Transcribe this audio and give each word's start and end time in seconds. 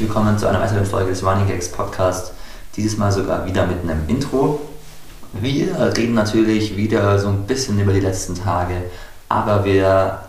willkommen 0.00 0.38
zu 0.38 0.48
einer 0.48 0.60
weiteren 0.60 0.86
Folge 0.86 1.10
des 1.10 1.22
Running 1.22 1.46
Gags 1.46 1.68
Podcast. 1.68 2.32
Dieses 2.74 2.96
Mal 2.96 3.12
sogar 3.12 3.44
wieder 3.44 3.66
mit 3.66 3.82
einem 3.82 4.08
Intro. 4.08 4.60
Wir 5.34 5.92
reden 5.94 6.14
natürlich 6.14 6.74
wieder 6.76 7.18
so 7.18 7.28
ein 7.28 7.42
bisschen 7.46 7.78
über 7.78 7.92
die 7.92 8.00
letzten 8.00 8.34
Tage, 8.34 8.76
aber 9.28 9.64
wir 9.66 10.20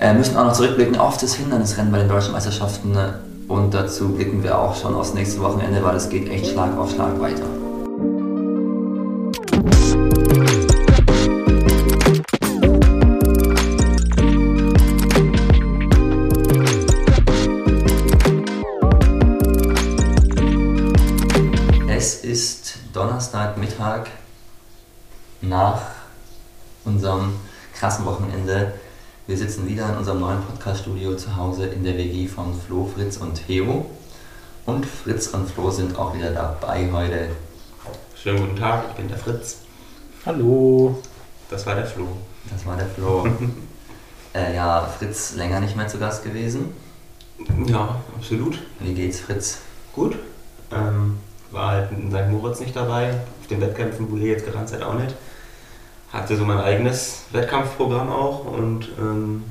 äh, 0.00 0.12
müssen 0.12 0.36
auch 0.36 0.44
noch 0.44 0.54
zurückblicken 0.54 0.96
auf 0.96 1.18
das 1.18 1.34
Hindernisrennen 1.34 1.92
bei 1.92 1.98
den 1.98 2.08
deutschen 2.08 2.32
Meisterschaften 2.32 2.96
und 3.46 3.72
dazu 3.74 4.08
blicken 4.08 4.42
wir 4.42 4.58
auch 4.58 4.74
schon 4.74 4.94
aufs 4.96 5.14
nächste 5.14 5.40
Wochenende, 5.40 5.84
weil 5.84 5.94
es 5.94 6.08
geht 6.08 6.28
echt 6.28 6.48
Schlag 6.48 6.76
auf 6.76 6.90
Schlag 6.90 7.20
weiter. 7.20 7.44
Unserem 26.90 27.34
krassen 27.74 28.04
Wochenende. 28.04 28.72
Wir 29.26 29.36
sitzen 29.36 29.68
wieder 29.68 29.88
in 29.90 29.98
unserem 29.98 30.20
neuen 30.20 30.42
Podcast-Studio 30.42 31.16
zu 31.16 31.36
Hause 31.36 31.66
in 31.66 31.84
der 31.84 31.96
WG 31.96 32.26
von 32.26 32.52
Flo, 32.66 32.90
Fritz 32.92 33.16
und 33.18 33.46
Theo. 33.46 33.86
Und 34.66 34.84
Fritz 34.84 35.28
und 35.28 35.48
Flo 35.48 35.70
sind 35.70 35.96
auch 35.96 36.14
wieder 36.14 36.30
dabei 36.30 36.90
heute. 36.92 37.28
Schönen 38.20 38.40
guten 38.40 38.56
Tag, 38.56 38.84
ich 38.90 38.96
bin 38.96 39.08
der 39.08 39.18
Fritz. 39.18 39.58
Hallo. 40.26 40.98
Das 41.48 41.64
war 41.64 41.76
der 41.76 41.86
Flo. 41.86 42.08
Das 42.50 42.66
war 42.66 42.76
der 42.76 42.86
Flo. 42.86 43.26
äh, 44.34 44.54
ja, 44.54 44.82
Fritz 44.98 45.36
länger 45.36 45.60
nicht 45.60 45.76
mehr 45.76 45.86
zu 45.86 45.98
Gast 45.98 46.24
gewesen. 46.24 46.72
Ja, 47.66 48.00
absolut. 48.16 48.58
Wie 48.80 48.94
geht's, 48.94 49.20
Fritz? 49.20 49.58
Gut. 49.94 50.16
Ähm, 50.72 51.18
war 51.52 51.70
halt 51.70 51.92
in 51.92 52.10
St. 52.10 52.28
Moritz 52.30 52.60
nicht 52.60 52.74
dabei, 52.74 53.10
auf 53.10 53.46
den 53.48 53.60
Wettkämpfen, 53.60 54.10
wo 54.10 54.16
ihr 54.16 54.32
jetzt 54.32 54.44
gerannt 54.44 54.68
seid, 54.68 54.82
auch 54.82 54.94
nicht. 54.94 55.14
Hatte 56.12 56.36
so 56.36 56.44
mein 56.44 56.58
eigenes 56.58 57.24
Wettkampfprogramm 57.30 58.10
auch 58.10 58.44
und 58.44 58.88
ähm, 58.98 59.44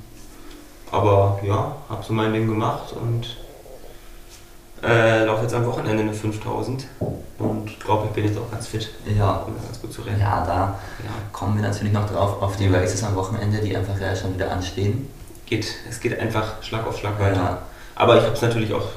aber 0.92 1.40
ja, 1.44 1.76
habe 1.90 2.04
so 2.04 2.14
mein 2.14 2.34
Ding 2.34 2.48
gemacht 2.48 2.94
und 2.94 3.38
äh, 4.84 5.24
laufe 5.26 5.44
jetzt 5.44 5.54
am 5.54 5.66
Wochenende 5.66 6.04
eine 6.04 6.14
5000 6.14 6.88
und 7.38 7.80
glaube, 7.80 8.08
ich 8.08 8.12
bin 8.12 8.26
jetzt 8.26 8.38
auch 8.38 8.52
ganz 8.52 8.68
fit. 8.68 8.90
Ja. 9.06 9.44
Um 9.48 9.56
ganz 9.64 9.82
gut 9.82 9.94
zu 9.94 10.02
rennen. 10.02 10.20
Ja, 10.20 10.46
da 10.46 10.56
ja. 11.04 11.12
kommen 11.32 11.56
wir 11.56 11.68
natürlich 11.68 11.94
noch 11.94 12.10
drauf 12.10 12.42
auf 12.42 12.58
die 12.58 12.68
Races 12.68 13.04
am 13.04 13.16
Wochenende, 13.16 13.60
die 13.60 13.76
einfach 13.76 14.00
ja 14.00 14.16
schon 14.16 14.34
wieder 14.36 14.52
anstehen. 14.52 15.10
Geht, 15.46 15.68
es 15.90 16.00
geht 16.00 16.20
einfach 16.20 16.62
Schlag 16.62 16.86
auf 16.86 16.98
Schlag 16.98 17.20
weiter. 17.20 17.36
Ja. 17.36 17.58
Aber 17.96 18.18
ich 18.18 18.24
habe 18.24 18.34
es 18.34 18.42
natürlich 18.42 18.74
auch 18.74 18.88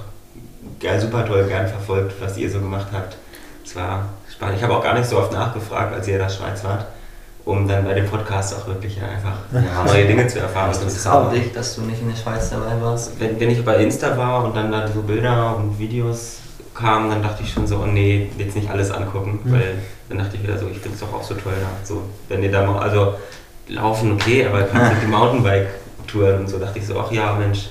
geil, 0.81 1.01
super 1.01 1.25
toll 1.25 1.47
gern 1.47 1.67
verfolgt, 1.69 2.21
was 2.21 2.37
ihr 2.37 2.51
so 2.51 2.61
gemacht 2.61 2.89
habt. 2.93 3.17
Es 3.65 3.75
war 3.77 4.09
spannend. 4.31 4.59
Ich 4.59 4.63
habe 4.63 4.77
auch 4.77 4.83
gar 4.83 4.95
nicht 4.95 5.09
so 5.09 5.19
oft 5.19 5.33
nachgefragt, 5.33 5.95
als 5.95 6.07
ihr 6.09 6.15
in 6.15 6.21
der 6.21 6.29
Schweiz 6.29 6.63
wart, 6.65 6.87
um 7.45 7.67
dann 7.67 7.85
bei 7.85 7.95
dem 7.95 8.07
Podcast 8.07 8.55
auch 8.55 8.67
wirklich 8.67 9.01
einfach 9.03 9.39
ja, 9.53 9.85
neue 9.85 10.07
Dinge 10.07 10.27
zu 10.27 10.39
erfahren. 10.39 10.71
Ist 10.71 10.85
das 10.85 11.03
traurig, 11.03 11.53
dass 11.53 11.75
du 11.75 11.83
nicht 11.83 12.01
in 12.01 12.09
der 12.09 12.17
Schweiz 12.17 12.51
dabei 12.51 12.81
warst? 12.81 13.19
Wenn, 13.19 13.39
wenn 13.41 13.51
ich 13.51 13.65
bei 13.65 13.77
Insta 13.77 14.17
war 14.17 14.45
und 14.45 14.57
dann 14.57 14.71
da 14.71 14.87
so 14.89 15.03
Bilder 15.03 15.57
und 15.57 15.79
Videos 15.79 16.39
kamen, 16.75 17.11
dann 17.11 17.23
dachte 17.23 17.43
ich 17.43 17.53
schon 17.53 17.67
so, 17.67 17.79
oh 17.79 17.87
nee, 17.87 18.31
jetzt 18.39 18.57
nicht 18.57 18.71
alles 18.71 18.91
angucken, 18.91 19.41
mhm. 19.45 19.53
weil 19.53 19.75
dann 20.09 20.19
dachte 20.19 20.37
ich 20.37 20.43
wieder 20.43 20.59
so, 20.59 20.69
ich 20.69 20.79
finde 20.79 20.95
es 20.95 21.01
doch 21.01 21.13
auch 21.13 21.23
so 21.23 21.35
toll 21.35 21.55
da. 21.61 21.69
So, 21.85 22.03
wenn 22.29 22.43
ihr 22.43 22.51
da 22.51 22.65
mal, 22.65 22.81
also 22.81 23.15
laufen 23.69 24.13
okay, 24.13 24.47
aber 24.47 24.63
kannst 24.73 24.95
mit 24.95 25.03
dem 25.03 25.11
Mountainbike-Touren 25.11 26.41
und 26.41 26.49
so, 26.49 26.59
dachte 26.59 26.79
ich 26.79 26.87
so, 26.87 26.99
ach 26.99 27.11
ja, 27.11 27.35
Mensch, 27.35 27.71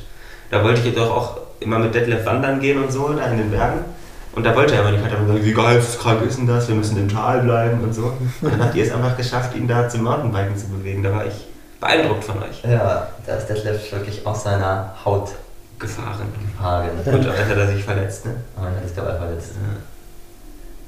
da 0.50 0.64
wollte 0.64 0.80
ich 0.82 0.88
jetzt 0.88 0.98
doch 0.98 1.10
auch 1.10 1.38
immer 1.60 1.80
mit 1.80 1.96
Detlef 1.96 2.26
wandern 2.26 2.60
gehen 2.60 2.84
und 2.84 2.92
so, 2.92 3.14
da 3.14 3.26
in 3.26 3.38
den 3.38 3.52
Bergen. 3.52 3.86
Und 4.34 4.46
da 4.46 4.56
wollte 4.56 4.76
er 4.76 4.82
aber 4.82 4.92
nicht, 4.92 5.04
hat 5.04 5.12
er 5.12 5.20
gesagt, 5.20 5.44
wie 5.44 5.54
geil, 5.54 5.84
krank 6.00 6.22
ist 6.22 6.38
denn 6.38 6.48
das, 6.48 6.68
wir 6.68 6.76
müssen 6.76 6.98
im 6.98 7.10
Tal 7.10 7.42
bleiben 7.42 7.82
und 7.82 7.94
so. 7.94 8.14
Und 8.42 8.52
dann 8.52 8.64
habt 8.64 8.76
ihr 8.76 8.86
es 8.86 8.92
einfach 8.92 9.18
geschafft, 9.18 9.56
ihn 9.56 9.68
da 9.68 9.90
zum 9.90 10.04
Mountainbiken 10.04 10.58
zu 10.58 10.69
bewegen. 10.69 11.03
Da 11.03 11.12
war 11.12 11.25
ich 11.25 11.47
beeindruckt 11.81 12.24
von 12.24 12.42
euch. 12.42 12.64
Ja, 12.64 13.09
da 13.25 13.36
ist 13.36 13.47
Detlef 13.47 13.92
wirklich 13.92 14.25
aus 14.25 14.44
seiner 14.44 14.96
Haut 15.03 15.31
gefahren. 15.80 16.31
gefahren. 16.56 16.90
Und 17.06 17.25
dann 17.25 17.38
hat 17.38 17.58
er 17.58 17.68
sich 17.68 17.84
verletzt, 17.84 18.25
ne? 18.25 18.36
Aber 18.56 18.68
dann 18.68 18.86
ist 18.86 18.97
er 18.97 19.18
verletzt. 19.18 19.52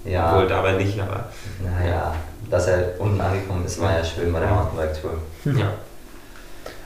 Ja. 0.06 0.12
ja. 0.12 0.34
Obwohl 0.34 0.48
dabei 0.48 0.74
nicht, 0.74 1.00
aber. 1.02 1.26
Naja, 1.62 2.14
dass 2.50 2.68
er 2.68 3.00
unten 3.00 3.20
angekommen 3.20 3.66
ist, 3.66 3.82
war 3.82 3.92
ja 3.92 4.04
schön 4.04 4.32
bei 4.32 4.40
der 4.40 4.50
Mountainbike-Tour. 4.50 5.12
Ja. 5.46 5.72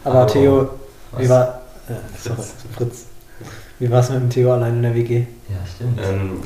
Aber, 0.03 0.21
aber 0.21 0.27
Theo, 0.27 0.69
wie 1.17 1.29
war. 1.29 1.61
Äh, 1.89 2.17
Fritz. 2.17 2.53
Fritz. 2.75 3.05
Wie 3.79 3.91
war 3.91 3.99
es 3.99 4.09
mit 4.09 4.19
dem 4.19 4.29
Theo 4.29 4.53
allein 4.53 4.77
in 4.77 4.81
der 4.81 4.95
WG? 4.95 5.19
Ja, 5.49 5.55
stimmt. 5.75 5.99
Ähm, 6.03 6.39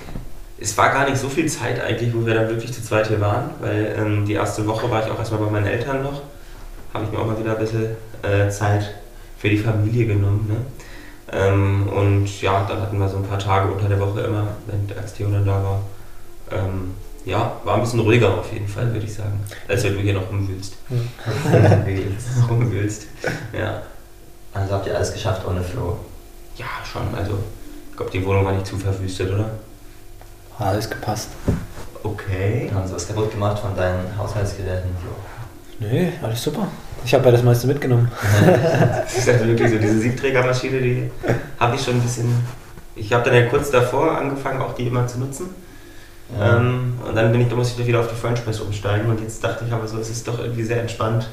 es 0.60 0.78
war 0.78 0.92
gar 0.92 1.10
nicht 1.10 1.18
so 1.18 1.30
viel 1.30 1.48
Zeit 1.48 1.82
eigentlich, 1.82 2.14
wo 2.14 2.26
wir 2.26 2.36
dann 2.36 2.50
wirklich 2.50 2.72
zu 2.72 2.84
zweit 2.84 3.08
hier 3.08 3.22
waren, 3.22 3.50
weil 3.62 3.96
ähm, 3.98 4.26
die 4.26 4.34
erste 4.34 4.68
Woche 4.68 4.90
war 4.92 5.04
ich 5.04 5.12
auch 5.12 5.18
erstmal 5.18 5.42
bei 5.42 5.50
meinen 5.50 5.66
Eltern 5.66 6.04
noch. 6.04 6.22
Habe 6.94 7.06
ich 7.06 7.12
mir 7.12 7.20
auch 7.20 7.26
mal 7.26 7.40
wieder 7.40 7.54
ein 7.54 7.60
bisschen 7.60 7.96
äh, 8.22 8.50
Zeit 8.50 8.94
für 9.38 9.50
die 9.50 9.58
Familie 9.58 10.06
genommen. 10.06 10.46
Ne? 10.50 10.58
Ähm, 11.32 11.88
und 11.88 12.42
ja, 12.42 12.66
dann 12.68 12.82
hatten 12.82 13.00
wir 13.00 13.08
so 13.08 13.18
ein 13.18 13.24
paar 13.24 13.40
Tage 13.40 13.72
unter 13.72 13.88
der 13.88 14.00
Woche 14.00 14.22
immer, 14.22 14.48
wenn 14.68 14.98
als 14.98 15.14
Theo 15.14 15.30
dann 15.30 15.46
da 15.46 15.64
war. 15.64 15.82
Ähm, 16.52 16.92
ja, 17.24 17.60
war 17.64 17.76
ein 17.76 17.82
bisschen 17.82 18.02
ruhiger 18.02 18.38
auf 18.38 18.52
jeden 18.52 18.68
Fall, 18.68 18.92
würde 18.92 19.06
ich 19.06 19.14
sagen. 19.14 19.40
Als 19.68 19.84
wenn 19.84 19.94
du 19.94 20.00
hier 20.00 20.14
noch 20.14 20.30
rumwühlst. 20.30 20.76
rumwühlst. 22.50 23.08
Ja. 23.58 23.84
Also 24.54 24.74
habt 24.74 24.88
ihr 24.88 24.96
alles 24.96 25.14
geschafft 25.14 25.48
ohne 25.48 25.62
Flo? 25.62 25.98
Ja, 26.62 26.86
schon. 26.86 27.14
Also, 27.16 27.40
ich 27.90 27.98
glaube, 27.98 28.12
die 28.12 28.26
Wohnung 28.26 28.46
war 28.46 28.54
nicht 28.54 28.68
zu 28.68 28.78
verwüstet, 28.78 29.32
oder? 29.32 29.52
Hat 30.58 30.68
alles 30.68 30.90
gepasst. 30.90 31.30
Okay. 32.04 32.70
Haben 32.74 32.88
sie 32.88 32.94
was 32.94 33.08
kaputt 33.08 33.32
gemacht 33.32 33.60
von 33.60 33.76
deinen 33.76 34.16
Haushaltsgeräten, 34.18 34.92
Flo? 35.00 35.88
Nee, 35.88 36.14
alles 36.22 36.44
super. 36.44 36.68
Ich 37.04 37.14
habe 37.14 37.26
ja 37.26 37.32
das 37.32 37.44
meiste 37.44 37.66
mitgenommen. 37.66 38.12
das 38.46 39.18
ist 39.18 39.28
halt 39.28 39.48
wirklich 39.48 39.72
so, 39.72 39.78
diese 39.80 40.00
Siebträgermaschine, 40.00 40.80
die 40.80 41.12
habe 41.60 41.76
ich 41.76 41.84
schon 41.84 41.96
ein 41.96 42.02
bisschen. 42.02 42.30
Ich 42.96 43.12
habe 43.12 43.24
dann 43.24 43.34
ja 43.34 43.48
kurz 43.48 43.72
davor 43.72 44.18
angefangen, 44.18 44.62
auch 44.62 44.76
die 44.76 44.86
immer 44.88 45.08
zu 45.08 45.20
nutzen. 45.20 45.50
Ja. 46.38 46.58
Ähm, 46.58 47.00
und 47.08 47.16
dann 47.16 47.32
bin 47.32 47.42
ich, 47.42 47.48
da 47.48 47.56
muss 47.56 47.76
ich 47.78 47.88
wieder 47.88 48.00
auf 48.00 48.08
die 48.08 48.16
French 48.16 48.44
Press 48.44 48.60
umsteigen 48.60 49.10
und 49.10 49.20
jetzt 49.20 49.44
dachte 49.44 49.66
ich 49.66 49.74
aber 49.74 49.88
so, 49.88 49.98
es 49.98 50.10
ist 50.10 50.28
doch 50.28 50.38
irgendwie 50.40 50.64
sehr 50.64 50.80
entspannt. 50.80 51.28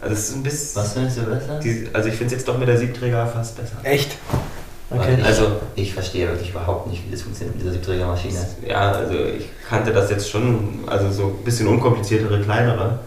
Also 0.00 0.14
es 0.14 0.28
ist 0.28 0.36
ein 0.36 0.42
bisschen. 0.42 0.82
Was 0.82 0.92
findest 0.92 1.18
du 1.18 1.22
besser? 1.22 1.58
Die, 1.58 1.88
also 1.92 2.08
ich 2.08 2.14
finde 2.14 2.34
es 2.34 2.40
jetzt 2.40 2.48
doch 2.48 2.58
mit 2.58 2.68
der 2.68 2.78
Siebträger 2.78 3.26
fast 3.26 3.56
besser. 3.56 3.76
Echt? 3.82 4.16
Okay. 4.90 5.16
Ich, 5.18 5.24
also 5.24 5.52
ich 5.76 5.94
verstehe 5.94 6.28
wirklich 6.28 6.50
überhaupt 6.50 6.88
nicht, 6.88 7.06
wie 7.06 7.12
das 7.12 7.22
funktioniert 7.22 7.54
mit 7.54 7.64
dieser 7.64 7.74
Siebträgermaschine. 7.74 8.38
Ja, 8.66 8.92
also 8.92 9.14
ich 9.14 9.48
kannte 9.68 9.92
das 9.92 10.10
jetzt 10.10 10.28
schon, 10.28 10.80
also 10.86 11.10
so 11.10 11.26
ein 11.38 11.44
bisschen 11.44 11.68
unkompliziertere, 11.68 12.40
kleinere. 12.40 12.98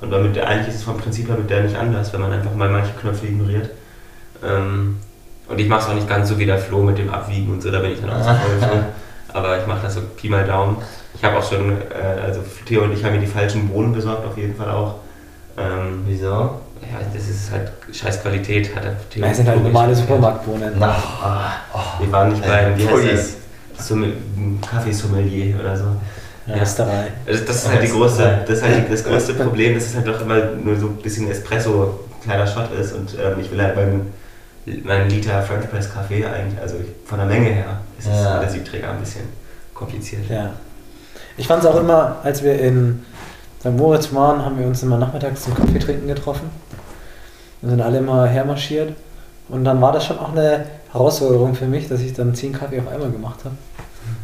Und 0.00 0.10
damit 0.10 0.36
der, 0.36 0.48
eigentlich 0.48 0.68
ist 0.68 0.76
es 0.76 0.82
vom 0.82 0.98
Prinzip 0.98 1.28
her 1.28 1.36
mit 1.38 1.48
der 1.48 1.62
nicht 1.62 1.76
anders, 1.76 2.12
wenn 2.12 2.20
man 2.20 2.32
einfach 2.32 2.54
mal 2.54 2.68
manche 2.68 2.92
Knöpfe 3.00 3.26
ignoriert. 3.26 3.70
Ähm, 4.44 4.98
und 5.48 5.58
ich 5.58 5.68
mache 5.68 5.80
es 5.80 5.88
auch 5.88 5.94
nicht 5.94 6.08
ganz 6.08 6.28
so 6.28 6.38
wie 6.38 6.46
der 6.46 6.58
Flo 6.58 6.82
mit 6.82 6.98
dem 6.98 7.08
Abwiegen 7.08 7.52
und 7.52 7.62
so, 7.62 7.70
da 7.70 7.78
bin 7.78 7.92
ich 7.92 8.00
dann 8.00 8.10
auch 8.10 8.20
zu 8.20 8.66
voll 8.66 8.84
Aber 9.34 9.58
ich 9.58 9.66
mache 9.66 9.82
das 9.82 9.94
so 9.94 10.00
Pi 10.16 10.28
mal 10.28 10.44
Daumen. 10.44 10.76
Ich 11.14 11.24
habe 11.24 11.38
auch 11.38 11.48
schon, 11.48 11.70
äh, 11.70 12.20
also 12.22 12.40
Theo 12.66 12.82
und 12.82 12.92
ich 12.92 13.02
haben 13.02 13.14
mir 13.14 13.20
die 13.20 13.26
falschen 13.26 13.68
Bohnen 13.68 13.92
besorgt, 13.92 14.26
auf 14.26 14.36
jeden 14.36 14.54
Fall 14.54 14.70
auch. 14.70 14.96
Ähm, 15.56 16.04
Wieso? 16.06 16.60
Ja, 16.90 16.98
das 17.12 17.28
ist 17.28 17.50
halt 17.50 17.72
scheiß 17.92 18.22
Qualität. 18.22 18.74
Hat 18.74 18.84
er 18.84 18.96
das 19.20 19.36
sind 19.36 19.48
halt 19.48 19.62
normale 19.62 19.94
Supermarktbohnen. 19.94 20.74
Na, 20.78 20.96
oh, 21.74 21.78
oh, 21.78 22.02
wir 22.02 22.12
waren 22.12 22.30
nicht 22.30 22.44
beim, 22.44 22.76
wie 22.76 22.86
heißt 22.86 23.36
das? 23.78 23.96
Kaffeesommelier 24.68 25.58
oder 25.58 25.76
so. 25.76 25.84
Ja. 26.46 26.54
Also 26.54 26.84
das 27.26 27.56
ist 27.56 27.68
halt, 27.68 27.82
die 27.84 27.88
große, 27.88 28.44
das, 28.46 28.58
ist 28.58 28.64
halt 28.64 28.92
das 28.92 29.04
größte 29.04 29.34
Problem, 29.34 29.74
dass 29.74 29.86
es 29.86 29.94
halt 29.94 30.08
doch 30.08 30.20
immer 30.20 30.40
nur 30.62 30.76
so 30.76 30.86
ein 30.86 30.96
bisschen 30.96 31.30
Espresso 31.30 32.00
kleiner 32.22 32.46
Shot 32.46 32.72
ist 32.72 32.92
und 32.92 33.14
ähm, 33.14 33.38
ich 33.40 33.50
will 33.50 33.62
halt 33.62 33.74
beim 33.74 34.06
meinen 34.84 35.10
Liter 35.10 35.42
French 35.42 35.68
Press 35.70 35.92
Kaffee 35.92 36.24
eigentlich, 36.24 36.60
also 36.60 36.76
von 37.04 37.18
der 37.18 37.26
Menge 37.26 37.48
her, 37.48 37.80
ist 37.98 38.06
ja. 38.08 38.38
der 38.38 38.48
Siebträger 38.48 38.90
ein 38.90 39.00
bisschen 39.00 39.24
kompliziert. 39.74 40.22
Ja. 40.28 40.50
Ich 41.36 41.48
fand 41.48 41.64
es 41.64 41.68
auch 41.68 41.80
immer, 41.80 42.16
als 42.22 42.42
wir 42.42 42.58
in 42.58 43.04
St. 43.62 43.76
Moritz 43.76 44.12
waren, 44.12 44.44
haben 44.44 44.58
wir 44.58 44.66
uns 44.66 44.82
immer 44.82 44.98
nachmittags 44.98 45.44
zum 45.44 45.54
Kaffee 45.54 45.78
trinken 45.78 46.08
getroffen. 46.08 46.50
Wir 47.60 47.70
sind 47.70 47.80
alle 47.80 47.98
immer 47.98 48.26
hermarschiert. 48.26 48.92
Und 49.48 49.64
dann 49.64 49.80
war 49.80 49.92
das 49.92 50.04
schon 50.04 50.18
auch 50.18 50.32
eine 50.32 50.64
Herausforderung 50.90 51.54
für 51.54 51.66
mich, 51.66 51.88
dass 51.88 52.00
ich 52.00 52.12
dann 52.12 52.34
zehn 52.34 52.52
Kaffee 52.52 52.80
auf 52.80 52.88
einmal 52.92 53.10
gemacht 53.10 53.38
habe. 53.44 53.54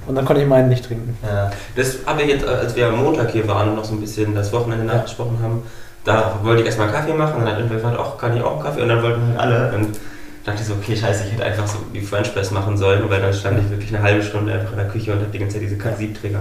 Und 0.09 0.17
dann 0.17 0.25
konnte 0.25 0.43
ich 0.43 0.49
meinen 0.49 0.69
nicht 0.69 0.85
trinken. 0.85 1.17
Ja. 1.25 1.53
Das 1.77 1.99
habe 2.05 2.23
ich 2.23 2.31
jetzt, 2.31 2.45
als 2.45 2.75
wir 2.75 2.89
am 2.89 3.01
Montag 3.01 3.31
hier 3.31 3.47
waren 3.47 3.69
und 3.69 3.77
noch 3.77 3.85
so 3.85 3.95
ein 3.95 4.01
bisschen 4.01 4.35
das 4.35 4.53
Wochenende 4.53 4.85
nachgesprochen 4.85 5.39
haben, 5.41 5.63
da 6.03 6.41
wollte 6.43 6.63
ich 6.63 6.67
erstmal 6.67 6.91
Kaffee 6.91 7.15
machen 7.15 7.35
und 7.37 7.41
dann 7.43 7.53
hat 7.53 7.59
irgendwer 7.59 7.77
gefragt, 7.77 7.97
auch 7.97 8.19
kann 8.19 8.37
ich 8.37 8.43
auch 8.43 8.61
Kaffee? 8.61 8.83
Und 8.83 8.89
dann 8.89 9.05
wollten 9.05 9.25
halt 9.29 9.39
alle. 9.39 9.73
Und 9.77 10.01
dachte 10.45 10.63
ich 10.63 10.67
so, 10.67 10.75
okay, 10.75 10.97
scheiße, 10.97 11.27
ich 11.27 11.33
hätte 11.35 11.45
einfach 11.45 11.67
so 11.69 11.79
wie 11.93 12.01
French 12.01 12.33
Press 12.33 12.51
machen 12.51 12.77
sollen, 12.77 13.09
weil 13.09 13.21
dann 13.21 13.33
stand 13.33 13.61
ich 13.61 13.71
wirklich 13.71 13.95
eine 13.95 14.03
halbe 14.03 14.23
Stunde 14.23 14.53
einfach 14.53 14.73
in 14.73 14.79
der 14.79 14.89
Küche 14.89 15.13
und 15.13 15.21
habe 15.21 15.31
die 15.31 15.39
ganze 15.39 15.61
Zeit 15.61 15.63
diese 15.63 15.97
Siebträger. 15.97 16.41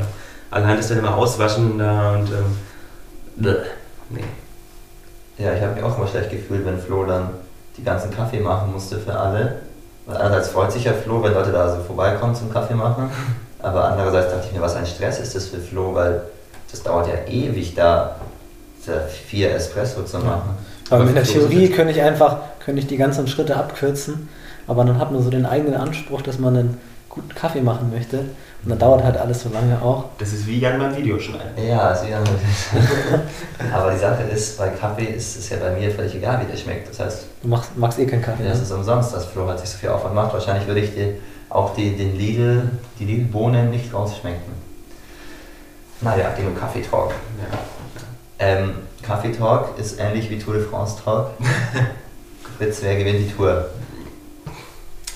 Allein 0.49 0.77
das 0.77 0.87
dann 0.87 0.99
immer 0.99 1.15
auswaschen 1.15 1.77
da 1.77 2.13
und 2.13 2.29
ähm, 2.29 2.57
Nee. 3.39 4.23
Ja, 5.37 5.53
ich 5.53 5.61
habe 5.61 5.75
mich 5.75 5.83
auch 5.83 5.97
immer 5.97 6.07
schlecht 6.07 6.31
gefühlt, 6.31 6.65
wenn 6.65 6.79
Flo 6.79 7.05
dann 7.05 7.29
die 7.77 7.83
ganzen 7.83 8.11
Kaffee 8.11 8.39
machen 8.39 8.71
musste 8.73 8.97
für 8.97 9.13
alle. 9.13 9.59
Weil 10.05 10.17
Einerseits 10.17 10.49
freut 10.49 10.71
sich 10.71 10.85
ja 10.85 10.93
Flo, 10.93 11.21
wenn 11.23 11.33
Leute 11.33 11.51
da 11.51 11.75
so 11.75 11.83
vorbeikommen 11.83 12.33
zum 12.35 12.51
Kaffee 12.51 12.75
machen. 12.75 13.09
Aber 13.59 13.85
andererseits 13.85 14.31
dachte 14.31 14.47
ich 14.47 14.53
mir, 14.53 14.61
was 14.61 14.75
ein 14.75 14.85
Stress 14.85 15.19
ist 15.19 15.35
das 15.35 15.47
für 15.47 15.59
Flo, 15.59 15.93
weil 15.93 16.21
das 16.71 16.83
dauert 16.83 17.07
ja 17.07 17.25
ewig, 17.27 17.75
da 17.75 18.15
vier 19.27 19.53
Espresso 19.53 20.03
zu 20.03 20.19
machen. 20.19 20.55
Aber 20.89 21.01
Aber 21.01 21.09
in 21.09 21.15
der 21.15 21.23
Theorie 21.23 21.69
könnte 21.69 21.91
ich 21.91 22.01
einfach 22.01 22.37
könnte 22.67 22.81
ich 22.81 22.87
die 22.87 22.97
ganzen 22.97 23.29
Schritte 23.29 23.55
abkürzen, 23.55 24.27
aber 24.67 24.83
dann 24.83 24.99
hat 24.99 25.13
man 25.13 25.23
so 25.23 25.29
den 25.29 25.45
eigenen 25.45 25.75
Anspruch, 25.75 26.21
dass 26.21 26.37
man 26.37 26.57
einen 26.57 26.81
guten 27.07 27.33
Kaffee 27.33 27.61
machen 27.61 27.91
möchte. 27.93 28.25
Und 28.67 28.71
dann 28.71 28.79
dauert 28.79 29.01
halt 29.01 29.15
alles 29.15 29.43
so 29.43 29.49
lange 29.49 29.81
auch. 29.81 30.03
Das 30.17 30.33
ist 30.33 30.45
wie 30.45 30.59
Jan 30.59 30.77
beim 30.77 30.93
Videoschneiden. 30.93 31.65
Ja, 31.65 31.91
ist 31.91 32.05
wieder 32.05 32.19
Aber 33.73 33.91
die 33.93 33.97
Sache 33.97 34.23
ist, 34.23 34.57
bei 34.57 34.67
Kaffee 34.67 35.05
ist 35.05 35.37
es 35.37 35.49
ja 35.49 35.55
bei 35.55 35.71
mir 35.71 35.89
völlig 35.89 36.13
egal, 36.15 36.41
wie 36.45 36.51
der 36.51 36.57
schmeckt. 36.57 36.89
Das 36.89 36.99
heißt, 36.99 37.27
Du 37.43 37.47
machst, 37.47 37.77
magst 37.77 37.97
eh 37.97 38.05
keinen 38.05 38.21
Kaffee. 38.21 38.43
das 38.43 38.57
Ne? 38.57 38.63
ist 38.63 38.71
umsonst, 38.73 39.13
dass 39.13 39.23
Flo 39.27 39.47
halt 39.47 39.59
sich 39.59 39.69
so 39.69 39.77
viel 39.77 39.87
Aufwand 39.87 40.15
macht. 40.15 40.33
Wahrscheinlich 40.33 40.67
würde 40.67 40.81
ich 40.81 40.93
die, 40.93 41.13
auch 41.49 41.75
die, 41.75 41.95
den 41.95 42.17
Lidl, 42.17 42.63
die 42.99 43.05
Lidl-Bohnen 43.05 43.69
nicht 43.69 43.93
rausschmecken. 43.93 44.51
Naja, 46.01 46.31
genug 46.35 46.59
Kaffee-Talk. 46.59 47.11
Ja. 47.11 47.57
Ähm, 48.45 48.73
Kaffee-Talk 49.01 49.79
ist 49.79 49.97
ähnlich 49.97 50.29
wie 50.29 50.39
Tour 50.39 50.55
de 50.55 50.65
France-Talk. 50.67 51.29
Fritz, 52.57 52.79
wer 52.81 52.97
gewinnt 52.97 53.19
die 53.19 53.31
Tour? 53.33 53.67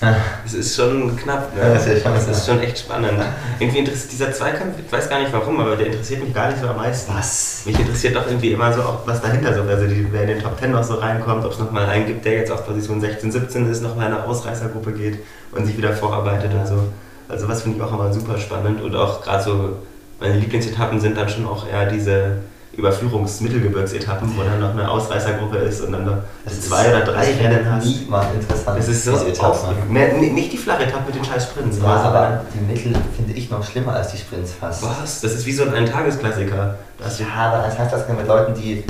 Es 0.44 0.54
ist 0.54 0.76
schon 0.76 1.16
knapp, 1.16 1.52
Ja, 1.56 1.68
ne? 1.68 1.74
das 1.74 1.86
ist 1.86 1.94
ja 1.94 2.00
schon 2.02 2.14
das 2.14 2.28
ist 2.28 2.46
schon 2.46 2.60
echt 2.60 2.78
spannend. 2.78 3.22
Irgendwie 3.58 3.78
interessiert 3.78 4.12
dieser 4.12 4.32
Zweikampf, 4.32 4.74
ich 4.84 4.92
weiß 4.92 5.08
gar 5.08 5.20
nicht 5.20 5.32
warum, 5.32 5.60
aber 5.60 5.76
der 5.76 5.86
interessiert 5.86 6.22
mich 6.24 6.34
gar 6.34 6.48
nicht 6.48 6.60
so 6.60 6.68
am 6.68 6.76
meisten. 6.76 7.12
Was? 7.14 7.62
Mich 7.64 7.78
interessiert 7.78 8.16
doch 8.16 8.26
irgendwie 8.26 8.52
immer 8.52 8.72
so 8.72 8.82
auch, 8.82 9.06
was 9.06 9.20
dahinter 9.20 9.54
so, 9.54 9.62
also 9.62 9.86
die, 9.86 10.06
wer 10.10 10.22
in 10.22 10.28
den 10.28 10.40
Top 10.40 10.58
10 10.58 10.72
noch 10.72 10.82
so 10.82 10.94
reinkommt, 10.94 11.44
ob 11.44 11.52
es 11.52 11.58
nochmal 11.58 11.86
einen 11.86 12.06
gibt, 12.06 12.24
der 12.24 12.32
jetzt 12.34 12.50
auf 12.50 12.66
Position 12.66 13.00
16, 13.00 13.30
17 13.32 13.70
ist, 13.70 13.82
nochmal 13.82 14.08
in 14.08 14.14
eine 14.14 14.24
Ausreißergruppe 14.24 14.92
geht 14.92 15.18
und 15.52 15.66
sich 15.66 15.76
wieder 15.76 15.92
vorarbeitet 15.92 16.52
und 16.52 16.66
so. 16.66 16.84
Also 17.28 17.48
was 17.48 17.62
finde 17.62 17.78
ich 17.78 17.82
auch 17.82 17.92
immer 17.92 18.12
super 18.12 18.38
spannend 18.38 18.82
und 18.82 18.94
auch 18.96 19.22
gerade 19.22 19.42
so, 19.42 19.76
meine 20.20 20.34
Lieblingsetappen 20.34 21.00
sind 21.00 21.16
dann 21.16 21.28
schon 21.28 21.46
auch 21.46 21.66
eher 21.66 21.86
diese 21.86 22.38
Überführungsmittelgebirgsetappen, 22.76 24.32
wo 24.36 24.42
dann 24.42 24.60
noch 24.60 24.70
eine 24.70 24.90
Ausreißergruppe 24.90 25.58
ist 25.58 25.82
und 25.82 25.92
dann 25.92 26.06
noch 26.06 26.16
zwei 26.46 26.88
oder 26.88 27.02
drei 27.02 27.34
Rennen 27.34 27.70
hast. 27.70 27.84
Niemand 27.84 28.34
interessant. 28.34 28.78
Das 28.78 28.88
ist 28.88 29.04
so 29.04 29.12
Etappen. 29.26 29.74
nee, 29.90 30.30
nicht 30.30 30.52
die 30.52 30.56
flache 30.56 30.84
Etappe 30.84 31.06
mit 31.06 31.16
den 31.16 31.24
scheiß 31.24 31.44
Sprints. 31.44 31.78
Ja, 31.78 31.84
aber 31.84 32.22
aber 32.22 32.44
die 32.54 32.60
Mittel 32.60 32.94
finde 33.14 33.34
ich 33.34 33.50
noch 33.50 33.62
schlimmer 33.64 33.94
als 33.94 34.12
die 34.12 34.18
Sprints 34.18 34.52
fast. 34.52 34.82
was? 34.82 35.20
Das 35.20 35.34
ist 35.34 35.44
wie 35.44 35.52
so 35.52 35.64
ein 35.64 35.86
Tagesklassiker. 35.86 36.76
Ja, 37.18 37.34
aber 37.34 37.66
das 37.66 37.78
heißt 37.78 37.92
das 37.92 38.08
mit 38.08 38.26
Leuten, 38.26 38.54
die 38.54 38.84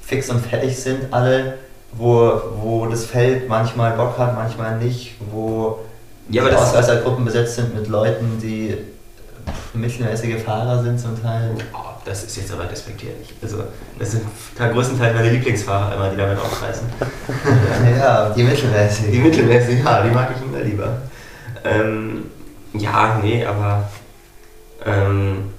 fix 0.00 0.30
und 0.30 0.44
fertig 0.44 0.76
sind, 0.76 1.12
alle, 1.12 1.58
wo, 1.92 2.40
wo 2.60 2.86
das 2.86 3.04
Feld 3.04 3.48
manchmal 3.48 3.92
Bock 3.92 4.18
hat, 4.18 4.34
manchmal 4.34 4.78
nicht, 4.78 5.16
wo 5.30 5.78
Ja, 6.30 6.42
aber 6.44 6.58
Ausreißergruppen 6.58 7.24
besetzt 7.24 7.56
sind 7.56 7.74
mit 7.74 7.88
Leuten, 7.88 8.38
die 8.42 8.78
mittelmäßige 9.74 10.42
Fahrer 10.42 10.82
sind 10.82 10.98
zum 10.98 11.20
Teil. 11.22 11.50
Oh, 11.72 11.78
das 12.08 12.24
ist 12.24 12.36
jetzt 12.36 12.52
aber 12.52 12.64
despektierlich. 12.64 13.34
Also, 13.42 13.64
das 13.98 14.12
sind 14.12 14.22
größtenteils 14.56 15.14
meine 15.14 15.30
Lieblingsfahrer 15.30 15.94
immer, 15.94 16.10
die 16.10 16.16
damit 16.16 16.38
aufreißen. 16.38 16.86
ja, 17.98 18.30
die 18.30 18.42
mittelmäßig. 18.42 19.10
Die 19.10 19.18
mittelmäßig, 19.18 19.84
ja, 19.84 20.02
die 20.02 20.10
mag 20.10 20.30
ich 20.34 20.42
immer 20.42 20.64
lieber. 20.64 21.02
Ähm, 21.64 22.30
ja, 22.72 23.20
nee, 23.22 23.44
aber 23.44 23.88
ähm, 24.86 25.50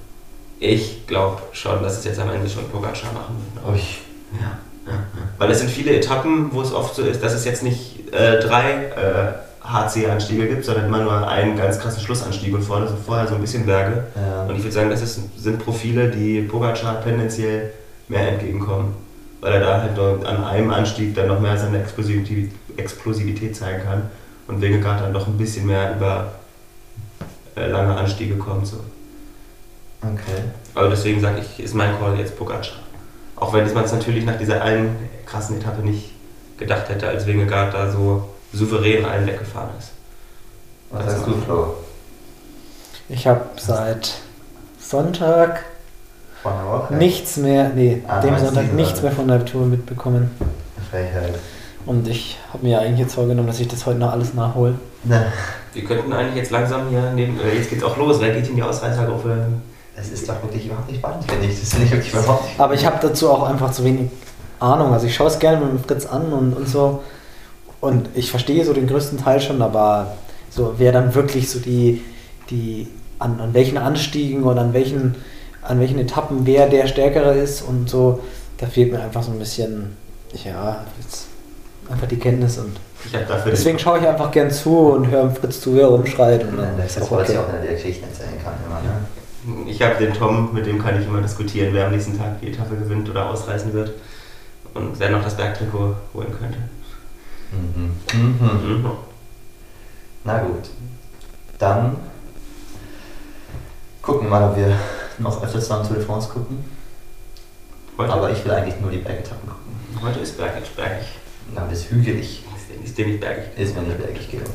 ich 0.58 1.06
glaube 1.06 1.40
schon, 1.52 1.82
dass 1.82 1.98
es 1.98 2.04
jetzt 2.04 2.18
am 2.18 2.30
Ende 2.30 2.50
schon 2.50 2.68
Pogacar 2.68 3.12
machen 3.12 3.36
wird. 3.54 3.66
Ui. 3.66 3.80
Ja, 4.40 4.58
ja, 4.86 4.92
ja. 4.92 4.98
Weil 5.38 5.50
es 5.50 5.60
sind 5.60 5.70
viele 5.70 5.92
Etappen, 5.96 6.52
wo 6.52 6.62
es 6.62 6.72
oft 6.72 6.94
so 6.94 7.02
ist, 7.02 7.22
dass 7.22 7.32
es 7.32 7.44
jetzt 7.44 7.62
nicht 7.62 8.12
äh, 8.12 8.40
drei 8.40 8.72
äh, 8.72 9.49
HC-Anstiege 9.72 10.48
gibt, 10.48 10.64
sondern 10.64 10.86
immer 10.86 11.02
nur 11.02 11.28
einen 11.28 11.56
ganz 11.56 11.78
krassen 11.78 12.02
Schlussanstieg 12.02 12.54
und 12.54 12.62
vorne 12.62 12.88
sind 12.88 12.98
vorher 13.04 13.26
so 13.26 13.34
ein 13.34 13.40
bisschen 13.40 13.66
Berge. 13.66 14.04
Ja. 14.16 14.44
Und 14.44 14.56
ich 14.56 14.62
würde 14.62 14.72
sagen, 14.72 14.90
das 14.90 15.02
ist, 15.02 15.20
sind 15.38 15.64
Profile, 15.64 16.08
die 16.10 16.42
Pogacar 16.42 17.02
tendenziell 17.02 17.70
mehr 18.08 18.28
entgegenkommen. 18.28 18.94
Weil 19.40 19.54
er 19.54 19.60
da 19.60 19.82
halt 19.82 20.26
an 20.26 20.44
einem 20.44 20.70
Anstieg 20.70 21.14
dann 21.14 21.28
noch 21.28 21.40
mehr 21.40 21.56
seine 21.56 21.80
Explosivität, 21.80 22.52
Explosivität 22.76 23.56
zeigen 23.56 23.82
kann 23.82 24.02
und 24.48 24.60
Wingegaard 24.60 25.00
dann 25.00 25.12
doch 25.14 25.26
ein 25.26 25.38
bisschen 25.38 25.66
mehr 25.66 25.96
über 25.96 26.32
äh, 27.56 27.68
lange 27.68 27.96
Anstiege 27.96 28.36
kommt. 28.36 28.66
So. 28.66 28.80
Okay. 30.02 30.42
Aber 30.74 30.88
deswegen 30.88 31.20
sage 31.20 31.40
ich, 31.40 31.62
ist 31.62 31.74
mein 31.74 31.98
Call 31.98 32.18
jetzt 32.18 32.36
Pogacar. 32.36 32.80
Auch 33.36 33.54
wenn 33.54 33.72
man 33.72 33.84
es 33.84 33.92
natürlich 33.92 34.26
nach 34.26 34.36
dieser 34.36 34.62
einen 34.62 34.96
krassen 35.24 35.56
Etappe 35.58 35.82
nicht 35.82 36.10
gedacht 36.58 36.88
hätte, 36.90 37.08
als 37.08 37.26
Wingegaard 37.26 37.72
da 37.72 37.90
so 37.90 38.28
souverän 38.52 39.04
allen 39.04 39.26
weggefahren 39.26 39.70
ist. 39.78 39.90
Was 40.90 41.04
sagst 41.06 41.26
du, 41.26 41.34
Flo? 41.44 41.74
Ich 43.08 43.26
habe 43.26 43.42
seit 43.56 44.12
Sonntag 44.80 45.64
Von 46.42 46.52
der 46.56 46.72
Woche? 46.72 46.94
nichts 46.94 47.36
mehr, 47.36 47.68
nee, 47.70 48.02
Ah, 48.08 48.20
dem 48.20 48.38
Sonntag 48.38 48.72
nichts 48.72 49.02
mehr 49.02 49.12
von 49.12 49.28
der 49.28 49.44
Tour 49.44 49.66
mitbekommen. 49.66 50.30
Frechheit. 50.90 51.34
Und 51.86 52.08
ich 52.08 52.38
habe 52.52 52.66
mir 52.66 52.80
eigentlich 52.80 53.00
jetzt 53.00 53.14
vorgenommen, 53.14 53.48
dass 53.48 53.60
ich 53.60 53.68
das 53.68 53.86
heute 53.86 53.98
noch 53.98 54.12
alles 54.12 54.34
nachhole. 54.34 54.74
Na, 55.04 55.24
Wir 55.72 55.84
könnten 55.84 56.12
eigentlich 56.12 56.36
jetzt 56.36 56.50
langsam 56.50 56.88
hier 56.88 57.12
neben, 57.14 57.38
äh, 57.40 57.54
jetzt 57.56 57.70
geht's 57.70 57.84
auch 57.84 57.96
los, 57.96 58.20
wer 58.20 58.32
geht 58.34 58.48
in 58.48 58.56
die 58.56 58.62
Ausreißergruppe? 58.62 59.46
das 59.96 60.08
ist 60.08 60.26
doch 60.28 60.42
wirklich 60.42 60.64
überhaupt 60.66 60.88
nicht 60.88 60.98
spannend, 60.98 61.30
finde 61.30 61.46
ich. 61.46 61.60
Das 61.60 61.70
finde 61.70 61.84
ich 61.86 61.92
wirklich 61.92 62.12
überhaupt 62.14 62.44
nicht 62.44 62.58
Aber 62.60 62.72
ich 62.74 62.86
habe 62.86 62.96
dazu 63.06 63.30
auch 63.30 63.42
einfach 63.42 63.70
zu 63.70 63.84
wenig 63.84 64.08
Ahnung. 64.58 64.92
Also 64.94 65.06
ich 65.06 65.14
schaue 65.14 65.26
es 65.28 65.38
gerne 65.38 65.64
mit 65.64 65.72
dem 65.72 65.84
Fritz 65.84 66.06
an 66.06 66.32
und, 66.32 66.54
und 66.54 66.66
so. 66.68 67.02
Und 67.80 68.08
ich 68.14 68.30
verstehe 68.30 68.64
so 68.64 68.72
den 68.72 68.86
größten 68.86 69.18
Teil 69.18 69.40
schon, 69.40 69.62
aber 69.62 70.16
so 70.50 70.74
wer 70.78 70.92
dann 70.92 71.14
wirklich 71.14 71.48
so 71.50 71.58
die, 71.58 72.02
die 72.50 72.88
an, 73.18 73.40
an 73.40 73.54
welchen 73.54 73.78
Anstiegen 73.78 74.44
oder 74.44 74.60
an 74.60 74.72
welchen, 74.72 75.14
an 75.62 75.80
welchen 75.80 75.98
Etappen 75.98 76.44
wer 76.44 76.68
der 76.68 76.86
Stärkere 76.86 77.34
ist 77.34 77.62
und 77.62 77.88
so, 77.88 78.20
da 78.58 78.66
fehlt 78.66 78.92
mir 78.92 79.00
einfach 79.00 79.22
so 79.22 79.30
ein 79.30 79.38
bisschen, 79.38 79.96
ja, 80.44 80.84
jetzt 81.00 81.26
einfach 81.90 82.06
die 82.06 82.18
Kenntnis 82.18 82.58
und 82.58 82.76
Ich 83.06 83.14
habe 83.14 83.24
dafür 83.24 83.52
deswegen 83.52 83.78
schaue 83.78 83.98
ich 83.98 84.06
einfach 84.06 84.30
gern 84.30 84.50
zu 84.50 84.76
und 84.76 85.10
höre 85.10 85.30
Fritz 85.30 85.60
zu, 85.60 85.74
wie 85.74 85.80
er 85.80 85.88
rumschreit 85.88 86.44
und 86.44 86.58
dann 86.58 86.76
Das 86.76 86.86
ist 86.86 86.96
ist 86.98 87.02
auch 87.04 87.10
was 87.12 87.22
okay. 87.22 87.32
ich 87.32 87.38
auch 87.38 87.54
in 87.54 87.62
der 87.62 87.72
Geschichte 87.74 88.06
erzählen 88.06 88.38
kann 88.42 88.54
immer, 88.66 88.80
ne? 88.82 89.70
Ich 89.70 89.80
habe 89.80 89.94
den 89.94 90.12
Tom, 90.12 90.52
mit 90.52 90.66
dem 90.66 90.82
kann 90.82 91.00
ich 91.00 91.06
immer 91.06 91.22
diskutieren, 91.22 91.70
wer 91.72 91.86
am 91.86 91.92
nächsten 91.92 92.16
Tag 92.18 92.40
die 92.42 92.48
Etappe 92.48 92.76
gewinnt 92.76 93.08
oder 93.08 93.30
ausreißen 93.30 93.72
wird. 93.72 93.92
Und 94.74 95.00
wer 95.00 95.10
noch 95.10 95.24
das 95.24 95.34
Bergtrikot 95.36 95.96
holen 96.14 96.28
könnte. 96.38 96.58
Mhm. 97.52 97.92
Mhm. 98.14 98.84
Na 100.24 100.38
gut. 100.38 100.70
Dann 101.58 101.96
gucken 104.02 104.22
wir 104.26 104.30
mal, 104.30 104.50
ob 104.50 104.56
wir 104.56 104.74
noch 105.18 105.42
öfters 105.42 105.64
zusammen 105.64 105.86
Tour 105.86 105.96
de 105.96 106.04
France 106.06 106.28
gucken. 106.28 106.64
Heute, 107.98 108.12
Aber 108.12 108.30
ich 108.30 108.42
will 108.44 108.52
eigentlich 108.52 108.80
nur 108.80 108.90
die 108.90 108.98
Bergetappen 108.98 109.48
gucken. 109.48 110.02
heute 110.02 110.20
ist 110.20 110.36
bergig, 110.38 110.70
bergig. 110.74 111.06
Na, 111.54 111.66
das 111.68 111.80
ist 111.80 111.90
hügelig. 111.90 112.44
Ist, 112.84 112.96
dir 112.96 113.06
nicht 113.06 113.20
bergig? 113.20 113.44
Ist 113.58 113.74
mir 113.76 113.82
nicht 113.82 113.98
bergig 113.98 114.30
genug. 114.30 114.46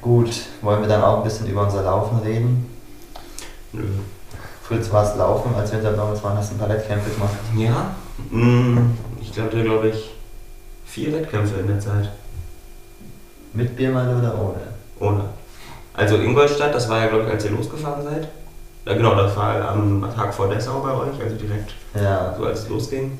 Gut, 0.00 0.30
wollen 0.62 0.80
wir 0.80 0.88
dann 0.88 1.02
auch 1.02 1.18
ein 1.18 1.24
bisschen 1.24 1.46
über 1.48 1.64
unser 1.64 1.82
Laufen 1.82 2.18
reden? 2.20 2.66
Nö. 3.72 3.82
Fritz, 4.62 4.90
warst 4.90 5.16
Laufen, 5.18 5.54
als 5.54 5.72
wir 5.72 5.80
in 5.80 5.84
St. 5.84 5.98
waren, 6.24 6.38
hast 6.38 6.50
du 6.50 6.54
ein 6.54 6.58
paar 6.58 6.68
Wettkämpfe 6.70 7.10
gemacht. 7.10 7.34
Ja? 7.56 7.94
Mm, 8.30 8.92
Ich 9.20 9.32
glaube, 9.32 9.62
glaube 9.62 9.88
ich, 9.88 10.09
vier 10.90 11.12
Wettkämpfe 11.12 11.60
in 11.60 11.66
der 11.68 11.80
Zeit. 11.80 12.10
Mit 13.52 13.76
Biermeile 13.76 14.16
oder 14.16 14.34
ohne? 14.38 14.60
Ohne. 14.98 15.24
Also 15.94 16.16
Ingolstadt, 16.16 16.74
das 16.74 16.88
war 16.88 17.00
ja, 17.00 17.06
glaube 17.08 17.24
ich, 17.24 17.30
als 17.30 17.44
ihr 17.44 17.50
losgefahren 17.52 18.02
seid. 18.02 18.28
Ja, 18.86 18.94
genau, 18.94 19.14
das 19.14 19.36
war 19.36 19.68
am 19.68 20.04
Tag 20.14 20.32
vor 20.32 20.48
Dessau 20.48 20.80
bei 20.80 20.92
euch, 20.92 21.20
also 21.22 21.36
direkt 21.36 21.74
Ja. 21.94 22.34
so 22.36 22.44
als 22.46 22.60
es 22.60 22.68
losging. 22.68 23.18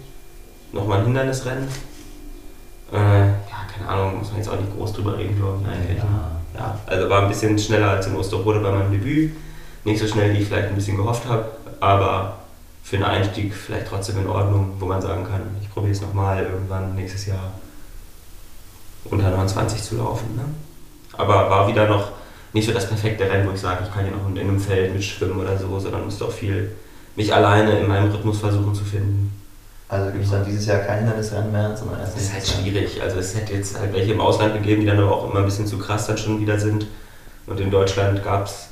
Nochmal 0.73 0.99
ein 1.01 1.05
Hindernisrennen. 1.07 1.69
Äh, 2.93 2.97
ja, 2.97 3.67
keine 3.73 3.89
Ahnung, 3.89 4.19
muss 4.19 4.29
man 4.29 4.39
jetzt 4.39 4.49
auch 4.49 4.59
nicht 4.59 4.75
groß 4.77 4.93
drüber 4.95 5.17
reden, 5.19 5.37
glaube 5.37 5.59
ich, 5.63 5.69
eigentlich. 5.69 5.99
Ja. 5.99 6.31
Ja, 6.59 6.79
also 6.87 7.09
war 7.09 7.23
ein 7.23 7.29
bisschen 7.29 7.59
schneller 7.59 7.91
als 7.91 8.07
in 8.07 8.17
Osterrode 8.17 8.61
bei 8.61 8.71
meinem 8.73 8.91
Debüt. 8.91 9.33
Nicht 9.85 10.01
so 10.01 10.07
schnell, 10.07 10.33
wie 10.33 10.39
ich 10.39 10.49
vielleicht 10.49 10.69
ein 10.69 10.75
bisschen 10.75 10.97
gehofft 10.97 11.27
habe, 11.29 11.45
aber 11.79 12.37
für 12.83 12.97
einen 12.97 13.05
Einstieg 13.05 13.55
vielleicht 13.55 13.89
trotzdem 13.89 14.19
in 14.19 14.27
Ordnung, 14.27 14.75
wo 14.79 14.87
man 14.87 15.01
sagen 15.01 15.25
kann, 15.25 15.43
ich 15.61 15.71
probiere 15.71 15.93
es 15.93 16.01
nochmal 16.01 16.43
irgendwann 16.43 16.95
nächstes 16.95 17.27
Jahr 17.27 17.53
unter 19.05 19.31
29 19.31 19.83
zu 19.83 19.97
laufen. 19.97 20.37
Ne? 20.37 20.45
Aber 21.13 21.51
war 21.51 21.69
wieder 21.69 21.89
noch 21.89 22.13
nicht 22.53 22.67
so 22.67 22.73
das 22.73 22.89
perfekte 22.89 23.25
Rennen, 23.25 23.49
wo 23.49 23.53
ich 23.53 23.61
sage, 23.61 23.85
ich 23.85 23.95
kann 23.95 24.05
hier 24.05 24.15
noch 24.15 24.29
in 24.29 24.39
einem 24.39 24.61
Feld 24.61 24.93
mitschwimmen 24.93 25.39
oder 25.39 25.57
so, 25.57 25.79
sondern 25.79 26.05
musste 26.05 26.25
auch 26.25 26.33
viel 26.33 26.73
mich 27.17 27.33
alleine 27.33 27.79
in 27.79 27.87
meinem 27.87 28.11
Rhythmus 28.11 28.41
versuchen 28.41 28.75
zu 28.75 28.85
finden. 28.85 29.41
Also 29.89 30.13
gibt 30.13 30.25
es 30.25 30.31
dann 30.31 30.45
dieses 30.45 30.67
Jahr 30.67 30.79
kein 30.79 30.99
Hindernisrennen 30.99 31.51
mehr, 31.51 31.77
sondern 31.77 31.99
erst 32.01 32.15
Das 32.15 32.23
ist 32.23 32.33
halt 32.33 32.47
schwierig. 32.47 33.03
Also 33.03 33.19
es 33.19 33.35
hätte 33.35 33.55
jetzt 33.55 33.79
halt 33.79 33.93
welche 33.93 34.13
im 34.13 34.21
Ausland 34.21 34.55
gegeben, 34.55 34.83
die 34.83 34.87
dann 34.87 35.01
aber 35.01 35.17
auch 35.17 35.29
immer 35.29 35.41
ein 35.41 35.45
bisschen 35.45 35.67
zu 35.67 35.79
krass 35.79 36.07
dann 36.07 36.17
schon 36.17 36.41
wieder 36.41 36.59
sind. 36.59 36.87
Und 37.47 37.59
in 37.59 37.71
Deutschland 37.71 38.23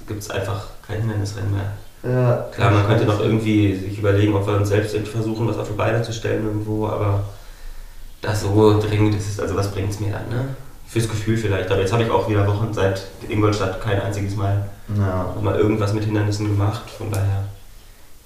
gibt 0.07 0.23
es 0.23 0.31
einfach 0.31 0.69
kein 0.87 1.01
Hindernisrennen 1.01 1.53
mehr. 1.53 1.73
Ja. 2.03 2.47
Klar, 2.55 2.71
man 2.71 2.87
könnte 2.87 3.05
noch 3.05 3.21
irgendwie 3.21 3.75
sich 3.75 3.99
überlegen, 3.99 4.35
ob 4.35 4.47
wir 4.47 4.55
uns 4.57 4.69
selbst 4.69 4.95
irgendwie 4.95 5.13
versuchen, 5.13 5.49
was 5.49 5.59
auf 5.59 5.69
die 5.69 5.75
Beine 5.77 6.03
zu 6.03 6.13
stellen 6.13 6.45
irgendwo, 6.45 6.87
aber 6.87 7.25
das 8.21 8.43
so 8.43 8.81
dringend 8.81 9.15
ist 9.15 9.41
also 9.41 9.57
was 9.57 9.71
bringt 9.71 9.91
es 9.91 10.01
mir 10.01 10.13
dann, 10.13 10.29
ne? 10.29 10.49
Fürs 10.87 11.09
Gefühl 11.09 11.37
vielleicht. 11.37 11.71
Aber 11.71 11.81
jetzt 11.81 11.93
habe 11.93 12.03
ich 12.03 12.11
auch 12.11 12.29
wieder 12.29 12.47
Wochen 12.47 12.73
seit 12.73 13.07
Ingolstadt 13.29 13.81
kein 13.81 14.01
einziges 14.01 14.35
Mal 14.37 14.69
Ja. 14.97 15.35
mal 15.43 15.57
irgendwas 15.57 15.93
mit 15.93 16.05
Hindernissen 16.05 16.47
gemacht. 16.47 16.89
Von 16.97 17.11
daher, 17.11 17.45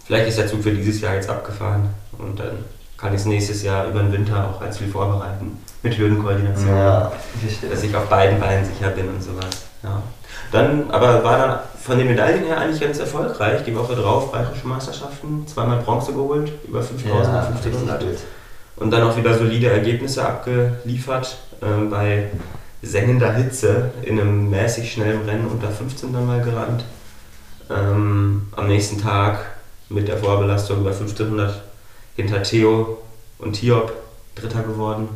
vielleicht 0.05 0.29
ist 0.29 0.39
der 0.39 0.47
Zug 0.47 0.63
für 0.63 0.71
dieses 0.71 1.01
Jahr 1.01 1.15
jetzt 1.15 1.29
abgefahren 1.29 1.89
und 2.19 2.39
dann 2.39 2.65
kann 2.97 3.13
ich 3.15 3.21
es 3.21 3.27
nächstes 3.27 3.63
Jahr 3.65 3.89
über 3.89 4.01
den 4.01 4.13
Winter 4.13 4.49
auch 4.49 4.61
ganz 4.61 4.79
viel 4.79 4.89
vorbereiten. 4.89 5.59
Mit 5.83 5.99
Hürdenkoordination. 5.99 6.69
Ja. 6.69 7.11
Dass 7.69 7.83
ich 7.83 7.97
auf 7.97 8.09
beiden 8.09 8.39
Beinen 8.39 8.65
sicher 8.65 8.91
bin 8.91 9.09
und 9.09 9.21
sowas. 9.21 9.67
Ja. 9.83 10.01
Dann, 10.53 10.91
aber 10.91 11.25
war 11.25 11.39
dann 11.39 11.59
von 11.81 11.99
den 11.99 12.09
Medaillen 12.09 12.45
her 12.45 12.59
eigentlich 12.59 12.81
ganz 12.81 12.99
erfolgreich. 12.99 13.65
Die 13.65 13.75
Woche 13.75 13.97
drauf 13.97 14.31
Bayerische 14.31 14.69
Meisterschaften, 14.69 15.47
zweimal 15.47 15.79
Bronze 15.79 16.13
geholt, 16.13 16.53
über 16.69 16.83
5000 16.83 17.35
ja, 17.35 17.41
und 17.41 17.55
richtig 17.55 17.73
1500. 17.73 18.01
gut. 18.01 18.19
Und 18.77 18.91
dann 18.91 19.03
auch 19.03 19.17
wieder 19.17 19.37
solide 19.37 19.71
Ergebnisse 19.71 20.27
abgeliefert 20.27 21.39
ähm, 21.63 21.91
bei 21.91 22.29
sengender 22.83 23.33
Hitze 23.33 23.93
in 24.03 24.21
einem 24.21 24.51
mäßig 24.51 24.93
schnellen 24.93 25.23
Rennen 25.23 25.47
unter 25.47 25.71
15 25.71 26.13
dann 26.13 26.27
mal 26.27 26.43
gerannt. 26.43 26.85
Ähm, 27.71 28.49
am 28.55 28.67
nächsten 28.67 29.01
Tag 29.01 29.47
mit 29.89 30.09
der 30.09 30.19
Vorbelastung 30.19 30.81
über 30.81 30.91
1500 30.91 31.63
hinter 32.17 32.43
Theo 32.43 32.99
und 33.39 33.57
Hiob 33.57 33.93
Dritter 34.35 34.63
geworden. 34.63 35.09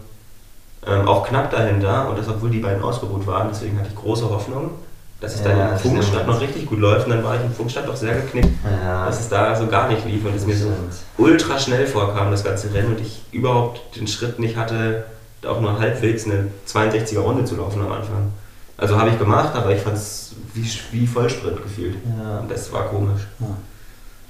Ähm, 0.86 1.08
auch 1.08 1.26
knapp 1.26 1.50
dahinter 1.50 2.08
und 2.08 2.18
das 2.18 2.28
obwohl 2.28 2.50
die 2.50 2.60
beiden 2.60 2.82
ausgeruht 2.82 3.26
waren, 3.26 3.48
deswegen 3.50 3.78
hatte 3.78 3.88
ich 3.90 3.96
große 3.96 4.28
Hoffnung, 4.30 4.70
dass 5.20 5.34
es 5.34 5.40
Ja, 5.44 5.48
dann 5.50 5.72
in 5.72 5.78
Funkstadt 5.78 6.26
noch 6.26 6.40
richtig 6.40 6.66
gut 6.66 6.78
läuft 6.78 7.06
und 7.06 7.12
dann 7.14 7.24
war 7.24 7.34
ich 7.36 7.40
in 7.42 7.52
Funkstadt 7.52 7.88
doch 7.88 7.96
sehr 7.96 8.14
geknickt, 8.16 8.48
Ja, 8.84 9.06
dass 9.06 9.20
es 9.20 9.28
da 9.28 9.54
so 9.56 9.66
gar 9.66 9.88
nicht 9.88 10.04
lief 10.06 10.24
und 10.24 10.34
es 10.36 10.46
mir 10.46 10.54
so 10.56 10.70
ultra 11.18 11.58
schnell 11.58 11.86
vorkam, 11.86 12.30
das 12.30 12.44
ganze 12.44 12.72
Rennen, 12.74 12.88
und 12.96 13.00
ich 13.00 13.22
überhaupt 13.32 13.96
den 13.96 14.06
Schritt 14.06 14.38
nicht 14.38 14.56
hatte, 14.56 15.04
auch 15.46 15.60
nur 15.60 15.78
halbwegs 15.78 16.24
eine 16.26 16.48
62er 16.68 17.20
Runde 17.20 17.44
zu 17.44 17.56
laufen 17.56 17.80
am 17.80 17.92
Anfang. 17.92 18.32
Also 18.78 18.98
habe 18.98 19.08
ich 19.10 19.18
gemacht, 19.18 19.54
aber 19.54 19.70
ich 19.70 19.80
fand 19.80 19.96
es 19.96 20.34
wie, 20.52 20.68
wie 20.92 21.06
Vollsprint 21.06 21.62
gefühlt. 21.62 21.94
Ja. 22.22 22.40
Und 22.40 22.50
das 22.50 22.70
war 22.72 22.82
komisch. 22.88 23.22
Ja. 23.40 23.46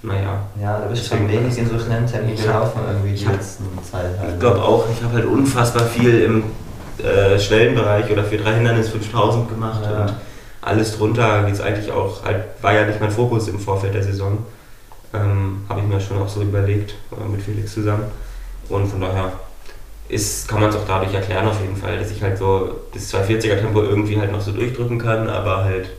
Naja. 0.02 0.38
Ja, 0.60 0.78
da 0.78 0.86
bist 0.86 1.06
du 1.06 1.10
Deswegen- 1.16 1.30
schon 1.32 1.42
wenig 1.42 1.58
in 1.58 1.68
so 1.68 1.78
schnellen 1.84 2.06
Tempo 2.06 2.40
gelaufen 2.40 2.80
irgendwie 2.86 3.14
ich 3.14 3.24
die 3.24 3.28
letzten 3.32 3.64
Zeit. 3.82 4.04
halt. 4.20 4.34
Ich 4.34 4.38
glaube 4.40 4.62
auch, 4.62 4.84
ich 4.94 5.02
habe 5.02 5.14
halt 5.14 5.24
unfassbar 5.24 5.84
viel 5.86 6.20
im 6.22 6.44
äh, 7.04 7.38
Schwellenbereich 7.40 8.08
oder 8.10 8.22
für 8.24 8.36
drei 8.36 8.54
Hindernis 8.54 8.88
5000 8.90 9.48
gemacht 9.48 9.80
Ja. 9.84 10.02
und 10.02 10.12
alles 10.62 10.96
drunter 10.96 11.46
jetzt 11.48 11.60
eigentlich 11.60 11.90
auch, 11.90 12.24
halt, 12.24 12.44
war 12.62 12.72
ja 12.72 12.86
nicht 12.86 13.00
mein 13.00 13.10
Fokus 13.10 13.48
im 13.48 13.58
Vorfeld 13.58 13.94
der 13.94 14.02
Saison. 14.02 14.38
Ähm, 15.14 15.64
habe 15.68 15.80
ich 15.80 15.86
mir 15.86 16.00
schon 16.00 16.18
auch 16.18 16.28
so 16.28 16.42
überlegt, 16.42 16.94
äh, 17.12 17.28
mit 17.28 17.42
Felix 17.42 17.72
zusammen. 17.72 18.04
Und 18.68 18.88
von 18.88 19.00
daher 19.00 19.32
ist, 20.08 20.48
kann 20.48 20.60
man 20.60 20.70
es 20.70 20.76
auch 20.76 20.86
dadurch 20.86 21.14
erklären 21.14 21.46
auf 21.48 21.60
jeden 21.60 21.76
Fall, 21.76 21.98
dass 21.98 22.10
ich 22.10 22.22
halt 22.22 22.38
so 22.38 22.70
das 22.92 23.12
240er 23.12 23.60
Tempo 23.60 23.82
irgendwie 23.82 24.18
halt 24.18 24.32
noch 24.32 24.40
so 24.40 24.52
durchdrücken 24.52 24.98
kann, 24.98 25.28
aber 25.28 25.64
halt 25.64 25.90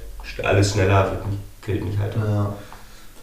alles 0.43 0.73
schneller 0.73 1.11
wird 1.11 1.27
mich, 1.27 1.39
killt 1.61 1.85
mich 1.85 1.97
halt. 1.97 2.15
Ja. 2.15 2.53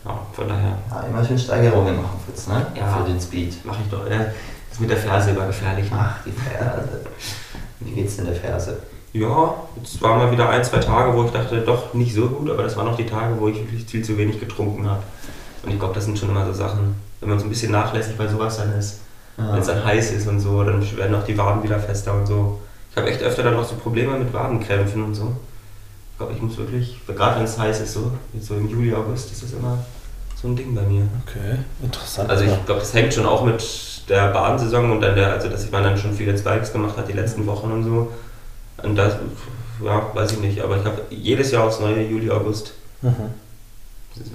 Ja, 0.04 0.20
von 0.32 0.46
daher 0.46 0.78
ja, 0.90 1.00
immer 1.00 1.24
schön 1.24 1.38
Steigerungen 1.38 1.96
machen, 1.96 2.20
Fritz, 2.26 2.46
ne? 2.46 2.66
Ja. 2.76 2.98
Für 2.98 3.10
den 3.10 3.18
Speed. 3.18 3.64
mache 3.64 3.78
ich 3.82 3.90
doch. 3.90 4.08
Ja, 4.08 4.26
ist 4.70 4.80
mit 4.80 4.90
der 4.90 4.98
Ferse 4.98 5.30
immer 5.30 5.46
gefährlich. 5.46 5.90
Ne? 5.90 5.96
Ach, 5.98 6.18
die 6.26 6.30
Ferse. 6.30 7.00
Wie 7.80 7.92
geht's 7.92 8.16
denn 8.16 8.26
der 8.26 8.34
Ferse? 8.34 8.82
Ja, 9.14 9.54
jetzt 9.76 10.02
waren 10.02 10.18
mal 10.18 10.32
wieder 10.32 10.48
ein, 10.48 10.64
zwei 10.64 10.78
Tage, 10.78 11.16
wo 11.16 11.24
ich 11.24 11.30
dachte, 11.30 11.60
doch 11.60 11.94
nicht 11.94 12.12
so 12.14 12.26
gut, 12.26 12.50
aber 12.50 12.64
das 12.64 12.76
waren 12.76 12.88
auch 12.88 12.96
die 12.96 13.06
Tage, 13.06 13.36
wo 13.38 13.46
ich 13.46 13.56
wirklich 13.58 13.84
viel 13.84 14.04
zu 14.04 14.18
wenig 14.18 14.40
getrunken 14.40 14.90
habe. 14.90 15.04
Und 15.62 15.70
ich 15.70 15.78
glaube, 15.78 15.94
das 15.94 16.04
sind 16.04 16.18
schon 16.18 16.30
immer 16.30 16.44
so 16.44 16.52
Sachen, 16.52 16.96
wenn 17.20 17.28
man 17.28 17.38
so 17.38 17.46
ein 17.46 17.48
bisschen 17.48 17.70
nachlässig 17.70 18.16
bei 18.18 18.26
sowas 18.26 18.56
dann 18.58 18.76
ist, 18.76 18.98
wenn 19.36 19.60
es 19.60 19.68
Ja. 19.68 19.74
dann 19.74 19.84
heiß 19.84 20.10
ist 20.10 20.26
und 20.26 20.40
so, 20.40 20.64
dann 20.64 20.82
werden 20.96 21.14
auch 21.14 21.22
die 21.24 21.38
Waden 21.38 21.62
wieder 21.62 21.78
fester 21.78 22.12
und 22.12 22.26
so. 22.26 22.58
Ich 22.90 22.96
habe 22.96 23.08
echt 23.08 23.22
öfter 23.22 23.44
dann 23.44 23.56
auch 23.56 23.64
so 23.64 23.76
Probleme 23.76 24.18
mit 24.18 24.32
Wadenkrämpfen 24.32 25.04
und 25.04 25.14
so. 25.14 25.32
Ich 26.12 26.18
glaube, 26.18 26.32
ich 26.32 26.42
muss 26.42 26.56
wirklich, 26.58 27.00
gerade 27.06 27.36
wenn 27.38 27.44
es 27.44 27.56
heiß 27.56 27.80
ist, 27.82 27.92
so, 27.92 28.10
jetzt 28.32 28.46
so 28.46 28.54
im 28.54 28.68
Juli, 28.68 28.92
August, 28.94 29.30
ist 29.30 29.44
das 29.44 29.52
immer 29.52 29.78
so 30.40 30.48
ein 30.48 30.56
Ding 30.56 30.74
bei 30.74 30.82
mir. 30.82 31.06
Okay, 31.26 31.58
interessant. 31.82 32.28
Also 32.30 32.44
ja. 32.44 32.52
ich 32.52 32.66
glaube, 32.66 32.80
das 32.80 32.92
hängt 32.92 33.14
schon 33.14 33.26
auch 33.26 33.44
mit 33.44 33.62
der 34.08 34.28
Bahnsaison 34.32 34.90
und 34.90 35.00
dann 35.00 35.14
der, 35.14 35.32
also 35.32 35.48
dass 35.48 35.70
man 35.70 35.84
dann 35.84 35.96
schon 35.96 36.12
viele 36.14 36.36
Spikes 36.36 36.72
gemacht 36.72 36.96
hat 36.96 37.08
die 37.08 37.12
letzten 37.12 37.46
Wochen 37.46 37.70
und 37.70 37.84
so. 37.84 38.12
Und 38.82 38.96
das, 38.96 39.14
ja, 39.82 40.10
weiß 40.14 40.32
ich 40.32 40.38
nicht, 40.40 40.60
aber 40.60 40.76
ich 40.78 40.84
habe 40.84 41.02
jedes 41.10 41.50
Jahr 41.50 41.64
aufs 41.64 41.80
neue 41.80 42.02
Juli, 42.02 42.30
August. 42.30 42.72
Mhm. 43.02 43.14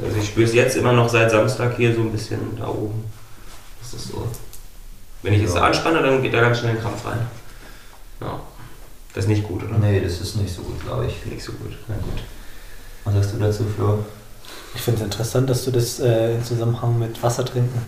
Also 0.04 0.18
ich 0.18 0.28
spüre 0.28 0.46
es 0.48 0.54
jetzt 0.54 0.76
immer 0.76 0.92
noch 0.94 1.08
seit 1.10 1.32
Samstag 1.32 1.78
hier 1.78 1.94
so 1.96 2.02
ein 2.02 2.12
bisschen 2.12 2.58
da 2.58 2.68
oben. 2.68 3.06
Das 3.82 3.94
ist 3.94 4.10
so. 4.12 4.28
Wenn 5.22 5.34
ich 5.34 5.44
es 5.44 5.54
Ja. 5.56 5.62
anspanne, 5.62 6.02
dann 6.02 6.22
geht 6.22 6.34
da 6.34 6.42
ganz 6.42 6.60
schnell 6.60 6.76
ein 6.76 6.82
Krampf 6.82 7.06
rein. 7.06 7.20
Ja. 8.22 8.40
Das 9.14 9.26
ist 9.26 9.30
nicht 9.30 9.44
gut, 9.48 9.64
oder? 9.64 9.78
Nee, 9.78 10.02
das 10.02 10.20
ist 10.22 10.36
nicht 10.36 10.54
so 10.54 10.62
gut, 10.62 10.82
glaube 10.84 11.08
ich. 11.08 11.26
Nicht 11.26 11.44
so 11.44 11.52
gut. 11.54 11.72
Na 11.88 11.96
gut. 11.96 12.22
Was 13.06 13.14
sagst 13.16 13.34
du 13.34 13.38
dazu, 13.40 13.66
Flo? 13.76 14.00
Ich 14.76 14.82
finde 14.82 15.00
es 15.00 15.06
interessant, 15.06 15.50
dass 15.50 15.66
du 15.66 15.72
das 15.72 16.00
äh, 16.00 16.36
in 16.36 16.44
Zusammenhang 16.44 17.00
mit 17.00 17.22
Wasser 17.24 17.44
trinken. 17.46 17.82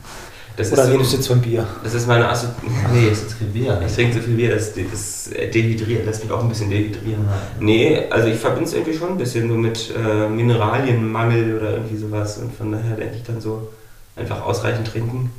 Das 0.62 0.72
Oder 0.72 0.84
ist, 0.84 0.90
redest 0.92 1.12
du 1.12 1.16
jetzt 1.18 1.28
von 1.28 1.42
Bier? 1.42 1.68
das 1.84 1.96
ist 1.96 2.08
meine 2.08 2.30
Assozi 2.30 2.54
Nee, 2.94 3.08
es 3.12 3.24
ist 3.24 3.40
kein 3.40 3.52
Bier. 3.52 3.82
Ich 3.84 3.96
trinke 3.96 4.14
so 4.14 4.20
viel 4.20 4.36
Bier, 4.36 4.54
das, 4.54 4.74
das 4.76 5.32
dehydriert, 5.52 6.06
lässt 6.06 6.24
mich 6.24 6.32
auch 6.32 6.44
ein 6.44 6.50
bisschen 6.50 6.70
dehydrieren. 6.70 7.26
Nee, 7.60 8.06
also 8.12 8.28
ich 8.28 8.40
verbinde 8.40 8.70
es 8.70 8.76
irgendwie 8.76 8.96
schon 8.96 9.10
ein 9.10 9.18
bisschen 9.18 9.50
so 9.50 9.56
mit 9.56 9.92
äh, 9.98 10.30
Mineralienmangel 10.30 11.58
oder 11.58 11.72
irgendwie 11.72 11.98
sowas. 11.98 12.38
Und 12.38 12.54
von 12.54 12.72
daher 12.72 12.96
denke 12.96 13.16
ich 13.16 13.24
dann 13.24 13.42
so, 13.42 13.70
einfach 14.16 14.44
ausreichend 14.44 14.88
trinken. 14.88 15.32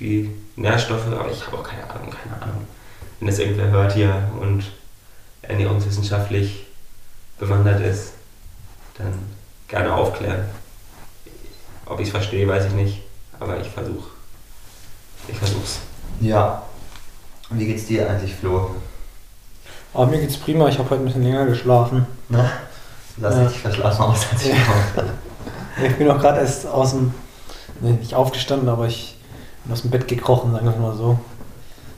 Die 0.00 0.30
Nährstoffe, 0.56 1.06
aber 1.06 1.30
ich 1.30 1.46
habe 1.46 1.58
auch 1.58 1.62
keine 1.62 1.90
Ahnung, 1.90 2.10
keine 2.10 2.40
Ahnung. 2.40 2.66
Wenn 3.20 3.28
das 3.28 3.38
irgendwer 3.38 3.68
hört 3.68 3.92
hier 3.92 4.30
und 4.40 4.64
ernährungswissenschaftlich 5.42 6.64
bewandert 7.38 7.82
ist, 7.82 8.12
dann 8.96 9.12
gerne 9.66 9.92
aufklären. 9.92 10.46
Ob 11.84 12.00
ich 12.00 12.06
es 12.06 12.12
verstehe, 12.12 12.48
weiß 12.48 12.66
ich 12.66 12.72
nicht, 12.72 13.02
aber 13.40 13.60
ich 13.60 13.68
versuche. 13.68 14.08
Ich 15.28 15.36
versuch's. 15.36 15.78
Ja. 16.20 16.62
Wie 17.50 17.66
geht's 17.66 17.86
dir 17.86 18.08
eigentlich, 18.08 18.34
Flo? 18.34 18.70
Aber 19.94 20.06
mir 20.06 20.18
geht's 20.18 20.36
prima, 20.36 20.68
ich 20.68 20.78
habe 20.78 20.90
heute 20.90 21.02
ein 21.02 21.06
bisschen 21.06 21.22
länger 21.24 21.46
geschlafen. 21.46 22.06
Na? 22.28 22.50
Du 23.16 23.22
sahst 23.22 23.36
Ja. 23.36 23.42
richtig 23.44 23.62
verschlafen 23.62 24.02
aus, 24.04 24.26
als 24.32 24.42
ich 24.42 24.48
Ja. 24.50 24.54
komme. 24.94 25.08
Ich 25.80 25.94
bin 25.96 26.10
auch 26.10 26.18
gerade 26.18 26.40
erst 26.40 26.66
aus 26.66 26.90
dem, 26.90 27.14
nee, 27.80 27.92
nicht 27.92 28.12
aufgestanden, 28.12 28.68
aber 28.68 28.86
ich 28.86 29.16
bin 29.62 29.72
aus 29.72 29.82
dem 29.82 29.92
Bett 29.92 30.08
gekrochen, 30.08 30.50
sagen 30.50 30.66
wir 30.66 30.72
es 30.72 30.78
mal 30.80 30.96
so. 30.96 31.20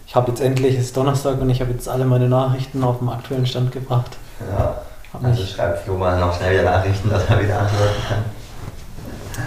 Ich 0.06 0.14
habe 0.14 0.28
jetzt 0.30 0.40
endlich, 0.42 0.74
es 0.76 0.86
ist 0.86 0.96
Donnerstag 0.98 1.40
und 1.40 1.48
ich 1.48 1.62
habe 1.62 1.72
jetzt 1.72 1.88
alle 1.88 2.04
meine 2.04 2.28
Nachrichten 2.28 2.84
auf 2.84 2.98
den 2.98 3.08
aktuellen 3.08 3.46
Stand 3.46 3.72
gebracht. 3.72 4.18
Ja. 4.52 4.82
Hab 5.14 5.24
Also 5.24 5.46
schreibt 5.46 5.84
Flo 5.84 5.96
mal 5.96 6.20
noch 6.20 6.36
schnell 6.36 6.52
wieder 6.60 6.70
Nachrichten, 6.70 7.08
dass 7.08 7.24
er 7.30 7.42
wieder 7.42 7.58
antworten 7.60 8.02
kann. 8.06 8.24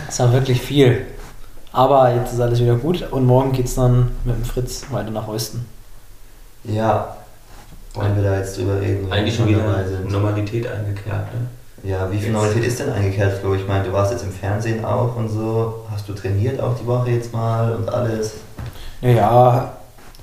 es 0.09 0.19
war 0.19 0.33
wirklich 0.33 0.59
viel. 0.61 1.05
Aber 1.73 2.13
jetzt 2.13 2.33
ist 2.33 2.39
alles 2.39 2.61
wieder 2.61 2.75
gut 2.75 3.03
und 3.11 3.25
morgen 3.25 3.51
geht's 3.51 3.75
dann 3.75 4.11
mit 4.23 4.35
dem 4.35 4.45
Fritz 4.45 4.85
weiter 4.91 5.09
nach 5.11 5.27
Osten. 5.27 5.65
Ja. 6.63 7.17
Wollen 7.95 8.15
wir 8.15 8.23
da 8.23 8.37
jetzt 8.37 8.57
drüber 8.57 8.79
reden? 8.79 9.11
Eigentlich 9.11 9.35
schon 9.35 9.47
wieder 9.47 9.85
sind? 9.87 10.09
Normalität 10.11 10.67
eingekehrt. 10.67 11.27
Ne? 11.33 11.89
Ja, 11.89 12.09
wie 12.11 12.17
viel 12.17 12.27
Jetzt- 12.27 12.33
Normalität 12.33 12.63
ist 12.65 12.79
denn 12.79 12.91
eingekehrt, 12.91 13.39
Flo? 13.39 13.53
Ich 13.55 13.67
meine, 13.67 13.83
du 13.83 13.91
warst 13.93 14.11
jetzt 14.11 14.23
im 14.23 14.31
Fernsehen 14.31 14.85
auch 14.85 15.15
und 15.15 15.29
so. 15.29 15.83
Hast 15.91 16.07
du 16.07 16.13
trainiert 16.13 16.59
auch 16.61 16.75
die 16.79 16.85
Woche 16.87 17.09
jetzt 17.11 17.33
mal 17.33 17.75
und 17.75 17.89
alles? 17.89 18.35
Ja, 19.01 19.09
ja, 19.09 19.71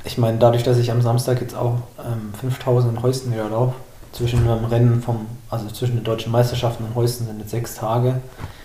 ich 0.05 0.17
meine, 0.19 0.39
dadurch, 0.39 0.63
dass 0.63 0.79
ich 0.79 0.91
am 0.91 1.03
Samstag 1.03 1.41
jetzt 1.41 1.55
auch 1.55 1.75
ähm, 1.99 2.33
5000 2.41 2.97
in 2.97 3.03
Heusten 3.03 3.33
wieder 3.33 3.49
laufe, 3.49 3.75
zwischen 4.13 4.47
dem 4.47 4.65
Rennen 4.65 5.03
vom, 5.03 5.27
also 5.51 5.67
zwischen 5.69 5.97
den 5.97 6.05
deutschen 6.05 6.33
Meisterschaften 6.33 6.85
und 6.85 6.95
Heusten 6.95 7.27
sind 7.27 7.39
jetzt 7.41 7.51
sechs 7.51 7.75
Tage. 7.75 8.15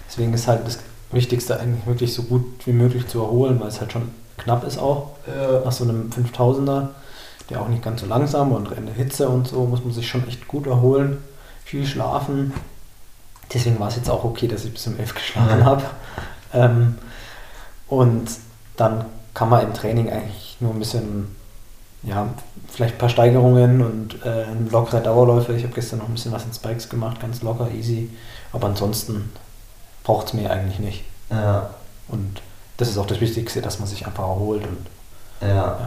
Deswegen 0.07 0.33
ist 0.33 0.47
halt 0.47 0.65
das 0.65 0.79
Wichtigste 1.15 1.59
eigentlich 1.59 1.85
wirklich 1.87 2.13
so 2.13 2.23
gut 2.23 2.45
wie 2.65 2.73
möglich 2.73 3.07
zu 3.07 3.19
erholen, 3.21 3.59
weil 3.59 3.69
es 3.69 3.79
halt 3.79 3.91
schon 3.91 4.09
knapp 4.37 4.63
ist 4.65 4.77
auch. 4.77 5.11
Nach 5.63 5.71
so 5.71 5.83
einem 5.85 6.11
5000er, 6.11 6.89
der 7.49 7.61
auch 7.61 7.67
nicht 7.67 7.83
ganz 7.83 8.01
so 8.01 8.07
langsam 8.07 8.51
und 8.51 8.71
in 8.73 8.85
der 8.85 8.93
Hitze 8.95 9.27
und 9.29 9.47
so, 9.47 9.65
muss 9.65 9.83
man 9.83 9.93
sich 9.93 10.07
schon 10.07 10.27
echt 10.27 10.47
gut 10.47 10.67
erholen, 10.67 11.17
viel 11.63 11.85
schlafen. 11.85 12.53
Deswegen 13.53 13.79
war 13.79 13.87
es 13.87 13.95
jetzt 13.95 14.09
auch 14.09 14.23
okay, 14.23 14.47
dass 14.47 14.65
ich 14.65 14.73
bis 14.73 14.85
um 14.87 14.97
11 14.99 15.15
geschlafen 15.15 15.59
Ja. 15.59 15.65
habe. 15.65 15.83
Ähm, 16.53 16.95
und 17.87 18.27
dann 18.77 19.05
kann 19.33 19.49
man 19.49 19.63
im 19.63 19.73
Training 19.73 20.09
eigentlich 20.09 20.57
nur 20.59 20.71
ein 20.73 20.79
bisschen, 20.79 21.35
ja, 22.03 22.27
vielleicht 22.71 22.95
ein 22.95 22.97
paar 22.97 23.09
Steigerungen 23.09 23.81
und 23.83 24.25
äh, 24.25 24.45
lockere 24.69 25.01
Dauerläufe. 25.01 25.53
Ich 25.53 25.63
habe 25.63 25.73
gestern 25.73 25.99
noch 25.99 26.07
ein 26.07 26.13
bisschen 26.13 26.31
was 26.31 26.43
in 26.45 26.53
Spikes 26.53 26.89
gemacht, 26.89 27.19
ganz 27.21 27.41
locker, 27.41 27.69
easy. 27.71 28.09
Aber 28.51 28.67
ansonsten 28.67 29.29
braucht 30.05 30.27
es 30.27 30.33
mir 30.33 30.49
eigentlich 30.49 30.79
nicht. 30.79 31.03
Ja. 31.29 31.69
Und 32.07 32.41
das 32.77 32.87
ist 32.87 32.97
auch 32.97 33.07
das 33.07 33.19
Wichtigste, 33.19 33.61
dass 33.61 33.79
man 33.79 33.87
sich 33.89 34.05
einfach 34.07 34.23
erholt. 34.23 34.63
Und 34.65 34.87
Ja. 35.41 35.85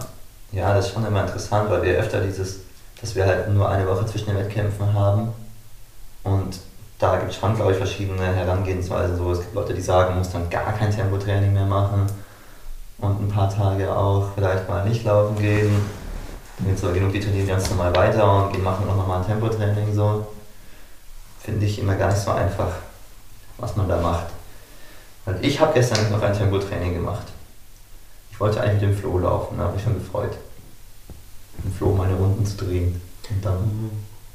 Ja, 0.53 0.75
das 0.75 0.87
ist 0.87 0.95
schon 0.95 1.07
immer 1.07 1.23
interessant, 1.23 1.71
weil 1.71 1.83
wir 1.83 1.99
öfter 1.99 2.21
dieses, 2.21 2.61
dass 3.01 3.15
wir 3.15 3.27
halt 3.27 3.49
nur 3.51 3.69
eine 3.69 3.87
Woche 3.87 4.07
zwischen 4.07 4.27
den 4.27 4.39
Wettkämpfen 4.39 4.93
haben. 4.95 5.33
Und 6.25 6.59
da 6.99 7.17
gibt 7.17 7.31
es 7.31 7.37
schon, 7.37 7.55
glaube 7.55 7.73
ich, 7.73 7.79
verschiedene 7.79 8.35
Herangehensweisen. 8.35 9.17
So, 9.17 9.31
es 9.33 9.41
gibt 9.41 9.55
Leute, 9.55 9.75
die 9.75 9.81
sagen, 9.81 10.11
man 10.11 10.19
muss 10.19 10.31
dann 10.31 10.51
gar 10.51 10.73
kein 10.73 10.91
Tempotraining 10.91 11.53
mehr 11.53 11.67
machen 11.67 12.07
und 12.99 13.21
ein 13.21 13.29
paar 13.29 13.55
Tage 13.55 13.95
auch 13.95 14.31
vielleicht 14.35 14.69
mal 14.69 14.85
nicht 14.89 15.05
laufen 15.05 15.39
gehen. 15.39 15.83
Jetzt 16.67 16.83
aber 16.83 16.95
genug, 16.95 17.13
die 17.13 17.21
trainieren 17.21 17.47
ganz 17.47 17.71
normal 17.71 17.95
weiter 17.95 18.49
und 18.49 18.63
machen 18.65 18.89
auch 18.91 18.97
nochmal 18.97 19.21
ein 19.21 19.27
Tempotraining 19.27 19.95
so. 19.95 20.27
Finde 21.41 21.67
ich 21.67 21.79
immer 21.79 21.95
gar 21.95 22.09
nicht 22.09 22.21
so 22.21 22.33
einfach, 22.33 22.73
was 23.59 23.77
man 23.77 23.89
da 23.89 23.99
macht. 24.01 24.27
Weil 25.25 25.45
ich 25.45 25.61
habe 25.61 25.75
gestern 25.75 26.11
noch 26.11 26.23
ein 26.23 26.33
Tempotraining 26.37 26.95
gemacht. 26.95 27.27
Ich 28.33 28.41
wollte 28.41 28.61
eigentlich 28.61 28.83
mit 28.83 28.91
dem 28.93 28.97
Flo 28.99 29.19
laufen, 29.19 29.59
da 29.59 29.65
habe 29.65 29.77
ich 29.77 29.83
schon 29.83 29.95
gefreut. 29.99 30.33
Mit 31.59 31.67
dem 31.67 31.75
Flo 31.77 31.93
meine 31.93 32.15
Runden 32.15 32.47
zu 32.47 32.57
drehen. 32.57 33.01
Und 33.31 33.45
dann 33.45 33.55
Mhm. 33.59 33.91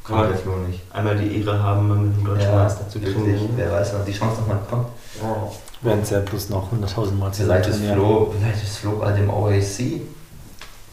Kann 0.05 0.17
kam 0.17 0.27
der 0.27 0.37
Flo 0.37 0.55
nicht. 0.57 0.81
einmal 0.91 1.15
die 1.17 1.39
Ehre 1.41 1.63
haben, 1.63 1.87
mit 1.87 2.17
dem 2.17 2.25
deutschen 2.25 2.49
Ja, 2.51 2.55
Meister 2.63 2.89
zu 2.89 3.01
wirklich. 3.01 3.41
Wer 3.55 3.71
weiß, 3.71 3.93
wann 3.93 4.05
die 4.05 4.11
Chance 4.11 4.41
nochmal 4.41 4.59
kommt. 4.69 4.87
Oh. 5.21 5.51
Werden 5.81 6.01
es 6.03 6.09
ja 6.09 6.19
plus 6.19 6.49
noch 6.49 6.69
100.000 6.73 7.13
Mal 7.17 7.31
zusammen 7.31 7.63
Vielleicht 7.63 7.69
ist. 7.69 7.85
Flo, 7.93 8.33
vielleicht 8.37 8.63
ist 8.63 8.77
Flo 8.79 8.91
bei 8.97 9.13
dem 9.13 9.29
OAC 9.29 10.01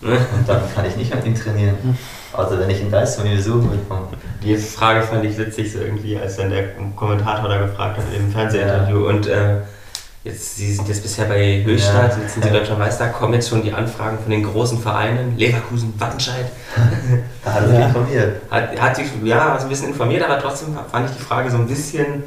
und 0.02 0.48
dann 0.48 0.62
kann 0.74 0.84
ich 0.86 0.94
nicht 0.96 1.12
mit 1.14 1.24
ihm 1.26 1.34
trainieren. 1.34 1.76
Also 2.32 2.58
wenn 2.58 2.70
ich 2.70 2.80
ihn 2.80 2.90
da 2.90 3.04
zu 3.04 3.22
mir 3.22 3.36
besuchen 3.36 3.70
bekomme. 3.70 4.08
Die 4.42 4.56
Frage 4.56 5.02
fand 5.02 5.24
ich 5.24 5.36
witzig, 5.36 5.72
so 5.72 5.80
irgendwie, 5.80 6.16
als 6.18 6.36
dann 6.36 6.50
der 6.50 6.64
Kommentator 6.96 7.48
da 7.48 7.58
gefragt 7.58 7.98
hat 7.98 8.04
im 8.16 8.30
Fernsehinterview. 8.30 9.08
Und 9.08 9.26
äh, 9.26 9.56
jetzt, 10.24 10.56
Sie 10.56 10.72
sind 10.72 10.88
jetzt 10.88 11.02
bisher 11.02 11.26
bei 11.26 11.62
Höchstadt, 11.64 12.12
Ja. 12.16 12.22
jetzt 12.22 12.34
sind 12.34 12.44
Sie 12.44 12.50
deutscher 12.50 12.76
Meister, 12.76 13.08
kommen 13.08 13.34
jetzt 13.34 13.48
schon 13.48 13.62
die 13.62 13.72
Anfragen 13.72 14.18
von 14.18 14.30
den 14.30 14.44
großen 14.44 14.78
Vereinen, 14.80 15.36
Leverkusen, 15.36 15.92
Wattenscheid. 15.98 16.46
Da 17.44 17.52
hat 17.54 17.62
er 17.62 17.68
sich 17.68 17.78
Ja. 17.78 17.86
informiert. 17.86 18.42
Hat, 18.50 18.80
hat 18.80 18.96
sich 18.96 19.06
ja 19.24 19.56
so 19.58 19.64
ein 19.64 19.68
bisschen 19.70 19.88
informiert, 19.88 20.22
aber 20.22 20.38
trotzdem 20.38 20.76
fand 20.90 21.10
ich 21.10 21.16
die 21.16 21.22
Frage 21.22 21.50
so 21.50 21.56
ein 21.56 21.66
bisschen 21.66 22.22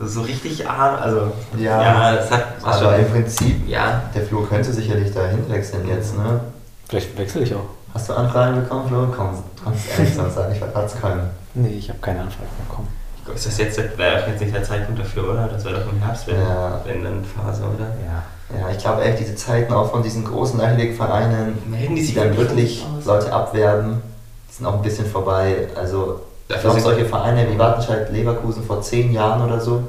so 0.00 0.22
richtig 0.22 0.68
arm. 0.68 0.96
Also, 1.00 1.32
Ja. 1.56 1.82
ja 1.82 2.14
es 2.16 2.30
hat 2.30 2.62
war 2.62 2.74
Aber 2.74 2.90
schon. 2.96 3.04
im 3.06 3.10
Prinzip, 3.12 3.68
Ja, 3.68 4.02
der 4.14 4.22
Flo 4.22 4.40
könnte 4.42 4.72
sicherlich 4.72 5.12
da 5.14 5.26
hinwechseln 5.26 5.86
jetzt, 5.88 6.16
ne? 6.18 6.40
Vielleicht 6.88 7.16
wechsle 7.18 7.42
ich 7.42 7.54
auch. 7.54 7.68
Hast 7.96 8.10
du 8.10 8.12
Anfragen 8.12 8.60
bekommen, 8.60 8.88
Flo? 8.88 9.06
Komm, 9.16 9.42
kannst 9.64 9.88
ehrlich 9.98 10.14
sagen, 10.14 10.52
ich 10.52 10.58
vertraue 10.58 10.84
es 10.84 11.00
keinem. 11.00 11.20
Nee, 11.54 11.68
ich 11.78 11.88
habe 11.88 11.98
keine 12.00 12.20
Anfrage 12.20 12.46
bekommen. 12.68 12.88
ist 13.34 13.46
das 13.46 13.56
jetzt, 13.56 13.78
wäre 13.96 14.22
auch 14.22 14.28
jetzt 14.28 14.38
nicht 14.42 14.54
der 14.54 14.62
Zeitpunkt 14.62 15.00
dafür, 15.00 15.30
oder? 15.32 15.48
Das 15.48 15.64
wäre 15.64 15.80
doch 15.80 15.90
im 15.90 15.98
Herbst, 16.00 16.26
wenn, 16.26 16.36
Ja. 16.38 16.78
wenn 16.84 17.02
dann 17.02 17.24
Phase, 17.24 17.62
oder? 17.62 17.86
Ja. 18.04 18.60
Ja, 18.60 18.70
ich 18.70 18.76
glaube 18.76 19.02
echt, 19.02 19.18
diese 19.20 19.34
Zeiten 19.34 19.72
auch 19.72 19.90
von 19.90 20.02
diesen 20.02 20.26
großen 20.26 20.58
Leichtathletikvereinen, 20.60 21.56
Melden 21.70 21.94
die 21.94 22.00
die 22.02 22.06
sich 22.06 22.14
dann 22.14 22.36
wirklich? 22.36 22.84
Leute 23.06 23.32
abwerben, 23.32 24.02
die 24.50 24.52
sind 24.56 24.66
auch 24.66 24.74
ein 24.74 24.82
bisschen 24.82 25.06
vorbei. 25.06 25.66
Also, 25.74 26.20
ich 26.48 26.54
Dafür 26.54 26.70
glaube, 26.72 26.80
sind- 26.82 26.90
solche 26.96 27.06
Vereine 27.06 27.50
wie 27.50 27.58
Wattenscheid 27.58 28.12
Leverkusen 28.12 28.62
vor 28.62 28.82
zehn 28.82 29.10
Jahren 29.10 29.40
oder 29.40 29.58
so, 29.58 29.84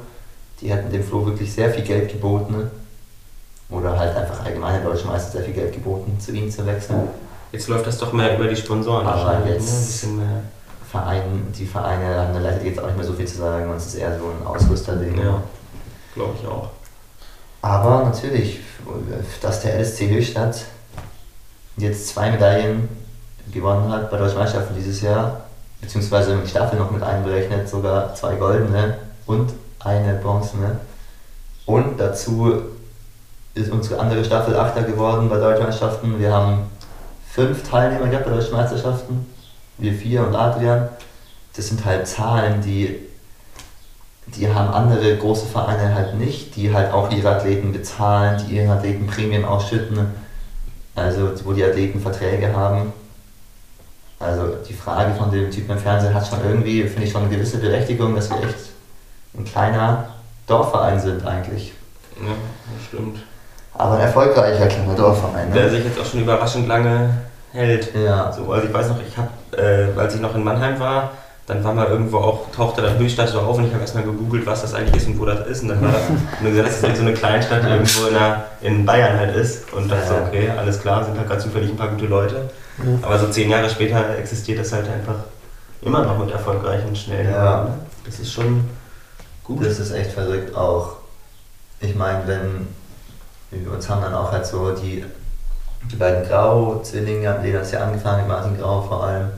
die 0.62 0.72
hätten 0.72 0.90
dem 0.94 1.04
Flo 1.04 1.26
wirklich 1.26 1.52
sehr 1.52 1.72
viel 1.72 1.84
Geld 1.84 2.10
geboten. 2.10 2.54
ne? 2.58 2.72
Oder 3.70 4.00
halt 4.00 4.16
einfach 4.16 4.46
allgemein 4.46 4.82
der 4.82 4.90
Deutsche 4.92 5.08
Meister 5.08 5.34
sehr 5.34 5.42
viel 5.44 5.54
Geld 5.54 5.74
geboten, 5.74 6.18
zu 6.22 6.32
ihnen 6.32 6.50
zu 6.50 6.66
wechseln. 6.66 7.10
Jetzt 7.52 7.68
läuft 7.68 7.88
das 7.88 7.98
doch 7.98 8.12
mehr 8.14 8.36
über 8.38 8.48
die 8.48 8.56
Sponsoren. 8.56 9.06
Aber 9.08 9.24
wahrscheinlich, 9.26 9.54
jetzt- 9.56 10.06
Ne? 10.08 10.44
Verein, 10.90 11.48
die 11.58 11.66
Vereine 11.66 12.16
haben 12.22 12.32
der 12.34 12.42
Leichtathletik 12.44 12.76
jetzt 12.78 12.82
auch 12.84 12.88
nicht 12.88 12.98
mehr 12.98 13.06
so 13.06 13.14
viel 13.14 13.28
zu 13.28 13.38
sagen, 13.38 13.70
es 13.76 13.88
ist 13.88 13.96
eher 13.96 14.18
so 14.18 14.26
ein 14.26 14.48
Ausrüsterding. 14.48 15.18
Ja, 15.22 15.42
glaube 16.16 16.36
ich 16.42 16.48
auch. 16.48 16.70
Aber 17.62 18.04
natürlich, 18.06 18.62
dass 19.42 19.62
der 19.62 19.76
LSC 19.80 20.10
Höchstadt 20.10 20.64
jetzt 21.76 22.08
zwei 22.08 22.32
Medaillen 22.32 22.88
gewonnen 23.52 23.92
hat 23.92 24.10
bei 24.10 24.18
Deutschen 24.18 24.38
Meisterschaften 24.40 24.76
dieses 24.76 25.02
Jahr, 25.02 25.42
beziehungsweise 25.82 26.38
die 26.38 26.48
Staffel 26.50 26.80
noch 26.80 26.90
mit 26.92 27.04
einberechnet, 27.04 27.68
sogar 27.68 28.16
zwei 28.16 28.36
goldene 28.36 28.98
und 29.26 29.52
eine 29.80 30.14
bronzene. 30.16 30.80
Und 31.66 32.00
dazu 32.00 32.62
ist 33.56 33.72
unsere 33.72 34.00
andere 34.00 34.24
Staffel 34.24 34.56
Achter 34.58 34.84
geworden 34.84 35.28
bei 35.28 35.38
Deutschen 35.38 35.66
Meisterschaften. 35.66 36.18
Wir 36.18 36.32
haben 36.32 36.60
fünf 37.38 37.70
Teilnehmer 37.70 38.08
gehabt 38.08 38.26
bei 38.26 38.32
Deutschen 38.32 38.56
Meisterschaften, 38.56 39.28
wir 39.78 39.94
vier 39.94 40.26
und 40.26 40.36
Adrian. 40.36 40.90
Das 41.56 41.68
sind 41.68 41.86
halt 41.86 42.08
Zahlen, 42.08 42.62
die 42.62 43.00
die 44.36 44.54
haben 44.54 44.74
andere 44.74 45.16
große 45.16 45.46
Vereine 45.46 45.94
halt 45.94 46.16
nicht, 46.16 46.56
die 46.56 46.74
halt 46.74 46.92
auch 46.92 47.10
ihre 47.12 47.30
Athleten 47.30 47.72
bezahlen, 47.72 48.44
die 48.46 48.58
ihren 48.58 48.70
Athleten 48.70 49.08
Prämien 49.08 49.46
ausschütten, 49.46 50.00
also 50.96 51.32
wo 51.46 51.54
die 51.54 51.64
Athleten 51.64 52.02
Verträge 52.02 52.54
haben. 52.54 52.92
Also 54.20 54.56
die 54.68 54.74
Frage 54.74 55.14
von 55.14 55.32
dem 55.32 55.50
Typen 55.50 55.72
im 55.72 55.78
Fernsehen 55.78 56.14
hat 56.14 56.28
schon 56.28 56.40
irgendwie, 56.44 56.84
finde 56.84 57.04
ich, 57.04 57.12
schon 57.12 57.22
eine 57.22 57.30
gewisse 57.30 57.60
Berechtigung, 57.60 58.16
dass 58.16 58.30
wir 58.30 58.38
echt 58.38 58.72
ein 59.38 59.46
kleiner 59.46 60.10
Dorfverein 60.48 61.00
sind 61.00 61.26
eigentlich. 61.26 61.72
Ja, 62.20 62.32
das 62.76 62.86
stimmt. 62.88 63.20
Aber 63.76 63.94
ein 63.94 64.02
erfolgreicher 64.02 64.66
kleiner 64.66 64.96
Dorfverein. 64.96 65.54
Der 65.54 65.66
Ne? 65.66 65.70
sich 65.70 65.86
jetzt 65.86 66.00
auch 66.00 66.06
schon 66.06 66.22
überraschend 66.22 66.68
lange 66.68 67.12
hält. 67.54 67.94
Ja, 67.96 68.32
So, 68.32 68.52
also 68.52 68.68
ich 68.68 68.74
weiß 68.74 68.90
noch, 68.90 68.98
ich 69.08 69.16
habe, 69.18 69.30
äh, 69.58 70.00
als 70.00 70.16
ich 70.16 70.22
noch 70.22 70.36
in 70.36 70.44
Mannheim 70.44 70.80
war, 70.80 71.12
dann 71.46 71.64
war 71.64 71.74
mal 71.74 71.88
irgendwo 71.88 72.18
auch, 72.18 72.52
tauchte 72.52 72.82
dann 72.82 72.98
Höchstadt 73.00 73.30
so 73.30 73.40
auf 73.40 73.58
und 73.58 73.66
ich 73.68 73.72
habe 73.72 73.82
erstmal 73.82 74.04
gegoogelt, 74.04 74.46
was 74.46 74.62
das 74.64 74.74
eigentlich 74.74 74.98
ist 75.02 75.08
und 75.08 75.18
wo 75.20 75.26
das 75.26 75.48
ist. 75.48 75.62
Und 75.64 75.70
dann 75.70 75.82
war 75.82 75.92
das, 75.94 76.10
und 76.10 76.20
dann 76.44 76.52
gesagt, 76.52 76.68
dass 76.68 76.82
das 76.82 76.98
so 76.98 77.04
eine 77.04 77.14
Kleinstadt 77.14 77.64
irgendwo 77.64 78.08
in, 78.08 78.14
der, 78.16 78.46
in 78.62 78.86
Bayern 78.86 79.18
halt 79.18 79.36
ist. 79.36 79.72
Und 79.72 79.90
dachte 79.90 80.08
so, 80.08 80.14
Ja. 80.16 80.26
okay, 80.28 80.50
alles 80.58 80.80
klar, 80.82 81.06
sind 81.06 81.18
halt 81.18 81.28
gerade 81.28 81.42
zufällig 81.42 81.70
ein 81.70 81.78
paar 81.78 81.88
gute 81.88 82.06
Leute. 82.06 82.50
Ja. 82.80 82.84
Aber 83.02 83.18
so 83.18 83.28
zehn 83.28 83.50
Jahre 83.50 83.70
später 83.70 84.18
existiert 84.18 84.60
das 84.60 84.74
halt 84.74 84.90
einfach 84.90 85.16
immer 85.82 86.04
noch 86.04 86.18
mit 86.20 86.32
erfolgreichen, 86.32 86.94
schnellen 86.96 87.32
Ja. 87.32 87.56
Leuten, 87.62 87.70
ne? 87.70 87.78
Das 88.06 88.20
ist 88.20 88.32
schon 88.34 88.70
gut. 89.46 89.66
das 89.66 89.80
ist 89.80 89.92
echt 89.94 90.12
verrückt 90.12 90.54
auch. 90.56 90.98
Ich 91.80 91.96
meine, 91.96 92.24
wenn 92.28 92.68
wir 93.52 93.72
uns 93.72 93.90
haben 93.90 94.02
dann 94.02 94.14
auch 94.14 94.32
halt 94.34 94.46
so 94.46 94.72
die, 94.72 95.06
die 95.92 95.96
beiden 95.96 96.28
Grau-Zwillinge, 96.28 97.30
haben 97.30 97.44
die 97.44 97.52
das 97.52 97.72
ja 97.72 97.84
angefangen, 97.84 98.22
mit 98.22 98.28
Martin 98.30 98.58
Grau 98.58 98.82
vor 98.82 99.04
allem 99.06 99.30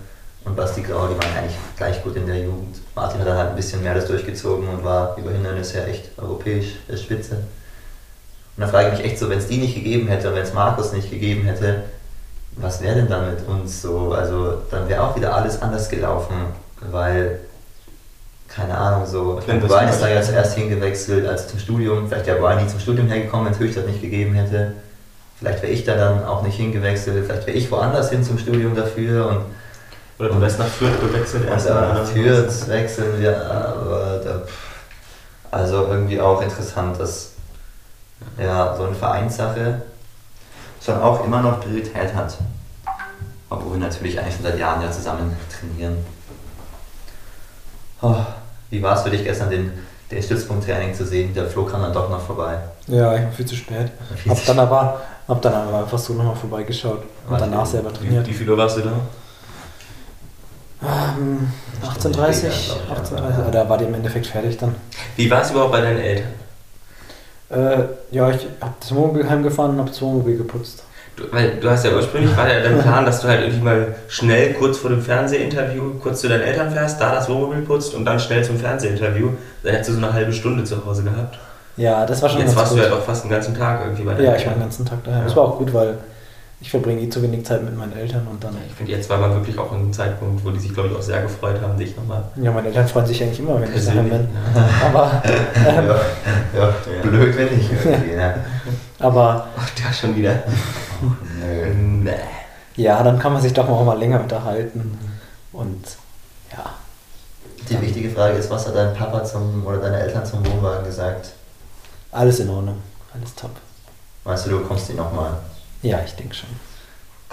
und 0.46 0.56
Basti 0.56 0.82
Grau, 0.82 1.08
die 1.08 1.16
waren 1.16 1.38
eigentlich 1.38 1.58
gleich 1.78 2.04
gut 2.04 2.16
in 2.16 2.26
der 2.26 2.38
Jugend. 2.38 2.78
Martin 2.96 3.20
hat 3.20 3.28
dann 3.28 3.38
halt 3.38 3.50
ein 3.52 3.56
bisschen 3.56 3.84
mehr 3.84 3.94
das 3.94 4.08
durchgezogen 4.08 4.68
und 4.68 4.84
war 4.84 5.16
über 5.18 5.32
Hindernisse 5.32 5.80
ja 5.80 5.86
echt 5.86 6.10
europäisch 6.18 6.78
der 6.90 6.98
Spitze. 6.98 7.36
Und 7.36 8.64
da 8.64 8.68
frage 8.68 8.90
ich 8.90 8.98
mich 8.98 9.06
echt 9.06 9.20
so, 9.20 9.30
wenn 9.30 9.40
es 9.40 9.48
die 9.48 9.58
nicht 9.58 9.76
gegeben 9.76 10.08
hätte 10.08 10.30
und 10.30 10.36
wenn 10.36 10.44
es 10.44 10.54
Markus 10.54 10.92
nicht 10.92 11.10
gegeben 11.10 11.44
hätte, 11.44 11.84
was 12.56 12.82
wäre 12.82 12.96
denn 12.96 13.08
dann 13.08 13.30
mit 13.30 13.48
uns 13.48 13.82
so? 13.82 14.12
Also 14.12 14.58
dann 14.72 14.90
wäre 14.90 15.04
auch 15.04 15.16
wieder 15.16 15.34
alles 15.34 15.62
anders 15.62 15.88
gelaufen, 15.88 16.36
weil, 16.92 17.40
keine 18.48 18.78
Ahnung, 18.78 19.06
so, 19.06 19.40
ich 19.40 19.48
meine, 19.48 19.62
das 19.62 19.70
Brian 19.70 19.90
ist 19.90 20.02
da 20.02 20.08
ja 20.10 20.22
zuerst 20.22 20.58
hingewechselt 20.58 21.28
als 21.28 21.48
zum 21.48 21.60
Studium, 21.60 22.08
vielleicht 22.08 22.26
wäre 22.26 22.40
Brian 22.40 22.64
nie 22.64 22.70
zum 22.70 22.80
Studium 22.80 23.08
hergekommen, 23.08 23.46
wenn 23.46 23.54
es 23.54 23.60
Höchstadt 23.60 23.88
nicht 23.88 24.02
gegeben 24.02 24.34
hätte. 24.34 24.74
Vielleicht 25.40 25.62
wäre 25.62 25.72
ich 25.72 25.86
da 25.86 25.96
dann 25.96 26.26
auch 26.26 26.44
nicht 26.44 26.58
hingewechselt, 26.58 27.26
vielleicht 27.26 27.48
wäre 27.48 27.58
ich 27.58 27.72
woanders 27.72 28.10
hin 28.10 28.24
zum 28.24 28.38
Studium 28.38 28.76
dafür 28.76 29.28
und 29.28 29.46
Oder 30.20 30.30
du 30.30 30.42
wärst 30.42 30.60
nach 30.60 30.68
Fürth 30.68 31.00
gewechselt 31.00 31.48
da 31.50 31.92
oder? 31.92 32.06
Fürth 32.06 32.68
wechseln 32.68 33.22
wir, 33.22 33.50
aber 33.50 34.22
da, 34.22 34.42
also 35.50 35.88
irgendwie 35.88 36.20
auch 36.20 36.42
interessant, 36.42 37.00
dass 37.00 37.32
ja, 38.38 38.76
so 38.76 38.84
eine 38.84 38.96
Vereinssache 38.96 39.82
schon 40.84 41.02
auch 41.02 41.24
immer 41.24 41.42
noch 41.42 41.62
Priorität 41.62 42.14
hat. 42.14 42.38
Obwohl 43.50 43.74
wir 43.74 43.80
natürlich 43.80 44.20
eigentlich 44.20 44.36
schon 44.36 44.44
seit 44.44 44.60
Jahren 44.60 44.82
ja 44.82 44.92
zusammen 44.92 45.36
trainieren. 45.50 45.98
Oh, 48.02 48.16
wie 48.70 48.82
war 48.82 48.96
es 48.96 49.02
für 49.04 49.10
dich 49.10 49.24
gestern, 49.24 49.50
den, 49.50 49.72
den 50.12 50.22
Stützpunkttraining 50.22 50.94
zu 50.94 51.06
sehen? 51.06 51.34
Der 51.34 51.48
Flo 51.48 51.66
kam 51.66 51.82
dann 51.82 51.94
doch 51.94 52.10
noch 52.10 52.22
vorbei. 52.22 52.58
Ja, 52.88 53.16
ich 53.16 53.24
war 53.24 53.32
viel 53.32 53.46
zu 53.46 53.56
spät. 53.56 53.92
Viel 54.16 54.32
Hab 54.32 54.38
zu 54.38 54.46
dann 54.48 54.60
aber, 54.60 55.02
hab 55.30 55.42
dann 55.42 55.54
aber 55.54 55.80
einfach 55.80 55.98
so 56.00 56.14
nochmal 56.14 56.36
vorbeigeschaut 56.36 57.00
und 57.26 57.32
Warte, 57.32 57.46
danach 57.46 57.66
selber 57.66 57.92
Wie, 57.92 57.98
trainiert. 57.98 58.28
wie 58.28 58.34
viel 58.34 58.50
Uhr 58.50 58.58
warst 58.58 58.78
du 58.78 58.82
da? 58.82 58.92
Ähm, 60.82 61.52
Stunde 62.00 62.18
18.30 62.20 62.52
später, 62.52 62.80
glaub 62.88 63.04
ich, 63.04 63.10
18.30 63.12 63.46
ja. 63.46 63.52
Da 63.52 63.70
war 63.70 63.78
die 63.78 63.86
im 63.86 63.94
Endeffekt 63.94 64.28
fertig 64.28 64.58
dann. 64.58 64.76
Wie 65.16 65.30
war 65.30 65.42
es 65.42 65.52
überhaupt 65.52 65.72
bei 65.72 65.82
deinen 65.82 66.00
Eltern? 66.00 66.30
Äh, 67.50 67.84
ja, 68.12 68.30
ich 68.30 68.48
hab 68.62 68.80
das 68.80 68.94
Wohnmobil 68.94 69.30
heimgefahren 69.30 69.72
und 69.74 69.80
hab 69.80 69.88
das 69.88 70.02
Wohnmobil 70.02 70.38
geputzt. 70.38 70.84
Du, 71.16 71.24
weil 71.32 71.58
du 71.60 71.70
hast 71.70 71.84
ja 71.84 71.92
ursprünglich 71.92 72.36
war 72.38 72.48
ja 72.48 72.62
dein 72.62 72.80
Plan, 72.82 73.06
dass 73.06 73.22
du 73.22 73.28
halt 73.28 73.42
irgendwie 73.42 73.64
mal 73.64 73.96
schnell 74.08 74.54
kurz 74.54 74.78
vor 74.78 74.90
dem 74.90 75.02
Fernsehinterview 75.02 75.96
kurz 76.00 76.22
zu 76.22 76.30
deinen 76.30 76.44
Eltern 76.44 76.72
fährst, 76.72 77.02
da 77.02 77.14
das 77.14 77.28
Wohnmobil 77.28 77.62
putzt 77.64 77.94
und 77.94 78.06
dann 78.06 78.20
schnell 78.20 78.44
zum 78.44 78.58
Fernsehinterview. 78.58 79.30
Dann 79.64 79.72
hättest 79.74 79.90
du 79.90 79.94
so 79.94 80.00
eine 80.00 80.14
halbe 80.14 80.32
Stunde 80.32 80.64
zu 80.64 80.86
Hause 80.86 81.04
gehabt. 81.04 81.38
Ja, 81.80 82.06
das 82.06 82.22
war 82.22 82.30
schon 82.30 82.40
Jetzt 82.40 82.50
ganz 82.50 82.60
warst 82.60 82.72
gut. 82.72 82.80
du 82.80 82.84
halt 82.84 82.94
auch 82.94 83.04
fast 83.06 83.24
den 83.24 83.32
ganzen 83.32 83.56
Tag 83.58 83.80
irgendwie 83.82 84.04
bei 84.04 84.14
deinen 84.14 84.26
ja, 84.26 84.36
ich 84.36 84.46
war 84.46 84.54
den 84.54 84.60
ganzen 84.62 84.86
Tag 84.86 85.04
daheim. 85.04 85.20
Ja. 85.20 85.26
Das 85.26 85.36
war 85.36 85.44
auch 85.46 85.58
gut, 85.58 85.74
weil 85.74 85.98
ich 86.62 86.70
verbringe 86.70 87.00
eh 87.00 87.10
zu 87.10 87.22
wenig 87.24 87.46
Zeit 87.46 87.64
mit 87.64 87.78
meinen 87.78 87.94
Eltern 87.96 88.28
und 88.30 88.44
dann. 88.44 88.58
Ich 88.68 88.76
finde, 88.76 88.92
jetzt 88.92 89.10
war 89.10 89.18
man 89.18 89.34
wirklich 89.34 89.58
auch 89.58 89.72
an 89.72 89.78
einem 89.80 89.94
Zeitpunkt, 89.94 90.44
wo 90.44 90.50
die 90.52 90.60
sich, 90.60 90.74
glaube 90.74 90.90
ich, 90.90 90.96
auch 90.98 91.02
sehr 91.02 91.22
gefreut 91.22 91.62
haben, 91.62 91.78
dich 91.78 91.96
nochmal 91.96 92.22
Ja, 92.36 92.52
meine 92.52 92.68
Eltern 92.68 92.86
freuen 92.86 93.06
sich 93.06 93.24
eigentlich 93.24 93.40
immer, 93.40 93.62
wenn 93.62 93.74
ich 93.74 93.86
daheim 93.86 94.10
bin. 94.10 94.28
Ja. 94.54 94.70
Aber, 94.90 95.24
ähm, 95.56 95.88
Ja, 96.54 96.60
ja, 96.60 97.02
blöd, 97.02 97.38
wenn 97.38 97.58
nicht 97.58 97.72
irgendwie. 97.72 98.10
Ne? 98.16 98.36
aber 99.00 99.48
Ach, 99.58 99.70
da 99.82 99.94
schon 99.94 100.14
wieder. 100.18 100.34
Nö. 101.02 101.74
Nee. 102.04 102.12
ja, 102.76 103.02
dann 103.02 103.18
kann 103.18 103.32
man 103.32 103.42
sich 103.42 103.54
doch 103.54 103.70
auch 103.70 103.86
mal 103.86 103.98
länger 103.98 104.20
unterhalten. 104.20 105.00
Und 105.54 105.86
ja, 106.52 106.66
Die 107.70 107.82
wichtige 107.82 108.10
Frage 108.10 108.34
ist, 108.34 108.50
was 108.52 108.68
hat 108.68 108.76
dein 108.76 108.94
Papa 108.94 109.24
zum 109.24 109.66
oder 109.66 109.78
deine 109.78 110.00
Eltern 110.02 110.26
zum 110.26 110.46
Wohnwagen 110.46 110.84
gesagt? 110.84 111.30
Alles 112.12 112.40
in 112.40 112.50
Ordnung. 112.50 112.78
Alles 113.14 113.36
top. 113.36 113.52
Weißt 114.24 114.46
du, 114.46 114.52
du 114.52 114.60
bekommst 114.60 114.90
ihn 114.90 114.98
nochmal. 114.98 115.32
Ja, 115.82 116.00
ich 116.06 116.14
denke 116.16 116.36
schon. 116.36 116.50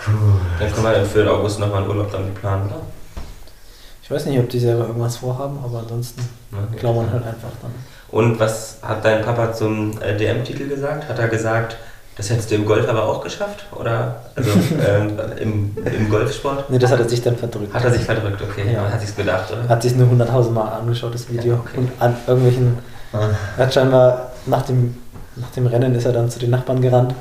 Cool. 0.07 0.41
Dann 0.59 0.73
können 0.73 0.85
wir 0.85 0.93
dann 0.93 1.07
für 1.07 1.21
den 1.21 1.29
August 1.29 1.59
nochmal 1.59 1.83
einen 1.83 1.91
Urlaub 1.91 2.11
damit 2.13 2.35
planen, 2.35 2.67
oder? 2.67 2.81
Ich 4.03 4.11
weiß 4.11 4.27
nicht, 4.27 4.39
ob 4.39 4.49
die 4.49 4.61
selber 4.61 4.87
irgendwas 4.87 5.17
vorhaben, 5.17 5.59
aber 5.65 5.81
ansonsten 5.81 6.23
glaubt 6.79 6.97
man 6.97 7.13
halt 7.13 7.25
einfach 7.25 7.49
dann. 7.61 7.73
Und 8.09 8.39
was 8.39 8.79
hat 8.83 9.05
dein 9.05 9.23
Papa 9.23 9.53
zum 9.53 10.01
äh, 10.01 10.17
DM-Titel 10.17 10.69
gesagt? 10.69 11.09
Hat 11.09 11.19
er 11.19 11.27
gesagt, 11.27 11.77
das 12.17 12.31
hättest 12.31 12.51
du 12.51 12.55
im 12.55 12.67
Golf 12.67 12.89
aber 12.89 13.05
auch 13.05 13.23
geschafft? 13.23 13.67
Oder 13.73 14.23
also, 14.37 14.51
ähm, 14.87 15.19
im, 15.41 15.77
im 15.85 16.09
Golfsport? 16.09 16.71
Nee, 16.71 16.79
das 16.79 16.93
hat 16.93 17.01
er 17.01 17.09
sich 17.09 17.21
dann 17.21 17.37
verdrückt. 17.37 17.75
Hat 17.75 17.85
er 17.85 17.91
sich 17.91 18.03
verdrückt, 18.03 18.41
okay. 18.41 18.73
Ja. 18.73 18.89
Hat 18.89 19.01
sich's 19.01 19.17
gedacht, 19.17 19.51
oder? 19.53 19.69
Hat 19.69 19.83
sich 19.83 19.97
nur 19.97 20.07
100.000 20.09 20.51
Mal 20.51 20.69
angeschaut, 20.69 21.13
das 21.13 21.29
Video. 21.29 21.55
Ja, 21.55 21.61
okay. 21.61 21.79
Und 21.79 21.91
an 21.99 22.17
irgendwelchen. 22.27 22.79
Ah. 23.13 23.29
Hat 23.59 23.75
scheinbar 23.75 24.31
nach 24.47 24.63
dem, 24.63 24.97
nach 25.37 25.51
dem 25.51 25.67
Rennen 25.67 25.95
ist 25.95 26.05
er 26.07 26.13
dann 26.13 26.31
zu 26.31 26.39
den 26.39 26.51
Nachbarn 26.51 26.81
gerannt. 26.81 27.15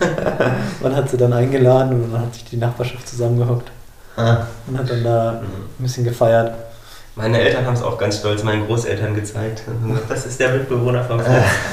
Man 0.82 0.94
hat 0.96 1.08
sie 1.08 1.16
dann 1.16 1.32
eingeladen 1.32 2.02
und 2.04 2.12
dann 2.12 2.22
hat 2.22 2.34
sich 2.34 2.44
die 2.44 2.56
Nachbarschaft 2.56 3.08
zusammengehockt 3.08 3.70
Ah. 4.16 4.46
und 4.66 4.78
hat 4.78 4.90
dann 4.90 5.02
da 5.02 5.30
ein 5.40 5.82
bisschen 5.82 6.04
gefeiert. 6.04 6.52
Meine 7.14 7.38
Eltern 7.40 7.64
haben 7.66 7.74
es 7.74 7.82
auch 7.82 7.96
ganz 7.98 8.18
stolz 8.18 8.42
meinen 8.42 8.66
Großeltern 8.66 9.14
gezeigt. 9.14 9.62
Das 10.08 10.24
ist 10.26 10.38
der 10.40 10.50
Mitbewohner 10.50 11.02
vom 11.04 11.18
Fritz. 11.20 11.30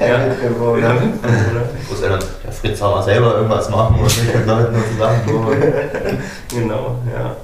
Ja, 0.00 0.18
Mitbewohner. 0.18 0.80
Ja, 0.88 0.92
Mitbewohner. 0.94 1.62
Großeltern, 1.88 2.20
der 2.44 2.52
Fritz 2.52 2.78
soll 2.78 2.94
mal 2.94 3.02
selber 3.02 3.34
irgendwas 3.36 3.68
machen 3.70 3.96
und 3.96 4.04
nicht 4.04 4.34
mit 4.34 4.46
Leuten 4.46 4.72
nur 4.72 4.82
zusammen. 4.88 5.20
Genau, 6.50 6.96
ja. 7.12 7.36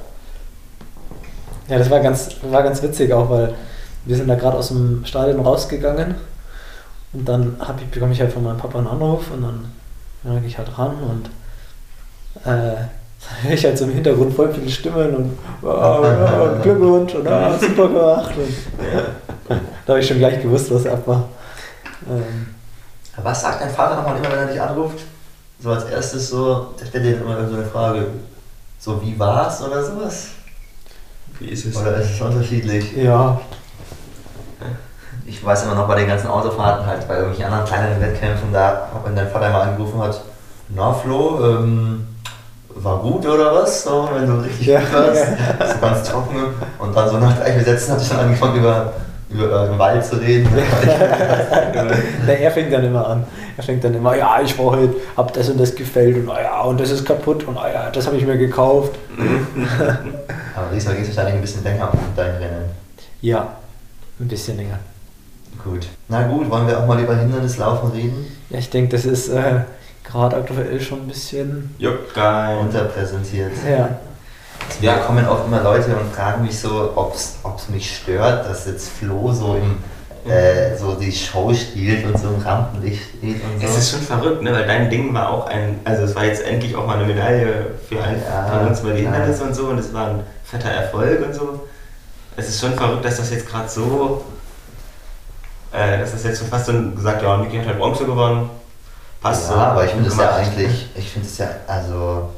Ja, 1.69 1.79
das 1.79 1.91
war 1.91 2.01
ganz, 2.01 2.29
war 2.51 2.63
ganz 2.63 2.83
witzig 2.83 3.13
auch, 3.13 3.31
weil 3.31 3.55
wir 4.05 4.17
sind 4.17 4.29
da 4.29 4.35
gerade 4.35 4.57
aus 4.59 4.69
dem 4.69 5.05
Stadion 5.05 5.41
rausgegangen 5.41 6.15
und 7.13 7.29
dann 7.29 7.57
hab 7.59 7.81
ich, 7.81 7.89
bekomme 7.89 8.13
ich 8.13 8.21
halt 8.21 8.33
von 8.33 8.45
meinem 8.45 8.59
Papa 8.59 8.79
einen 8.79 8.87
Anruf 8.87 9.31
und 9.33 9.43
dann 9.43 9.65
ja, 10.25 10.39
gehe 10.39 10.49
ich 10.49 10.59
halt 10.59 10.79
ran 10.79 10.97
und 11.03 11.31
äh, 12.45 12.77
höre 13.43 13.53
ich 13.53 13.65
halt 13.65 13.77
so 13.77 13.85
im 13.85 13.93
Hintergrund 13.93 14.35
voll 14.35 14.53
viele 14.53 14.71
Stimmen 14.71 15.17
und, 15.17 15.39
oh, 15.63 16.03
ja, 16.03 16.41
und 16.43 16.63
Glückwunsch 16.63 17.15
und 17.15 17.27
ah, 17.27 17.59
super 17.59 17.89
gemacht. 17.89 18.35
Und, 18.37 19.59
da 19.87 19.93
habe 19.93 20.01
ich 20.01 20.07
schon 20.07 20.19
gleich 20.19 20.41
gewusst, 20.41 20.73
was 20.73 20.87
ab 20.87 21.07
war. 21.07 21.29
Ähm, 22.09 22.47
Was 23.23 23.43
sagt 23.43 23.61
dein 23.61 23.71
Vater 23.71 23.97
nochmal 23.97 24.17
immer, 24.19 24.31
wenn 24.31 24.39
er 24.39 24.47
dich 24.47 24.61
anruft? 24.61 25.01
So 25.63 25.71
als 25.71 25.85
erstes 25.85 26.31
so, 26.31 26.75
der 26.81 26.87
stellt 26.87 27.05
dir 27.05 27.21
immer 27.21 27.47
so 27.47 27.57
eine 27.57 27.67
Frage, 27.67 28.07
so 28.79 29.03
wie 29.03 29.19
war's 29.19 29.63
oder 29.63 29.85
sowas? 29.85 30.29
Wie 31.39 31.49
ist 31.49 31.67
es? 31.67 31.77
Oder 31.77 31.97
ist 31.97 32.13
es 32.13 32.21
unterschiedlich? 32.21 32.97
ja, 32.97 33.41
Ich 35.27 35.45
weiß 35.45 35.65
immer 35.65 35.75
noch 35.75 35.87
bei 35.89 35.97
den 35.97 36.09
ganzen 36.09 36.29
Autofahrten 36.29 36.87
halt, 36.87 37.07
bei 37.07 37.15
irgendwelchen 37.15 37.47
anderen 37.47 37.65
kleineren 37.67 38.01
Wettkämpfen, 38.01 38.53
da, 38.53 38.89
wenn 39.05 39.15
dein 39.15 39.29
Vater 39.29 39.51
mal 39.51 39.63
angerufen 39.63 40.01
hat, 40.01 40.21
na 40.69 40.93
Flo, 40.93 41.41
ähm, 41.45 42.07
war 42.75 42.99
gut 42.99 43.27
oder 43.27 43.55
was? 43.55 43.83
So, 43.85 44.09
wenn 44.15 44.27
du 44.27 44.35
richtig 44.45 44.67
Ja. 44.69 44.81
gut 44.81 44.93
warst, 44.93 45.27
so 45.75 45.79
ganz 45.81 46.09
trocken. 46.09 46.37
Und 46.79 46.97
dann 46.97 47.09
so 47.09 47.19
nach 47.19 47.37
drei 47.39 47.59
Sätzen 47.59 47.93
habe 47.93 48.03
ich 48.03 48.09
dann 48.09 48.21
angefangen 48.21 48.57
über, 48.59 48.93
über 49.29 49.65
äh, 49.65 49.69
den 49.69 49.79
Wald 49.79 50.05
zu 50.05 50.17
reden. 50.17 50.49
Na, 52.27 52.33
er 52.33 52.51
fängt 52.51 52.73
dann 52.73 52.85
immer 52.85 53.07
an. 53.07 53.25
Er 53.57 53.63
fängt 53.65 53.85
dann 53.85 53.95
immer, 53.95 54.17
ja, 54.17 54.41
ich 54.41 54.57
war 54.59 54.67
heute, 54.67 54.95
hab 55.17 55.33
das 55.33 55.49
und 55.49 55.59
das 55.61 55.75
gefällt 55.75 56.17
und 56.17 56.31
ah 56.31 56.41
ja, 56.41 56.61
und 56.63 56.81
das 56.81 56.91
ist 56.91 57.05
kaputt 57.05 57.45
und 57.45 57.57
ah 57.59 57.69
ja, 57.73 57.91
das 57.91 58.07
habe 58.07 58.17
ich 58.17 58.25
mir 58.25 58.39
gekauft. 58.39 58.93
Aber 60.57 60.67
diesmal 60.73 60.95
geht 60.95 61.05
es 61.09 61.09
wahrscheinlich 61.17 61.35
ein 61.35 61.41
bisschen 61.43 61.65
länger 61.65 61.93
um 61.93 61.99
dein 62.17 62.37
Rennen. 62.37 62.71
Ja, 63.21 63.49
ein 64.19 64.29
bisschen 64.29 64.57
länger. 64.57 64.79
Gut. 65.65 65.87
Na 66.09 66.23
gut, 66.27 66.51
wollen 66.51 66.67
wir 66.67 66.79
auch 66.79 66.87
mal 66.87 67.01
über 67.01 67.17
Hindernislaufen 67.17 67.91
reden? 67.93 68.27
Ja, 68.51 68.59
ich 68.59 68.71
denke, 68.71 68.97
das 68.97 69.05
ist 69.05 69.29
äh, 69.29 69.61
gerade 70.05 70.37
aktuell 70.37 70.81
schon 70.81 71.03
ein 71.03 71.09
bisschen. 71.09 71.75
Juckt 71.79 72.15
geil. 72.15 72.59
Unterpräsentiert. 72.59 73.53
Ja. 73.69 73.99
Ja, 74.81 74.99
kommen 74.99 75.27
oft 75.27 75.47
immer 75.47 75.63
Leute 75.63 75.97
und 75.97 76.15
fragen 76.15 76.43
mich 76.43 76.59
so, 76.59 76.93
ob 76.95 77.15
es 77.15 77.69
mich 77.69 77.97
stört, 77.97 78.47
dass 78.47 78.67
jetzt 78.67 78.89
Flo 78.91 79.33
so 79.33 79.55
im 79.55 79.77
äh, 80.29 80.77
so 80.77 80.95
die 80.95 81.13
Show 81.13 81.53
spielt 81.55 82.05
und 82.05 82.19
so 82.19 82.29
im 82.29 82.43
Rampenlicht 82.43 83.03
steht 83.09 83.43
und 83.43 83.61
so. 83.61 83.67
Es 83.67 83.79
ist 83.79 83.91
schon 83.91 84.01
verrückt, 84.01 84.43
ne? 84.43 84.53
weil 84.53 84.67
dein 84.67 84.91
Ding 84.91 85.15
war 85.15 85.31
auch 85.31 85.47
ein, 85.47 85.81
also 85.85 86.03
es 86.03 86.15
war 86.15 86.25
jetzt 86.25 86.45
endlich 86.45 86.77
auch 86.77 86.87
mal 86.87 86.99
eine 86.99 87.07
Medaille 87.07 87.71
für 87.89 88.03
einen 88.03 88.21
Ja, 88.23 88.47
von 88.47 88.69
uns 88.69 88.81
bei 88.81 88.93
den 88.93 89.05
ja. 89.05 89.13
Hindernisse 89.13 89.45
und 89.45 89.55
so 89.55 89.69
und 89.69 89.79
es 89.79 89.95
war 89.95 90.09
ein 90.09 90.21
fetter 90.45 90.71
Erfolg 90.71 91.25
und 91.25 91.35
so. 91.35 91.61
Es 92.37 92.49
ist 92.49 92.61
schon 92.61 92.75
verrückt, 92.75 93.05
dass 93.05 93.17
das 93.17 93.31
jetzt 93.31 93.49
gerade 93.49 93.69
so, 93.69 94.25
äh, 95.73 95.99
das 95.99 96.23
jetzt 96.25 96.39
schon 96.39 96.49
fast 96.49 96.67
so 96.67 96.73
gesagt, 96.95 97.23
ja, 97.23 97.37
Niki 97.37 97.59
hat 97.59 97.67
halt 97.67 97.79
Bronze 97.79 98.05
gewonnen, 98.05 98.51
passt 99.23 99.51
ja, 99.51 99.55
so. 99.57 99.61
aber 99.61 99.85
ich 99.85 99.91
finde 99.93 100.09
es 100.09 100.17
ja 100.17 100.31
eigentlich, 100.35 100.89
ich 100.95 101.09
finde 101.11 101.29
es 101.29 101.39
ja, 101.39 101.47
also, 101.67 102.31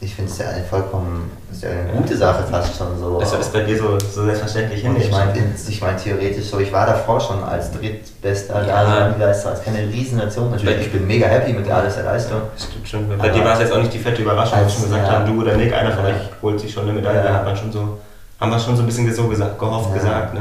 ich 0.00 0.14
finde 0.14 0.30
es 0.30 0.36
ja 0.38 0.48
eine 0.48 0.64
vollkommen, 0.64 1.30
ist 1.50 1.62
ja 1.62 1.70
eine 1.70 1.92
gute 1.92 2.14
Sache 2.16 2.42
fast 2.50 2.76
schon 2.76 2.98
so. 2.98 3.18
Das 3.20 3.32
ist 3.32 3.52
bei 3.52 3.60
dir 3.60 3.78
so, 3.78 3.98
so 3.98 4.24
selbstverständlich 4.24 4.84
und 4.84 4.98
ich 5.00 5.10
meine, 5.10 5.32
ich 5.68 5.80
mein, 5.80 5.96
theoretisch 5.96 6.44
so, 6.50 6.58
ich 6.58 6.70
war 6.72 6.84
davor 6.86 7.18
schon 7.20 7.42
als 7.42 7.70
Drittbester 7.72 8.66
Ja. 8.66 9.08
das 9.18 9.44
ist 9.46 9.64
keine 9.64 9.78
Riesennation. 9.88 10.50
Natürlich, 10.50 10.80
ich 10.86 10.92
bin 10.92 11.06
mega 11.06 11.26
happy 11.26 11.54
mit 11.54 11.70
alles 11.70 11.94
der 11.94 12.04
Leistung. 12.04 12.42
Stimmt 12.58 12.86
schon. 12.88 13.08
Bei 13.08 13.14
Aber- 13.14 13.28
dir 13.30 13.44
war 13.44 13.54
es 13.54 13.60
jetzt 13.60 13.72
auch 13.72 13.78
nicht 13.78 13.94
die 13.94 13.98
fette 13.98 14.20
Überraschung, 14.20 14.58
als 14.58 14.64
Als- 14.64 14.74
wir 14.74 14.80
schon 14.80 14.90
gesagt 14.90 15.08
ja. 15.10 15.18
haben, 15.20 15.26
du 15.36 15.40
oder 15.42 15.56
Nick, 15.56 15.72
einer 15.72 15.92
von 15.92 16.04
euch 16.04 16.14
holt 16.42 16.60
sich 16.60 16.72
schon 16.72 16.82
eine 16.82 16.92
Medaille, 16.92 17.24
Ja. 17.24 17.32
hat 17.34 17.44
man 17.46 17.56
schon 17.56 17.72
so, 17.72 17.98
haben 18.40 18.50
wir 18.50 18.58
schon 18.58 18.76
so 18.76 18.82
ein 18.82 18.86
bisschen 18.86 19.10
so 19.14 19.26
gesagt, 19.28 19.58
gehofft 19.58 19.88
Ja. 19.90 19.94
gesagt, 20.02 20.34
ne? 20.34 20.40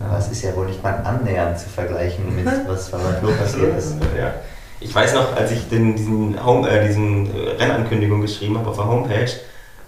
Aber 0.00 0.18
es 0.18 0.28
ist 0.28 0.42
ja 0.42 0.54
wohl 0.56 0.66
nicht 0.66 0.82
mal 0.82 0.94
annähernd 1.04 1.58
zu 1.58 1.68
vergleichen 1.68 2.34
mit 2.34 2.46
was 2.66 2.90
bei 2.90 2.98
Flo 2.98 3.30
passiert 3.32 3.76
ist. 3.78 3.94
Ja. 4.18 4.32
Ich 4.80 4.94
weiß 4.94 5.14
noch, 5.14 5.36
als 5.36 5.50
ich 5.52 5.68
den, 5.68 5.94
diesen, 5.94 6.44
Home, 6.44 6.68
äh, 6.68 6.86
diesen 6.86 7.26
äh, 7.26 7.50
Rennankündigung 7.62 8.20
geschrieben 8.20 8.58
habe 8.58 8.70
auf 8.70 8.76
der 8.76 8.86
Homepage, 8.88 9.30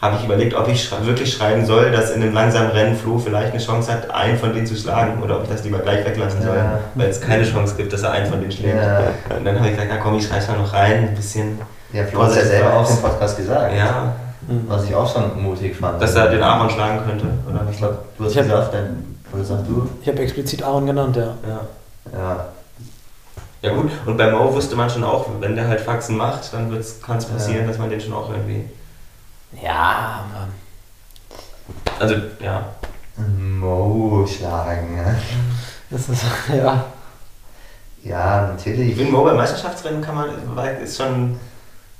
habe 0.00 0.16
ich 0.18 0.24
überlegt, 0.24 0.54
ob 0.54 0.68
ich 0.68 0.84
schrei 0.84 0.98
wirklich 1.04 1.32
schreiben 1.32 1.64
soll, 1.64 1.90
dass 1.90 2.10
in 2.10 2.22
einem 2.22 2.34
langsamen 2.34 2.70
Rennen 2.70 2.94
Flo 2.96 3.18
vielleicht 3.18 3.52
eine 3.52 3.60
Chance 3.62 3.90
hat, 3.92 4.10
einen 4.10 4.36
von 4.38 4.52
denen 4.52 4.66
zu 4.66 4.76
schlagen 4.76 5.20
oder 5.22 5.38
ob 5.38 5.44
ich 5.44 5.48
das 5.48 5.64
lieber 5.64 5.78
gleich 5.78 6.04
weglassen 6.04 6.42
soll, 6.42 6.56
Ja. 6.56 6.78
weil 6.94 7.08
es 7.08 7.20
keine 7.20 7.42
Chance 7.44 7.74
gibt, 7.76 7.92
dass 7.92 8.02
er 8.02 8.12
einen 8.12 8.26
von 8.26 8.38
denen 8.40 8.52
schlägt. 8.52 8.76
Ja. 8.76 9.00
Und 9.36 9.44
dann 9.44 9.56
habe 9.56 9.66
ich 9.68 9.72
gesagt, 9.74 9.90
na 9.90 10.00
komm, 10.00 10.16
ich 10.18 10.26
schreibe 10.26 10.46
mal 10.52 10.58
noch 10.58 10.72
rein, 10.74 11.08
ein 11.08 11.14
bisschen, 11.14 11.58
Ja, 11.92 12.04
Flo 12.04 12.22
hat 12.22 12.30
es 12.30 12.36
ja 12.36 12.44
selber 12.44 12.74
auch 12.74 12.90
im 12.90 12.96
Podcast 12.98 13.36
gesagt. 13.38 13.74
ja. 13.74 14.12
Was 14.68 14.84
ich 14.84 14.94
auch 14.94 15.10
schon 15.10 15.42
mutig 15.42 15.74
fand. 15.74 16.02
dass 16.02 16.14
er 16.14 16.28
den 16.28 16.42
Aaron 16.42 16.68
schlagen 16.68 17.00
könnte, 17.06 17.24
oder 17.50 17.66
Ich 17.70 17.78
glaube, 17.78 17.98
du 18.18 18.24
hast 18.24 18.32
Ich 18.36 18.42
gesagt, 18.42 18.74
dann, 18.74 19.13
oder 19.34 19.44
sagst 19.44 19.66
du? 19.68 19.88
Ich 20.02 20.08
habe 20.08 20.18
explizit 20.22 20.62
Aaron 20.62 20.86
genannt, 20.86 21.16
ja. 21.16 21.34
Ja. 21.48 21.60
Ja. 22.12 22.46
Ja 23.62 23.72
gut, 23.74 23.90
und 24.04 24.18
bei 24.18 24.30
Mo 24.30 24.52
wusste 24.52 24.76
man 24.76 24.90
schon 24.90 25.04
auch, 25.04 25.26
wenn 25.40 25.56
der 25.56 25.66
halt 25.66 25.80
Faxen 25.80 26.18
macht, 26.18 26.52
dann 26.52 26.70
kann 27.02 27.16
es 27.16 27.24
passieren, 27.24 27.62
Ja. 27.62 27.66
dass 27.68 27.78
man 27.78 27.88
den 27.88 27.98
schon 28.00 28.12
auch 28.12 28.28
irgendwie. 28.30 28.68
Ja, 29.62 30.26
aber 30.30 30.48
Also, 31.98 32.16
ja. 32.40 32.66
Mo 33.38 34.26
schlagen. 34.26 34.96
ne? 34.96 35.16
das 35.88 36.08
ist, 36.10 36.22
ja. 36.54 36.84
Ja, 38.02 38.52
Ich 38.58 38.66
natürlich. 38.66 38.96
finde, 38.96 39.12
Mo 39.12 39.24
beim 39.24 39.36
Meisterschaftsrennen 39.36 40.02
kann 40.02 40.14
man, 40.14 40.28
ist 40.82 40.98
schon 40.98 41.06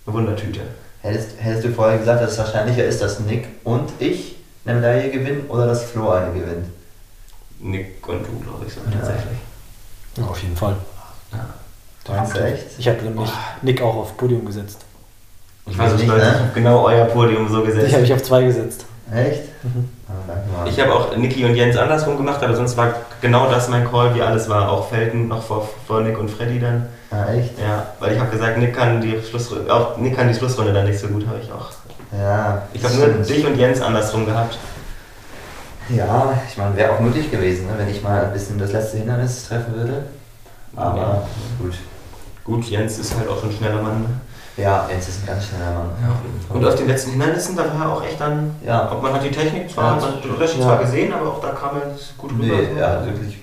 eine 0.07 0.15
Wundertüte. 0.15 0.61
Hättest, 1.01 1.31
hättest 1.39 1.65
du 1.65 1.71
vorher 1.73 1.99
gesagt, 1.99 2.23
dass 2.23 2.33
es 2.33 2.39
wahrscheinlicher 2.39 2.85
ist, 2.85 3.01
dass 3.01 3.21
Nick 3.21 3.47
und 3.65 3.91
ich 4.01 4.37
eine 4.67 4.77
Medaille 4.81 5.11
gewinnen 5.11 5.47
oder 5.49 5.67
dass 5.67 5.85
Flo 5.85 6.11
eine 6.11 6.33
gewinnt? 6.33 6.67
Nick 7.61 8.07
und 8.09 8.23
du, 8.27 8.41
glaube 8.41 8.65
ich, 8.67 8.73
so 8.75 8.81
Ja. 8.81 8.97
tatsächlich. 8.99 9.39
ja. 10.19 10.25
Auf 10.25 10.39
jeden 10.43 10.57
Fall. 10.57 10.77
Ja. 11.33 12.15
Meinst 12.15 12.37
du 12.37 12.41
echt? 12.45 12.65
Ich 12.79 12.87
habe 12.89 13.03
nämlich 13.03 13.31
Nick 13.63 13.81
auch 13.81 13.97
auf 13.97 14.17
Podium 14.17 14.45
gesetzt. 14.45 14.81
Ich 15.67 15.77
so 15.77 15.83
Nicht, 15.83 16.07
ne? 16.07 16.17
ich 16.19 16.23
habe 16.41 16.51
genau 16.55 16.85
euer 16.85 17.07
Podium 17.07 17.49
so 17.49 17.63
gesetzt. 17.63 17.87
Dich 17.87 17.95
habe 17.95 18.05
ich 18.05 18.13
auf 18.13 18.23
zwei 18.23 18.43
gesetzt. 18.43 18.85
Echt? 19.11 19.43
Mhm. 19.63 19.89
Ah, 20.09 20.13
danke 20.27 20.51
mal. 20.51 20.69
Ich 20.69 20.79
habe 20.81 20.93
auch 20.95 21.17
Niki 21.17 21.45
und 21.47 21.55
Jens 21.55 21.77
andersrum 21.77 22.19
gemacht, 22.19 22.43
aber 22.43 22.55
sonst 22.55 22.77
war 22.77 22.95
genau 23.23 23.51
das 23.51 23.69
mein 23.69 23.91
Call, 23.91 24.15
wie 24.15 24.21
alles 24.21 24.49
war. 24.51 24.71
Auch 24.71 24.89
Felten 24.91 25.29
noch 25.29 25.43
vor, 25.43 25.69
vor 25.87 26.03
Nick 26.03 26.19
und 26.19 26.31
Freddy 26.31 26.61
dann. 26.61 26.89
ah, 27.11 27.33
echt? 27.33 27.59
Ja, 27.59 27.87
weil 28.01 28.13
ich 28.13 28.21
habe 28.21 28.31
gesagt, 28.31 28.59
Nick 28.59 28.75
kann 28.77 29.01
die 29.01 29.19
Schlussrunde, 29.23 29.73
auch 29.75 29.97
Nick 29.97 30.17
kann 30.17 30.29
die 30.29 30.35
Schlussrunde 30.35 30.73
dann 30.75 30.85
nicht 30.87 30.99
so 30.99 31.09
gut, 31.09 31.27
habe 31.27 31.39
ich 31.43 31.51
auch. 31.51 31.71
Ja. 32.13 32.63
Ich 32.75 32.85
habe 32.85 32.95
nur 32.95 33.07
dich 33.09 33.47
und 33.47 33.57
Jens 33.57 33.81
andersrum 33.81 34.27
gehabt. 34.27 34.59
Ja, 35.91 36.33
ich 36.49 36.57
meine, 36.57 36.77
wäre 36.77 36.93
auch 36.93 37.01
möglich 37.01 37.31
gewesen, 37.31 37.67
ne, 37.67 37.73
wenn 37.77 37.89
ich 37.89 38.03
mal 38.03 38.25
ein 38.25 38.33
bisschen 38.33 38.59
das 38.59 38.73
letzte 38.73 38.99
Hindernis 38.99 39.49
treffen 39.49 39.75
würde. 39.75 40.05
Aber 40.77 40.99
Ja. 40.99 41.23
gut. 41.59 41.75
Gut, 42.45 42.65
Jens 42.67 42.99
ist 42.99 43.17
halt 43.17 43.29
auch 43.29 43.41
schon 43.41 43.51
ein 43.51 43.57
schneller 43.57 43.83
Mann. 43.83 44.03
ne? 44.03 44.09
Ja, 44.57 44.87
jetzt 44.91 45.09
ist 45.09 45.23
ein 45.23 45.27
ganz 45.27 45.47
schneller 45.47 45.73
Mann. 45.73 45.91
Und 46.51 46.65
auf 46.67 46.75
den 46.77 46.87
letzten 46.87 47.11
Hindernissen, 47.13 47.57
da 47.57 47.65
war 47.65 47.87
er 47.87 47.93
auch 47.93 48.05
echt 48.05 48.21
dann. 48.21 48.55
Ja. 48.65 48.91
Ob 48.93 49.03
man 49.03 49.13
hat 49.15 49.25
die 49.25 49.31
Technik 49.31 49.71
zwar, 49.71 49.85
Ja, 49.85 49.91
hat 49.97 50.01
man 50.13 50.23
den 50.23 50.31
Unterschied 50.31 50.61
ja. 50.61 50.67
zwar 50.67 50.79
gesehen, 50.79 51.13
aber 51.13 51.29
auch 51.31 51.41
da 51.41 51.49
kam 51.51 51.77
er 51.77 51.83
gut 52.19 52.31
rüber. 52.33 52.45
Nee, 52.45 52.69
er 52.79 52.89
hat 52.91 53.07
wirklich 53.07 53.39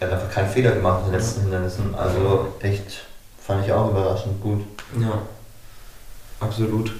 er 0.00 0.08
hat 0.08 0.14
einfach 0.14 0.30
keinen 0.30 0.48
Fehler 0.50 0.72
gemacht 0.72 1.00
in 1.06 1.12
den 1.12 1.18
letzten 1.20 1.40
Hindernissen. 1.42 1.94
Also 1.94 2.48
echt, 2.60 3.04
fand 3.40 3.64
ich 3.64 3.72
auch 3.72 3.90
überraschend 3.90 4.40
gut. 4.42 4.60
Ja, 5.00 5.12
absolut. 6.40 6.92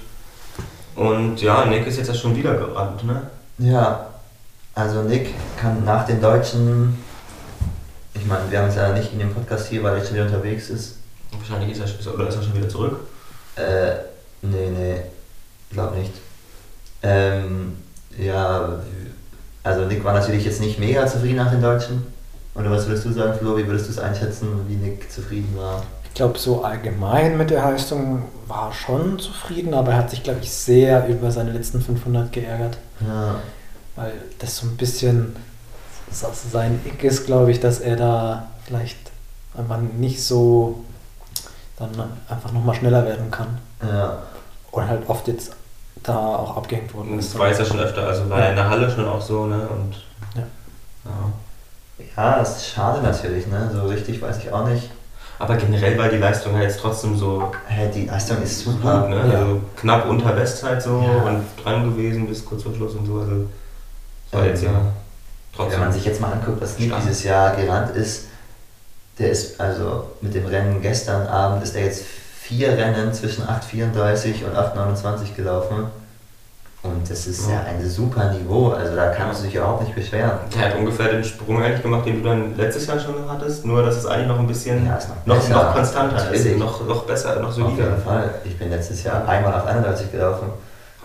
Und 0.95 1.39
ja, 1.41 1.65
Nick 1.65 1.85
ist 1.85 1.97
jetzt 1.97 2.07
ja 2.07 2.13
schon 2.13 2.35
wieder 2.35 2.55
gerannt, 2.55 3.03
ne? 3.03 3.21
Ja, 3.59 4.07
also 4.77 5.01
Nick 5.03 5.33
kann 5.59 5.83
nach 5.83 6.05
den 6.05 6.21
Deutschen, 6.21 6.97
ich 8.13 8.25
meine, 8.25 8.49
wir 8.49 8.59
haben 8.59 8.69
es 8.69 8.75
ja 8.75 8.91
nicht 8.93 9.11
in 9.13 9.19
dem 9.19 9.33
Podcast 9.33 9.67
hier, 9.67 9.83
weil 9.83 9.97
er 9.97 10.05
schon 10.05 10.13
wieder 10.15 10.25
unterwegs 10.25 10.69
ist. 10.69 10.95
Wahrscheinlich 11.37 11.71
ist 11.71 11.79
er, 11.79 11.85
ist- 11.85 12.07
oder 12.07 12.27
ist 12.27 12.35
er 12.35 12.43
schon 12.43 12.55
wieder 12.55 12.69
zurück. 12.69 12.99
Äh, 13.55 13.95
Nee, 14.43 14.69
nee, 14.69 14.95
glaub 15.71 15.95
nicht. 15.95 16.13
Ähm, 17.01 17.73
ja, 18.17 18.79
also 19.63 19.81
Nick 19.85 20.03
war 20.03 20.13
natürlich 20.13 20.45
jetzt 20.45 20.61
nicht 20.61 20.77
mega 20.79 21.07
zufrieden 21.07 21.37
nach 21.37 21.49
den 21.49 21.61
Deutschen. 21.61 22.03
Oder 22.53 22.69
was 22.69 22.85
würdest 22.87 23.05
du 23.05 23.11
sagen, 23.13 23.33
Flo? 23.39 23.57
Wie 23.57 23.65
würdest 23.65 23.87
du 23.87 23.91
es 23.93 23.99
einschätzen, 23.99 24.47
wie 24.67 24.75
Nick 24.75 25.11
zufrieden 25.11 25.55
war? 25.57 25.83
Ich 26.03 26.13
glaube, 26.13 26.37
so 26.37 26.63
allgemein 26.63 27.35
mit 27.35 27.49
der 27.49 27.63
Leistung 27.63 28.23
war 28.47 28.67
er 28.69 28.73
schon 28.73 29.17
zufrieden, 29.17 29.73
aber 29.73 29.91
er 29.93 29.97
hat 29.97 30.11
sich, 30.11 30.21
glaube 30.21 30.39
ich, 30.43 30.51
sehr 30.51 31.07
über 31.07 31.31
seine 31.31 31.51
letzten 31.51 31.81
500 31.81 32.31
geärgert. 32.31 32.77
Ja, 33.01 33.35
Weil 33.97 34.13
das 34.39 34.55
so 34.57 34.67
ein 34.67 34.77
bisschen 34.77 35.35
sein 36.11 36.79
Ick 36.85 37.03
ist, 37.03 37.25
glaube 37.25 37.51
ich, 37.51 37.59
dass 37.59 37.79
er 37.79 37.97
da 37.97 38.47
vielleicht 38.65 38.97
einfach 39.57 39.77
nicht 39.97 40.23
so 40.23 40.85
dann 41.77 41.91
einfach 42.29 42.51
nochmal 42.53 42.75
schneller 42.75 43.05
werden 43.05 43.29
kann. 43.29 43.57
ja. 43.81 44.19
Oder 44.71 44.87
halt 44.89 45.09
oft 45.09 45.27
jetzt 45.27 45.51
da 46.03 46.15
auch 46.15 46.55
abgehängt 46.57 46.93
worden 46.93 47.13
Und 47.13 47.19
ist. 47.19 47.33
das 47.33 47.39
war 47.39 47.47
jetzt 47.47 47.59
ja 47.59 47.65
schon 47.65 47.79
öfter, 47.79 48.05
also 48.05 48.29
war 48.29 48.39
ja 48.39 48.49
in 48.49 48.55
der 48.55 48.69
Halle 48.69 48.89
schon 48.91 49.05
auch 49.07 49.19
so, 49.21 49.47
ne? 49.47 49.67
Und 49.67 49.95
Ja. 50.35 50.43
ja. 51.05 52.05
Ja, 52.15 52.37
das 52.39 52.57
ist 52.57 52.67
schade 52.69 53.01
natürlich, 53.01 53.47
ne? 53.47 53.69
So 53.73 53.87
richtig 53.87 54.21
weiß 54.21 54.37
ich 54.37 54.53
auch 54.53 54.67
nicht. 54.67 54.91
Aber 55.39 55.55
generell 55.55 55.97
war 55.97 56.09
die 56.09 56.17
Leistung 56.17 56.53
ja 56.55 56.61
jetzt 56.63 56.79
trotzdem 56.79 57.17
so 57.17 57.51
Hä, 57.67 57.89
die 57.93 58.05
Leistung 58.05 58.41
ist 58.43 58.65
gut, 58.65 58.75
super. 58.75 59.07
ne? 59.07 59.15
Ja. 59.15 59.39
Also 59.39 59.61
knapp 59.75 60.07
unter 60.07 60.31
Bestzeit 60.33 60.81
so 60.83 61.01
Ja. 61.01 61.23
und 61.23 61.43
dran 61.63 61.83
gewesen 61.89 62.27
bis 62.27 62.45
kurz 62.45 62.63
vor 62.63 62.73
Schluss 62.75 62.93
und 62.93 63.05
so. 63.07 63.19
Also 63.19 63.47
war 64.31 64.43
Ähm, 64.43 64.47
jetzt 64.49 64.63
ja 64.63 64.69
Wenn 64.71 64.81
trotzdem. 65.55 65.79
man 65.79 65.91
sich 65.93 66.05
jetzt 66.05 66.21
mal 66.21 66.31
anguckt, 66.33 66.61
was 66.61 66.77
Nick 66.79 66.93
dieses 67.01 67.23
Jahr 67.23 67.55
gerannt 67.55 67.95
ist, 67.95 68.25
der 69.19 69.31
ist 69.31 69.59
also 69.59 70.11
mit 70.21 70.33
dem 70.35 70.45
Rennen 70.45 70.81
gestern 70.81 71.25
Abend 71.27 71.63
ist 71.63 71.75
er 71.75 71.85
jetzt 71.85 72.03
vier 72.41 72.69
Rennen 72.77 73.13
zwischen 73.13 73.43
8,34 73.45 74.45
und 74.45 74.55
8,29 74.55 75.35
gelaufen. 75.35 75.85
Und 76.83 77.09
das 77.09 77.25
ist 77.25 77.49
ja. 77.49 77.55
Ja. 77.55 77.61
ein 77.63 77.89
super 77.89 78.31
Niveau, 78.31 78.69
also 78.69 78.95
da 78.95 79.09
kannst 79.09 79.41
du 79.41 79.45
dich 79.47 79.55
überhaupt 79.55 79.81
nicht 79.83 79.95
beschweren. 79.95 80.31
Der 80.55 80.65
hat 80.69 80.77
ungefähr 80.77 81.07
den 81.11 81.23
Sprung 81.23 81.61
eigentlich 81.61 81.81
gemacht, 81.81 82.05
den 82.05 82.21
du 82.21 82.29
dann 82.29 82.55
letztes 82.55 82.85
Jahr 82.85 82.99
schon 82.99 83.15
hattest, 83.27 83.65
nur 83.65 83.83
dass 83.83 83.95
es 83.97 84.05
eigentlich 84.05 84.27
noch 84.27 84.39
ein 84.39 84.47
bisschen 84.47 84.85
Ja, 84.85 84.95
ist 84.95 85.09
noch 85.25 85.35
noch, 85.35 85.49
noch 85.49 85.73
konstanter 85.75 86.15
Natürlich. 86.15 86.45
ist, 86.45 86.57
noch, 86.59 86.85
noch 86.87 87.03
besser, 87.05 87.39
noch 87.39 87.49
Auf 87.49 87.55
solider. 87.55 87.83
jeden 87.89 88.01
Fall. 88.03 88.29
Ich 88.45 88.57
bin 88.57 88.69
letztes 88.69 89.03
Jahr 89.03 89.27
einmal 89.27 89.55
auf 89.55 89.65
31 89.65 90.11
gelaufen. 90.11 90.49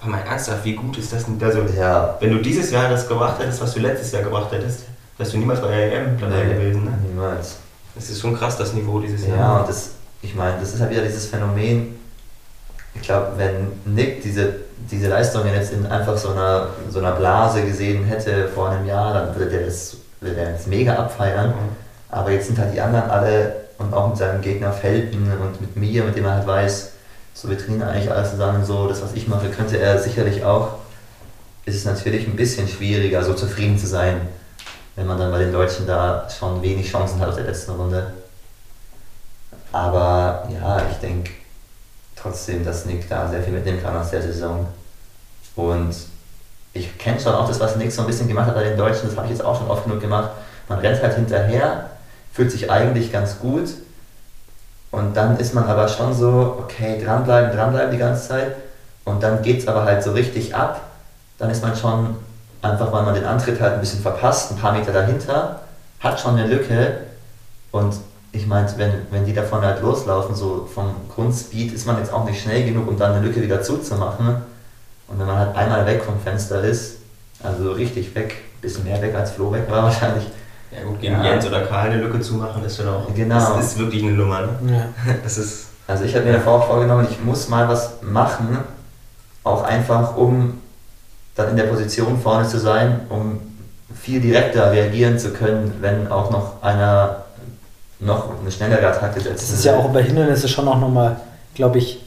Aber 0.02 0.10
mal 0.10 0.20
ernsthaft, 0.28 0.64
wie 0.64 0.74
gut 0.74 0.98
ist 0.98 1.12
das 1.12 1.24
denn? 1.24 1.38
Also, 1.42 1.60
Ja, 1.78 2.16
wenn 2.20 2.30
du 2.32 2.38
dieses 2.42 2.70
Jahr 2.70 2.88
das 2.90 3.06
gebracht 3.08 3.38
hättest, 3.40 3.60
was 3.62 3.72
du 3.74 3.80
letztes 3.80 4.10
Jahr 4.12 4.22
gebracht 4.22 4.50
hättest, 4.52 4.80
wärst 5.16 5.32
du 5.32 5.38
niemals 5.38 5.60
bei 5.60 5.68
der 5.68 5.92
EM 5.92 6.18
dabei 6.20 6.44
Nee. 6.44 6.54
gewesen. 6.54 6.84
Ne? 6.84 6.90
niemals. 7.08 7.56
Das 7.94 8.10
ist 8.10 8.20
schon 8.20 8.36
krass, 8.36 8.56
das 8.56 8.72
Niveau 8.72 8.98
dieses 8.98 9.26
Jahr. 9.26 9.36
Ja, 9.38 9.56
und 9.58 9.68
das, 9.68 9.90
ich 10.22 10.34
meine, 10.34 10.54
das 10.60 10.74
ist 10.74 10.80
halt 10.80 10.90
wieder 10.90 11.02
dieses 11.02 11.26
Phänomen. 11.26 11.96
Ich 12.94 13.02
glaube, 13.02 13.28
wenn 13.36 13.68
Nick 13.94 14.22
diese, 14.22 14.54
diese 14.90 15.08
Leistung 15.08 15.42
jetzt 15.46 15.72
in 15.72 15.86
einfach 15.86 16.16
so 16.16 16.30
einer, 16.30 16.68
so 16.90 16.98
einer 16.98 17.12
Blase 17.12 17.62
gesehen 17.62 18.04
hätte 18.04 18.48
vor 18.48 18.70
einem 18.70 18.86
Jahr, 18.86 19.14
dann 19.14 19.36
würde 19.36 19.50
der 19.50 19.66
das, 19.66 19.96
würde 20.20 20.34
der 20.34 20.52
das 20.52 20.66
mega 20.66 20.94
abfeiern. 20.96 21.54
Aber 22.10 22.30
jetzt 22.30 22.46
sind 22.48 22.58
halt 22.58 22.74
die 22.74 22.80
anderen 22.80 23.08
alle 23.10 23.54
und 23.78 23.94
auch 23.94 24.08
mit 24.08 24.18
seinem 24.18 24.40
Gegner 24.42 24.72
Felten 24.72 25.30
und 25.40 25.60
mit 25.60 25.76
mir, 25.76 26.04
mit 26.04 26.16
dem 26.16 26.24
er 26.26 26.34
halt 26.34 26.46
weiß, 26.46 26.91
so 27.34 27.48
wir 27.48 27.58
trainieren 27.58 27.88
eigentlich 27.88 28.10
alles 28.10 28.30
zusammen 28.30 28.64
so, 28.64 28.88
das 28.88 29.02
was 29.02 29.14
ich 29.14 29.28
mache, 29.28 29.48
könnte 29.48 29.78
er 29.78 29.98
sicherlich 29.98 30.44
auch. 30.44 30.74
Ist 31.64 31.76
es 31.76 31.84
natürlich 31.84 32.26
ein 32.26 32.36
bisschen 32.36 32.68
schwieriger, 32.68 33.22
so 33.24 33.34
zufrieden 33.34 33.78
zu 33.78 33.86
sein, 33.86 34.20
wenn 34.96 35.06
man 35.06 35.18
dann 35.18 35.30
bei 35.30 35.38
den 35.38 35.52
Deutschen 35.52 35.86
da 35.86 36.28
schon 36.28 36.60
wenig 36.62 36.90
Chancen 36.90 37.20
hat 37.20 37.28
aus 37.28 37.36
der 37.36 37.44
letzten 37.44 37.72
Runde. 37.72 38.12
Aber 39.72 40.48
ja, 40.52 40.82
ich 40.90 40.96
denke 40.98 41.30
trotzdem, 42.16 42.64
dass 42.64 42.84
Nick 42.84 43.08
da 43.08 43.28
sehr 43.28 43.42
viel 43.42 43.52
mitnehmen 43.52 43.82
kann 43.82 43.96
aus 43.96 44.10
der 44.10 44.22
Saison. 44.22 44.66
Und 45.56 45.94
ich 46.74 46.98
kenne 46.98 47.20
schon 47.20 47.34
auch 47.34 47.48
das, 47.48 47.60
was 47.60 47.76
Nick 47.76 47.92
so 47.92 48.02
ein 48.02 48.06
bisschen 48.06 48.28
gemacht 48.28 48.48
hat 48.48 48.54
bei 48.54 48.64
den 48.64 48.76
Deutschen, 48.76 49.08
das 49.08 49.16
habe 49.16 49.26
ich 49.26 49.32
jetzt 49.32 49.44
auch 49.44 49.58
schon 49.58 49.70
oft 49.70 49.84
genug 49.84 50.00
gemacht. 50.00 50.30
Man 50.68 50.78
rennt 50.78 51.02
halt 51.02 51.14
hinterher, 51.14 51.90
fühlt 52.32 52.50
sich 52.50 52.70
eigentlich 52.70 53.12
ganz 53.12 53.38
gut 53.38 53.70
und 54.92 55.16
dann 55.16 55.38
ist 55.38 55.54
man 55.54 55.64
aber 55.64 55.88
schon 55.88 56.14
so, 56.14 56.58
okay, 56.60 57.02
dranbleiben, 57.02 57.56
dranbleiben 57.56 57.90
die 57.90 57.98
ganze 57.98 58.28
Zeit 58.28 58.56
und 59.04 59.22
dann 59.22 59.42
geht 59.42 59.60
es 59.60 59.66
aber 59.66 59.84
halt 59.84 60.02
so 60.04 60.12
richtig 60.12 60.54
ab. 60.54 60.80
Dann 61.38 61.50
ist 61.50 61.62
man 61.62 61.74
schon 61.74 62.16
einfach, 62.60 62.92
weil 62.92 63.02
man 63.02 63.14
den 63.14 63.24
Antritt 63.24 63.60
halt 63.60 63.74
ein 63.74 63.80
bisschen 63.80 64.00
verpasst, 64.00 64.52
ein 64.52 64.58
paar 64.58 64.72
Meter 64.72 64.92
dahinter, 64.92 65.60
hat 65.98 66.20
schon 66.20 66.36
eine 66.36 66.46
Lücke 66.46 66.98
und 67.72 67.94
ich 68.32 68.46
meine, 68.46 68.68
wenn, 68.76 68.92
wenn 69.10 69.26
die 69.26 69.34
davon 69.34 69.62
halt 69.62 69.82
loslaufen, 69.82 70.34
so 70.34 70.68
vom 70.72 70.94
Grundspeed, 71.14 71.72
ist 71.72 71.86
man 71.86 71.98
jetzt 71.98 72.12
auch 72.12 72.24
nicht 72.24 72.42
schnell 72.42 72.64
genug, 72.64 72.88
um 72.88 72.96
dann 72.96 73.12
eine 73.12 73.26
Lücke 73.26 73.42
wieder 73.42 73.60
zuzumachen. 73.62 74.36
Und 75.08 75.18
wenn 75.18 75.26
man 75.26 75.36
halt 75.36 75.54
einmal 75.54 75.84
weg 75.84 76.02
vom 76.02 76.18
Fenster 76.18 76.62
ist, 76.64 76.96
also 77.42 77.72
richtig 77.72 78.14
weg, 78.14 78.36
bisschen 78.62 78.84
mehr 78.84 79.02
weg 79.02 79.14
als 79.14 79.32
Flo 79.32 79.52
weg 79.52 79.64
war 79.68 79.82
wahrscheinlich, 79.82 80.26
Ja 80.74 80.84
gut, 80.84 81.00
gegen 81.00 81.14
Ja. 81.14 81.24
Jens 81.24 81.46
oder 81.46 81.60
Karl 81.62 81.90
eine 81.90 82.00
Lücke 82.02 82.20
zu 82.20 82.34
machen, 82.34 82.64
ist 82.64 82.76
schon 82.76 82.88
auch. 82.88 83.06
Genau. 83.14 83.34
Das 83.34 83.66
ist 83.66 83.78
wirklich 83.78 84.02
eine 84.02 84.12
Nummer, 84.12 84.40
ne? 84.40 84.48
Ja. 84.72 85.14
Das 85.22 85.38
ist. 85.38 85.66
Also 85.86 86.04
ich 86.04 86.14
habe 86.14 86.24
mir 86.24 86.32
davor 86.34 86.60
auch 86.60 86.66
vorgenommen, 86.68 87.06
ich 87.10 87.22
muss 87.22 87.48
mal 87.48 87.68
was 87.68 87.94
machen, 88.02 88.58
auch 89.44 89.64
einfach 89.64 90.16
um 90.16 90.60
dann 91.34 91.50
in 91.50 91.56
der 91.56 91.64
Position 91.64 92.18
vorne 92.20 92.46
zu 92.46 92.58
sein, 92.58 93.00
um 93.08 93.40
viel 94.00 94.20
direkter 94.20 94.70
reagieren 94.70 95.18
zu 95.18 95.30
können, 95.30 95.74
wenn 95.80 96.10
auch 96.10 96.30
noch 96.30 96.62
einer 96.62 97.24
noch 98.00 98.40
eine 98.40 98.50
schnellere 98.50 98.86
Attacke 98.86 99.20
setzt. 99.20 99.42
Das 99.42 99.50
ist 99.58 99.64
ja 99.64 99.76
auch 99.76 99.90
bei 99.90 100.02
Hindernissen 100.02 100.48
schon 100.48 100.66
auch 100.68 100.78
nochmal, 100.78 101.20
glaube 101.54 101.78
ich, 101.78 102.04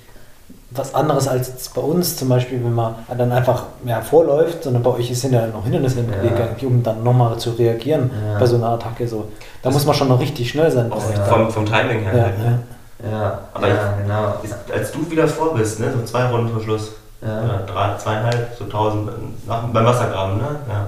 was 0.71 0.93
anderes 0.95 1.28
als 1.28 1.69
bei 1.69 1.82
uns 1.82 2.17
zum 2.17 2.30
Beispiel, 2.30 2.63
wenn 2.63 2.73
man 2.73 2.95
dann 3.17 3.32
einfach 3.32 3.63
ja, 3.86 4.01
vorläuft, 4.01 4.63
sondern 4.63 4.84
bei 4.84 4.89
euch 4.91 5.17
sind 5.17 5.34
ja 5.34 5.45
noch 5.47 5.63
Hindernisse 5.63 5.99
im 6.01 6.10
Ja. 6.12 6.23
Weg, 6.23 6.32
eigentlich, 6.39 6.65
um 6.65 6.82
dann 6.84 7.04
nochmal 7.04 7.38
zu 7.38 7.51
reagieren 7.51 8.10
Ja. 8.34 8.39
bei 8.39 8.45
so 8.45 8.56
einer 8.58 8.69
Attacke. 8.69 9.08
So. 9.08 9.28
Da 9.62 9.69
Das- 9.69 9.73
muss 9.73 9.86
man 9.86 9.95
schon 9.95 10.08
noch 10.10 10.19
richtig 10.19 10.49
schnell 10.49 10.71
sein. 10.71 10.91
Auch 10.91 11.01
Ja. 11.15 11.23
vom, 11.25 11.49
vom 11.51 11.65
Timing 11.65 11.99
her. 12.01 12.15
ja, 12.17 12.23
halt, 12.23 12.39
ne? 12.39 12.45
ja. 12.45 13.12
Ja, 13.12 13.39
Aber 13.54 13.67
ja, 13.67 13.93
genau. 14.01 14.34
Ist- 14.41 14.56
Als 14.73 14.91
du 14.91 15.10
wieder 15.12 15.28
vor 15.28 15.54
bist, 15.54 15.80
ne? 15.80 15.91
so 15.95 16.04
zwei 16.04 16.25
Runden 16.25 16.49
vor 16.51 16.62
Schluss, 16.62 16.91
Ja. 17.21 17.60
drei, 17.67 17.95
zweieinhalb, 17.97 18.56
so 18.58 18.65
tausend 18.65 19.10
nach, 19.47 19.63
beim 19.67 19.86
Wassergraben, 19.86 20.38
ne? 20.38 20.47
Ja. 20.67 20.88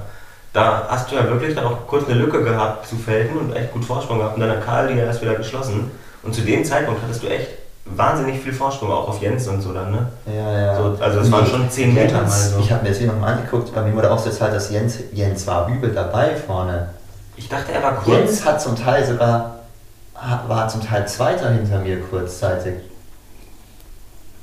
Da 0.54 0.84
hast 0.90 1.12
du 1.12 1.16
ja 1.16 1.24
wirklich 1.26 1.54
dann 1.54 1.66
auch 1.66 1.86
kurz 1.86 2.06
eine 2.10 2.16
Lücke 2.16 2.44
gehabt 2.44 2.88
zu 2.88 2.96
Felden 2.96 3.38
und 3.38 3.56
echt 3.56 3.72
gut 3.72 3.86
Vorsprung 3.86 4.18
gehabt 4.20 4.36
und 4.36 4.42
dann 4.42 4.50
hat 4.50 4.66
Karl 4.66 4.88
die 4.88 4.96
ja 4.98 5.06
erst 5.06 5.22
wieder 5.22 5.36
geschlossen. 5.36 5.92
Und 6.24 6.34
zu 6.34 6.42
dem 6.42 6.66
Zeitpunkt 6.66 7.02
hattest 7.04 7.22
du 7.22 7.28
echt 7.28 7.50
wahnsinnig 7.96 8.42
viel 8.42 8.54
Vorsprung, 8.54 8.92
auch 8.92 9.10
auf 9.10 9.22
Jens 9.22 9.48
und 9.48 9.62
so 9.62 9.74
dann, 9.74 9.92
ne? 9.92 10.08
Ja, 10.26 10.60
ja. 10.60 10.76
So, 10.76 10.98
also 11.02 11.20
es 11.20 11.32
waren 11.32 11.46
schon 11.46 11.70
10 11.70 11.96
Jens, 11.96 12.12
Meter 12.12 12.24
mal 12.24 12.30
so. 12.30 12.60
Ich 12.60 12.72
habe 12.72 12.84
mir 12.84 12.90
das 12.90 12.98
hier 12.98 13.08
nochmal 13.08 13.34
angeguckt, 13.34 13.74
bei 13.74 13.82
mir 13.82 13.96
wurde 13.96 14.12
auch 14.12 14.20
so 14.20 14.30
halt, 14.40 14.54
dass 14.54 14.70
Jens, 14.72 15.00
Jens 15.14 15.48
war 15.48 15.68
übel 15.68 15.94
dabei 15.94 16.36
vorne. 16.36 16.90
Ich 17.36 17.48
dachte, 17.50 17.72
er 17.72 17.84
war 17.84 17.96
kurz. 17.96 18.08
Jens 18.08 18.46
hat 18.46 18.62
zum 18.62 18.76
Teil 18.76 19.06
sogar, 19.06 19.60
war 20.48 20.68
zum 20.68 20.82
Teil 20.84 21.08
Zweiter 21.08 21.52
hinter 21.52 21.80
mir 21.80 22.02
kurzzeitig. 22.02 22.76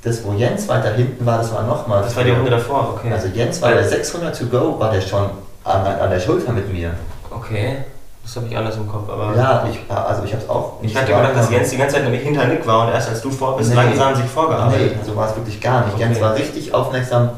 Das, 0.03 0.23
wo 0.23 0.33
Jens 0.33 0.67
weiter 0.67 0.93
hinten 0.93 1.25
war, 1.25 1.39
das 1.39 1.51
war 1.51 1.63
nochmal. 1.63 2.03
Das 2.03 2.15
war 2.15 2.23
die 2.23 2.31
Runde 2.31 2.51
davor, 2.51 2.93
okay. 2.93 3.11
Also 3.11 3.27
Jens 3.27 3.61
war 3.61 3.71
bei 3.71 3.83
600 3.83 4.37
to 4.37 4.45
go, 4.45 4.79
war 4.79 4.91
der 4.91 5.01
schon 5.01 5.29
an, 5.63 5.85
an 5.85 6.09
der 6.09 6.19
Schulter 6.19 6.51
mit 6.51 6.71
mir. 6.71 6.91
okay, 7.31 7.77
das 8.25 8.35
habe 8.37 8.47
ich 8.47 8.57
anders 8.57 8.75
im 8.75 8.91
Kopf, 8.91 9.07
aber. 9.07 9.35
Ja, 9.35 9.67
ich, 9.69 9.79
also 9.87 10.23
ich 10.23 10.33
habe 10.33 10.43
es 10.43 10.49
auch 10.49 10.73
Ich 10.81 10.95
hatte 10.95 11.13
gedacht, 11.13 11.35
dass. 11.35 11.51
Jens 11.51 11.69
die 11.69 11.77
ganze 11.77 11.95
Zeit 11.95 12.03
nämlich 12.05 12.23
hinter 12.23 12.45
Nick 12.47 12.65
war 12.65 12.87
und 12.87 12.93
erst 12.93 13.09
als 13.09 13.21
du 13.21 13.29
vor 13.29 13.55
bist, 13.55 13.69
Nee. 13.69 13.75
langsam 13.75 14.15
sich 14.15 14.25
vorgearbeitet 14.25 14.97
Nee, 14.97 15.05
so 15.05 15.15
war 15.15 15.29
es 15.29 15.35
wirklich 15.35 15.61
gar 15.61 15.85
nicht. 15.85 15.93
Okay. 15.93 16.03
Jens 16.05 16.19
war 16.19 16.33
richtig 16.35 16.73
aufmerksam 16.73 17.29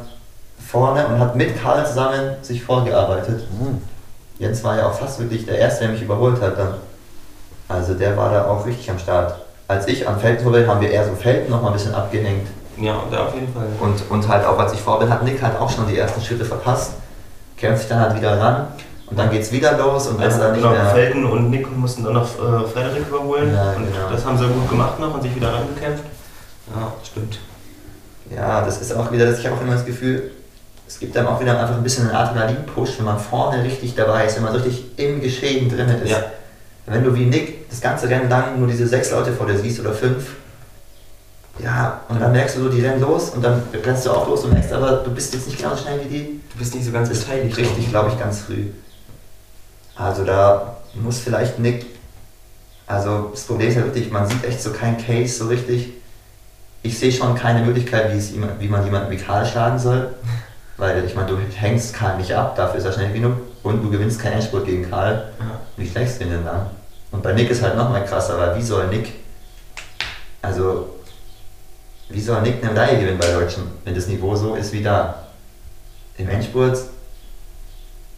vorne 0.66 1.06
und 1.08 1.20
hat 1.20 1.36
mit 1.36 1.62
Karl 1.62 1.86
zusammen 1.86 2.38
sich 2.42 2.64
vorgearbeitet. 2.64 3.42
Hm. 3.60 3.82
Jens 4.40 4.64
war 4.64 4.78
ja 4.78 4.88
auch 4.88 4.94
fast 4.94 5.20
wirklich 5.20 5.46
der 5.46 5.58
Erste, 5.60 5.84
der 5.86 5.94
mich 5.94 6.02
überholt 6.02 6.42
hat 6.42 6.58
dann. 6.58 6.76
Also 7.68 7.94
der 7.94 8.16
war 8.16 8.32
da 8.32 8.46
auch 8.46 8.66
richtig 8.66 8.90
am 8.90 8.98
Start. 8.98 9.36
Als 9.68 9.88
ich 9.90 10.08
am 10.08 10.18
Felden 10.18 10.42
vorbei 10.42 10.62
bin, 10.62 10.70
haben 10.70 10.80
wir 10.80 10.90
eher 10.90 11.04
so 11.06 11.12
Felden 11.16 11.52
noch 11.52 11.62
mal 11.62 11.68
ein 11.70 11.74
bisschen 11.74 11.94
abgehängt. 11.94 12.48
Ja, 12.78 12.96
da 13.12 13.26
auf 13.26 13.34
jeden 13.34 13.54
Fall. 13.54 13.66
Und, 13.82 14.10
und 14.10 14.28
halt 14.30 14.46
auch 14.46 14.58
als 14.58 14.72
ich 14.72 14.80
vor 14.80 15.00
bin, 15.00 15.10
hat 15.10 15.24
Nick 15.24 15.42
halt 15.42 15.60
auch 15.60 15.70
schon 15.70 15.86
die 15.88 15.98
ersten 15.98 16.22
Schritte 16.22 16.46
verpasst. 16.46 16.94
Kämpft 17.58 17.80
sich 17.80 17.90
dann 17.90 18.00
halt 18.00 18.16
wieder 18.16 18.40
ran 18.40 18.68
und 19.10 19.18
dann 19.18 19.32
geht's 19.32 19.52
wieder 19.52 19.78
los 19.78 20.08
und 20.08 20.18
wenn 20.18 20.26
Also 20.26 20.40
dann 20.40 20.52
nicht 20.52 20.62
genau, 20.62 20.74
mehr... 20.74 20.86
Felten 20.88 21.26
und 21.26 21.50
Nick 21.50 21.76
mussten 21.76 22.04
dann 22.04 22.14
noch 22.14 22.28
äh, 22.36 22.68
Frederik 22.68 23.08
überholen. 23.08 23.54
Ja, 23.54 23.72
und 23.72 23.92
genau. 23.92 24.10
das 24.12 24.26
haben 24.26 24.38
sie 24.38 24.46
gut 24.48 24.70
gemacht 24.70 25.00
noch 25.00 25.14
und 25.14 25.22
sich 25.22 25.36
wieder 25.36 25.54
rangekämpft. 25.54 26.04
Ja, 26.76 26.94
stimmt. 27.04 27.40
Ja, 28.36 28.66
das 28.66 28.82
ist 28.82 28.94
auch 28.94 29.12
wieder, 29.12 29.26
dass 29.26 29.40
ich 29.40 29.46
habe 29.46 29.56
auch 29.56 29.62
immer 29.62 29.74
das 29.74 29.86
Gefühl, 29.86 30.32
es 30.88 31.00
gibt 31.00 31.16
dann 31.16 31.26
auch 31.28 31.40
wieder 31.40 31.60
einfach 31.60 31.76
ein 31.76 31.84
bisschen 31.84 32.10
einen 32.10 32.16
Adrenalin-Push, 32.16 33.00
wenn 33.00 33.06
man 33.06 33.20
vorne 33.20 33.64
richtig 33.64 33.96
dabei 33.96 34.26
ist, 34.26 34.36
wenn 34.36 34.44
man 34.44 34.54
so 34.54 34.60
richtig 34.60 34.86
im 34.98 35.22
Geschehen 35.22 35.70
drin 35.70 35.90
ist. 35.90 36.12
Ja. 36.12 36.24
Wenn 36.86 37.04
du 37.04 37.14
wie 37.16 37.26
Nick 37.26 37.70
das 37.70 37.82
ganze 37.82 38.10
Rennen 38.10 38.30
lang 38.30 38.58
nur 38.60 38.68
diese 38.68 38.88
sechs 38.88 39.12
Leute 39.12 39.34
vor 39.34 39.48
dir 39.48 39.58
siehst 39.58 39.80
oder 39.80 39.94
fünf, 39.94 40.36
ja, 41.60 42.02
und 42.08 42.22
dann 42.22 42.32
merkst 42.32 42.58
du 42.58 42.64
so, 42.64 42.70
die 42.70 42.82
rennen 42.86 43.02
los 43.02 43.32
und 43.32 43.44
dann 43.44 43.64
rennst 43.84 44.06
du 44.06 44.12
auch 44.12 44.28
los 44.28 44.44
und 44.44 44.54
merkst 44.54 44.72
aber, 44.74 44.98
du 44.98 45.12
bist 45.12 45.34
jetzt 45.34 45.48
nicht 45.48 45.62
ganz 45.62 45.82
schnell 45.82 46.00
wie 46.04 46.10
die. 46.10 46.42
Du 46.52 46.60
bist 46.60 46.76
nicht 46.76 46.86
so 46.86 46.92
ganz 46.92 47.10
beteiligt. 47.10 47.58
richtig, 47.58 47.90
glaube 47.90 48.12
ich, 48.12 48.20
ganz 48.20 48.42
früh. 48.42 48.68
Also 49.98 50.24
da 50.24 50.78
muss 50.94 51.20
vielleicht 51.20 51.60
Nick, 51.60 51.86
also 52.86 53.30
das 53.32 53.44
Problem 53.44 53.70
ist 53.70 53.76
ja 53.76 53.84
wirklich, 53.84 54.12
man 54.12 54.28
sieht 54.28 54.44
echt 54.44 54.62
so 54.62 54.72
keinen 54.72 54.98
Case 54.98 55.38
so 55.40 55.48
richtig. 55.48 55.94
ich 56.84 56.98
sehe 56.98 57.12
schon 57.12 57.36
keine 57.36 57.66
Möglichkeit, 57.66 58.14
wie, 58.14 58.18
es, 58.18 58.34
wie 58.34 58.68
man 58.68 58.86
jemanden 58.86 59.10
wie 59.10 59.18
Karl 59.18 59.46
schlagen 59.46 59.80
soll. 59.80 60.16
Weil 60.78 61.04
ich 61.06 61.16
meine, 61.16 61.28
du 61.28 61.38
hängst 61.56 61.96
Karl 61.96 62.18
nicht 62.18 62.34
ab, 62.36 62.56
dafür 62.56 62.78
ist 62.78 62.86
er 62.86 62.94
schnell 62.94 63.12
genug. 63.12 63.34
Und 63.64 63.84
du 63.84 63.90
gewinnst 63.90 64.22
keinen 64.22 64.34
Endspurt 64.34 64.66
gegen 64.66 64.90
Karl. 64.90 65.34
Ja. 65.40 65.60
Wie 65.76 65.90
schlägst 65.90 66.20
du 66.20 66.26
ihn 66.26 66.30
denn 66.30 66.46
dann? 66.46 66.68
Und 67.12 67.24
bei 67.24 67.34
Nick 67.34 67.50
ist 67.50 67.64
halt 67.64 67.76
nochmal 67.76 68.06
krasser, 68.06 68.38
weil 68.38 68.56
wie 68.56 68.62
soll 68.62 68.88
Nick, 68.88 69.14
also 70.42 70.98
wie 72.10 72.22
soll 72.22 72.42
Nick 72.42 72.62
eine 72.62 72.72
Medaille 72.72 73.00
gewinnen 73.00 73.18
bei 73.18 73.32
Deutschen, 73.32 73.64
wenn 73.84 73.96
das 73.96 74.08
Niveau 74.08 74.36
so 74.36 74.56
ist 74.56 74.72
wie 74.72 74.84
da? 74.84 75.24
Im 76.18 76.30
Endspurt 76.30 76.78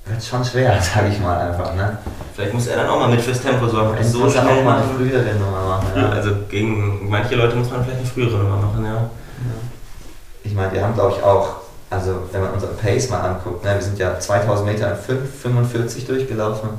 wird 0.09 0.23
schon 0.23 0.43
schwer, 0.43 0.77
sag 0.93 1.07
ich 1.09 1.19
mal 1.19 1.37
einfach. 1.49 1.73
Ne? 1.75 1.97
Vielleicht 2.35 2.53
muss 2.53 2.67
er 2.67 2.77
dann 2.77 2.89
auch 2.89 2.99
mal 2.99 3.09
mit 3.09 3.21
fürs 3.21 3.41
Tempo 3.41 3.67
sorgen. 3.67 3.97
Es 3.99 4.11
so 4.11 4.19
muss 4.19 4.35
er 4.35 4.43
auch 4.47 4.63
mal 4.63 4.77
eine 4.81 4.93
frühere 4.95 5.33
Nummer 5.35 5.61
machen. 5.67 5.87
Ja. 5.95 6.09
Also 6.09 6.31
gegen 6.49 7.09
manche 7.09 7.35
Leute 7.35 7.55
muss 7.55 7.69
man 7.69 7.83
vielleicht 7.83 7.99
eine 7.99 8.07
frühere 8.07 8.37
Nummer 8.43 8.57
machen, 8.57 8.85
ja. 8.85 9.09
Ich 10.43 10.53
meine, 10.53 10.71
wir 10.71 10.83
haben 10.83 10.93
glaube 10.93 11.15
ich 11.17 11.23
auch, 11.23 11.55
also 11.89 12.21
wenn 12.31 12.41
man 12.41 12.51
unseren 12.53 12.75
Pace 12.77 13.09
mal 13.09 13.19
anguckt, 13.21 13.63
ne, 13.65 13.75
wir 13.75 13.81
sind 13.81 13.99
ja 13.99 14.17
2000 14.19 14.67
Meter 14.71 14.91
in 14.91 15.17
5,45 15.53 16.07
durchgelaufen. 16.07 16.69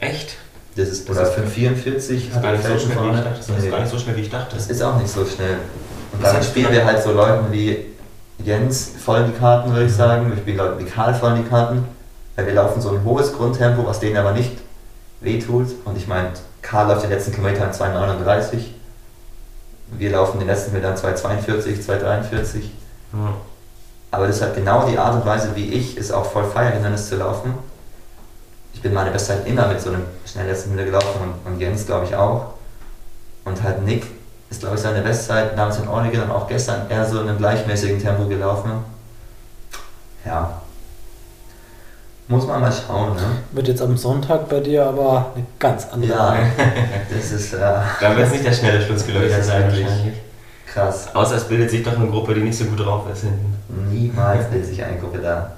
Echt? 0.00 0.36
Das 0.76 0.88
ist, 0.88 1.08
oder 1.08 1.22
ist- 1.22 1.32
5,44 1.32 1.94
Das 1.94 2.04
ist 2.10 2.42
gar 2.42 2.52
nicht 2.52 2.62
so 2.62 2.78
schnell, 2.78 2.84
wie 2.84 3.10
ich 3.10 3.20
dachte. 3.22 3.38
Das 3.38 3.58
ist 3.58 3.70
gar 3.70 3.80
nicht 3.80 3.90
so 3.90 3.98
schnell, 3.98 4.16
wie 4.16 4.20
ich 4.20 4.30
dachte. 4.30 4.56
Das 4.56 4.66
ist 4.66 4.82
auch 4.82 4.96
nicht 5.00 5.08
so 5.10 5.24
schnell. 5.24 5.56
Und 6.12 6.22
Das 6.22 6.34
hat 6.34 6.44
spielen 6.44 6.70
wir 6.70 6.84
halt 6.84 7.02
so 7.02 7.12
Leuten 7.12 7.50
wie 7.50 7.86
Jens 8.44 8.90
voll 9.02 9.20
in 9.20 9.32
die 9.32 9.38
Karten, 9.38 9.70
würde 9.72 9.86
ich 9.86 9.92
Mhm. 9.92 9.96
sagen. 9.96 10.28
Wir 10.30 10.36
spielen 10.36 10.56
Leuten 10.58 10.78
wie 10.84 10.88
Karl 10.88 11.14
voll 11.14 11.30
in 11.36 11.42
die 11.44 11.48
Karten. 11.48 11.84
Weil 12.36 12.46
wir 12.46 12.54
laufen 12.54 12.80
so 12.80 12.90
ein 12.90 13.02
hohes 13.04 13.32
Grundtempo, 13.32 13.86
was 13.86 14.00
denen 14.00 14.16
aber 14.16 14.32
nicht 14.32 14.58
wehtut. 15.20 15.68
Und 15.84 15.96
ich 15.96 16.06
meine, 16.06 16.30
Karl 16.62 16.88
läuft 16.88 17.02
den 17.02 17.10
letzten 17.10 17.32
Kilometer 17.32 17.64
in 17.64 17.72
2,39. 17.72 18.58
Wir 19.92 20.10
laufen 20.10 20.38
den 20.38 20.48
letzten 20.48 20.72
Kilometer 20.72 20.90
in 20.90 21.16
2,42, 21.16 21.84
2,43. 21.86 22.56
Ja. 23.12 23.34
Aber 24.10 24.26
das 24.26 24.36
ist 24.36 24.42
halt 24.42 24.54
genau 24.54 24.86
die 24.86 24.98
Art 24.98 25.14
und 25.14 25.26
Weise, 25.26 25.54
wie 25.54 25.72
ich 25.72 25.96
es 25.96 26.10
auch 26.12 26.24
voll 26.24 26.44
feiere, 26.44 26.72
Hindernis 26.72 27.08
zu 27.08 27.16
laufen. 27.16 27.54
Ich 28.72 28.82
bin 28.82 28.92
meine 28.92 29.10
Bestzeit 29.10 29.46
immer 29.46 29.68
mit 29.68 29.80
so 29.80 29.90
einem 29.90 30.02
schnell 30.26 30.46
letzten 30.46 30.70
Meter 30.74 30.84
gelaufen 30.84 31.20
und, 31.22 31.52
und 31.52 31.60
Jens 31.60 31.86
glaube 31.86 32.06
ich 32.06 32.14
auch. 32.14 32.54
Und 33.44 33.62
halt 33.62 33.82
Nick 33.82 34.06
ist 34.50 34.60
glaube 34.60 34.76
ich 34.76 34.82
seine 34.82 35.02
Bestzeit 35.02 35.56
damals 35.56 35.78
in 35.78 35.88
Oregon 35.88 36.24
und 36.24 36.30
auch 36.30 36.46
gestern 36.46 36.90
eher 36.90 37.06
so 37.06 37.20
in 37.20 37.28
einem 37.28 37.38
gleichmäßigen 37.38 38.00
Tempo 38.00 38.26
gelaufen. 38.26 38.70
Ja. 40.24 40.60
Muss 42.28 42.46
man 42.46 42.60
mal 42.60 42.72
schauen, 42.72 43.14
ne? 43.14 43.22
Wird 43.52 43.68
jetzt 43.68 43.80
am 43.82 43.96
Sonntag 43.96 44.48
bei 44.48 44.58
dir 44.60 44.84
aber 44.86 45.30
eine 45.36 45.44
ganz 45.60 45.86
andere. 45.92 46.10
Ja, 46.10 46.36
das 47.14 47.30
ist 47.30 47.52
äh, 47.54 47.58
Dann 48.00 48.16
wird 48.16 48.26
es 48.26 48.32
nicht 48.32 48.44
der 48.46 48.52
schnelle 48.52 48.82
Schluss 48.82 49.06
gelöst 49.06 49.36
Ja, 49.36 49.42
sein 49.42 49.62
wahrscheinlich. 49.64 50.14
krass. 50.66 51.08
Außer 51.14 51.36
es 51.36 51.44
bildet 51.44 51.70
sich 51.70 51.84
doch 51.84 51.96
eine 51.96 52.08
Gruppe, 52.08 52.34
die 52.34 52.40
nicht 52.40 52.58
so 52.58 52.64
gut 52.64 52.80
drauf 52.84 53.04
ist 53.12 53.20
hinten. 53.20 53.56
Niemals 53.92 54.46
bildet 54.50 54.68
sich 54.68 54.82
eine 54.82 54.98
Gruppe 54.98 55.18
da. 55.18 55.52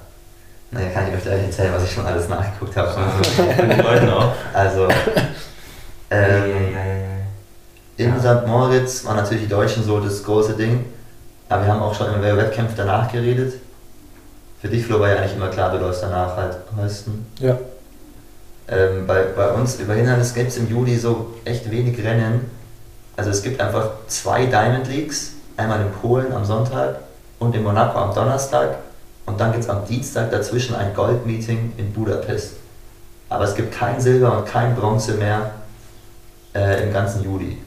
Naja, 0.71 0.89
kann 0.93 1.07
ich 1.07 1.15
euch 1.15 1.23
gleich 1.23 1.43
erzählen, 1.43 1.73
was 1.75 1.83
ich 1.85 1.91
schon 1.91 2.05
alles 2.05 2.29
nachgeguckt 2.29 2.77
habe. 2.77 2.91
Von 2.91 3.69
den 3.69 3.81
Leuten 3.81 4.09
auch. 4.11 4.31
Also, 4.53 4.87
ähm, 6.11 6.73
Ja. 7.97 8.05
In 8.05 8.17
St. 8.19 8.47
Moritz 8.47 9.03
waren 9.05 9.17
natürlich 9.17 9.43
die 9.43 9.49
Deutschen 9.49 9.83
so 9.83 9.99
das 9.99 10.23
große 10.23 10.53
Ding. 10.53 10.85
Aber 11.49 11.65
wir 11.65 11.73
haben 11.73 11.81
auch 11.81 11.93
schon 11.95 12.13
im 12.13 12.21
Wettkampf 12.21 12.73
danach 12.77 13.11
geredet. 13.11 13.55
Für 14.61 14.67
dich, 14.67 14.85
Flo, 14.85 14.99
war 14.99 15.09
ja 15.09 15.17
eigentlich 15.17 15.35
immer 15.35 15.47
klar, 15.47 15.71
du 15.71 15.77
läufst 15.77 16.03
danach 16.03 16.35
halt 16.35 16.57
Holsten. 16.75 17.25
Ja. 17.39 17.57
Ähm, 18.67 19.07
bei, 19.07 19.23
bei 19.35 19.49
uns 19.51 19.79
über 19.79 19.93
Hindernis 19.93 20.33
gibt 20.33 20.49
es 20.49 20.57
im 20.57 20.69
Juli 20.69 20.97
so 20.97 21.33
echt 21.45 21.71
wenig 21.71 21.97
Rennen. 22.03 22.51
Also 23.15 23.31
es 23.31 23.41
gibt 23.41 23.59
einfach 23.61 23.89
zwei 24.07 24.45
Diamond 24.45 24.87
Leagues. 24.87 25.31
Einmal 25.57 25.81
in 25.81 25.91
Polen 25.91 26.31
am 26.33 26.45
Sonntag 26.45 26.99
und 27.39 27.55
in 27.55 27.63
Monaco 27.63 27.97
am 27.97 28.13
Donnerstag. 28.13 28.77
Und 29.25 29.39
dann 29.39 29.51
gibt 29.51 29.63
es 29.63 29.69
am 29.69 29.85
Dienstag 29.85 30.31
dazwischen 30.31 30.75
ein 30.75 30.93
Goldmeeting 30.93 31.73
in 31.77 31.93
Budapest. 31.93 32.53
Aber 33.29 33.43
es 33.43 33.55
gibt 33.55 33.73
kein 33.73 33.99
Silber 33.99 34.37
und 34.37 34.45
kein 34.45 34.75
Bronze 34.75 35.13
mehr 35.13 35.51
äh, 36.53 36.83
im 36.83 36.93
ganzen 36.93 37.23
Juli. 37.23 37.57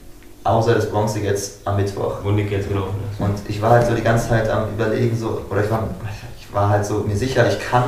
Außer 0.43 0.75
das 0.75 0.89
Bronze 0.89 1.19
jetzt 1.19 1.65
am 1.65 1.77
Mittwoch. 1.77 2.17
Wo 2.23 2.31
Nick 2.31 2.51
jetzt 2.51 2.67
gelaufen 2.67 2.95
ist. 3.11 3.19
Und 3.19 3.49
ich 3.49 3.61
war 3.61 3.71
halt 3.71 3.87
so 3.87 3.95
die 3.95 4.01
ganze 4.01 4.29
Zeit 4.29 4.49
am 4.49 4.69
überlegen, 4.73 5.17
so, 5.17 5.45
oder 5.49 5.63
ich 5.63 5.71
war, 5.71 5.87
war 6.53 6.69
halt 6.69 6.85
so 6.85 6.99
mir 6.99 7.17
sicher, 7.17 7.47
ich 7.47 7.59
kann 7.59 7.83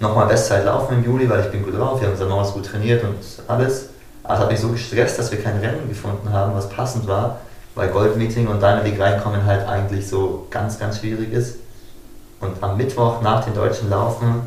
nochmal 0.00 0.26
Bestzeit 0.26 0.64
laufen 0.64 0.94
im 0.94 1.04
Juli, 1.04 1.28
weil 1.28 1.40
ich 1.40 1.50
bin 1.50 1.62
gut 1.62 1.78
drauf, 1.78 2.00
wir 2.00 2.08
haben 2.08 2.14
unser 2.14 2.26
Neues 2.26 2.52
gut 2.52 2.66
trainiert 2.66 3.04
und 3.04 3.16
alles. 3.48 3.90
Aber 4.22 4.34
es 4.34 4.40
hat 4.40 4.50
mich 4.50 4.60
so 4.60 4.68
gestresst, 4.68 5.18
dass 5.18 5.30
wir 5.30 5.40
kein 5.40 5.58
Rennen 5.58 5.88
gefunden 5.88 6.32
haben, 6.32 6.54
was 6.54 6.68
passend 6.68 7.06
war, 7.06 7.40
weil 7.74 7.88
Goldmeeting 7.88 8.48
und 8.48 8.60
Diamond 8.60 8.84
League 8.84 9.00
reinkommen 9.00 9.44
halt 9.44 9.66
eigentlich 9.68 10.08
so 10.08 10.46
ganz, 10.50 10.78
ganz 10.78 10.98
schwierig 10.98 11.32
ist. 11.32 11.58
Und 12.40 12.62
am 12.62 12.76
Mittwoch 12.76 13.22
nach 13.22 13.44
den 13.44 13.54
deutschen 13.54 13.88
Laufen, 13.88 14.46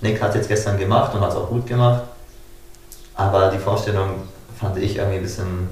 Nick 0.00 0.22
hat 0.22 0.30
es 0.30 0.36
jetzt 0.36 0.48
gestern 0.48 0.78
gemacht 0.78 1.14
und 1.14 1.20
hat 1.20 1.30
es 1.30 1.36
auch 1.36 1.48
gut 1.48 1.66
gemacht, 1.66 2.02
aber 3.14 3.50
die 3.50 3.58
Vorstellung 3.58 4.10
fand 4.58 4.76
ich 4.78 4.96
irgendwie 4.96 5.16
ein 5.16 5.22
bisschen 5.22 5.68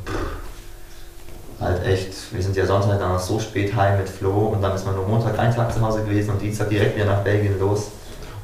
halt 1.61 1.85
echt, 1.85 2.13
wir 2.33 2.43
sind 2.43 2.57
ja 2.57 2.67
Sonntag 2.67 2.99
dann 3.01 3.19
so 3.19 3.39
spät 3.41 3.75
heim 3.75 3.99
mit 3.99 4.09
Flo 4.09 4.49
und 4.49 4.63
dann 4.63 4.75
ist 4.75 4.87
man 4.87 4.95
nur 4.95 5.07
Montag 5.07 5.39
einen 5.39 5.55
Tag 5.55 5.73
zu 5.73 5.81
Hause 5.81 6.03
gewesen 6.05 6.31
und 6.31 6.43
Dienstag 6.43 6.69
direkt 6.69 6.97
wieder 6.97 7.07
nach 7.07 7.21
Belgien 7.21 7.59
los. 7.59 7.89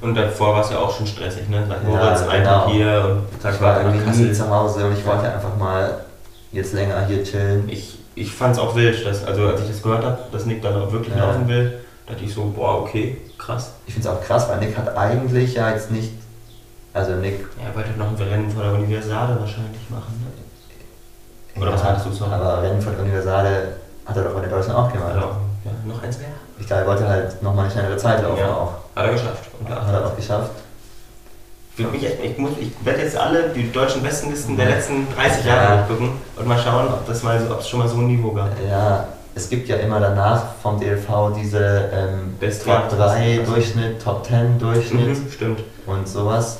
Und 0.01 0.15
davor 0.17 0.55
war 0.55 0.61
es 0.63 0.71
ja 0.71 0.79
auch 0.79 0.95
schon 0.95 1.07
stressig, 1.07 1.49
ne? 1.49 1.67
Ja, 1.69 1.89
Moritz, 1.89 2.21
Tag 2.27 2.33
genau. 2.33 2.69
hier 2.69 3.05
und 3.11 3.23
Ich 3.37 3.43
Tag 3.43 3.61
war 3.61 3.77
weiter 3.77 3.89
nach 3.89 3.95
irgendwie 3.95 4.23
nie 4.25 4.33
zu 4.33 4.51
Hause 4.51 4.87
und 4.87 4.93
ich 4.99 5.07
wollte 5.07 5.33
einfach 5.33 5.57
mal 5.57 6.05
jetzt 6.53 6.75
länger 6.75 7.07
hier 7.07 7.25
chillen. 7.25 7.69
Ich, 7.69 7.99
ich 8.15 8.31
fand 8.33 8.55
es 8.55 8.59
auch 8.61 8.75
wild, 8.77 9.07
dass, 9.07 9.25
also 9.25 9.47
als 9.47 9.63
ich 9.63 9.69
das 9.69 9.83
gehört 9.83 10.05
habe, 10.05 10.19
dass 10.31 10.45
Nick 10.45 10.61
dann 10.63 10.81
auch 10.81 10.93
wirklich 10.93 11.15
Ja. 11.15 11.27
laufen 11.27 11.49
will, 11.49 11.79
dachte 12.07 12.25
ich 12.25 12.35
so, 12.35 12.53
boah, 12.55 12.83
okay, 12.83 13.17
krass. 13.39 13.71
Ich 13.87 13.95
finde 13.95 14.09
es 14.09 14.15
auch 14.15 14.21
krass, 14.23 14.49
weil 14.49 14.59
Nick 14.59 14.77
hat 14.77 14.95
eigentlich 14.97 15.55
ja 15.55 15.71
jetzt 15.71 15.91
nicht, 15.91 16.11
also 16.93 17.13
Nick, 17.13 17.41
Ja, 17.59 17.69
er 17.71 17.75
wollte 17.77 17.91
noch 17.99 18.09
ein 18.09 18.17
Rennen 18.17 18.51
vor 18.51 18.63
der 18.63 18.73
Universale 18.75 19.39
wahrscheinlich 19.41 19.89
machen, 19.89 20.21
ne? 20.23 20.44
Oder 21.61 21.73
was 21.73 21.83
ja, 21.83 21.89
hattest 21.89 22.07
du 22.07 22.11
zu 22.11 22.17
sagen? 22.19 22.33
aber 22.33 22.63
Rennen 22.63 22.81
von 22.81 22.95
Universale 22.97 23.69
hat 24.07 24.17
er 24.17 24.25
doch 24.25 24.33
bei 24.35 24.41
den 24.41 24.51
Deutschen 24.51 24.73
auch 24.73 24.93
gemacht. 24.93 25.13
Also, 25.15 25.27
ja, 25.65 25.71
noch 25.87 26.03
eins 26.03 26.19
mehr? 26.19 26.29
Ich 26.59 26.67
glaube, 26.67 26.83
er 26.83 26.89
wollte 26.89 27.09
halt 27.09 27.43
nochmal 27.43 27.65
eine 27.65 27.73
schnellere 27.73 27.97
Zeit 27.97 28.23
laufen 28.23 28.39
Ja. 28.41 28.49
auch. 28.53 28.73
Hat 28.97 29.07
er 29.07 29.13
geschafft. 29.13 29.45
Hat 29.69 29.93
er 29.95 30.07
auch 30.07 30.17
geschafft. 30.17 30.51
Ich, 31.77 31.83
würd 31.83 31.93
mich 31.93 32.05
ich, 32.05 32.39
muss, 32.39 32.53
ich 32.61 32.71
werde 32.85 33.01
jetzt 33.03 33.17
alle 33.17 33.49
die 33.49 33.73
deutschen 33.73 34.03
Bestenlisten 34.03 34.57
der 34.57 34.69
Ja. 34.69 34.75
letzten 34.77 35.07
30 35.17 35.45
Ja. 35.45 35.55
Jahre 35.57 35.77
durchgucken 35.79 36.11
und 36.37 36.47
mal 36.47 36.59
schauen, 36.59 36.87
ob 36.89 37.07
das 37.07 37.23
mal 37.23 37.41
so, 37.41 37.53
ob 37.53 37.61
es 37.61 37.69
schon 37.69 37.81
mal 37.81 37.89
so 37.89 37.97
ein 37.97 38.07
Niveau 38.07 38.31
gab. 38.33 38.49
Ja, 38.69 39.09
es 39.35 39.49
gibt 39.49 39.69
ja 39.69 39.77
immer 39.77 39.99
danach 39.99 40.43
vom 40.63 40.79
DLV 40.79 41.33
diese 41.37 41.91
ähm, 41.93 42.37
Best 42.39 42.63
Top 42.65 42.73
ja, 42.91 42.97
3 42.97 43.39
das- 43.39 43.49
Durchschnitt, 43.49 44.01
Top 44.03 44.25
10 44.25 44.59
Durchschnitt 44.61 45.09
Mhm, 45.25 45.31
stimmt. 45.33 45.61
und 45.87 46.07
sowas. 46.09 46.59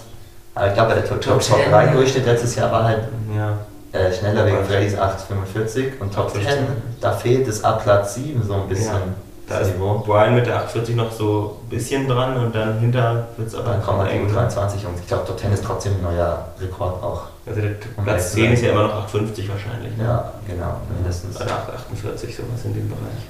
Aber 0.57 0.67
ich 0.69 0.75
glaube, 0.75 0.95
der 0.95 1.05
Top, 1.05 1.21
Top 1.21 1.39
Top, 1.41 1.49
Top 1.49 1.61
10. 1.63 1.71
3 1.71 1.87
Durchschnitt 1.89 2.27
letztes 2.27 2.57
Jahr 2.57 2.73
war 2.73 2.85
halt 2.85 3.01
Ja. 3.37 3.59
Äh, 3.95 4.13
schneller 4.13 4.45
wegen 4.47 4.65
Freddys 4.65 4.95
8,45 4.97 6.01
und 6.01 6.13
Top 6.13 6.27
Top 6.33 6.33
10, 6.35 6.43
15. 6.43 6.67
da 7.01 7.13
fehlt 7.13 7.49
es 7.49 7.63
ab 7.65 7.83
Platz 7.85 8.15
7 8.15 8.43
so 8.43 8.55
ein 8.55 8.69
bisschen. 8.69 8.93
Ja, 8.93 9.01
Da 9.49 9.59
das 9.61 9.69
ist 9.69 9.75
Niveau. 9.75 9.99
Brian 10.07 10.35
mit 10.35 10.47
der 10.47 10.57
840 10.57 10.97
noch 10.97 11.13
so 11.13 11.59
ein 11.65 11.69
bisschen 11.69 12.09
dran 12.09 12.37
und 12.37 12.55
dann 12.55 12.79
hinter 12.81 13.29
wird 13.37 13.49
es 13.49 13.55
aber 13.55 13.71
Dann 13.73 13.83
kommt 13.83 13.99
man 13.99 14.07
eng. 14.09 14.23
gegen 14.23 14.35
23 14.35 14.85
und 14.87 14.99
ich 14.99 15.07
glaube, 15.07 15.25
Top 15.27 15.39
10 15.39 15.53
ist 15.53 15.65
trotzdem 15.65 15.93
ein 15.95 16.03
neuer 16.03 16.49
Rekord 16.61 17.03
auch. 17.03 17.23
Also 17.47 17.61
der 17.61 17.73
Um 17.97 18.05
Platz 18.05 18.07
ehrlich 18.07 18.27
zu 18.27 18.35
10 18.37 18.53
ist 18.55 18.63
ja 18.63 18.71
immer 18.73 18.83
noch 18.85 18.95
850 18.95 19.49
wahrscheinlich. 19.51 19.97
Ne? 19.97 20.05
Ja, 20.05 20.33
genau, 20.47 20.77
mindestens. 20.97 21.37
Oder 21.37 21.53
848, 21.53 22.35
sowas 22.37 22.65
in 22.65 22.75
dem 22.75 22.89
Bereich. 22.89 23.23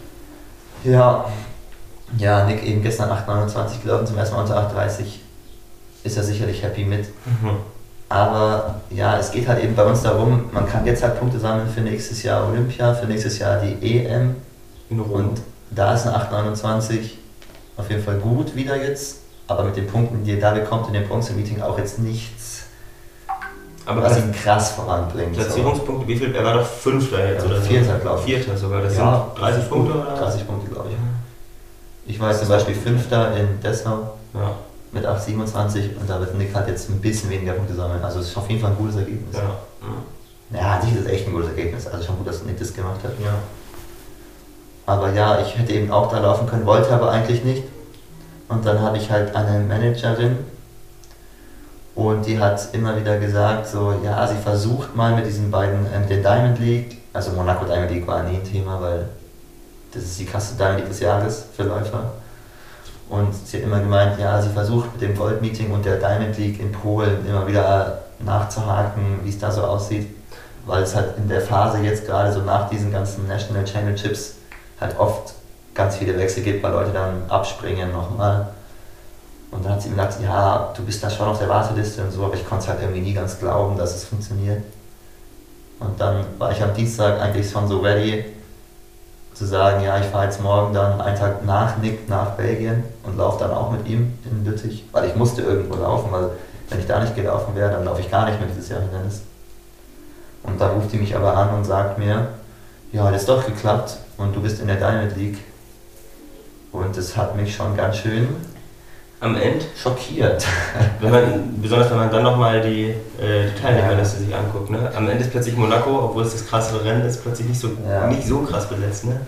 Ja, 0.84 1.24
ja, 2.18 2.44
Nick 2.44 2.62
eben 2.64 2.82
gestern 2.82 3.10
8,29 3.10 3.82
gelaufen, 3.82 4.06
zum 4.06 4.18
ersten 4.18 4.36
Mal 4.36 4.42
unter 4.42 4.56
8,30. 4.56 5.04
Ist 6.04 6.16
er 6.16 6.22
sicherlich 6.22 6.62
happy 6.62 6.84
mit. 6.84 7.08
Mhm. 7.26 7.56
Aber 8.14 8.76
ja, 8.90 9.18
es 9.18 9.32
geht 9.32 9.48
halt 9.48 9.62
eben 9.64 9.74
bei 9.74 9.84
uns 9.84 10.02
darum, 10.02 10.44
man 10.52 10.68
kann 10.68 10.86
jetzt 10.86 11.02
halt 11.02 11.18
Punkte 11.18 11.40
sammeln 11.40 11.68
für 11.68 11.80
nächstes 11.80 12.22
Jahr 12.22 12.48
Olympia, 12.48 12.94
für 12.94 13.06
nächstes 13.06 13.40
Jahr 13.40 13.60
die 13.60 14.04
EM. 14.04 14.36
In 14.88 15.00
Rom. 15.00 15.10
Und 15.10 15.40
da 15.72 15.94
ist 15.94 16.06
eine 16.06 16.16
8,29 16.16 17.10
auf 17.76 17.90
jeden 17.90 18.04
Fall 18.04 18.18
gut 18.18 18.54
wieder 18.54 18.76
jetzt. 18.76 19.18
Aber 19.48 19.64
mit 19.64 19.76
den 19.76 19.88
Punkten, 19.88 20.22
die 20.22 20.32
er 20.32 20.40
da 20.40 20.52
bekommt 20.52 20.86
in 20.86 20.94
dem 20.94 21.08
Bronze-Meeting, 21.08 21.60
auch 21.60 21.76
jetzt 21.76 21.98
nichts, 21.98 22.62
aber 23.84 24.02
was 24.02 24.16
ihn 24.16 24.32
krass 24.32 24.70
voranbringt. 24.70 25.34
Platzierungspunkte, 25.34 26.06
wie 26.08 26.16
viel? 26.16 26.34
Er 26.34 26.44
war 26.44 26.54
doch 26.54 26.66
Fünfter 26.66 27.28
jetzt 27.28 27.44
oder 27.44 27.56
so. 27.60 27.68
Vierter, 27.68 27.98
glaub 27.98 28.18
ich. 28.20 28.24
Vierter 28.24 28.56
sogar. 28.56 28.80
Das 28.80 28.96
Ja, 28.96 29.26
sind 29.34 29.42
30 29.42 29.68
Punkte 29.68 29.92
oder? 29.98 30.14
30 30.14 30.46
Punkte, 30.46 30.70
glaube 30.70 30.88
ich. 30.90 32.14
Ich 32.14 32.20
war 32.20 32.30
jetzt 32.30 32.40
zum 32.40 32.48
Beispiel 32.48 32.74
Fünfter 32.74 33.36
in 33.36 33.60
Dessau 33.60 34.14
Ja. 34.32 34.52
Mit 34.94 35.04
8,27 35.06 35.96
und 36.00 36.08
da 36.08 36.20
wird 36.20 36.34
Nick 36.36 36.54
halt 36.54 36.68
jetzt 36.68 36.88
ein 36.88 37.00
bisschen 37.00 37.28
weniger 37.30 37.52
Punkte 37.52 37.74
sammeln. 37.74 38.02
Also 38.02 38.20
es 38.20 38.28
ist 38.28 38.36
auf 38.36 38.48
jeden 38.48 38.60
Fall 38.62 38.70
ein 38.70 38.76
gutes 38.76 38.96
Ergebnis. 38.96 39.36
Ja. 39.36 39.56
Ja, 40.58 40.76
an 40.76 40.82
sich 40.82 40.94
ist 40.94 41.00
es 41.00 41.06
echt 41.06 41.26
ein 41.26 41.32
gutes 41.32 41.48
Ergebnis. 41.50 41.86
Also 41.86 42.04
schon 42.04 42.18
gut, 42.18 42.28
dass 42.28 42.44
Nick 42.44 42.58
das 42.58 42.72
gemacht 42.72 43.02
hat. 43.02 43.12
ja. 43.22 43.34
Aber 44.86 45.12
ja, 45.12 45.40
ich 45.40 45.56
hätte 45.58 45.72
eben 45.72 45.90
auch 45.90 46.10
da 46.10 46.20
laufen 46.20 46.46
können, 46.46 46.66
wollte 46.66 46.92
aber 46.92 47.10
eigentlich 47.10 47.42
nicht. 47.42 47.64
Und 48.48 48.66
dann 48.66 48.80
habe 48.80 48.98
ich 48.98 49.10
halt 49.10 49.34
eine 49.34 49.60
Managerin 49.60 50.36
und 51.94 52.26
die 52.26 52.38
hat 52.38 52.68
immer 52.72 52.96
wieder 52.98 53.18
gesagt, 53.18 53.66
so, 53.68 53.94
ja, 54.04 54.26
sie 54.26 54.36
versucht 54.36 54.94
mal 54.94 55.14
mit 55.14 55.26
diesen 55.26 55.50
beiden, 55.50 55.86
ähm, 55.94 56.06
den 56.08 56.22
Diamond 56.22 56.58
League, 56.58 56.98
also 57.12 57.30
Monaco 57.32 57.64
Diamond 57.64 57.90
League 57.90 58.06
war 58.06 58.22
nie 58.24 58.36
ein 58.36 58.44
Thema, 58.44 58.80
weil 58.80 59.08
das 59.92 60.02
ist 60.02 60.18
die 60.20 60.26
krasse 60.26 60.56
Diamond 60.56 60.88
des 60.88 61.00
Jahres 61.00 61.46
für 61.56 61.62
Läufer. 61.62 62.12
Und 63.08 63.34
sie 63.34 63.58
hat 63.58 63.64
immer 63.64 63.80
gemeint, 63.80 64.18
ja, 64.18 64.40
sie 64.40 64.48
versucht 64.48 64.92
mit 64.92 65.02
dem 65.02 65.16
Gold 65.16 65.42
Meeting 65.42 65.72
und 65.72 65.84
der 65.84 65.96
Diamond 65.96 66.36
League 66.38 66.58
in 66.58 66.72
Polen 66.72 67.26
immer 67.26 67.46
wieder 67.46 67.98
nachzuhaken, 68.20 69.20
wie 69.22 69.28
es 69.28 69.38
da 69.38 69.50
so 69.50 69.62
aussieht. 69.62 70.08
Weil 70.66 70.82
es 70.82 70.94
halt 70.94 71.18
in 71.18 71.28
der 71.28 71.42
Phase 71.42 71.78
jetzt 71.78 72.06
gerade 72.06 72.32
so 72.32 72.40
nach 72.40 72.70
diesen 72.70 72.90
ganzen 72.90 73.28
National 73.28 73.66
Championships 73.66 74.36
halt 74.80 74.98
oft 74.98 75.34
ganz 75.74 75.96
viele 75.96 76.16
Wechsel 76.16 76.42
gibt, 76.42 76.62
weil 76.62 76.72
Leute 76.72 76.92
dann 76.92 77.22
abspringen 77.28 77.92
nochmal. 77.92 78.48
Und 79.50 79.64
dann 79.64 79.74
hat 79.74 79.82
sie 79.82 79.90
mir 79.90 79.96
gesagt, 79.96 80.22
ja, 80.22 80.72
du 80.74 80.82
bist 80.84 81.04
da 81.04 81.10
schon 81.10 81.28
auf 81.28 81.38
der 81.38 81.48
Warteliste 81.48 82.02
und 82.02 82.10
so, 82.10 82.24
aber 82.24 82.34
ich 82.34 82.46
konnte 82.48 82.64
es 82.64 82.68
halt 82.68 82.80
irgendwie 82.80 83.02
nie 83.02 83.12
ganz 83.12 83.38
glauben, 83.38 83.76
dass 83.76 83.94
es 83.94 84.04
funktioniert. 84.04 84.62
Und 85.78 86.00
dann 86.00 86.24
war 86.38 86.50
ich 86.50 86.62
am 86.62 86.74
Dienstag 86.74 87.20
eigentlich 87.20 87.50
schon 87.50 87.68
so 87.68 87.80
ready, 87.80 88.24
zu 89.34 89.44
sagen, 89.44 89.82
ja, 89.82 89.98
ich 89.98 90.06
fahre 90.06 90.24
jetzt 90.24 90.40
morgen 90.40 90.72
dann 90.72 91.00
einen 91.00 91.18
Tag 91.18 91.44
nach 91.44 91.76
Nick 91.78 92.08
nach 92.08 92.30
Belgien 92.30 92.84
und 93.02 93.16
laufe 93.16 93.40
dann 93.40 93.50
auch 93.50 93.70
mit 93.72 93.86
ihm 93.88 94.16
in 94.24 94.44
Lüttich, 94.44 94.84
weil 94.92 95.08
ich 95.08 95.16
musste 95.16 95.42
irgendwo 95.42 95.76
laufen, 95.76 96.10
weil 96.12 96.30
wenn 96.70 96.78
ich 96.78 96.86
da 96.86 97.00
nicht 97.00 97.16
gelaufen 97.16 97.54
wäre, 97.54 97.72
dann 97.72 97.84
laufe 97.84 98.00
ich 98.00 98.10
gar 98.10 98.26
nicht 98.26 98.38
mehr 98.38 98.48
dieses 98.48 98.68
Jahr 98.68 98.80
Hindernis. 98.80 99.22
Und 100.44 100.60
da 100.60 100.68
ruft 100.68 100.92
die 100.92 100.98
mich 100.98 101.16
aber 101.16 101.36
an 101.36 101.50
und 101.54 101.64
sagt 101.64 101.98
mir, 101.98 102.28
ja, 102.92 103.10
das 103.10 103.22
ist 103.22 103.28
doch 103.28 103.44
geklappt 103.44 103.98
und 104.18 104.36
du 104.36 104.40
bist 104.40 104.60
in 104.60 104.68
der 104.68 104.76
Diamond 104.76 105.16
League. 105.16 105.38
Und 106.70 106.96
das 106.96 107.16
hat 107.16 107.36
mich 107.36 107.54
schon 107.54 107.76
ganz 107.76 107.96
schön 107.96 108.28
am 109.20 109.36
Ende 109.36 109.64
schockiert. 109.80 110.44
Wenn 111.00 111.10
man, 111.10 111.60
besonders 111.60 111.90
wenn 111.90 111.96
man 111.98 112.10
dann 112.10 112.22
nochmal 112.22 112.60
die, 112.60 112.90
äh, 113.20 113.48
die 113.54 113.60
Teilnehmerliste 113.60 114.18
sich 114.18 114.34
anguckt. 114.34 114.70
Ne? 114.70 114.90
Am 114.94 115.08
Ende 115.08 115.24
ist 115.24 115.30
plötzlich 115.30 115.56
Monaco, 115.56 116.04
obwohl 116.04 116.24
es 116.24 116.32
das 116.32 116.46
krassere 116.46 116.84
Rennen 116.84 117.02
ist, 117.06 117.22
plötzlich 117.22 117.48
nicht 117.48 117.60
so, 117.60 117.70
Ja. 117.88 118.06
nicht 118.06 118.26
so 118.26 118.40
krass 118.40 118.68
besetzt. 118.68 119.06
Ne? 119.06 119.20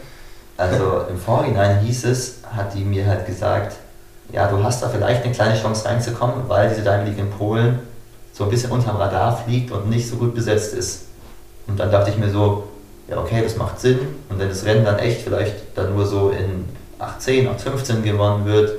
Also 0.57 1.03
im 1.09 1.19
Vorhinein 1.19 1.81
hieß 1.81 2.05
es, 2.07 2.39
hat 2.55 2.75
die 2.75 2.85
mir 2.85 3.07
halt 3.07 3.27
gesagt, 3.27 3.77
ja, 4.33 4.49
du 4.49 4.63
hast 4.63 4.83
da 4.83 4.89
vielleicht 4.89 5.25
eine 5.25 5.33
kleine 5.33 5.61
Chance 5.61 5.85
reinzukommen, 5.87 6.49
weil 6.49 6.69
diese 6.69 6.83
Diamond 6.83 7.09
League 7.09 7.19
in 7.19 7.31
Polen 7.31 7.79
so 8.33 8.45
ein 8.45 8.51
bisschen 8.51 8.71
unterm 8.73 8.97
Radar 8.97 9.37
fliegt 9.37 9.71
und 9.71 9.89
nicht 9.89 10.09
so 10.09 10.17
gut 10.17 10.35
besetzt 10.35 10.75
ist. 10.75 11.05
Und 11.67 11.79
dann 11.81 11.91
dachte 11.91 12.11
ich 12.11 12.19
mir 12.19 12.31
so, 12.31 12.65
ja 13.09 13.19
okay, 13.19 13.41
das 13.43 13.57
macht 13.57 13.81
Sinn. 13.81 13.99
Und 14.29 14.39
wenn 14.39 14.49
das 14.49 14.65
Rennen 14.65 14.85
dann 14.85 14.99
echt 14.99 15.23
vielleicht 15.23 15.55
dann 15.75 15.95
nur 15.95 16.07
so 16.07 16.31
in 16.31 16.65
8.10, 16.99 17.49
8.15 17.49 18.03
gewonnen 18.03 18.45
wird 18.47 18.73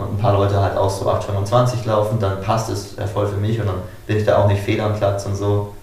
und 0.00 0.14
ein 0.14 0.18
paar 0.18 0.32
Leute 0.32 0.60
halt 0.60 0.76
auch 0.76 0.90
so 0.90 1.08
8.25 1.10 1.86
laufen, 1.86 2.18
dann 2.18 2.40
passt 2.40 2.70
es 2.70 2.96
ja 2.96 3.06
voll 3.06 3.26
für 3.26 3.36
mich 3.36 3.60
und 3.60 3.66
dann 3.66 3.82
bin 4.06 4.16
ich 4.16 4.24
da 4.24 4.38
auch 4.38 4.48
nicht 4.48 4.62
fehl 4.62 4.80
am 4.80 4.96
Platz 4.96 5.26
und 5.26 5.36
so. 5.36 5.74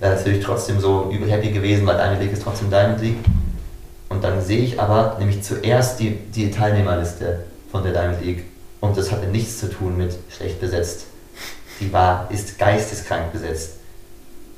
Wäre 0.00 0.16
natürlich 0.16 0.44
trotzdem 0.44 0.80
so 0.80 1.10
übel 1.12 1.30
happy 1.30 1.50
gewesen, 1.50 1.86
weil 1.86 1.96
Diamond 1.96 2.20
League 2.20 2.32
ist 2.32 2.42
trotzdem 2.42 2.70
Diamond 2.70 3.00
League. 3.00 3.18
Und 4.08 4.24
dann 4.24 4.40
sehe 4.40 4.60
ich 4.60 4.80
aber 4.80 5.16
nämlich 5.18 5.42
zuerst 5.42 6.00
die, 6.00 6.10
die 6.10 6.50
Teilnehmerliste 6.50 7.44
von 7.70 7.84
der 7.84 7.92
Diamond 7.92 8.24
League. 8.24 8.44
Und 8.80 8.96
das 8.96 9.12
hatte 9.12 9.26
nichts 9.26 9.60
zu 9.60 9.70
tun 9.70 9.96
mit 9.96 10.16
schlecht 10.30 10.60
besetzt. 10.60 11.06
Die 11.78 11.92
war, 11.92 12.26
ist 12.30 12.58
geisteskrank 12.58 13.32
besetzt. 13.32 13.74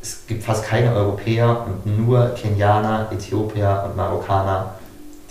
Es 0.01 0.27
gibt 0.27 0.45
fast 0.45 0.65
keine 0.65 0.95
Europäer 0.95 1.67
und 1.67 2.07
nur 2.07 2.31
Kenianer, 2.31 3.09
Äthiopier 3.13 3.85
und 3.85 3.97
Marokkaner, 3.97 4.75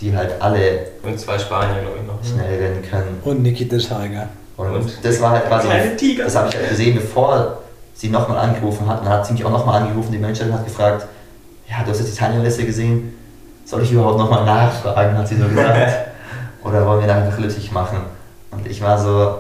die 0.02 0.16
halt 0.16 0.42
alle 0.42 0.88
Und 1.04 1.20
zwei 1.20 1.38
Spanier, 1.38 1.82
glaube 1.82 1.98
ich, 2.02 2.08
noch. 2.08 2.16
Ne? 2.16 2.28
schnell 2.28 2.60
rennen 2.60 2.84
können. 2.90 3.20
Und 3.24 3.44
Nikita 3.44 3.78
Tiger. 3.78 4.30
Und, 4.58 4.74
Und 4.74 5.06
das 5.06 5.22
war 5.22 5.32
halt 5.32 5.48
quasi, 5.48 5.68
Tiger. 5.96 6.26
das 6.26 6.36
habe 6.36 6.50
ich 6.50 6.56
halt 6.56 6.70
gesehen, 6.70 6.96
bevor 6.96 7.60
sie 7.94 8.10
nochmal 8.10 8.38
angerufen 8.40 8.88
hat. 8.88 9.00
Und 9.00 9.06
dann 9.06 9.14
hat 9.14 9.26
sie 9.26 9.34
mich 9.34 9.46
auch 9.46 9.52
nochmal 9.52 9.82
angerufen, 9.82 10.12
die 10.12 10.18
Managerin 10.18 10.54
hat 10.54 10.66
gefragt, 10.66 11.08
ja, 11.70 11.84
du 11.84 11.92
hast 11.92 12.00
jetzt 12.00 12.14
die 12.14 12.18
Teilnehmerliste 12.18 12.66
gesehen, 12.66 13.16
soll 13.66 13.84
ich 13.84 13.92
überhaupt 13.92 14.18
nochmal 14.18 14.44
nachfragen, 14.46 15.18
hat 15.18 15.28
sie 15.28 15.38
so 15.38 15.48
gesagt. 15.48 16.12
Oder 16.64 16.86
wollen 16.86 17.00
wir 17.00 17.08
da 17.08 17.16
einfach 17.16 17.40
Lüttich 17.40 17.72
machen? 17.72 18.00
Und 18.52 18.68
ich 18.68 18.82
war 18.82 19.00
so, 19.00 19.36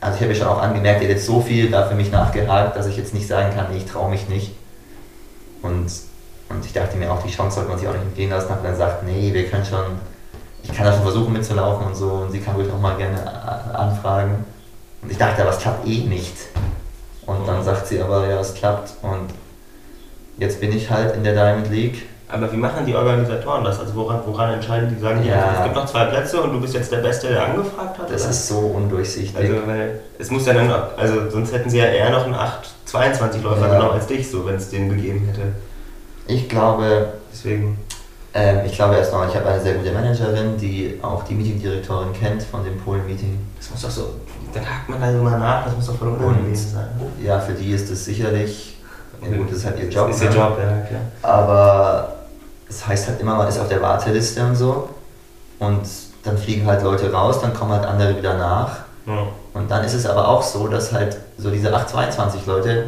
also 0.00 0.16
ich 0.16 0.22
habe 0.22 0.32
ja 0.32 0.34
schon 0.34 0.48
auch 0.48 0.60
angemerkt, 0.60 1.00
ihr 1.00 1.08
hat 1.08 1.16
jetzt 1.16 1.26
so 1.26 1.40
viel 1.40 1.70
da 1.70 1.86
für 1.86 1.94
mich 1.94 2.10
nachgehakt, 2.10 2.76
dass 2.76 2.86
ich 2.86 2.96
jetzt 2.96 3.14
nicht 3.14 3.28
sagen 3.28 3.54
kann, 3.54 3.66
nee, 3.70 3.78
ich 3.78 3.86
traue 3.86 4.10
mich 4.10 4.28
nicht. 4.28 4.52
Und, 5.62 5.86
und 6.54 6.64
ich 6.64 6.72
dachte 6.72 6.96
mir 6.96 7.10
auch, 7.12 7.22
die 7.22 7.30
Chance 7.30 7.56
sollte 7.56 7.70
man 7.70 7.78
sich 7.78 7.88
auch 7.88 7.92
nicht 7.92 8.02
entgehen 8.04 8.30
lassen, 8.30 8.50
habe 8.50 8.60
dann 8.62 8.72
gesagt, 8.72 9.02
nee, 9.04 9.32
wir 9.32 9.46
können 9.48 9.64
schon, 9.64 9.84
ich 10.62 10.72
kann 10.72 10.86
da 10.86 10.92
schon 10.92 11.02
versuchen 11.02 11.32
mitzulaufen 11.32 11.86
und 11.86 11.94
so 11.94 12.10
und 12.10 12.32
sie 12.32 12.40
kann 12.40 12.54
ruhig 12.56 12.68
auch 12.72 12.80
mal 12.80 12.96
gerne 12.96 13.18
anfragen. 13.74 14.44
Und 15.02 15.10
ich 15.10 15.18
dachte, 15.18 15.42
aber 15.42 15.50
es 15.50 15.58
klappt 15.58 15.86
eh 15.86 16.04
nicht. 16.04 16.34
Und 17.26 17.46
dann 17.46 17.62
sagt 17.62 17.86
sie 17.86 18.00
aber, 18.00 18.26
ja, 18.28 18.40
es 18.40 18.54
klappt 18.54 18.94
und 19.02 19.28
jetzt 20.38 20.60
bin 20.60 20.74
ich 20.76 20.90
halt 20.90 21.16
in 21.16 21.24
der 21.24 21.34
Diamond 21.34 21.70
League. 21.70 22.06
Aber 22.26 22.50
wie 22.50 22.56
machen 22.56 22.86
die 22.86 22.94
Organisatoren 22.96 23.62
das? 23.64 23.78
Also 23.78 23.94
woran, 23.94 24.20
woran 24.26 24.54
entscheiden 24.54 24.88
die? 24.94 25.00
Sagen 25.00 25.22
die, 25.22 25.28
Ja. 25.28 25.34
einfach, 25.36 25.58
es 25.58 25.64
gibt 25.64 25.76
noch 25.76 25.86
zwei 25.86 26.06
Plätze 26.06 26.40
und 26.40 26.52
du 26.54 26.60
bist 26.60 26.74
jetzt 26.74 26.90
der 26.90 26.96
Beste, 26.98 27.28
der 27.28 27.44
angefragt 27.44 27.98
hat? 27.98 28.10
Das 28.10 28.22
oder? 28.22 28.30
ist 28.30 28.48
so 28.48 28.58
undurchsichtig. 28.58 29.36
Also, 29.36 29.66
weil 29.66 30.00
es 30.18 30.30
muss 30.30 30.46
ja 30.46 30.54
dann, 30.54 30.66
noch- 30.68 30.96
also 30.96 31.30
sonst 31.30 31.52
hätten 31.52 31.68
sie 31.70 31.78
ja 31.78 31.84
eher 31.84 32.10
noch 32.10 32.24
einen 32.24 32.34
8-22 32.34 33.42
Läufer 33.42 33.68
Ja. 33.68 33.74
genommen 33.74 33.92
als 33.92 34.06
dich, 34.06 34.28
so, 34.30 34.46
wenn 34.46 34.56
es 34.56 34.70
den 34.70 34.88
gegeben 34.88 35.26
hätte. 35.26 35.52
Ich 36.26 36.48
glaube, 36.48 37.14
Deswegen, 37.34 37.78
ähm, 38.32 38.60
ich 38.64 38.72
glaube 38.72 38.96
erstmal, 38.96 39.28
ich 39.28 39.34
habe 39.34 39.46
eine 39.46 39.60
sehr 39.60 39.74
gute 39.74 39.90
Managerin, 39.92 40.56
die 40.56 40.98
auch 41.02 41.24
die 41.24 41.34
Meetingdirektorin 41.34 42.12
kennt 42.12 42.44
von 42.44 42.64
dem 42.64 42.78
Polen-Meeting. 42.78 43.38
das 43.58 43.70
muss 43.70 43.82
doch 43.82 43.90
so, 43.90 44.14
dann 44.52 44.64
hakt 44.64 44.88
man 44.88 45.00
da 45.00 45.12
so 45.12 45.18
mal 45.18 45.38
nach, 45.38 45.64
das 45.64 45.74
muss 45.74 45.86
doch 45.86 45.96
voll 45.96 46.08
unangenehm 46.08 46.54
sein. 46.54 46.88
ja, 47.22 47.40
für 47.40 47.52
die 47.52 47.72
ist 47.72 47.90
es 47.90 48.04
sicherlich, 48.04 48.78
ja 49.20 49.36
gut, 49.36 49.50
das 49.50 49.58
ist 49.58 49.66
halt 49.66 49.78
ihr 49.80 49.88
Job. 49.88 50.08
Ist 50.08 50.22
ihr 50.22 50.30
ne? 50.30 50.36
Job, 50.36 50.58
ja, 50.58 50.80
klar. 50.86 51.00
Aber 51.22 52.14
es 52.68 52.86
heißt 52.86 53.08
halt 53.08 53.20
immer, 53.20 53.34
man 53.34 53.48
ist 53.48 53.58
auf 53.58 53.68
der 53.68 53.82
Warteliste 53.82 54.44
und 54.44 54.54
so. 54.54 54.88
Und 55.58 55.82
dann 56.22 56.38
fliegen 56.38 56.66
halt 56.66 56.82
Leute 56.82 57.12
raus, 57.12 57.40
dann 57.40 57.52
kommen 57.52 57.72
halt 57.72 57.84
andere 57.84 58.16
wieder 58.16 58.36
nach. 58.38 58.78
Ja. 59.06 59.26
Und 59.54 59.70
dann 59.70 59.84
ist 59.84 59.94
es 59.94 60.06
aber 60.06 60.28
auch 60.28 60.42
so, 60.42 60.68
dass 60.68 60.92
halt 60.92 61.16
so 61.36 61.50
diese 61.50 61.74
822 61.74 62.46
Leute, 62.46 62.86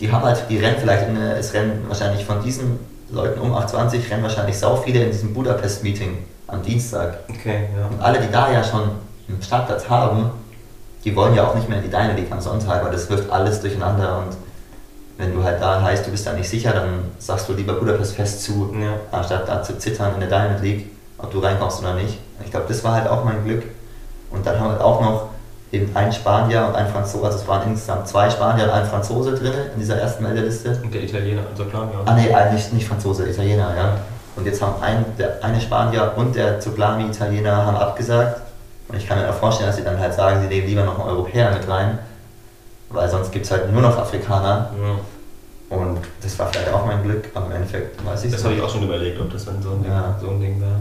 die 0.00 0.10
haben 0.10 0.24
halt, 0.24 0.44
die 0.48 0.58
rennen 0.58 0.76
vielleicht, 0.78 1.08
in, 1.08 1.16
es 1.16 1.52
rennen 1.52 1.84
wahrscheinlich 1.86 2.24
von 2.24 2.42
diesen 2.42 2.78
Leuten 3.10 3.40
um 3.40 3.52
820, 3.54 4.10
rennen 4.10 4.22
wahrscheinlich 4.22 4.58
sau 4.58 4.76
viele 4.76 5.04
in 5.04 5.10
diesem 5.10 5.34
Budapest-Meeting 5.34 6.18
am 6.46 6.62
Dienstag. 6.62 7.18
Okay, 7.28 7.68
ja. 7.78 7.86
Und 7.86 8.00
alle, 8.00 8.20
die 8.20 8.30
da 8.32 8.50
ja 8.50 8.64
schon 8.64 8.82
einen 9.28 9.42
Startplatz 9.42 9.88
haben, 9.88 10.30
die 11.04 11.14
wollen 11.14 11.34
ja 11.34 11.46
auch 11.46 11.54
nicht 11.54 11.68
mehr 11.68 11.78
in 11.78 11.84
die 11.84 11.90
Deine 11.90 12.14
League 12.14 12.30
am 12.30 12.40
Sonntag, 12.40 12.84
weil 12.84 12.92
das 12.92 13.08
wirft 13.08 13.30
alles 13.30 13.60
durcheinander 13.60 14.18
und 14.18 14.36
wenn 15.18 15.34
du 15.34 15.44
halt 15.44 15.60
da 15.60 15.82
heißt, 15.82 16.06
du 16.06 16.10
bist 16.10 16.26
da 16.26 16.32
nicht 16.32 16.48
sicher, 16.48 16.72
dann 16.72 17.04
sagst 17.18 17.46
du 17.48 17.52
lieber 17.52 17.74
Budapest 17.74 18.14
fest 18.14 18.42
zu, 18.42 18.74
Ja. 18.80 18.94
anstatt 19.12 19.46
da 19.46 19.62
zu 19.62 19.76
zittern 19.78 20.14
in 20.14 20.20
der 20.20 20.30
Diamond 20.30 20.62
League, 20.62 20.86
ob 21.18 21.30
du 21.30 21.40
reinkommst 21.40 21.80
oder 21.80 21.92
nicht. 21.94 22.18
Ich 22.42 22.50
glaube, 22.50 22.66
das 22.68 22.82
war 22.84 22.94
halt 22.94 23.06
auch 23.06 23.22
mein 23.22 23.44
Glück. 23.44 23.64
Und 24.30 24.46
dann 24.46 24.58
haben 24.58 24.72
wir 24.72 24.84
auch 24.84 25.00
noch 25.02 25.28
eben 25.72 25.94
ein 25.94 26.12
Spanier 26.12 26.66
und 26.68 26.74
ein 26.74 26.88
Franzose, 26.88 27.26
also 27.26 27.38
es 27.38 27.48
waren 27.48 27.68
insgesamt 27.68 28.08
zwei 28.08 28.28
Spanier 28.28 28.64
und 28.64 28.70
ein 28.70 28.86
Franzose 28.86 29.34
drin 29.34 29.52
in 29.74 29.80
dieser 29.80 29.96
ersten 29.98 30.22
Meldeliste. 30.24 30.78
Und 30.82 30.92
der 30.92 31.02
Italiener, 31.02 31.42
also 31.50 31.64
klar, 31.66 31.88
ja. 31.92 32.00
Ah 32.04 32.14
nee, 32.14 32.28
äh, 32.28 32.52
nicht, 32.52 32.72
nicht 32.72 32.88
Franzose, 32.88 33.28
Italiener, 33.28 33.74
ja. 33.76 33.96
Und 34.36 34.46
jetzt 34.46 34.60
haben 34.62 34.80
ein, 34.82 35.04
der 35.18 35.42
eine 35.42 35.60
Spanier 35.60 36.12
und 36.16 36.34
der 36.34 36.58
Zuglami 36.60 37.04
Italiener 37.06 37.66
haben 37.66 37.76
abgesagt. 37.76 38.40
Und 38.88 38.96
ich 38.96 39.06
kann 39.08 39.20
mir 39.20 39.28
auch 39.30 39.34
vorstellen, 39.34 39.68
dass 39.68 39.76
sie 39.76 39.84
dann 39.84 39.98
halt 39.98 40.14
sagen, 40.14 40.40
sie 40.42 40.48
nehmen 40.48 40.66
lieber 40.66 40.82
noch 40.84 40.98
einen 40.98 41.08
Europäer 41.08 41.50
mit 41.52 41.68
rein. 41.68 41.98
Weil 42.88 43.08
sonst 43.08 43.30
gibt 43.30 43.44
es 43.44 43.50
halt 43.52 43.72
nur 43.72 43.82
noch 43.82 43.96
Afrikaner. 43.96 44.70
ja. 44.82 44.96
Und 45.76 45.98
das 46.20 46.36
war 46.36 46.48
vielleicht 46.48 46.72
auch 46.72 46.84
mein 46.84 47.00
Glück, 47.04 47.26
aber 47.32 47.46
im 47.46 47.52
Endeffekt 47.52 48.04
weiß 48.04 48.24
ich 48.24 48.32
Das 48.32 48.42
habe 48.44 48.54
ich 48.54 48.60
auch 48.60 48.68
schon 48.68 48.82
überlegt, 48.82 49.20
ob 49.20 49.30
das 49.32 49.44
dann 49.44 49.62
so 49.62 49.70
ein 49.70 49.84
Ding, 49.84 49.92
Ja. 49.92 50.16
so 50.20 50.30
ein 50.30 50.40
Ding 50.40 50.60
wäre. 50.60 50.80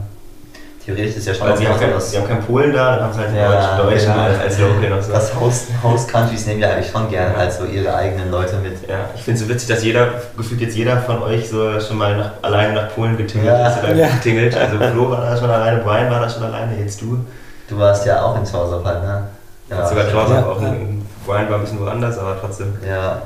Theoretisch 0.96 1.18
ist 1.18 1.28
ja 1.28 1.34
schon 1.34 1.56
sie 1.58 1.68
haben, 1.68 1.80
kein, 1.80 1.92
haben 1.94 2.28
keinen 2.28 2.44
Polen 2.44 2.74
da, 2.74 2.96
dann 2.96 3.04
haben 3.06 3.14
sie 3.14 3.20
halt 3.20 3.36
Ja, 3.36 3.78
Deutsch, 3.78 3.92
Deutschen 3.92 4.10
ja. 4.10 4.24
als, 4.24 4.40
als 4.40 4.60
Local 4.60 4.90
noch 4.90 5.02
so. 5.02 5.12
Das 5.12 5.36
Host, 5.40 5.68
Host 5.84 6.12
Countries 6.12 6.46
nehmen 6.48 6.60
ja 6.62 6.70
eigentlich 6.72 6.90
schon 6.92 7.10
gerne 7.10 7.36
halt 7.38 7.54
so 7.54 7.66
ihre 7.66 7.94
eigenen 7.96 8.32
Leute 8.32 8.56
mit. 8.58 8.88
Ja, 8.90 9.10
ich 9.16 9.22
finde 9.24 9.40
es 9.40 9.46
so 9.46 9.50
witzig, 9.54 9.68
dass 9.70 9.84
jeder, 9.84 10.08
gefühlt 10.36 10.62
jetzt 10.62 10.76
jeder 10.76 10.98
von 11.02 11.22
euch 11.24 11.50
so 11.50 11.80
schon 11.80 11.98
mal 11.98 12.18
nach, 12.18 12.32
alleine 12.42 12.74
nach 12.74 12.90
Polen 12.96 13.16
getingelt 13.18 13.48
Ja. 13.54 13.68
ist 13.70 13.84
oder 13.84 13.94
Ja. 13.94 14.08
getingelt. 14.08 14.56
Also 14.58 14.78
Flo 14.92 15.12
war 15.12 15.22
da 15.22 15.38
schon 15.38 15.50
alleine, 15.50 15.82
Brian 15.82 16.10
war 16.12 16.20
da 16.22 16.30
schon 16.30 16.44
alleine, 16.44 16.76
jetzt 16.80 17.02
du. 17.02 17.20
Du 17.68 17.78
warst 17.78 18.06
ja 18.06 18.24
auch 18.24 18.36
in 18.36 18.44
Chorsow 18.44 18.84
halt, 18.84 19.04
ne? 19.04 19.24
Ja, 19.70 19.86
sogar. 19.86 20.06
Klaus 20.06 20.30
Ja. 20.32 20.46
auch. 20.46 20.60
ein- 20.62 21.06
Brian 21.28 21.48
war 21.50 21.58
ein 21.58 21.62
bisschen 21.62 21.80
woanders, 21.80 22.18
aber 22.18 22.38
trotzdem. 22.42 22.74
Ja, 22.88 23.22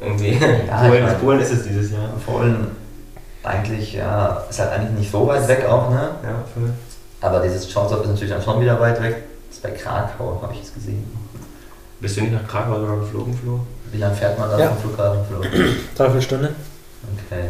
Irgendwie. 0.00 0.28
ich 0.30 0.38
Polen, 0.88 1.04
mein- 1.04 1.18
Polen 1.20 1.40
ist 1.40 1.52
es 1.52 1.64
dieses 1.64 1.92
Jahr. 1.92 2.08
Polen 2.26 2.68
eigentlich, 3.44 3.94
ja, 3.94 4.42
ist 4.48 4.60
halt 4.60 4.72
eigentlich 4.72 4.98
nicht 5.00 5.10
so 5.12 5.26
weit 5.26 5.46
weg 5.48 5.66
auch, 5.68 5.90
ne? 5.90 6.00
Ja, 6.22 6.30
voll. 6.54 6.70
Aber 7.22 7.40
dieses 7.40 7.72
Chorsow 7.72 8.00
ist 8.02 8.08
natürlich 8.08 8.30
dann 8.32 8.42
schon 8.42 8.60
wieder 8.60 8.78
weit 8.80 9.00
weg. 9.02 9.22
Das 9.48 9.56
ist 9.56 9.62
bei 9.62 9.70
Krakau, 9.70 10.40
habe 10.42 10.52
ich 10.52 10.60
jetzt 10.60 10.74
gesehen. 10.74 11.04
Bist 12.00 12.16
du 12.16 12.22
nicht 12.22 12.32
nach 12.32 12.46
Krakau 12.46 12.80
sogar 12.80 12.98
geflogen, 12.98 13.32
Flo? 13.36 13.60
Wie 13.92 13.98
lange 13.98 14.14
fährt 14.14 14.38
man 14.38 14.50
da 14.50 14.58
Ja. 14.58 14.68
vom 14.70 14.78
Flughafen? 14.78 15.20
Flo? 15.26 15.40
Dreiviertel 15.96 16.22
Stunde. 16.22 16.54
Okay. 17.26 17.44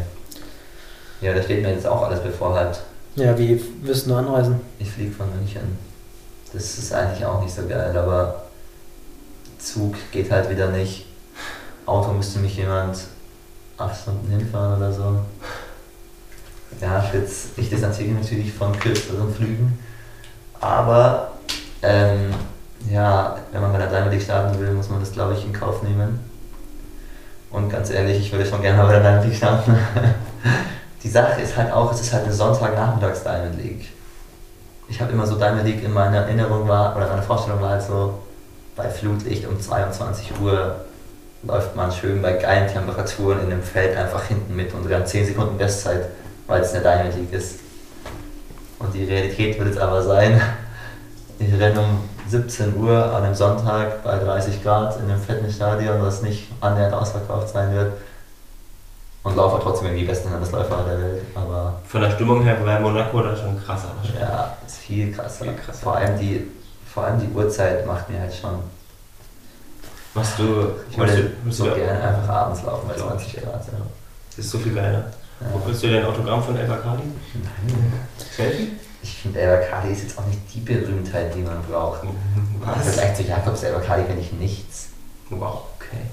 Ja, 1.21 1.35
das 1.35 1.45
steht 1.47 1.63
mir 1.63 1.73
jetzt 1.73 1.87
auch 1.87 2.03
alles 2.03 2.21
bevor 2.21 2.55
halt. 2.55 2.81
Ja, 3.17 3.37
wie 3.39 3.63
wirst 3.83 4.07
du 4.09 4.15
anreisen? 4.15 4.61
Ich 4.79 4.91
fliege 4.91 5.13
von 5.13 5.27
München. 5.37 5.79
Das 6.53 6.77
ist 6.79 6.93
eigentlich 6.93 7.25
auch 7.25 7.41
nicht 7.43 7.55
so 7.55 7.63
geil, 7.67 7.97
aber 7.97 8.43
Zug 9.59 9.95
geht 10.11 10.31
halt 10.31 10.51
wieder 10.51 10.69
nicht. 10.69 11.07
Auto 11.87 12.13
müsste 12.13 12.41
mich 12.41 12.57
jemand 12.57 12.99
acht 13.79 14.01
Stunden 14.03 14.29
hinfahren 14.31 14.77
oder 14.77 14.93
so. 14.93 15.17
Ja, 16.81 17.01
Fritz, 17.01 17.51
ich 17.57 17.71
distanziere 17.71 18.11
mich 18.11 18.23
natürlich 18.23 18.53
von 18.53 18.79
kürzeren 18.79 19.33
Flügen. 19.35 19.79
Aber 20.61 21.33
ähm, 21.83 22.31
ja, 22.91 23.37
wenn 23.53 23.61
man 23.61 23.73
bei 23.73 23.79
der 23.79 23.89
Diamond 23.89 24.23
starten 24.23 24.59
will, 24.59 24.73
muss 24.73 24.89
man 24.89 25.01
das 25.01 25.13
glaube 25.13 25.35
ich 25.35 25.45
in 25.45 25.53
Kauf 25.53 25.83
nehmen. 25.83 26.21
Und 27.51 27.69
ganz 27.69 27.91
ehrlich, 27.91 28.19
ich 28.19 28.33
würde 28.33 28.47
schon 28.47 28.63
gerne 28.63 28.79
mal 28.79 28.87
bei 28.87 28.93
der 28.95 29.03
Diamond 29.03 29.27
League 29.27 29.37
starten. 29.37 29.77
Die 31.03 31.09
Sache 31.09 31.41
ist 31.41 31.57
halt 31.57 31.73
auch, 31.73 31.93
es 31.93 32.01
ist 32.01 32.13
halt 32.13 32.25
eine 32.25 32.33
Sonntagnachmittags 32.33 33.25
Diamond 33.25 33.61
League. 33.63 33.89
Ich 34.89 35.01
habe 35.01 35.13
immer 35.13 35.27
so 35.27 35.37
Diamond 35.37 35.65
League 35.65 35.83
in 35.83 35.93
meiner 35.93 36.19
Erinnerung 36.19 36.69
war, 36.69 36.97
oder 36.97 37.09
meine 37.09 37.23
Vorstellung 37.23 37.61
war 37.61 37.71
halt 37.71 37.83
so, 37.83 38.21
bei 38.77 38.89
Flutlicht 38.89 39.47
um 39.47 39.61
22 39.61 40.41
Uhr 40.41 40.77
läuft 41.43 41.75
man 41.75 41.91
schön 41.91 42.23
bei 42.23 42.35
geilen 42.35 42.73
Temperaturen 42.73 43.41
in 43.41 43.51
dem 43.51 43.63
Feld 43.63 43.97
einfach 43.97 44.25
hinten 44.25 44.55
mit 44.55 44.73
und 44.75 44.87
rennt 44.87 45.09
10 45.09 45.27
Sekunden 45.27 45.59
Bestzeit, 45.59 46.07
weil 46.47 46.63
es 46.63 46.73
eine 46.73 46.83
Diamond 46.83 47.17
League 47.17 47.33
ist. 47.33 47.61
Und 48.79 48.93
die 48.95 49.05
Realität 49.05 49.59
wird 49.59 49.69
jetzt 49.69 49.81
aber 49.81 50.03
sein, 50.03 50.41
ich 51.39 51.53
renne 51.53 51.81
um 51.81 52.09
17 52.29 52.77
Uhr 52.77 53.15
an 53.15 53.25
einem 53.25 53.35
Sonntag 53.35 54.03
bei 54.03 54.19
30 54.19 54.63
Grad 54.63 54.99
in 54.99 55.11
einem 55.11 55.21
fetten 55.21 55.51
Stadion, 55.51 56.01
das 56.03 56.23
nicht 56.23 56.49
annähernd 56.61 56.95
ausverkauft 56.95 57.51
sein 57.51 57.75
wird. 57.75 57.93
Und 59.23 59.37
laufe 59.37 59.61
trotzdem 59.63 59.89
irgendwie 59.89 60.07
besten 60.07 60.33
Landesläufer 60.33 60.85
der 60.89 61.01
Welt. 61.01 61.23
Aber 61.35 61.81
Von 61.87 62.01
der 62.01 62.11
Stimmung 62.11 62.43
her 62.43 62.57
wäre 62.65 62.81
Monaco 62.81 63.23
da 63.23 63.37
schon 63.37 63.63
krasser 63.63 63.93
ja, 64.19 64.57
ist 64.67 64.79
viel 64.79 65.13
krasser. 65.13 65.45
Viel 65.45 65.55
krasser. 65.55 65.81
Vor, 65.81 65.97
allem 65.97 66.19
die, 66.19 66.51
vor 66.93 67.05
allem 67.05 67.21
die 67.21 67.29
Uhrzeit 67.29 67.87
macht 67.87 68.11
mir 68.11 68.19
halt 68.19 68.35
schon. 68.35 68.59
Machst 70.15 70.39
du, 70.39 70.73
Ich 70.91 70.99
würde 70.99 71.31
so 71.51 71.65
gerne 71.67 72.03
einfach 72.03 72.29
abends 72.29 72.65
laufen 72.65 72.89
bei 72.89 72.95
Glaub 72.95 73.11
20 73.11 73.37
ich. 73.37 73.43
Grad. 73.43 73.65
Ja. 73.67 73.73
Ist 74.37 74.51
so 74.51 74.59
viel 74.59 74.75
geiler. 74.75 75.05
Wo 75.51 75.67
willst 75.67 75.83
du 75.83 75.89
denn 75.89 76.03
ein 76.03 76.07
Autogramm 76.07 76.43
von 76.43 76.57
El 76.57 76.67
Bakkali? 76.67 77.03
Selfie? 78.37 78.73
Ich 79.03 79.19
finde, 79.19 79.41
Elbakali 79.41 79.93
ist 79.93 80.03
jetzt 80.03 80.19
auch 80.19 80.27
nicht 80.27 80.41
die 80.55 80.61
Berühmtheit, 80.61 81.35
die 81.35 81.41
man 81.41 81.61
braucht. 81.63 82.03
Was? 82.61 82.85
Vergleich 82.85 83.17
zu 83.17 83.23
Jakobs 83.25 83.63
Elbakali 83.65 84.05
kenne 84.05 84.21
ich 84.21 84.33
nichts. 84.33 84.91
Wow, 85.31 85.63
okay. 85.77 86.07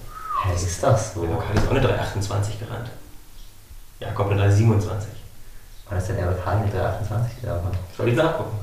Hä, 0.43 0.55
ist 0.55 0.81
das 0.81 1.13
so? 1.13 1.23
El 1.23 1.29
Bakkali 1.29 1.59
ist 1.59 1.67
auch 1.67 1.71
eine 1.71 1.81
328 1.81 2.59
gerannt. 2.59 2.89
Jakob 3.99 4.27
eine 4.31 4.41
327. 4.41 5.09
Wann 5.87 5.97
ist 5.99 6.09
denn 6.09 6.17
Elbakali 6.17 6.65
mit 6.65 6.73
328 6.73 7.41
gelaufen? 7.41 7.69
Soll 7.95 8.07
ich 8.09 8.15
nachgucken? 8.15 8.57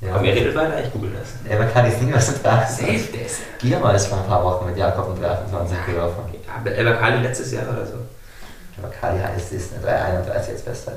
Ja. 0.00 0.12
Komm, 0.12 0.24
ihr 0.26 0.34
redet 0.34 0.54
weiter, 0.54 0.84
ich 0.84 0.92
google 0.92 1.10
das. 1.18 1.50
Elbakali 1.50 1.88
ist 1.88 2.02
niemals 2.02 2.28
mit 2.30 2.44
328. 2.44 3.22
das. 3.22 3.32
Gierma 3.58 3.92
ist 3.92 4.06
vor 4.06 4.18
ein 4.18 4.26
paar 4.26 4.44
Wochen 4.44 4.66
mit 4.66 4.76
Jakob 4.76 5.08
mit 5.08 5.22
328 5.22 5.86
gelaufen. 5.86 6.22
Ja, 6.46 6.70
El 6.70 6.84
Bakkali 6.84 7.22
letztes 7.22 7.50
Jahr 7.50 7.68
oder 7.68 7.84
so. 7.84 7.94
Elbakali 8.76 9.18
heißt, 9.20 9.52
ist 9.52 9.72
eine 9.74 9.82
331 9.82 10.52
jetzt 10.52 10.64
Bestzeit. 10.64 10.94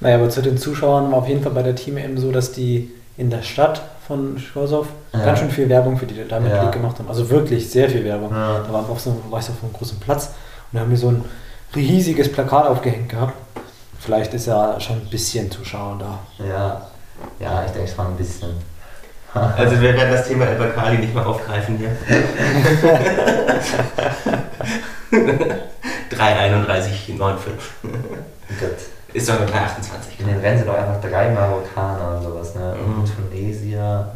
Naja, 0.00 0.16
aber 0.16 0.28
zu 0.30 0.42
den 0.42 0.58
Zuschauern 0.58 1.10
war 1.12 1.18
auf 1.18 1.28
jeden 1.28 1.42
Fall 1.42 1.52
bei 1.52 1.62
der 1.62 1.74
Team 1.76 1.96
eben 1.98 2.18
so, 2.18 2.32
dass 2.32 2.52
die 2.52 2.90
in 3.16 3.30
der 3.30 3.42
Stadt 3.42 3.82
von 4.06 4.38
Schorsow 4.38 4.86
Ja. 5.12 5.24
ganz 5.24 5.38
schön 5.40 5.50
viel 5.50 5.68
Werbung 5.68 5.96
für 5.98 6.06
die 6.06 6.14
Diamond 6.14 6.50
Ja. 6.52 6.62
League 6.62 6.72
gemacht 6.72 6.98
haben. 6.98 7.08
Also 7.08 7.28
wirklich 7.30 7.70
sehr 7.70 7.88
viel 7.88 8.04
Werbung. 8.04 8.30
Ja. 8.32 8.60
Da 8.66 8.72
war 8.72 8.88
auf 8.88 9.00
so, 9.00 9.16
war 9.30 9.38
ich 9.38 9.44
so 9.46 9.52
auf 9.52 9.62
einem 9.62 9.72
großen 9.72 10.00
Platz 10.00 10.26
und 10.72 10.76
da 10.76 10.80
haben 10.80 10.90
die 10.90 10.96
so 10.96 11.08
ein 11.10 11.24
riesiges 11.76 12.32
Plakat 12.32 12.66
aufgehängt 12.66 13.08
gehabt. 13.10 13.34
Vielleicht 14.00 14.34
ist 14.34 14.46
ja 14.46 14.80
schon 14.80 14.96
ein 14.96 15.08
bisschen 15.10 15.50
Zuschauer 15.50 15.98
da. 16.00 16.18
Ja, 16.44 16.86
ja, 17.38 17.62
ich 17.66 17.72
denke 17.72 17.90
schon 17.90 18.06
ein 18.06 18.16
bisschen. 18.16 18.48
Also 19.32 19.80
wir 19.80 19.94
werden 19.94 20.10
das 20.10 20.26
Thema 20.26 20.44
El 20.46 20.56
Bakkali 20.56 20.98
nicht 20.98 21.14
mehr 21.14 21.24
aufgreifen 21.24 21.78
hier. 21.78 21.90
331,95. 26.10 27.18
Gut. 27.82 28.70
Ist 29.12 29.28
doch 29.28 29.36
eine 29.38 29.46
328. 29.46 30.20
In 30.20 30.26
den 30.28 30.38
Rennen 30.40 30.58
sind 30.58 30.68
doch 30.68 30.76
einfach 30.76 31.00
drei 31.00 31.30
Marokkaner 31.30 32.16
und 32.18 32.22
sowas, 32.22 32.54
ne? 32.54 32.76
Mhm. 32.76 33.04
Tunesier, 33.30 34.12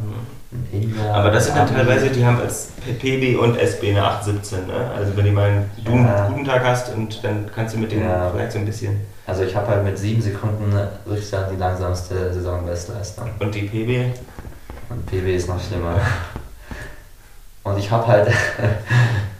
ein 0.53 0.67
Indier. 0.71 1.13
Aber 1.13 1.31
das 1.31 1.45
sind 1.47 1.57
dann 1.57 1.67
teilweise, 1.67 2.09
die 2.09 2.25
haben 2.25 2.39
als 2.39 2.69
PB 3.01 3.37
und 3.37 3.57
SB 3.57 3.89
eine 3.91 4.03
817. 4.05 4.67
Ne? 4.67 4.73
Also 4.95 5.17
wenn 5.17 5.25
du 5.25 5.31
mal 5.31 5.49
einen 5.49 5.69
guten, 5.83 6.05
Ja. 6.05 6.27
guten 6.27 6.45
Tag 6.45 6.63
hast 6.63 6.93
und 6.93 7.21
dann 7.25 7.49
kannst 7.53 7.75
du 7.75 7.79
mit 7.79 7.91
denen 7.91 8.05
Ja. 8.09 8.29
vielleicht 8.31 8.53
so 8.53 8.59
ein 8.59 8.65
bisschen. 8.65 9.01
Also 9.27 9.43
ich 9.43 9.53
habe 9.55 9.67
halt 9.67 9.83
mit 9.83 9.97
sieben 9.97 10.21
Sekunden 10.21 10.71
Rückstand 11.09 11.51
die 11.51 11.57
langsamste 11.57 12.33
Saisonbestleistung. 12.33 13.29
Und 13.39 13.53
die 13.53 13.63
PB, 13.63 14.17
Und 14.89 15.05
PB 15.07 15.35
ist 15.35 15.49
noch 15.49 15.59
schlimmer. 15.61 15.99
Und 17.63 17.77
ich 17.79 17.89
habe 17.91 18.07
halt, 18.07 18.27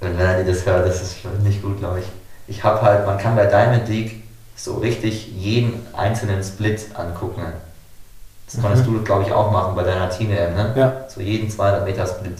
wenn 0.00 0.16
Melanie 0.16 0.50
das 0.50 0.64
hört, 0.66 0.86
das 0.86 1.02
ist 1.02 1.16
nicht 1.42 1.62
gut, 1.62 1.78
glaube 1.78 2.00
ich. 2.00 2.06
Ich 2.46 2.64
habe 2.64 2.82
halt, 2.82 3.06
man 3.06 3.18
kann 3.18 3.36
bei 3.36 3.46
Diamond 3.46 3.88
League 3.88 4.22
so 4.56 4.76
richtig 4.76 5.28
jeden 5.28 5.86
einzelnen 5.92 6.42
Split 6.42 6.86
angucken. 6.94 7.42
Das 8.46 8.60
konntest 8.62 8.86
du, 8.86 9.02
glaube 9.02 9.24
ich, 9.24 9.32
auch 9.32 9.52
machen 9.52 9.74
bei 9.76 9.82
deiner 9.82 10.08
Team 10.08 10.30
EM, 10.30 10.54
ne? 10.54 10.72
Ja. 10.74 11.04
So 11.08 11.20
jeden 11.20 11.50
200 11.50 11.84
Meter 11.84 12.06
Split. 12.06 12.38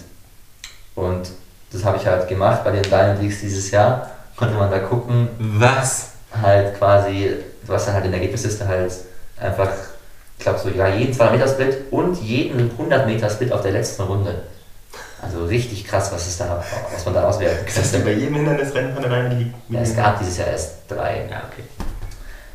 Und 0.94 1.30
das 1.70 1.84
habe 1.84 1.98
ich 1.98 2.06
halt 2.06 2.26
gemacht 2.28 2.64
bei 2.64 2.70
den 2.70 2.82
Diamond 2.82 3.20
Leagues 3.20 3.40
dieses 3.40 3.70
Jahr. 3.70 4.10
Konnte 4.36 4.54
man 4.54 4.70
da 4.70 4.78
gucken, 4.78 5.28
was? 5.38 6.12
halt 6.40 6.78
quasi, 6.78 7.36
du 7.66 7.72
hast 7.72 7.86
dann 7.86 7.94
halt 7.94 8.04
in 8.04 8.12
der 8.12 8.20
Ergebnisliste 8.20 8.66
halt 8.66 8.92
einfach, 9.40 9.70
ich 10.36 10.44
glaube 10.44 10.58
so, 10.58 10.68
ja, 10.68 10.88
jeden 10.88 11.12
200 11.12 11.38
Meter 11.38 11.48
Split 11.48 11.92
und 11.92 12.20
jeden 12.20 12.70
100 12.70 13.06
Meter 13.06 13.30
Split 13.30 13.52
auf 13.52 13.62
der 13.62 13.72
letzten 13.72 14.02
Runde. 14.02 14.42
Also 15.20 15.44
richtig 15.44 15.84
krass, 15.84 16.12
was, 16.12 16.26
es 16.28 16.38
da, 16.38 16.62
was 16.92 17.04
man 17.04 17.14
da 17.14 17.28
auswerten 17.28 17.66
Ist 17.66 17.78
das 17.78 17.90
denn 17.90 18.04
kann. 18.04 18.12
bei 18.12 18.18
jedem 18.18 18.34
Hindernisrennen 18.36 18.92
von 18.92 19.02
der 19.02 19.10
Leine 19.10 19.34
liegt? 19.34 19.54
Ja, 19.68 19.80
es 19.80 19.96
gab 19.96 20.18
dieses 20.20 20.36
Jahr 20.38 20.48
erst 20.48 20.74
drei. 20.88 21.26
Ja, 21.28 21.42
okay. 21.50 21.64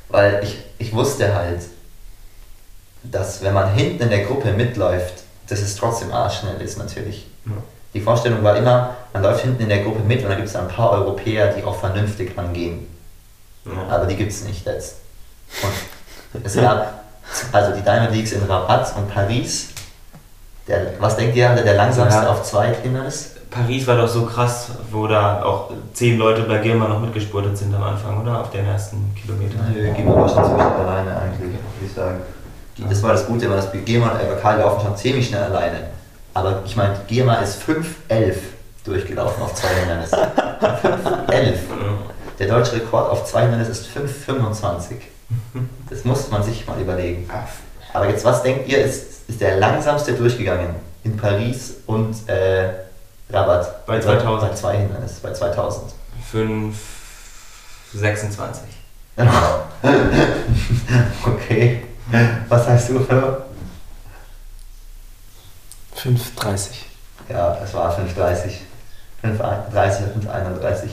Weil 0.09 0.41
ich, 0.43 0.63
ich 0.77 0.93
wusste 0.93 1.35
halt, 1.35 1.61
dass 3.03 3.43
wenn 3.43 3.53
man 3.53 3.73
hinten 3.73 4.03
in 4.03 4.09
der 4.09 4.23
Gruppe 4.23 4.53
mitläuft, 4.53 5.23
dass 5.47 5.59
es 5.59 5.75
trotzdem 5.75 6.13
arschschnell 6.13 6.61
ist 6.61 6.77
natürlich. 6.77 7.27
Ja. 7.45 7.51
Die 7.93 7.99
Vorstellung 7.99 8.43
war 8.43 8.55
immer, 8.55 8.95
man 9.11 9.21
läuft 9.21 9.43
hinten 9.43 9.63
in 9.63 9.69
der 9.69 9.83
Gruppe 9.83 9.99
mit 9.99 10.23
und 10.23 10.29
dann 10.29 10.37
gibt 10.37 10.47
es 10.47 10.55
ein 10.55 10.67
paar 10.67 10.91
Europäer, 10.91 11.53
die 11.53 11.63
auch 11.63 11.79
vernünftig 11.79 12.37
angehen. 12.37 12.87
Ja. 13.65 13.93
Aber 13.93 14.05
die 14.05 14.15
gibt 14.15 14.31
es 14.31 14.43
nicht 14.45 14.65
jetzt. 14.65 14.95
Und 16.33 16.45
es 16.45 16.55
gab 16.55 17.03
also 17.51 17.75
die 17.75 17.81
Diamond 17.81 18.11
Leagues 18.11 18.31
in 18.31 18.43
Rabat 18.43 18.95
und 18.97 19.13
Paris. 19.13 19.69
Der, 20.67 20.93
was 20.99 21.17
denkt 21.17 21.35
ihr, 21.35 21.49
der 21.49 21.73
langsamste 21.75 22.23
Ja. 22.23 22.29
auf 22.29 22.43
zwei 22.43 22.73
Hindernis? 22.73 23.31
Paris 23.49 23.85
war 23.85 23.97
doch 23.97 24.07
so 24.07 24.25
krass, 24.25 24.69
wo 24.91 25.05
da 25.07 25.43
auch 25.43 25.69
zehn 25.93 26.17
Leute 26.17 26.43
bei 26.43 26.57
Girma 26.57 26.87
noch 26.87 26.99
mitgespurtet 26.99 27.55
sind 27.57 27.75
am 27.75 27.83
Anfang, 27.83 28.19
oder? 28.21 28.39
Auf 28.41 28.49
den 28.49 28.65
ersten 28.65 29.13
Kilometern. 29.13 29.71
Nö, 29.75 29.91
gehen 29.93 30.05
wir 30.07 30.15
aber 30.17 30.27
schon 30.27 30.43
ziemlich 30.45 30.63
alleine 30.65 31.17
eigentlich, 31.17 31.51
würde 31.51 31.85
ich 31.85 31.93
sagen. 31.93 32.17
Die, 32.77 32.83
das 32.89 33.03
war 33.03 33.11
das 33.11 33.27
Gute, 33.27 33.47
weil 33.49 33.57
das 33.57 33.67
Gierma 33.85 34.09
und 34.11 34.19
Elbakal 34.19 34.59
laufen 34.59 34.81
schon 34.87 34.97
ziemlich 34.97 35.27
schnell 35.27 35.43
alleine. 35.43 35.77
Aber 36.33 36.63
ich 36.65 36.75
meine, 36.75 36.95
Gierma 37.07 37.35
ist 37.35 37.61
5,11 37.61 38.35
durchgelaufen 38.85 39.43
auf 39.43 39.53
zwei 39.53 39.67
Hindernissen. 39.67 40.17
5,11. 41.27 41.53
Der 42.39 42.47
deutsche 42.47 42.73
Rekord 42.77 43.11
auf 43.11 43.25
zwei 43.25 43.41
Hindernissen 43.41 43.71
ist 43.73 43.87
5,25. 43.95 44.95
Das 45.89 46.03
muss 46.05 46.31
man 46.31 46.41
sich 46.41 46.65
mal 46.65 46.79
überlegen. 46.81 47.29
Aber 47.93 48.09
jetzt, 48.09 48.25
was 48.25 48.41
denkt 48.43 48.67
ihr, 48.67 48.83
ist, 48.83 49.29
ist 49.29 49.39
der 49.39 49.57
langsamste 49.57 50.13
durchgegangen 50.13 50.75
in 51.03 51.15
Paris 51.15 51.75
und 51.85 52.27
äh, 52.27 52.69
Rabat? 53.29 53.85
Bei 53.85 53.99
2000. 53.99 54.49
Bei 54.51 54.55
zwei 54.55 54.77
Hindernissen, 54.77 55.19
bei 55.21 55.31
2000. 55.31 55.93
5, 56.31 56.75
26. 57.93 58.63
okay. 61.25 61.83
Was 62.49 62.65
sagst 62.65 62.89
du, 62.89 62.99
Flo? 62.99 63.37
5,30. 65.95 66.69
Ja, 67.29 67.57
es 67.63 67.73
war 67.73 67.97
5,30. 67.97 68.51
5,30 69.23 70.13
und 70.15 70.27
31. 70.27 70.91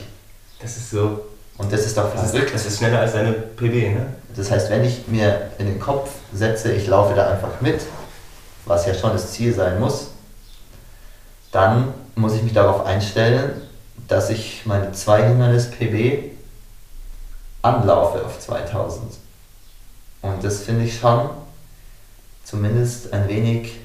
Das 0.61 0.77
ist 0.77 0.91
so. 0.91 1.25
Und 1.61 1.71
das 1.71 1.85
ist 1.85 1.97
doch 1.97 2.09
verrückt. 2.09 2.53
das 2.53 2.65
ist 2.65 2.79
schneller 2.79 2.99
als 2.99 3.13
deine 3.13 3.33
PB, 3.33 3.93
ne? 3.93 4.07
Das 4.35 4.49
heißt, 4.49 4.69
wenn 4.69 4.83
ich 4.83 5.07
mir 5.07 5.51
in 5.57 5.67
den 5.67 5.79
Kopf 5.79 6.09
setze, 6.33 6.71
ich 6.71 6.87
laufe 6.87 7.13
da 7.13 7.29
einfach 7.29 7.61
mit, 7.61 7.81
was 8.65 8.85
ja 8.85 8.93
schon 8.93 9.11
das 9.11 9.31
Ziel 9.31 9.53
sein 9.53 9.79
muss, 9.79 10.07
dann 11.51 11.93
muss 12.15 12.33
ich 12.33 12.43
mich 12.43 12.53
darauf 12.53 12.85
einstellen, 12.85 13.61
dass 14.07 14.29
ich 14.29 14.65
meine 14.65 14.91
zwei 14.93 15.27
Hindernis 15.27 15.69
PB 15.69 16.31
anlaufe 17.61 18.25
auf 18.25 18.39
2000. 18.39 19.13
Und 20.21 20.43
das 20.43 20.63
finde 20.63 20.85
ich 20.85 20.97
schon 20.97 21.29
zumindest 22.43 23.13
ein 23.13 23.27
wenig 23.27 23.80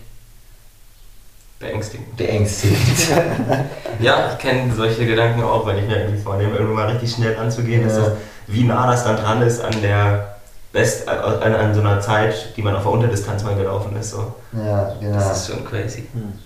Beängstigend. 1.59 2.17
beängstigend. 2.17 2.79
Ja, 3.99 4.31
ich 4.31 4.39
kenne 4.39 4.75
solche 4.75 5.07
Gedanken 5.07 5.43
auch, 5.43 5.67
wenn 5.67 5.79
ich 5.79 5.87
mir 5.87 5.97
irgendwie 5.97 6.21
vornehme, 6.21 6.55
irgendwann 6.55 6.87
mal 6.87 6.93
richtig 6.93 7.13
schnell 7.13 7.35
anzugehen. 7.39 7.81
Ja. 7.81 7.87
Ist 7.87 7.97
das, 7.97 8.13
wie 8.47 8.65
nah 8.65 8.87
das 8.87 9.05
dann 9.05 9.17
dran 9.17 9.41
ist 9.41 9.65
an 9.65 9.81
der 9.81 10.37
Best, 10.71 11.09
an, 11.09 11.55
an 11.55 11.75
so 11.75 11.81
einer 11.81 11.99
Zeit, 12.01 12.55
die 12.55 12.61
man 12.61 12.77
auf 12.77 12.83
der 12.83 12.93
Unterdistanz 12.93 13.43
mal 13.43 13.55
gelaufen 13.55 13.97
ist. 13.97 14.11
So. 14.11 14.35
ja, 14.53 14.95
genau. 15.01 15.15
Das 15.15 15.39
ist 15.39 15.47
schon 15.55 15.65
crazy. 15.65 16.07
Hm. 16.13 16.39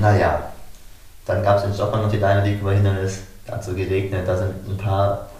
Naja, 0.00 0.42
dann 1.24 1.42
gab 1.42 1.58
es 1.58 1.64
in 1.64 1.72
Stockholm 1.72 2.02
noch 2.02 2.10
die 2.10 2.18
Diamond 2.18 2.46
League 2.46 2.60
über 2.60 2.72
Hindernis, 2.72 3.20
da 3.46 3.54
hat 3.54 3.64
so 3.64 3.72
geregnet, 3.72 4.28
da 4.28 4.36
sind 4.36 4.68
ein 4.68 4.76
paar 4.76 5.30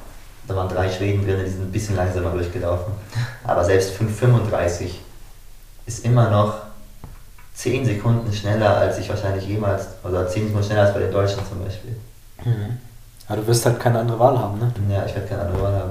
Da 0.48 0.56
waren 0.56 0.68
drei 0.68 0.90
Schweden 0.90 1.24
drin, 1.24 1.40
die 1.44 1.50
sind 1.50 1.62
ein 1.62 1.72
bisschen 1.72 1.96
langsamer 1.96 2.30
durchgelaufen. 2.30 2.94
Aber 3.44 3.62
selbst 3.64 3.92
5,35 4.00 4.92
ist 5.84 6.04
immer 6.04 6.30
noch 6.30 6.54
10 7.60 7.84
Sekunden 7.84 8.32
schneller, 8.32 8.78
als 8.78 8.96
ich 8.98 9.08
wahrscheinlich 9.10 9.46
jemals, 9.46 9.86
oder 10.02 10.26
10 10.26 10.46
Sekunden 10.46 10.64
schneller 10.66 10.82
als 10.84 10.94
bei 10.94 11.00
den 11.00 11.12
Deutschen 11.12 11.40
zum 11.46 11.62
Beispiel. 11.62 11.94
Mhm. 12.42 12.78
Aber 13.28 13.36
du 13.42 13.46
wirst 13.46 13.66
halt 13.66 13.78
keine 13.78 13.98
andere 13.98 14.18
Wahl 14.18 14.38
haben, 14.38 14.58
ne? 14.58 14.72
Ja, 14.88 15.04
ich 15.04 15.14
werde 15.14 15.28
keine 15.28 15.42
andere 15.42 15.62
Wahl 15.62 15.74
haben. 15.74 15.90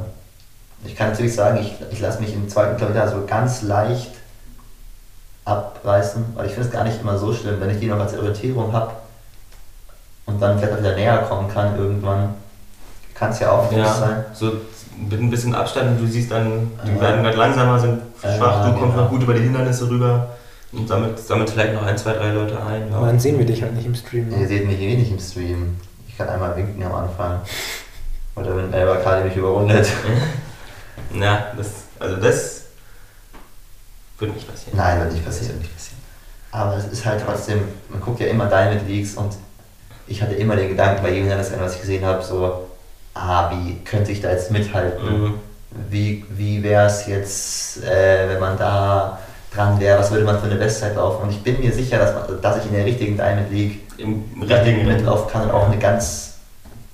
Ich 0.83 0.95
kann 0.95 1.11
natürlich 1.11 1.35
sagen, 1.35 1.59
ich, 1.61 1.75
ich 1.91 1.99
lasse 1.99 2.21
mich 2.21 2.33
im 2.33 2.49
zweiten 2.49 2.75
Kilometer 2.75 3.07
so 3.07 3.23
ganz 3.27 3.61
leicht 3.61 4.09
abreißen, 5.45 6.25
weil 6.35 6.47
ich 6.47 6.53
finde 6.53 6.67
es 6.69 6.73
gar 6.73 6.83
nicht 6.83 6.99
immer 7.01 7.17
so 7.19 7.33
schlimm, 7.33 7.57
wenn 7.59 7.69
ich 7.69 7.79
die 7.79 7.85
noch 7.87 7.99
als 7.99 8.17
Orientierung 8.17 8.73
habe 8.73 8.91
und 10.25 10.41
dann 10.41 10.57
vielleicht 10.57 10.73
auch 10.73 10.79
wieder 10.79 10.95
näher 10.95 11.17
kommen 11.19 11.49
kann 11.53 11.77
irgendwann, 11.77 12.33
kann 13.13 13.29
es 13.29 13.39
ja 13.39 13.51
auch 13.51 13.69
nicht 13.69 13.79
Ja, 13.79 13.93
sein. 13.93 14.25
so 14.33 14.53
mit 14.97 15.19
ein 15.19 15.29
bisschen 15.29 15.53
Abstand 15.53 15.89
und 15.89 15.99
du 16.01 16.07
siehst 16.11 16.31
dann, 16.31 16.71
die 16.83 16.93
Ja. 16.95 17.01
werden 17.01 17.23
gerade 17.23 17.37
langsamer, 17.37 17.79
sind 17.79 18.01
Ja, 18.23 18.35
schwach, 18.37 18.65
du 18.65 18.71
kommst 18.73 18.95
genau. 18.95 19.03
noch 19.03 19.09
gut 19.11 19.21
über 19.21 19.33
die 19.35 19.41
Hindernisse 19.41 19.87
rüber 19.87 20.29
und 20.71 20.87
sammelt, 20.87 21.17
sammelt 21.19 21.49
vielleicht 21.49 21.73
noch 21.73 21.83
ein, 21.83 21.97
zwei, 21.97 22.13
drei 22.13 22.31
Leute 22.31 22.61
ein. 22.63 22.93
Aber 22.93 23.07
dann 23.07 23.19
sehen 23.19 23.37
wir 23.39 23.45
dich 23.45 23.61
halt 23.61 23.73
nicht 23.75 23.85
im 23.85 23.95
Stream. 23.95 24.29
Ihr 24.31 24.37
Ne? 24.37 24.47
seht 24.47 24.67
mich 24.67 24.79
eh 24.79 24.95
nicht 24.95 25.11
im 25.11 25.19
Stream. 25.19 25.77
Ich 26.07 26.17
kann 26.17 26.29
einmal 26.29 26.55
winken 26.55 26.83
am 26.83 26.93
Anfang. 26.93 27.41
Oder 28.35 28.55
wenn 28.55 28.71
Elba 28.73 28.97
Kali 28.97 29.25
mich 29.25 29.35
überrundet. 29.35 29.87
Na, 31.13 31.47
das, 31.57 31.67
also 31.99 32.15
das 32.17 32.61
wird 34.19 34.33
nicht 34.35 34.47
passieren. 34.49 34.77
Nein, 34.77 34.99
wird 34.99 35.13
nicht 35.13 35.25
Das 35.27 35.35
passieren. 35.37 35.53
wird 35.55 35.63
nicht 35.63 35.75
passieren. 35.75 35.99
Aber 36.51 36.77
es 36.77 36.85
ist 36.85 37.05
halt 37.05 37.23
trotzdem, 37.25 37.61
man 37.89 38.01
guckt 38.01 38.19
ja 38.19 38.27
immer 38.27 38.45
Diamond 38.47 38.87
Leagues 38.87 39.15
und 39.15 39.35
ich 40.07 40.21
hatte 40.21 40.33
immer 40.35 40.55
den 40.55 40.69
Gedanken 40.69 41.01
bei 41.03 41.09
jedem 41.09 41.23
Hindernisrennen, 41.23 41.63
was 41.65 41.75
ich 41.75 41.81
gesehen 41.81 42.03
habe, 42.05 42.23
so, 42.23 42.67
ah, 43.13 43.51
wie 43.51 43.79
könnte 43.83 44.11
ich 44.11 44.21
da 44.21 44.31
jetzt 44.31 44.49
mithalten? 44.51 45.21
Mhm. 45.23 45.33
Wie, 45.89 46.25
wie 46.29 46.63
wäre 46.63 46.87
es 46.87 47.05
jetzt, 47.05 47.83
äh, 47.83 48.27
wenn 48.29 48.39
man 48.39 48.57
da 48.57 49.19
dran 49.53 49.79
wäre, 49.79 49.99
was 49.99 50.11
würde 50.11 50.25
man 50.25 50.39
für 50.39 50.45
eine 50.45 50.55
Bestzeit 50.55 50.95
laufen? 50.95 51.23
Und 51.23 51.29
ich 51.31 51.41
bin 51.43 51.59
mir 51.59 51.71
sicher, 51.71 51.97
dass, 51.97 52.13
man, 52.13 52.41
dass 52.41 52.57
ich 52.57 52.65
in 52.65 52.73
der 52.73 52.85
richtigen 52.85 53.17
Diamond 53.17 53.51
League 53.51 53.79
Im 53.97 54.23
richtigen 54.41 54.77
Rennen. 54.81 54.87
mitlaufen 54.87 55.29
kann 55.31 55.43
und 55.43 55.51
auch 55.51 55.65
eine 55.67 55.77
ganz 55.77 56.33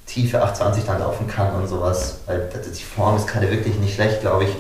tiefe 0.05 0.41
820 0.41 0.85
dann 0.85 0.99
laufen 0.99 1.27
kann 1.27 1.53
und 1.55 1.67
sowas. 1.67 2.19
Weil 2.25 2.49
das- 2.53 2.71
die 2.71 2.83
Form 2.83 3.17
ist 3.17 3.27
gerade 3.27 3.49
wirklich 3.51 3.75
nicht 3.79 3.95
schlecht, 3.95 4.21
glaube 4.21 4.45
ich. 4.45 4.55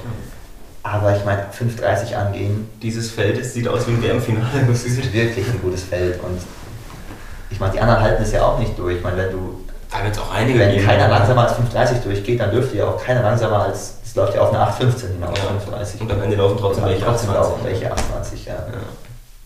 Aber 0.83 1.15
ich 1.15 1.25
meine, 1.25 1.45
5,30 1.51 2.15
angehen, 2.15 2.69
Dieses 2.81 3.09
Feld 3.11 3.39
es 3.39 3.53
sieht 3.53 3.67
aus 3.67 3.87
wie 3.87 3.91
ein 3.93 4.03
WM-Finale. 4.03 4.63
muss 4.67 4.85
ich 4.85 4.97
ist 4.99 5.13
wirklich 5.13 5.47
ein 5.47 5.59
gutes 5.61 5.83
Feld. 5.83 6.21
Und 6.21 6.39
ich 7.49 7.59
meine, 7.59 7.73
die 7.73 7.79
anderen 7.79 8.01
halten 8.01 8.21
es 8.23 8.31
ja 8.31 8.43
auch 8.45 8.59
nicht 8.59 8.77
durch. 8.77 8.97
Ich 8.97 9.03
meine, 9.03 9.17
wenn 9.17 9.31
du, 9.31 9.61
Da 9.91 10.03
wird 10.03 10.13
es 10.13 10.19
auch 10.21 10.31
einige 10.33 10.59
wenn 10.59 10.71
geben. 10.73 10.85
keiner 10.85 11.07
langsamer 11.07 11.43
als 11.47 11.53
5,30 11.53 12.03
durchgeht, 12.03 12.39
dann 12.39 12.51
dürfte 12.51 12.77
ja 12.77 12.85
auch 12.87 13.01
keiner 13.03 13.21
langsamer 13.21 13.63
als, 13.63 13.94
es 14.15 14.21
läuft 14.21 14.35
ja 14.35 14.41
auf 14.43 14.53
eine 14.53 14.63
8,15 14.63 15.07
hinaus, 15.11 15.37
Ja. 15.37 15.75
5,30. 15.77 15.99
Und 15.99 16.11
am 16.13 16.21
Ende 16.23 16.37
laufen 16.37 16.57
trotzdem 16.57 16.85
Und 16.85 16.89
welche 16.91 17.03
trotzdem 17.05 17.31
28. 17.31 17.35
laufen 17.35 17.65
welche 17.65 17.91
28, 17.91 18.45
ja. 18.45 18.53
Ja. 18.53 18.59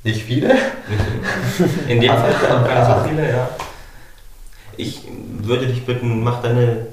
Nicht 0.03 0.23
viele? 0.23 0.55
In 1.87 1.99
dem 1.99 2.11
Fall 2.15 2.35
gar 2.67 2.79
nicht 2.79 3.03
so 3.03 3.09
viele, 3.09 3.29
ja. 3.31 3.49
Ich 4.77 5.07
würde 5.41 5.65
dich 5.65 5.87
bitten, 5.87 6.23
mach 6.23 6.43
deine 6.43 6.85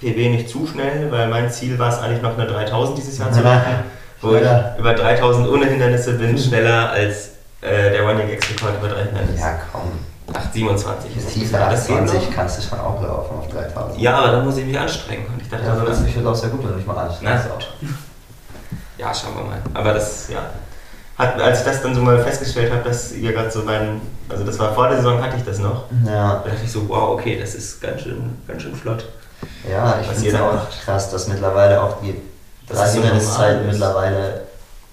PB 0.00 0.16
nicht 0.30 0.48
zu 0.48 0.68
schnell, 0.68 1.10
weil 1.10 1.26
mein 1.26 1.50
Ziel 1.50 1.76
war 1.80 1.88
es 1.88 1.98
eigentlich 1.98 2.22
noch 2.22 2.38
eine 2.38 2.46
3000 2.46 2.96
dieses 2.96 3.18
Jahr 3.18 3.32
zu 3.32 3.40
machen. 3.40 3.74
Wo 4.20 4.28
ich 4.30 4.38
Schneller. 4.38 4.76
über 4.78 4.94
3000 4.94 5.48
ohne 5.48 5.66
Hindernisse 5.66 6.12
bin, 6.12 6.38
schneller 6.38 6.90
als 6.90 7.30
äh, 7.60 7.90
der 7.90 8.02
Running 8.02 8.30
X-Rekord 8.34 8.78
über 8.78 8.88
drei 8.88 9.02
Hindernisse. 9.02 9.40
Ja, 9.40 9.58
komm. 9.72 9.82
827 10.32 11.16
ist 11.16 11.28
Tiefer 11.34 11.58
Ja, 11.60 11.70
das 11.70 11.86
geht 11.86 11.96
28 11.96 12.28
noch. 12.30 12.36
kannst 12.36 12.58
du 12.58 12.62
schon 12.62 12.80
auch 12.80 13.00
laufen 13.02 13.36
auf 13.38 13.48
3000. 13.48 14.00
Ja, 14.00 14.18
aber 14.18 14.32
dann 14.32 14.44
muss 14.44 14.56
ich 14.56 14.64
mich 14.66 14.78
anstrengen. 14.78 15.26
Und 15.26 15.40
ich 15.40 15.48
dachte, 15.48 15.64
Ja, 15.64 15.72
also, 15.72 15.86
das 15.86 16.00
ist 16.00 16.26
auch 16.26 16.34
sehr 16.34 16.48
gut, 16.50 16.62
wenn 16.64 16.70
du 16.72 16.76
dich 16.76 16.86
mal 16.86 16.96
anstrengst. 16.98 17.46
Ja, 18.98 19.14
schauen 19.14 19.36
wir 19.36 19.44
mal. 19.44 19.58
Aber 19.74 19.92
das, 19.94 20.28
ja. 20.28 20.38
Hat, 21.18 21.40
als 21.40 21.60
ich 21.60 21.64
das 21.64 21.82
dann 21.82 21.94
so 21.94 22.02
mal 22.02 22.18
festgestellt 22.22 22.72
habe, 22.72 22.82
dass 22.82 23.12
ihr 23.12 23.32
gerade 23.32 23.50
so 23.50 23.64
beim, 23.64 24.00
also 24.28 24.44
das 24.44 24.58
war 24.58 24.74
vor 24.74 24.88
der 24.88 24.98
Saison, 24.98 25.22
hatte 25.22 25.36
ich 25.36 25.44
das 25.44 25.58
noch. 25.58 25.84
Ja, 26.04 26.42
Da 26.44 26.50
dachte 26.50 26.64
ich 26.64 26.70
so, 26.72 26.86
wow, 26.88 27.10
okay, 27.10 27.38
das 27.40 27.54
ist 27.54 27.80
ganz 27.80 28.02
schön, 28.02 28.36
ganz 28.46 28.62
schön 28.62 28.74
flott. 28.74 29.06
ja 29.70 29.98
ich 30.00 30.06
finde 30.08 30.28
es 30.28 30.34
auch 30.40 30.52
macht. 30.54 30.84
krass, 30.84 31.10
dass 31.10 31.28
mittlerweile 31.28 31.80
auch 31.82 32.00
die 32.02 32.20
Das 32.68 32.76
drei 32.78 32.84
ist 32.86 32.92
so 32.94 33.00
Hinderniszeiten 33.00 33.56
normal 33.56 33.66
ist. 33.68 33.72
mittlerweile 33.80 34.40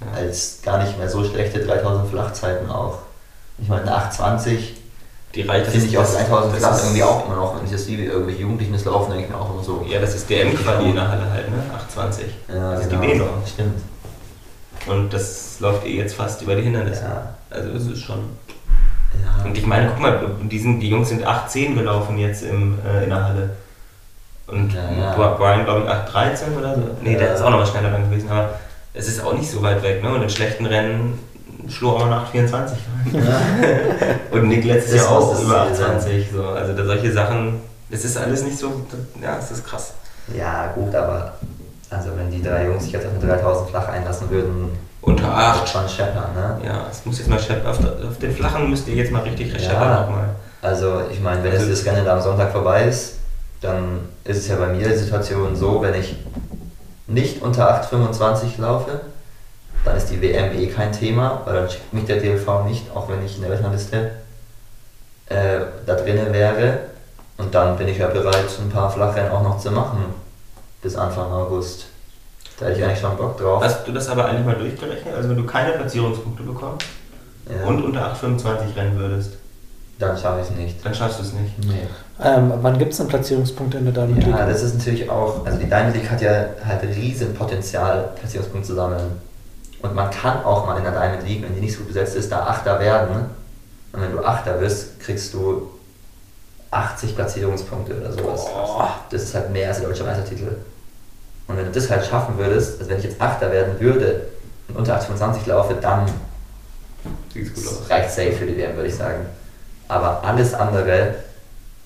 Ja. 0.02 0.18
als 0.22 0.60
gar 0.64 0.78
nicht 0.84 0.98
mehr 0.98 1.10
so 1.10 1.24
schlechte 1.26 1.60
3000 1.66 2.10
Flachzeiten 2.10 2.70
auch. 2.70 3.00
Ich 3.58 3.68
meine, 3.68 3.82
eine 3.84 3.96
820 3.96 4.76
Die 5.36 5.42
Reihe, 5.42 5.66
finde 5.66 5.88
ich 5.88 5.98
auch 5.98 6.06
3000 6.06 6.54
das 6.54 6.60
Flach 6.60 6.76
ist- 6.76 6.84
irgendwie 6.84 7.04
auch 7.04 7.26
immer 7.26 7.36
noch. 7.36 7.58
Wenn 7.58 7.66
ich 7.66 7.72
das 7.72 7.86
sehe, 7.86 7.98
wie 7.98 8.06
irgendwelche 8.06 8.42
Jugendlichen 8.42 8.74
das 8.74 8.86
laufen, 8.86 9.10
denke 9.12 9.26
ich 9.26 9.30
mir 9.32 9.38
auch 9.40 9.52
immer 9.54 9.64
so. 9.64 9.84
Ja, 9.90 10.00
das 10.00 10.14
ist 10.14 10.30
DM-Quali 10.30 10.90
in 10.90 10.96
der 10.96 11.08
Halle 11.10 11.30
halt, 11.32 11.50
ne? 11.50 11.58
820. 11.74 12.26
Ja, 12.50 12.72
das 12.74 12.82
ist 12.82 12.90
genau. 12.90 13.02
die 13.02 13.08
B-Norm. 13.08 13.30
Stimmt. 13.52 13.82
Und 14.86 15.14
das 15.14 15.60
läuft 15.60 15.86
eh 15.88 15.98
jetzt 15.98 16.14
fast 16.16 16.42
über 16.42 16.56
die 16.56 16.62
Hindernisse. 16.64 17.04
Ja. 17.04 17.34
Also 17.50 17.74
das 17.74 17.84
ist 17.84 18.00
schon. 18.04 18.20
Ja. 19.24 19.44
Und 19.46 19.58
ich 19.58 19.66
meine, 19.66 19.88
guck 19.90 20.00
mal, 20.00 20.20
die, 20.44 20.60
sind, 20.60 20.80
die 20.82 20.90
Jungs 20.90 21.10
sind 21.10 21.24
810 21.26 21.76
gelaufen 21.76 22.18
jetzt 22.18 22.44
im, 22.44 22.78
äh, 22.86 23.04
in 23.04 23.10
der 23.10 23.24
Halle. 23.26 23.50
Und 24.48 24.74
Ja, 24.74 24.92
ja. 24.92 25.16
Bri- 25.16 25.38
Brian, 25.38 25.64
glaube 25.66 25.82
ich, 25.86 25.90
813 25.90 26.58
oder 26.58 26.76
so. 26.76 26.82
Nee, 27.02 27.16
der 27.16 27.34
ist 27.34 27.42
auch 27.42 27.50
nochmal 27.50 27.66
schneller 27.68 27.92
dann 27.92 28.10
gewesen, 28.10 28.30
aber 28.30 28.56
es 28.94 29.08
ist 29.08 29.24
auch 29.24 29.34
nicht 29.34 29.50
so 29.50 29.62
weit 29.64 29.82
weg, 29.82 30.04
ne? 30.04 30.14
Und 30.14 30.22
in 30.22 30.30
schlechten 30.30 30.66
Rennen 30.66 31.18
schlug 31.70 31.96
auch 31.96 32.06
noch 32.10 32.24
824. 32.24 32.78
Und 34.32 34.48
Nick 34.48 34.66
letztes 34.66 34.96
Jahr 34.96 35.12
auch 35.12 35.32
über 35.42 35.68
Ziel 35.68 35.76
sein. 35.76 35.92
820. 35.96 36.28
So. 36.34 36.44
Also 36.48 36.74
da 36.74 36.86
solche 36.86 37.12
Sachen, 37.12 37.62
das 37.90 38.04
ist 38.06 38.18
alles 38.18 38.44
nicht 38.44 38.58
so, 38.58 38.72
ja, 39.22 39.38
es 39.40 39.52
ist 39.52 39.66
krass. 39.66 39.94
ja, 40.36 40.72
gut, 40.74 40.94
aber 40.96 41.34
also 41.90 42.10
wenn 42.18 42.32
die 42.32 42.42
drei 42.42 42.66
Jungs 42.66 42.84
sich 42.84 42.94
jetzt 42.94 43.06
auf 43.06 43.12
eine 43.22 43.32
3000 43.34 43.70
flach 43.70 43.88
einlassen 43.90 44.30
würden, 44.30 44.70
Unter 45.02 45.24
das 45.28 45.34
8. 45.60 45.64
ist 45.66 45.72
schon 45.72 45.90
scheppern, 45.90 46.34
ne? 46.34 46.58
Ja, 46.66 46.86
es 46.90 47.06
muss 47.06 47.20
jetzt 47.20 47.30
mal 47.30 47.40
scheppern. 47.40 47.68
Auf, 47.72 47.80
auf 47.80 48.18
den 48.20 48.34
flachen 48.34 48.70
müsst 48.70 48.88
ihr 48.88 48.96
jetzt 48.96 49.12
mal 49.12 49.22
richtig 49.22 49.54
Ja. 49.54 49.60
scheppern 49.60 50.02
nochmal. 50.02 50.30
Also 50.62 51.02
ich 51.12 51.20
meine, 51.22 51.44
wenn 51.44 51.52
Also- 51.52 51.70
das 51.70 51.86
Rennen 51.86 52.08
am 52.08 52.22
Sonntag 52.22 52.52
vorbei 52.52 52.86
ist, 52.86 53.16
dann 53.62 54.00
ist 54.24 54.38
es 54.38 54.48
ja 54.48 54.56
bei 54.56 54.68
mir 54.68 54.88
die 54.90 54.96
Situation 54.98 55.56
so, 55.56 55.82
wenn 55.82 55.94
ich 55.94 56.16
nicht 57.08 57.42
unter 57.42 57.70
8,25 57.70 58.58
laufe, 58.60 59.02
dann 59.86 59.98
ist 59.98 60.08
die 60.10 60.22
WM 60.22 60.58
eh 60.58 60.68
kein 60.68 60.92
Thema, 60.92 61.42
weil 61.46 61.56
dann 61.56 61.70
schickt 61.70 61.94
mich 61.94 62.06
der 62.06 62.18
DLV 62.18 62.66
nicht, 62.66 62.86
auch 62.96 63.10
wenn 63.10 63.24
ich 63.26 63.36
in 63.36 63.42
der 63.42 63.52
Weltrangliste 63.52 64.12
äh, 65.28 65.60
da 65.86 65.96
drinnen 65.96 66.32
wäre. 66.34 66.80
Und 67.38 67.54
dann 67.54 67.78
bin 67.78 67.88
ich 67.88 67.98
ja 67.98 68.08
bereit, 68.08 68.46
ein 68.62 68.70
paar 68.70 68.90
Flachrennen 68.92 69.32
auch 69.32 69.44
noch 69.44 69.60
zu 69.60 69.72
machen 69.72 70.06
bis 70.82 70.96
Anfang 70.96 71.32
August. 71.32 71.86
Da 72.60 72.68
hätte 72.68 72.80
ich 72.80 72.86
eigentlich 72.86 73.00
schon 73.00 73.18
Bock 73.18 73.38
drauf. 73.38 73.64
Hast 73.64 73.88
du 73.88 73.92
das 73.92 74.08
aber 74.10 74.26
eigentlich 74.26 74.46
mal 74.46 74.56
durchgerechnet? 74.56 75.16
Also 75.16 75.30
wenn 75.30 75.38
du 75.38 75.46
keine 75.46 75.72
Platzierungspunkte 75.72 76.44
bekommst 76.44 76.86
Ja, 77.50 77.66
und 77.68 77.84
unter 77.84 78.14
8,25 78.14 78.76
rennen 78.76 79.00
würdest, 79.00 79.32
dann 79.98 80.18
schaffe 80.18 80.42
ich 80.42 80.50
es 80.50 80.56
nicht. 80.56 80.86
dann 80.86 80.94
schaffst 80.94 81.20
du 81.20 81.24
es 81.24 81.34
nicht. 81.34 81.58
Nee. 81.66 81.88
Ähm, 82.24 82.54
wann 82.62 82.78
gibt 82.78 82.92
es 82.92 82.98
denn 83.00 83.08
Platzierungspunkte 83.08 83.78
in 83.80 83.86
der 83.86 83.94
Diamond 83.94 84.22
Ja, 84.24 84.38
League? 84.38 84.48
das 84.54 84.62
ist 84.62 84.78
natürlich 84.78 85.10
auch, 85.10 85.46
also 85.46 85.58
die 85.58 85.66
Diamond 85.70 85.96
League 85.96 86.10
hat 86.12 86.22
ja 86.22 86.46
halt 86.66 86.84
riesen 86.84 87.34
Potenzial, 87.34 88.10
Platzierungspunkte 88.20 88.68
zu 88.70 88.76
sammeln. 88.76 89.20
Und 89.84 89.94
man 89.94 90.10
kann 90.10 90.44
auch 90.46 90.66
mal 90.66 90.78
in 90.78 90.84
der 90.84 90.94
Diamond 90.94 91.28
League, 91.28 91.44
wenn 91.44 91.54
die 91.54 91.60
nicht 91.60 91.74
so 91.74 91.80
gut 91.80 91.90
besetzt 91.90 92.16
ist, 92.16 92.32
da 92.32 92.48
Achter 92.48 92.80
werden. 92.80 93.26
Und 93.92 94.02
wenn 94.02 94.12
du 94.12 94.24
Achter 94.24 94.54
bist, 94.54 95.00
kriegst 95.02 95.34
du 95.34 95.70
80 96.72 97.16
Platzierungspunkte 97.16 98.00
oder 98.00 98.12
sowas. 98.12 98.46
Boah. 98.46 98.96
Das 99.12 99.24
ist 99.24 99.36
halt 99.36 99.52
mehr 99.52 99.68
als 99.68 99.80
der 99.80 99.90
deutsche 99.90 100.06
Meistertitel. 100.06 100.56
Und 101.48 101.58
wenn 101.58 101.66
du 101.66 101.72
das 101.72 101.90
halt 101.90 102.06
schaffen 102.06 102.38
würdest, 102.38 102.80
also 102.80 102.90
wenn 102.90 102.98
ich 102.98 103.04
jetzt 103.04 103.22
Achter 103.22 103.52
werden 103.52 103.78
würde 103.80 104.28
und 104.70 104.78
unter 104.78 104.96
825 104.96 105.48
laufe, 105.48 105.76
dann 105.76 106.10
reicht 107.90 108.12
safe 108.12 108.32
für 108.32 108.46
die 108.46 108.58
WM, 108.58 108.78
würde 108.78 108.88
ich 108.88 108.96
sagen. 108.96 109.26
Aber 109.90 110.24
alles 110.24 110.54
andere, 110.54 111.16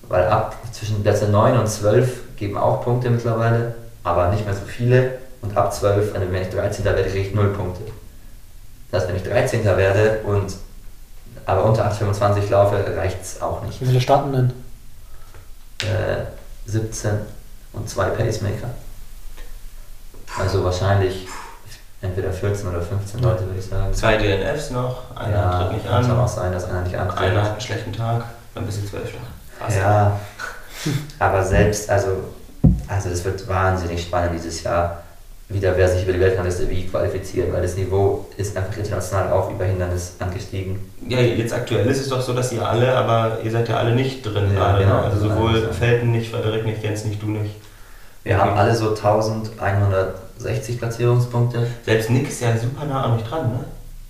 weil 0.02 0.24
ab 0.28 0.56
zwischen 0.70 1.02
Plätze 1.02 1.26
9 1.26 1.58
und 1.58 1.66
12 1.66 2.36
geben 2.36 2.56
auch 2.56 2.84
Punkte 2.84 3.10
mittlerweile, 3.10 3.74
aber 4.04 4.28
nicht 4.28 4.44
mehr 4.44 4.54
so 4.54 4.64
viele. 4.64 5.18
Und 5.42 5.56
ab 5.56 5.72
12, 5.72 6.14
wenn 6.14 6.42
ich 6.42 6.50
13. 6.50 6.84
werde, 6.84 7.04
kriege 7.04 7.28
ich 7.28 7.34
0 7.34 7.52
Punkte. 7.52 7.82
Das 8.90 9.02
heißt, 9.02 9.10
wenn 9.10 9.16
ich 9.16 9.22
13. 9.22 9.64
werde 9.64 10.20
und 10.24 10.54
aber 11.46 11.64
unter 11.64 11.86
825 11.86 12.50
laufe, 12.50 12.96
reicht 12.96 13.22
es 13.22 13.40
auch 13.40 13.62
nicht. 13.62 13.80
Wie 13.80 13.86
viele 13.86 14.00
starten 14.00 14.32
denn? 14.32 14.52
Äh, 15.88 16.24
17 16.66 17.10
und 17.72 17.88
zwei 17.88 18.10
Pacemaker. 18.10 18.68
Also 20.38 20.62
wahrscheinlich 20.62 21.26
entweder 22.02 22.32
14 22.32 22.68
oder 22.68 22.82
15 22.82 23.20
Leute, 23.20 23.46
würde 23.46 23.58
ich 23.58 23.64
sagen. 23.64 23.92
Zwei 23.94 24.16
DNFs 24.18 24.70
noch, 24.70 25.16
einer 25.16 25.32
ja, 25.32 25.58
tritt 25.58 25.72
nicht 25.72 25.86
kann 25.88 26.04
schon 26.04 26.18
auch 26.18 26.22
an, 26.22 26.28
sein, 26.28 26.52
dass 26.52 26.64
einer 26.64 26.82
nicht 26.82 26.96
antritt. 26.96 27.18
einer 27.18 27.42
hat 27.42 27.52
einen 27.52 27.60
schlechten 27.60 27.92
Tag, 27.92 28.24
dann 28.54 28.66
bist 28.66 28.82
du 28.82 28.86
Zwölfter. 28.86 29.18
Fast. 29.58 29.76
Ja, 29.76 30.20
aber 31.18 31.44
selbst, 31.44 31.90
also, 31.90 32.24
also 32.86 33.08
das 33.08 33.24
wird 33.24 33.48
wahnsinnig 33.48 34.02
spannend 34.02 34.34
dieses 34.34 34.62
Jahr, 34.62 35.02
wieder 35.50 35.76
wer 35.76 35.88
sich 35.88 36.02
über 36.04 36.12
die 36.12 36.20
Weltrangliste 36.20 36.68
wie 36.68 36.86
qualifiziert, 36.86 37.50
weil 37.52 37.62
das 37.62 37.74
Niveau 37.76 38.26
ist 38.36 38.54
einfach 38.56 38.76
international 38.76 39.32
auch 39.32 39.50
über 39.50 39.64
Hindernis 39.64 40.12
angestiegen. 40.18 40.78
Ja, 41.08 41.20
jetzt 41.20 41.54
aktuell 41.54 41.86
ist 41.86 42.00
es 42.02 42.08
doch 42.10 42.20
so, 42.20 42.34
dass 42.34 42.52
ihr 42.52 42.66
alle, 42.68 42.94
aber 42.94 43.38
ihr 43.42 43.50
seid 43.50 43.68
ja 43.68 43.76
alle 43.78 43.94
nicht 43.94 44.22
drin 44.26 44.52
Ja, 44.54 44.72
gerade. 44.72 44.84
genau. 44.84 44.96
ne? 44.96 45.02
Also 45.04 45.28
sowohl 45.28 45.62
Ja. 45.62 45.72
Felten 45.72 46.10
nicht, 46.12 46.30
Frederik 46.30 46.66
nicht, 46.66 46.82
Jens 46.82 47.04
nicht, 47.06 47.22
du 47.22 47.26
nicht. 47.28 47.54
Wir 48.24 48.34
Okay. 48.36 48.44
haben 48.44 48.58
alle 48.58 48.74
so 48.76 48.90
1160 48.90 50.78
Platzierungspunkte. 50.78 51.66
Selbst 51.84 52.10
Nick 52.10 52.28
ist 52.28 52.40
ja 52.42 52.54
super 52.56 52.84
nah 52.84 53.04
an 53.04 53.16
euch 53.16 53.22
dran, 53.24 53.50
ne? 53.52 53.64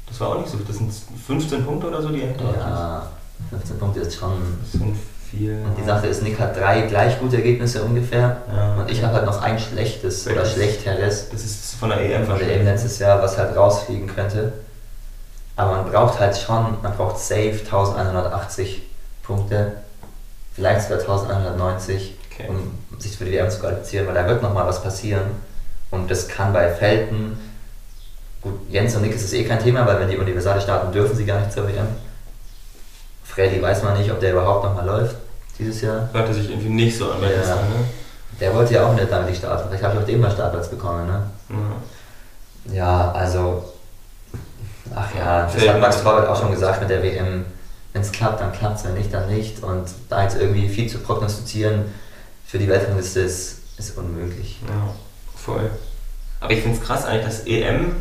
Das 0.08 0.18
war 0.20 0.30
auch 0.30 0.38
nicht 0.40 0.48
so. 0.50 0.58
Das 0.66 0.76
sind 0.76 0.90
15 1.26 1.64
Punkte 1.64 1.86
oder 1.86 2.02
so, 2.02 2.08
die 2.08 2.22
er 2.22 2.28
hinter 2.28 2.44
euch 2.46 2.56
ist. 2.56 2.60
Ja, 2.64 3.06
15 3.50 3.78
Punkte 3.78 4.00
ist 4.00 4.14
schon. 4.18 4.32
Viel. 5.30 5.58
Und 5.64 5.76
die 5.78 5.84
Sache 5.84 6.06
ist, 6.06 6.22
Nick 6.22 6.38
hat 6.40 6.56
drei 6.56 6.82
gleich 6.82 7.18
gute 7.20 7.36
Ergebnisse 7.36 7.82
ungefähr. 7.82 8.38
Ja. 8.54 8.74
Und 8.76 8.90
ich 8.90 9.02
habe 9.02 9.14
halt 9.14 9.26
noch 9.26 9.42
ein 9.42 9.58
schlechtes 9.58 10.26
oder 10.26 10.36
Welches? 10.36 10.52
schlechteres 10.54 11.28
Das 11.30 11.44
ist 11.44 11.74
von 11.74 11.90
der 11.90 12.00
EM 12.00 12.24
von 12.26 12.38
der 12.38 12.50
EM 12.54 12.64
letztes 12.64 12.98
Jahr, 12.98 13.20
was 13.22 13.36
halt 13.36 13.54
rausfliegen 13.56 14.06
könnte. 14.14 14.52
Aber 15.56 15.72
man 15.72 15.90
braucht 15.90 16.18
halt 16.20 16.36
schon, 16.36 16.76
man 16.82 16.96
braucht 16.96 17.18
safe 17.18 17.58
1180 17.64 18.82
Punkte, 19.22 19.72
vielleicht 20.54 20.82
sogar 20.82 21.00
1190, 21.00 22.14
Okay. 22.32 22.48
um 22.48 23.00
sich 23.00 23.16
für 23.16 23.24
die 23.24 23.32
WM 23.32 23.50
zu 23.50 23.58
qualifizieren, 23.58 24.06
weil 24.06 24.14
da 24.14 24.26
wird 24.28 24.42
nochmal 24.42 24.64
was 24.66 24.80
passieren. 24.80 25.22
Und 25.90 26.08
das 26.08 26.28
kann 26.28 26.52
bei 26.52 26.70
Felten, 26.72 27.36
gut, 28.40 28.54
Jens 28.70 28.94
und 28.94 29.02
Nick 29.02 29.12
ist 29.16 29.24
es 29.24 29.32
eh 29.32 29.42
kein 29.42 29.58
Thema, 29.58 29.84
weil 29.86 29.98
wenn 29.98 30.08
die 30.08 30.16
Universale 30.16 30.60
starten, 30.60 30.92
dürfen 30.92 31.16
sie 31.16 31.24
gar 31.26 31.40
nicht 31.40 31.52
zur 31.52 31.66
WM. 31.66 31.88
Freddy 33.38 33.62
weiß 33.62 33.84
man 33.84 33.96
nicht, 33.96 34.10
ob 34.10 34.18
der 34.18 34.32
überhaupt 34.32 34.64
nochmal 34.64 34.84
läuft 34.84 35.14
dieses 35.60 35.80
Jahr. 35.82 36.08
Hörte 36.12 36.34
sich 36.34 36.50
irgendwie 36.50 36.70
nicht 36.70 36.98
so 36.98 37.12
an 37.12 37.22
Ja. 37.22 37.28
Ne? 37.28 37.84
Der 38.40 38.52
wollte 38.52 38.74
ja 38.74 38.84
auch 38.84 38.94
nicht 38.94 39.10
damit 39.12 39.36
starten, 39.36 39.68
vielleicht 39.68 39.84
habe 39.84 39.94
ich 39.94 40.00
auch 40.00 40.06
den 40.06 40.20
mal 40.20 40.30
Startplatz 40.32 40.68
bekommen, 40.68 41.06
ne? 41.06 41.22
Ja. 42.66 42.74
Ja, 42.74 43.12
also. 43.12 43.62
Ach 44.92 45.08
ja, 45.16 45.48
das 45.52 45.68
hat 45.68 45.80
Max 45.80 46.02
Torwart 46.02 46.28
auch 46.28 46.40
schon 46.40 46.50
gesagt 46.50 46.80
mit 46.80 46.90
der 46.90 47.00
WM. 47.00 47.44
Wenn 47.92 48.02
es 48.02 48.10
klappt, 48.10 48.40
dann 48.40 48.52
klappt 48.52 48.78
es, 48.78 48.84
wenn 48.84 48.94
nicht, 48.94 49.14
dann 49.14 49.28
nicht. 49.28 49.62
Und 49.62 49.88
da 50.08 50.24
jetzt 50.24 50.36
irgendwie 50.40 50.68
viel 50.68 50.88
zu 50.88 50.98
prognostizieren 50.98 51.84
für 52.44 52.58
die 52.58 52.68
Weltrangliste 52.68 53.20
ist, 53.20 53.58
ist 53.76 53.96
unmöglich. 53.96 54.58
Ja, 54.66 54.92
voll. 55.36 55.70
Aber 56.40 56.52
ich 56.52 56.62
finde 56.62 56.76
es 56.76 56.84
krass 56.84 57.04
eigentlich, 57.04 57.24
dass 57.24 57.46
EM 57.46 57.92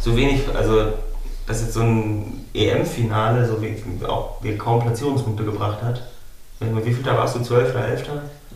so 0.00 0.16
wenig, 0.16 0.42
also 0.54 0.92
dass 1.46 1.60
jetzt 1.60 1.74
so 1.74 1.80
ein 1.80 2.46
EM-Finale 2.54 3.46
so 3.46 3.60
wie, 3.60 3.76
auch 4.06 4.36
wie 4.42 4.56
kaum 4.56 4.80
Platzierungspunkte 4.82 5.44
gebracht 5.44 5.78
hat. 5.82 6.02
Wie 6.60 6.92
viel 6.94 7.02
da 7.04 7.16
warst 7.16 7.36
du? 7.36 7.40
12 7.40 7.74
oder 7.74 7.88
11? 7.88 8.02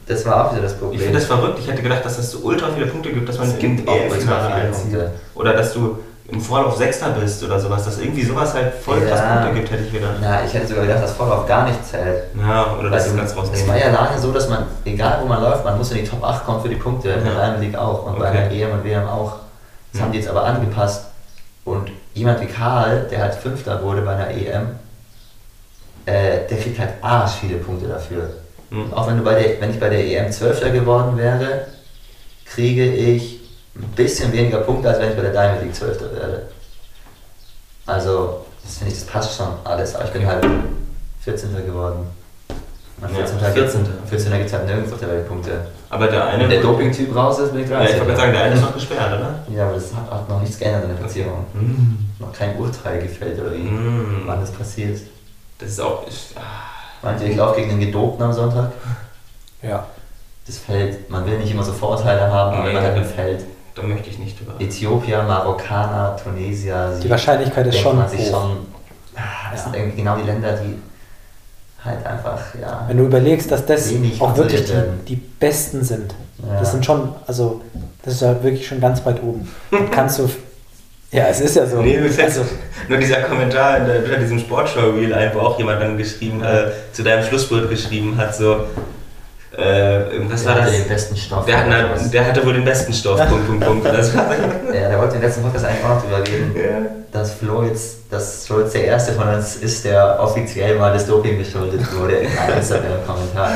Das 0.07 0.24
war 0.24 0.47
auch 0.47 0.53
wieder 0.53 0.62
das 0.62 0.72
Ich 0.72 0.78
Problem. 0.78 1.01
finde 1.01 1.18
das 1.18 1.26
verrückt. 1.26 1.59
Ich 1.59 1.68
hätte 1.68 1.82
gedacht, 1.82 2.03
dass 2.05 2.16
es 2.18 2.30
so 2.30 2.39
ultra 2.39 2.68
viele 2.74 2.86
Punkte 2.86 3.11
gibt, 3.12 3.28
dass 3.28 3.39
man 3.39 3.49
Es 3.49 3.55
im 3.55 3.61
gibt 3.76 3.89
auch 3.89 3.93
ultra 3.95 4.14
EM-Finale 4.14 4.55
einzieht. 4.55 4.99
Oder 5.34 5.53
dass 5.53 5.74
du 5.74 5.99
im 6.30 6.41
Vorlauf 6.41 6.76
Sechster 6.76 7.11
bist 7.11 7.43
oder 7.43 7.59
sowas. 7.61 7.84
Dass 7.84 7.99
irgendwie 7.99 8.22
sowas 8.24 8.55
halt 8.55 8.72
voll 8.74 9.01
krass 9.01 9.20
Ja. 9.20 9.36
Punkte 9.43 9.55
gibt, 9.61 9.70
hätte 9.70 9.84
ich 9.84 9.93
gedacht. 9.93 10.14
Na, 10.20 10.45
ich 10.45 10.53
hätte 10.55 10.66
sogar 10.68 10.84
gedacht, 10.86 11.03
dass 11.03 11.12
Vorlauf 11.12 11.47
gar 11.47 11.66
nicht 11.66 11.84
zählt. 11.86 12.24
Ja, 12.39 12.74
oder 12.78 12.89
das 12.91 13.05
Weil 13.05 13.11
ist 13.11 13.16
ganz 13.18 13.30
es 13.32 13.36
rausnehmen. 13.36 13.68
war 13.68 13.78
ja 13.78 13.91
lange 13.91 14.18
so, 14.18 14.32
dass 14.32 14.49
man, 14.49 14.64
egal 14.86 15.18
wo 15.22 15.26
man 15.26 15.43
läuft, 15.43 15.64
man 15.64 15.76
muss 15.76 15.91
in 15.91 15.99
die 15.99 16.05
Top 16.05 16.22
8 16.24 16.45
kommen 16.47 16.62
für 16.62 16.68
die 16.70 16.76
Punkte. 16.76 17.11
In 17.11 17.24
der 17.24 17.32
Ja. 17.34 17.55
League 17.57 17.76
auch 17.76 18.07
und 18.07 18.18
bei 18.18 18.28
Okay. 18.30 18.49
der 18.49 18.53
EM 18.68 18.72
und 18.72 18.84
WM 18.84 19.07
auch. 19.07 19.32
Das 19.93 19.99
Ja. 20.01 20.05
haben 20.07 20.12
die 20.12 20.18
jetzt 20.18 20.28
aber 20.28 20.45
angepasst. 20.45 21.05
Und 21.64 21.91
jemand 22.19 22.41
wie 22.41 22.47
Karl, 22.47 23.07
der 23.11 23.21
halt 23.21 23.35
Fünfter 23.35 23.83
wurde 23.83 24.03
bei 24.03 24.14
einer 24.14 24.31
EM, 24.31 24.69
äh, 26.05 26.47
der 26.49 26.59
kriegt 26.59 26.79
halt 26.79 26.95
arsch 27.01 27.33
viele 27.41 27.59
Punkte 27.59 27.89
dafür. 27.89 28.31
Hm. 28.71 28.85
Und 28.85 28.95
auch 28.95 29.09
wenn, 29.09 29.19
du 29.19 29.25
bei 29.25 29.41
der, 29.41 29.61
wenn 29.61 29.71
ich 29.71 29.81
bei 29.81 29.89
der 29.89 30.05
EM 30.05 30.33
Zwölfter 30.33 30.71
geworden 30.71 31.16
wäre, 31.16 31.66
kriege 32.45 32.85
ich 32.85 33.41
ein 33.77 33.89
bisschen 33.95 34.33
weniger 34.33 34.59
Punkte, 34.59 34.89
als 34.89 34.99
wenn 34.99 35.11
ich 35.11 35.16
bei 35.16 35.23
der 35.23 35.33
Diamond 35.33 35.62
League 35.62 35.75
Zwölfter 35.75 36.12
werde. 36.12 36.49
Also, 37.87 38.45
das 38.62 38.79
finde 38.79 38.93
ich, 38.93 38.99
das 38.99 39.09
passt 39.09 39.37
schon 39.37 39.49
alles. 39.64 39.95
Aber 39.95 40.05
ich 40.05 40.11
bin 40.11 40.27
halt 40.27 40.45
14. 41.21 41.55
geworden. 41.64 42.07
Und 43.01 43.11
Ja, 43.11 43.25
14. 43.27 43.39
14.. 43.39 43.87
14. 44.09 44.33
gibt 44.33 44.47
es 44.47 44.53
halt 44.53 44.67
nirgends 44.67 44.93
auf 44.93 44.99
der 44.99 45.09
Welt 45.09 45.29
Punkte. 45.29 45.51
Aber 45.91 46.09
der 46.09 46.27
eine. 46.27 46.43
Wenn 46.43 46.51
der 46.51 46.61
Doping-Typ 46.63 47.15
raus 47.15 47.39
ist, 47.39 47.53
bin 47.53 47.63
ich 47.65 47.71
Ja, 47.71 47.79
13. 47.79 47.95
ich 47.95 48.01
wollte 48.01 48.13
gerade 48.13 48.21
sagen, 48.21 48.33
der 48.33 48.43
eine 48.45 48.55
ist 48.57 48.61
noch 48.63 48.75
gesperrt, 48.75 49.13
oder? 49.19 49.35
Ja, 49.57 49.65
aber 49.67 49.75
das 49.75 49.95
hat, 49.95 50.11
hat 50.11 50.29
noch 50.29 50.41
nichts 50.41 50.59
geändert 50.59 50.83
in 50.85 50.89
der 50.91 50.97
Platzierung. 50.97 51.45
Noch 52.19 52.33
kein 52.33 52.57
Urteil 52.57 53.01
gefällt 53.01 53.41
oder 53.41 53.53
wie, 53.55 53.59
Mm. 53.63 54.23
wann 54.27 54.41
das 54.41 54.51
passiert. 54.51 54.99
Das 55.59 55.69
ist 55.71 55.81
auch. 55.81 56.03
Ich, 56.09 56.35
ah, 56.37 56.41
Meint 57.07 57.21
ihr, 57.23 57.29
ich 57.29 57.37
laufe 57.37 57.57
gegen 57.61 57.71
den 57.71 57.81
Gedopten 57.81 58.23
am 58.25 58.33
Sonntag? 58.33 58.73
Ja. 59.63 59.87
Das 60.47 60.59
Feld, 60.59 61.09
man 61.11 61.25
will 61.27 61.39
nicht 61.39 61.53
immer 61.53 61.63
so 61.63 61.73
Vorurteile 61.73 62.23
haben, 62.33 62.53
aber 62.57 62.61
Nee. 62.63 62.67
wenn 62.69 62.75
man 62.75 62.83
halt 62.83 62.97
im 62.97 63.05
Feld 63.05 63.45
da 63.77 63.83
möchte 63.85 64.11
ich 64.11 64.19
nicht 64.19 64.41
drüber. 64.41 64.55
Äthiopier, 64.59 65.23
Marokkaner, 65.23 66.17
Tunesier, 66.21 66.99
Die 67.01 67.09
Wahrscheinlichkeit 67.09 67.65
ist 67.69 67.79
schon 67.79 67.97
man 67.97 68.09
sich 68.09 68.23
hoch. 68.23 68.43
schon, 68.43 68.57
ah, 69.15 69.51
das 69.53 69.61
Ja. 69.61 69.65
sind 69.71 69.77
irgendwie 69.77 69.99
genau 69.99 70.17
die 70.17 70.25
Länder, 70.25 70.53
die 70.55 70.77
halt 71.85 72.05
einfach, 72.05 72.41
ja. 72.61 72.85
Wenn 72.89 72.99
du 72.99 73.05
überlegst, 73.05 73.51
dass 73.51 73.64
das 73.66 73.93
auch 74.18 74.37
wirklich 74.37 74.64
die, 74.64 75.14
die 75.14 75.16
Besten 75.16 75.85
sind. 75.85 76.14
Ja. 76.39 76.61
Das 76.61 76.72
sind 76.72 76.85
schon, 76.85 77.14
also, 77.26 77.62
das 78.03 78.14
ist 78.14 78.22
halt 78.22 78.43
wirklich 78.43 78.66
schon 78.66 78.81
ganz 78.81 79.05
weit 79.05 79.22
oben. 79.22 79.49
Da 79.70 79.79
kannst 79.91 80.18
du. 80.18 80.29
Ja, 81.11 81.26
es 81.29 81.41
ist 81.41 81.57
ja 81.57 81.66
so. 81.66 81.81
Nee, 81.81 81.99
mir 81.99 82.11
fällt 82.11 82.29
also, 82.29 82.43
nur 82.89 82.99
dieser 82.99 83.22
Kommentar 83.22 83.79
in 83.79 84.05
unter 84.05 84.16
diesem 84.18 84.39
Sportshow-Reel 84.39 85.14
ein, 85.14 85.31
wo 85.35 85.41
auch 85.41 85.59
jemand 85.59 85.81
dann 85.81 85.97
geschrieben, 85.97 86.43
äh, 86.43 86.70
zu 86.93 87.03
deinem 87.03 87.24
Schlusswort 87.24 87.70
geschrieben 87.70 88.16
hat, 88.18 88.35
so, 88.35 88.64
äh, 89.57 90.01
was 90.31 90.43
Der 90.45 90.51
war 90.55 90.61
hatte 90.63 90.71
das? 90.71 90.81
den 90.81 90.89
besten 90.89 91.17
Stoff. 91.17 91.47
Der, 91.47 91.59
hat, 91.59 91.67
sowas. 91.89 92.11
der 92.11 92.27
hatte 92.27 92.45
wohl 92.47 92.53
den 92.53 92.65
besten 92.65 92.93
Stoff, 92.93 93.19
Punkt, 93.29 93.47
Punkt, 93.47 93.65
Punkt. 93.65 93.87
Das 93.93 94.15
war, 94.17 94.27
ja, 94.75 94.89
der 94.89 94.99
wollte 94.99 95.17
im 95.17 95.23
letzten 95.23 95.43
Podcast 95.43 95.65
eigentlich 95.65 95.85
auch 95.85 95.89
noch 95.95 96.03
drüber 96.03 96.19
reden, 96.19 96.55
ja. 96.57 96.87
dass 97.13 97.33
Flo 97.33 97.63
jetzt, 97.63 97.97
dass 98.11 98.47
Flo 98.47 98.61
jetzt 98.61 98.75
der 98.75 98.85
erste 98.85 99.13
von 99.13 99.29
uns 99.29 99.57
ist, 99.57 99.85
der 99.85 100.19
offiziell 100.21 100.77
mal 100.79 100.93
das 100.93 101.07
Doping 101.07 101.39
beschuldigt 101.39 101.93
wurde 101.99 102.17
in 102.17 102.37
einem 102.39 102.59
Instagram-Kommentar. 102.59 103.51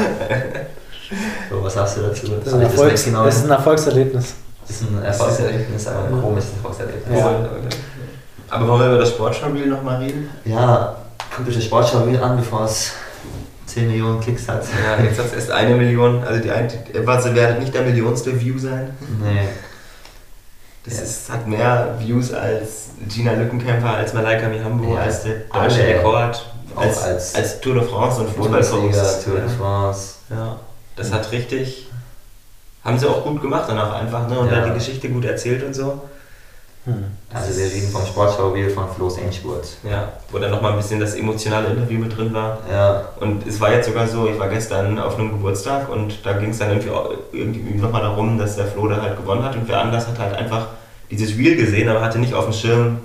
So, 1.51 1.62
was 1.62 1.74
sagst 1.74 1.99
du 1.99 2.03
dazu? 2.03 2.26
das, 2.43 2.55
ein 2.55 2.61
das 2.62 2.70
Erfolgs, 2.72 3.01
weggenommen? 3.03 3.26
das 3.26 3.36
ist 3.36 3.45
ein 3.45 3.51
Erfolgserlebnis. 3.51 4.34
Das 4.66 4.76
ist 4.80 4.82
ein 4.90 5.05
Erfolgserlebnis, 5.05 5.86
aber 5.88 6.07
ein 6.07 6.14
Ja. 6.16 6.20
komisches 6.22 6.51
Erfolgserlebnis. 6.57 7.18
Ja. 7.18 7.34
Aber 8.49 8.68
wollen 8.68 8.80
wir 8.80 8.88
über 8.88 8.99
das 8.99 9.09
Sportshow-Reel 9.11 9.66
nochmal 9.66 9.99
reden? 10.03 10.30
Ja, 10.45 10.97
guckt 11.36 11.49
euch 11.49 11.55
das 11.57 11.64
Sportschau 11.64 12.07
wieder 12.07 12.22
an, 12.22 12.36
bevor 12.38 12.64
es 12.64 12.93
10 13.66 13.86
Millionen 13.88 14.20
Klicks 14.20 14.48
hat. 14.48 14.64
Ja, 14.84 15.02
jetzt 15.02 15.18
hat 15.18 15.26
es 15.26 15.32
erst 15.32 15.50
eine 15.50 15.74
Million, 15.76 16.22
also 16.24 16.40
die 16.42 16.50
eine, 16.50 16.68
was 17.04 17.34
werdet 17.34 17.60
nicht 17.60 17.74
der 17.74 17.82
millionste 17.82 18.38
View 18.40 18.58
sein. 18.58 18.90
Nee. 19.22 19.48
Das 20.84 20.96
Ja. 20.96 21.02
ist, 21.02 21.30
hat 21.30 21.46
mehr 21.46 21.94
Views 22.00 22.32
als 22.32 22.90
Gina 23.08 23.32
Lückenkämper, 23.34 23.94
als 23.94 24.12
Malaika 24.14 24.48
Mihambo, 24.48 24.94
Ja, 24.94 25.02
als 25.02 25.22
der 25.22 25.34
deutsche. 25.52 25.86
Rekord, 25.86 26.44
als, 26.74 27.02
als 27.02 27.34
als, 27.36 27.60
Tour 27.60 27.74
de 27.74 27.84
France 27.84 28.20
und 28.20 28.30
Fußballpost. 28.30 29.24
Tour 29.24 29.38
de 29.38 29.48
France. 29.48 30.14
Ja, 30.30 30.56
das 30.96 31.12
hat 31.12 31.30
richtig. 31.30 31.86
Haben 32.84 32.98
sie 32.98 33.06
auch 33.08 33.22
gut 33.22 33.40
gemacht 33.40 33.64
danach 33.68 33.92
einfach, 33.94 34.28
ne? 34.28 34.38
Und 34.40 34.48
Ja. 34.50 34.56
dann 34.60 34.70
die 34.70 34.74
Geschichte 34.78 35.08
gut 35.08 35.24
erzählt 35.24 35.62
und 35.62 35.72
so. 35.74 36.00
Hm. 36.84 37.04
Also 37.32 37.56
wir 37.58 37.66
reden 37.66 37.88
vom 37.92 38.04
Sportschau-Reel 38.04 38.70
von 38.70 38.84
Flo's 38.94 39.16
Endspurt. 39.18 39.68
Ja, 39.88 40.12
wo 40.30 40.38
dann 40.38 40.50
nochmal 40.50 40.72
ein 40.72 40.78
bisschen 40.78 40.98
das 40.98 41.14
emotionale 41.14 41.68
Interview 41.68 41.98
mit 42.00 42.16
drin 42.16 42.34
war. 42.34 42.58
Ja, 42.70 43.04
Und 43.20 43.46
es 43.46 43.60
war 43.60 43.72
jetzt 43.72 43.86
sogar 43.86 44.06
so, 44.08 44.26
ich 44.28 44.38
war 44.38 44.48
gestern 44.48 44.98
auf 44.98 45.16
einem 45.16 45.30
Geburtstag 45.30 45.88
und 45.88 46.26
da 46.26 46.32
ging 46.34 46.50
es 46.50 46.58
dann 46.58 46.70
irgendwie, 46.70 46.90
auch 46.90 47.10
irgendwie 47.32 47.78
nochmal 47.78 48.02
darum, 48.02 48.36
dass 48.36 48.56
der 48.56 48.66
Flo 48.66 48.88
da 48.88 49.00
halt 49.00 49.16
gewonnen 49.16 49.44
hat 49.44 49.54
und 49.54 49.68
wer 49.68 49.80
anders 49.80 50.08
hat 50.08 50.18
halt 50.18 50.34
einfach 50.34 50.66
dieses 51.10 51.36
Reel 51.38 51.54
gesehen, 51.56 51.88
aber 51.88 52.00
hatte 52.00 52.18
nicht 52.18 52.34
auf 52.34 52.44
dem 52.46 52.52
Schirm, 52.52 52.98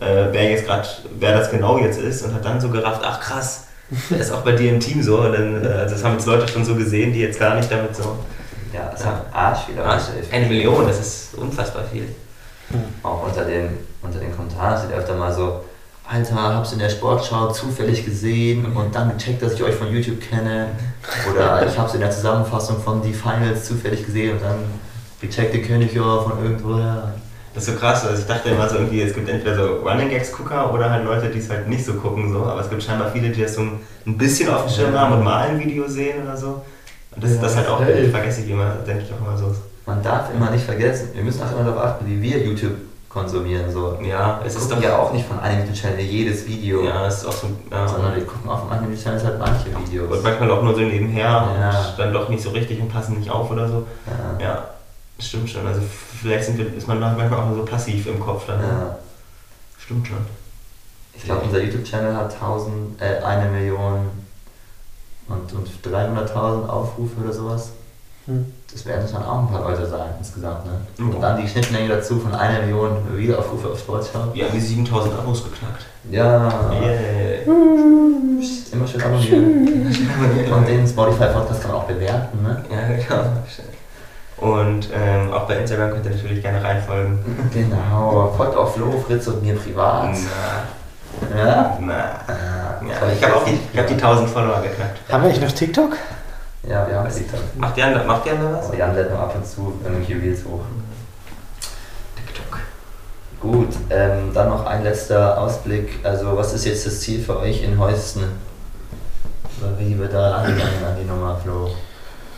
äh, 0.00 0.26
wer 0.32 0.50
jetzt 0.50 0.66
gerade, 0.66 0.88
wer 1.18 1.36
das 1.38 1.50
genau 1.52 1.78
jetzt 1.78 2.00
ist 2.00 2.22
und 2.24 2.34
hat 2.34 2.44
dann 2.44 2.60
so 2.60 2.68
gerafft, 2.68 3.02
ach 3.04 3.20
krass, 3.20 3.66
der 4.10 4.18
ist 4.18 4.32
auch 4.32 4.40
bei 4.42 4.52
dir 4.52 4.70
im 4.72 4.80
Team 4.80 5.02
so. 5.02 5.18
Und 5.18 5.32
dann, 5.32 5.64
äh, 5.64 5.68
also 5.68 5.94
das 5.94 6.02
haben 6.04 6.14
jetzt 6.14 6.26
Leute 6.26 6.48
schon 6.48 6.64
so 6.64 6.74
gesehen, 6.74 7.12
die 7.12 7.20
jetzt 7.20 7.38
gar 7.38 7.54
nicht 7.54 7.70
damit 7.70 7.94
so. 7.94 8.16
ja, 8.72 8.90
es 8.94 9.00
Ja. 9.00 9.06
hat 9.06 9.26
Arsch 9.32 9.68
wieder. 9.68 9.84
Ah, 9.84 9.94
Leute. 9.94 10.32
eine 10.32 10.46
Million, 10.46 10.86
das 10.86 10.98
ist 11.00 11.34
unfassbar 11.36 11.84
viel. 11.92 12.08
Auch 13.02 13.26
unter 13.26 13.44
den, 13.44 13.70
unter 14.02 14.18
den 14.18 14.34
Kommentaren 14.34 14.78
steht 14.78 14.96
öfter 14.96 15.14
mal 15.14 15.32
so, 15.32 15.60
Alter, 16.08 16.34
hab's 16.56 16.72
in 16.72 16.80
der 16.80 16.88
Sportschau 16.90 17.52
zufällig 17.52 18.04
gesehen 18.04 18.66
und 18.74 18.94
dann 18.94 19.16
gecheckt, 19.16 19.42
dass 19.42 19.52
ich 19.54 19.62
euch 19.62 19.74
von 19.76 19.92
YouTube 19.92 20.20
kenne. 20.20 20.66
Oder 21.32 21.64
ich 21.68 21.78
hab's 21.78 21.94
in 21.94 22.00
der 22.00 22.10
Zusammenfassung 22.10 22.80
von 22.80 23.00
die 23.00 23.12
Finals 23.12 23.66
zufällig 23.66 24.04
gesehen 24.04 24.32
und 24.32 24.42
dann 24.42 24.56
gecheckt, 25.20 25.54
den 25.54 25.62
kenne 25.62 25.84
ich 25.84 25.92
ja 25.94 26.02
von 26.20 26.42
irgendwoher. 26.42 27.14
Das 27.54 27.66
ist 27.66 27.74
so 27.74 27.78
krass, 27.80 28.04
also 28.06 28.20
ich 28.20 28.26
dachte 28.28 28.48
immer 28.50 28.68
so 28.68 28.76
irgendwie, 28.76 29.02
es 29.02 29.12
gibt 29.14 29.28
entweder 29.28 29.56
so 29.56 29.76
Running 29.88 30.08
Gags 30.08 30.32
Gucker 30.32 30.72
oder 30.72 30.90
halt 30.90 31.04
Leute, 31.04 31.28
die 31.30 31.38
es 31.40 31.50
halt 31.50 31.68
nicht 31.68 31.84
so 31.84 31.94
gucken, 31.94 32.32
so, 32.32 32.44
aber 32.44 32.60
es 32.60 32.70
gibt 32.70 32.82
scheinbar 32.82 33.10
viele, 33.10 33.30
die 33.30 33.42
das 33.42 33.54
so 33.54 33.62
ein 33.62 34.18
bisschen 34.18 34.48
auf 34.52 34.66
dem 34.66 34.72
Schirm 34.72 34.94
Ja. 34.94 35.00
haben 35.00 35.14
und 35.14 35.24
mal 35.24 35.48
ein 35.48 35.58
Video 35.58 35.86
sehen 35.88 36.22
oder 36.22 36.36
so. 36.36 36.62
Und 37.14 37.24
das, 37.24 37.34
Ja, 37.34 37.42
das 37.42 37.56
halt 37.56 37.68
auch, 37.68 37.80
hey. 37.82 38.08
vergesse 38.08 38.42
ich 38.42 38.50
immer, 38.50 38.74
denke 38.86 39.02
ich 39.04 39.12
auch 39.12 39.26
immer 39.26 39.36
so. 39.36 39.52
Man 39.86 40.02
darf 40.02 40.32
immer 40.34 40.50
nicht 40.50 40.64
vergessen, 40.64 41.08
wir 41.14 41.22
müssen 41.22 41.42
auch 41.42 41.52
immer 41.52 41.64
darauf 41.64 41.82
achten, 41.82 42.06
wie 42.06 42.20
wir 42.22 42.38
YouTube 42.44 42.76
konsumieren. 43.08 43.70
So. 43.72 43.98
Ja, 44.02 44.40
Es 44.44 44.54
es 44.54 44.62
ist 44.62 44.70
doch 44.70 44.80
ja 44.80 44.96
auch 44.98 45.12
nicht 45.12 45.26
von 45.26 45.40
einem 45.40 45.60
YouTube-Channel 45.60 46.00
jedes 46.00 46.46
Video, 46.46 46.84
ja, 46.84 47.06
es 47.06 47.18
ist 47.18 47.26
auch 47.26 47.32
so, 47.32 47.48
ja. 47.70 47.88
sondern 47.88 48.14
wir 48.14 48.24
gucken 48.24 48.48
auch 48.48 48.60
von 48.60 48.70
einem 48.70 48.84
YouTube-Channel 48.92 49.24
halt 49.24 49.38
manche 49.38 49.66
Videos. 49.84 50.10
Und 50.16 50.22
manchmal 50.22 50.50
auch 50.52 50.62
nur 50.62 50.74
so 50.74 50.80
nebenher 50.80 51.24
Ja. 51.24 51.86
und 51.90 51.98
dann 51.98 52.12
doch 52.12 52.28
nicht 52.28 52.42
so 52.42 52.50
richtig 52.50 52.80
und 52.80 52.88
passen 52.88 53.18
nicht 53.18 53.30
auf 53.30 53.50
oder 53.50 53.66
so. 53.68 53.86
Ja. 54.38 54.44
Ja, 54.46 54.64
stimmt 55.18 55.50
schon. 55.50 55.66
Also 55.66 55.80
vielleicht 56.22 56.44
sind 56.44 56.58
wir, 56.58 56.72
ist 56.72 56.86
man 56.86 57.00
manchmal 57.00 57.32
auch 57.34 57.46
nur 57.46 57.56
so 57.56 57.64
passiv 57.64 58.06
im 58.06 58.20
Kopf 58.20 58.46
dann. 58.46 58.60
ne? 58.60 58.66
Ja. 58.68 58.98
Stimmt 59.78 60.06
schon. 60.06 60.18
Ich 61.14 61.24
glaube, 61.24 61.40
unser 61.42 61.60
YouTube-Channel 61.60 62.14
hat 62.16 62.32
1000, 62.34 63.02
äh, 63.02 63.22
eine 63.24 63.50
Million 63.50 64.08
und, 65.28 65.52
und 65.52 65.68
300.000 65.84 66.68
Aufrufe 66.68 67.20
oder 67.24 67.32
sowas. 67.32 67.70
Hm. 68.26 68.52
Das 68.72 68.86
werden 68.86 69.04
dann 69.12 69.24
auch 69.24 69.38
ein 69.40 69.48
paar 69.48 69.62
Leute 69.68 69.84
sein 69.86 70.10
insgesamt. 70.18 70.64
Ne? 70.66 70.72
Ja. 70.98 71.04
Und 71.04 71.20
dann 71.20 71.40
die 71.40 71.48
Schnittmenge 71.48 71.88
dazu 71.88 72.20
von 72.20 72.32
einer 72.34 72.60
Million 72.60 72.92
Wiederaufrufe 73.16 73.68
auf 73.68 73.78
Sportschau. 73.78 74.20
Wir 74.32 74.44
haben 74.44 74.52
die 74.54 74.60
7000 74.60 75.18
Abos 75.18 75.42
geknackt. 75.44 75.86
Ja, 76.10 76.70
Yeah. 76.72 77.42
immer 78.72 78.86
schön 78.86 79.02
abonnieren. 79.02 80.52
Und 80.54 80.68
den 80.68 80.86
Spotify-Podcast 80.86 81.62
kann 81.62 81.72
man 81.72 81.80
auch 81.80 81.84
bewerten. 81.84 82.42
Ne? 82.42 82.64
Ja, 82.70 82.96
genau. 82.96 83.30
Und 84.36 84.88
ähm, 84.94 85.32
auch 85.32 85.46
bei 85.46 85.56
Instagram 85.56 85.90
könnt 85.90 86.06
ihr 86.06 86.12
natürlich 86.12 86.40
gerne 86.42 86.62
reinfolgen. 86.64 87.18
Genau, 87.52 88.32
folgt 88.36 88.56
auch 88.56 88.72
Flo, 88.72 88.92
Fritz 89.06 89.26
und 89.26 89.42
mir 89.42 89.54
privat. 89.56 90.14
Na, 91.34 91.38
Ja? 91.38 91.78
na. 91.80 91.94
Ja, 91.96 92.80
Ja, 92.88 93.12
ich 93.12 93.22
habe 93.22 93.36
auch 93.36 93.44
die, 93.44 93.58
ich 93.72 93.78
hab 93.78 93.86
die 93.86 93.94
1000 93.94 94.30
Follower 94.30 94.62
geknackt. 94.62 94.98
Haben 95.12 95.24
wir 95.24 95.28
eigentlich 95.30 95.42
noch 95.44 95.52
TikTok? 95.52 95.96
Ja, 96.70 96.86
wir 96.86 96.94
haben 96.94 97.12
TikTok. 97.12 97.40
Macht 97.56 97.76
Jan, 97.76 98.06
macht 98.06 98.26
Jan 98.26 98.40
da 98.40 98.56
was? 98.56 98.68
Aber 98.68 98.76
Jan 98.76 98.94
lädt 98.94 99.10
nur 99.10 99.18
ab 99.18 99.34
und 99.34 99.44
zu 99.44 99.72
irgendwelche 99.82 100.22
Reels 100.22 100.44
hoch. 100.44 100.60
TikTok. 102.14 102.60
Gut, 103.40 103.74
ähm, 103.90 104.30
dann 104.32 104.50
noch 104.50 104.64
ein 104.66 104.84
letzter 104.84 105.40
Ausblick. 105.40 105.98
Also, 106.04 106.36
was 106.36 106.52
ist 106.52 106.66
jetzt 106.66 106.86
das 106.86 107.00
Ziel 107.00 107.20
für 107.20 107.40
euch 107.40 107.64
in 107.64 107.76
Heusten? 107.76 108.22
Oder 109.60 109.78
wie 109.80 109.98
wird 109.98 110.14
da 110.14 110.36
angegangen 110.36 110.84
an 110.86 110.96
die 111.00 111.08
Nummer, 111.08 111.36
Flo? 111.42 111.70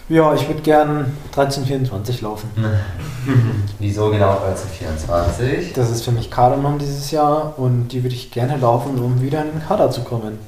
Ja, 0.09 0.33
ich 0.33 0.49
würde 0.49 0.62
gern 0.62 1.14
1324 1.26 2.22
laufen. 2.22 2.51
Wieso 3.78 4.11
genau 4.11 4.39
1324? 4.47 5.74
Das 5.74 5.91
ist 5.91 6.05
für 6.05 6.11
mich 6.11 6.30
Kadernorm 6.30 6.78
dieses 6.78 7.11
Jahr 7.11 7.53
und 7.59 7.89
die 7.89 8.03
würde 8.03 8.14
ich 8.14 8.30
gerne 8.30 8.57
laufen, 8.57 8.99
um 8.99 9.20
wieder 9.20 9.43
in 9.43 9.53
den 9.53 9.62
Kader 9.62 9.91
zu 9.91 10.03
kommen. 10.03 10.39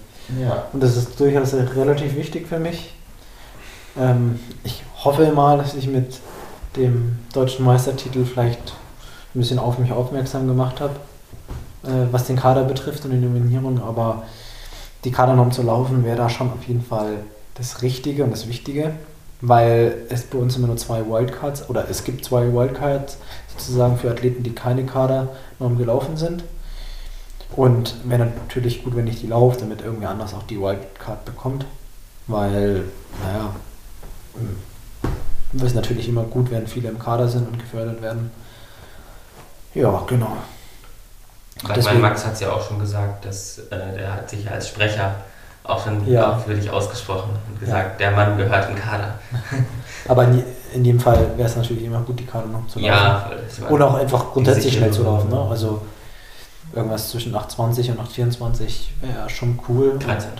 Ja. 0.40 0.64
Und 0.72 0.82
das 0.82 0.96
ist 0.96 1.20
durchaus 1.20 1.52
relativ 1.52 2.16
wichtig 2.16 2.48
für 2.48 2.58
mich. 2.58 2.94
Ähm, 3.96 4.38
ich 4.64 4.82
hoffe 5.04 5.30
mal, 5.32 5.58
dass 5.58 5.74
ich 5.74 5.86
mit 5.86 6.20
dem 6.76 7.18
deutschen 7.32 7.64
Meistertitel 7.64 8.24
vielleicht 8.24 8.72
ein 9.34 9.40
bisschen 9.40 9.58
auf 9.58 9.78
mich 9.78 9.92
aufmerksam 9.92 10.46
gemacht 10.46 10.80
habe, 10.80 10.94
äh, 11.84 12.12
was 12.12 12.26
den 12.26 12.36
Kader 12.36 12.64
betrifft 12.64 13.04
und 13.04 13.12
die 13.12 13.18
Nominierung. 13.18 13.82
Aber 13.82 14.24
die 15.04 15.10
Kadernorm 15.10 15.52
zu 15.52 15.62
laufen 15.62 16.04
wäre 16.04 16.16
da 16.16 16.28
schon 16.28 16.50
auf 16.50 16.64
jeden 16.66 16.82
Fall 16.82 17.18
das 17.54 17.82
Richtige 17.82 18.24
und 18.24 18.32
das 18.32 18.48
Wichtige, 18.48 18.92
weil 19.40 19.94
es 20.08 20.22
bei 20.22 20.38
uns 20.38 20.56
immer 20.56 20.66
nur 20.66 20.76
zwei 20.76 21.06
Wildcards 21.06 21.68
oder 21.68 21.88
es 21.88 22.04
gibt 22.04 22.24
zwei 22.24 22.52
Wildcards 22.52 23.18
sozusagen 23.56 23.96
für 23.96 24.10
Athleten, 24.10 24.42
die 24.42 24.54
keine 24.54 24.84
Kadernorm 24.84 25.78
gelaufen 25.78 26.16
sind. 26.16 26.44
Und 27.54 27.94
wäre 28.04 28.26
natürlich 28.26 28.82
gut, 28.82 28.96
wenn 28.96 29.06
ich 29.06 29.20
die 29.20 29.28
laufe, 29.28 29.60
damit 29.60 29.82
irgendwer 29.82 30.10
anders 30.10 30.34
auch 30.34 30.42
die 30.42 30.60
Wildcard 30.60 31.24
bekommt. 31.24 31.66
Weil, 32.26 32.84
naja, 33.22 33.54
es 35.56 35.62
ist 35.62 35.74
natürlich 35.74 36.08
immer 36.08 36.22
gut, 36.24 36.50
wenn 36.50 36.66
viele 36.66 36.88
im 36.88 36.98
Kader 36.98 37.28
sind 37.28 37.46
und 37.48 37.58
gefördert 37.58 38.02
werden. 38.02 38.30
Ja, 39.74 40.02
genau. 40.06 40.36
Weil 41.62 41.68
mein 41.68 41.74
Deswegen- 41.76 42.00
Max 42.00 42.24
hat 42.26 42.34
es 42.34 42.40
ja 42.40 42.52
auch 42.52 42.66
schon 42.66 42.78
gesagt, 42.78 43.24
dass 43.24 43.58
äh, 43.58 43.94
der 43.96 44.12
hat 44.14 44.28
sich 44.30 44.44
ja 44.44 44.52
als 44.52 44.68
Sprecher 44.68 45.14
auch 45.62 45.82
schon 45.82 46.06
Ja. 46.06 46.42
dich 46.46 46.68
ausgesprochen 46.70 47.30
und 47.48 47.58
gesagt, 47.60 47.98
der 48.00 48.10
Mann 48.10 48.36
gehört 48.36 48.68
den 48.68 48.76
Kader. 48.76 49.18
Aber 50.08 50.24
in, 50.24 50.42
in 50.74 50.84
jedem 50.84 51.00
Fall 51.00 51.30
wäre 51.36 51.48
es 51.48 51.56
natürlich 51.56 51.84
immer 51.84 52.00
gut, 52.00 52.18
die 52.20 52.26
Karte 52.26 52.48
noch 52.48 52.66
zu 52.66 52.80
laufen. 52.80 52.84
Ja, 52.84 53.30
das 53.48 53.70
Und 53.70 53.80
auch 53.80 53.94
einfach 53.94 54.32
grundsätzlich 54.32 54.74
schnell 54.74 54.90
zu 54.90 55.04
laufen. 55.04 55.30
Ne? 55.30 55.40
Also 55.48 55.80
irgendwas 56.74 57.10
zwischen 57.10 57.34
8,20 57.34 57.92
und 57.92 58.00
8,24 58.00 58.88
wäre 59.00 59.30
schon 59.30 59.58
cool. 59.68 59.98
13. 59.98 60.30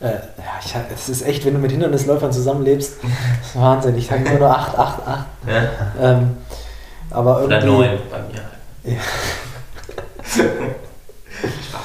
Äh, 0.00 0.12
ja, 0.12 0.80
es 0.94 1.08
ist 1.10 1.22
echt, 1.26 1.44
wenn 1.44 1.52
du 1.54 1.60
mit 1.60 1.70
Hindernisläufern 1.72 2.32
zusammenlebst, 2.32 2.94
das 3.02 3.10
ist 3.50 3.56
Wahnsinn. 3.60 3.96
Ich 3.98 4.06
sage 4.06 4.24
immer 4.24 4.38
nur 4.38 4.50
8, 4.50 4.78
8, 4.78 5.06
8. 5.06 5.26
Ja? 5.46 5.62
Ähm, 6.00 6.36
aber 7.10 7.42
Oder 7.44 7.62
irgendwie. 7.62 7.88
9 7.88 7.98
bei 8.10 8.18
mir. 8.18 8.94
Ja. 8.96 9.00
Spaß. 11.68 11.82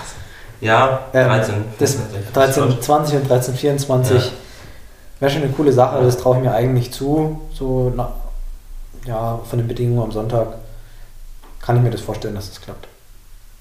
Ja, 0.62 1.00
Ähm, 1.14 1.28
13. 1.28 1.54
Das 1.80 1.96
1320 2.34 3.16
und 3.16 3.24
1324 3.24 4.26
Ja. 4.26 4.32
wäre 5.20 5.32
schon 5.32 5.44
eine 5.44 5.52
coole 5.52 5.74
Sache, 5.74 6.02
das 6.04 6.18
traue 6.18 6.38
ich 6.38 6.44
mir 6.44 6.54
eigentlich 6.54 6.92
zu. 6.94 7.42
So, 7.54 7.92
na, 7.96 8.14
ja, 9.06 9.40
von 9.50 9.60
den 9.60 9.68
Bedingungen 9.68 10.04
am 10.04 10.12
Sonntag 10.12 10.48
kann 11.62 11.76
ich 11.78 11.82
mir 11.84 11.92
das 11.92 12.02
vorstellen, 12.02 12.36
dass 12.36 12.50
es 12.50 12.62
klappt. 12.62 12.88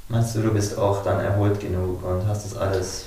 Meinst 0.09 0.37
du, 0.37 0.43
du 0.43 0.53
bist 0.53 0.79
auch 0.79 1.03
dann 1.03 1.19
erholt 1.21 1.59
genug 1.61 2.05
und 2.05 2.29
hast 2.29 2.45
das 2.45 2.57
alles? 2.57 3.07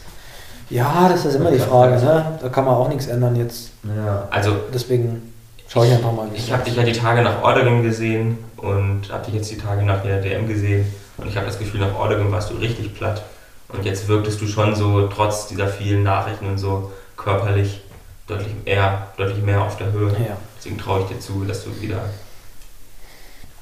Ja, 0.70 1.08
das 1.10 1.26
ist 1.26 1.36
immer 1.36 1.52
die 1.52 1.60
Frage, 1.60 1.96
ne? 2.04 2.38
Da 2.42 2.50
kann 2.50 2.66
man 2.66 2.76
auch 2.76 2.90
nichts 2.90 3.08
ändern 3.08 3.36
jetzt. 3.36 3.72
Ja. 3.84 4.28
Also, 4.30 4.56
Deswegen 4.74 5.34
schaue 5.68 5.88
ich 5.88 5.94
einfach 5.94 6.12
mal, 6.12 6.28
ich 6.34 6.52
habe 6.52 6.64
dich 6.64 6.76
ja 6.76 6.84
die 6.84 6.92
Tage 6.94 7.22
nach 7.22 7.42
Oregon 7.42 7.84
gesehen 7.84 8.38
und 8.58 9.04
habe 9.12 9.26
dich 9.26 9.36
jetzt 9.36 9.52
die 9.52 9.58
Tage 9.58 9.84
nach 9.84 10.02
der 10.04 10.22
DM 10.22 10.48
gesehen. 10.48 10.86
Und 11.18 11.28
ich 11.28 11.36
habe 11.38 11.46
das 11.48 11.58
Gefühl, 11.58 11.80
nach 11.80 11.96
Oregon 11.98 12.32
warst 12.32 12.50
du 12.52 12.56
richtig 12.56 12.94
platt. 12.96 13.24
Und 13.70 13.86
jetzt 13.86 14.08
wirktest 14.08 14.42
du 14.42 14.48
schon 14.48 14.76
so, 14.76 15.08
trotz 15.08 15.48
dieser 15.48 15.68
vielen 15.68 16.04
Nachrichten 16.04 16.48
und 16.48 16.58
so, 16.58 16.92
körperlich 17.16 17.82
deutlich 18.28 18.54
eher, 18.66 19.08
deutlich 19.18 19.42
mehr 19.44 19.62
auf 19.62 19.78
der 19.78 19.92
Höhe. 19.92 20.10
Ja. 20.12 20.38
Deswegen 20.58 20.78
traue 20.78 21.02
ich 21.02 21.08
dir 21.08 21.20
zu, 21.20 21.44
dass 21.46 21.64
du 21.64 21.82
wieder 21.82 22.02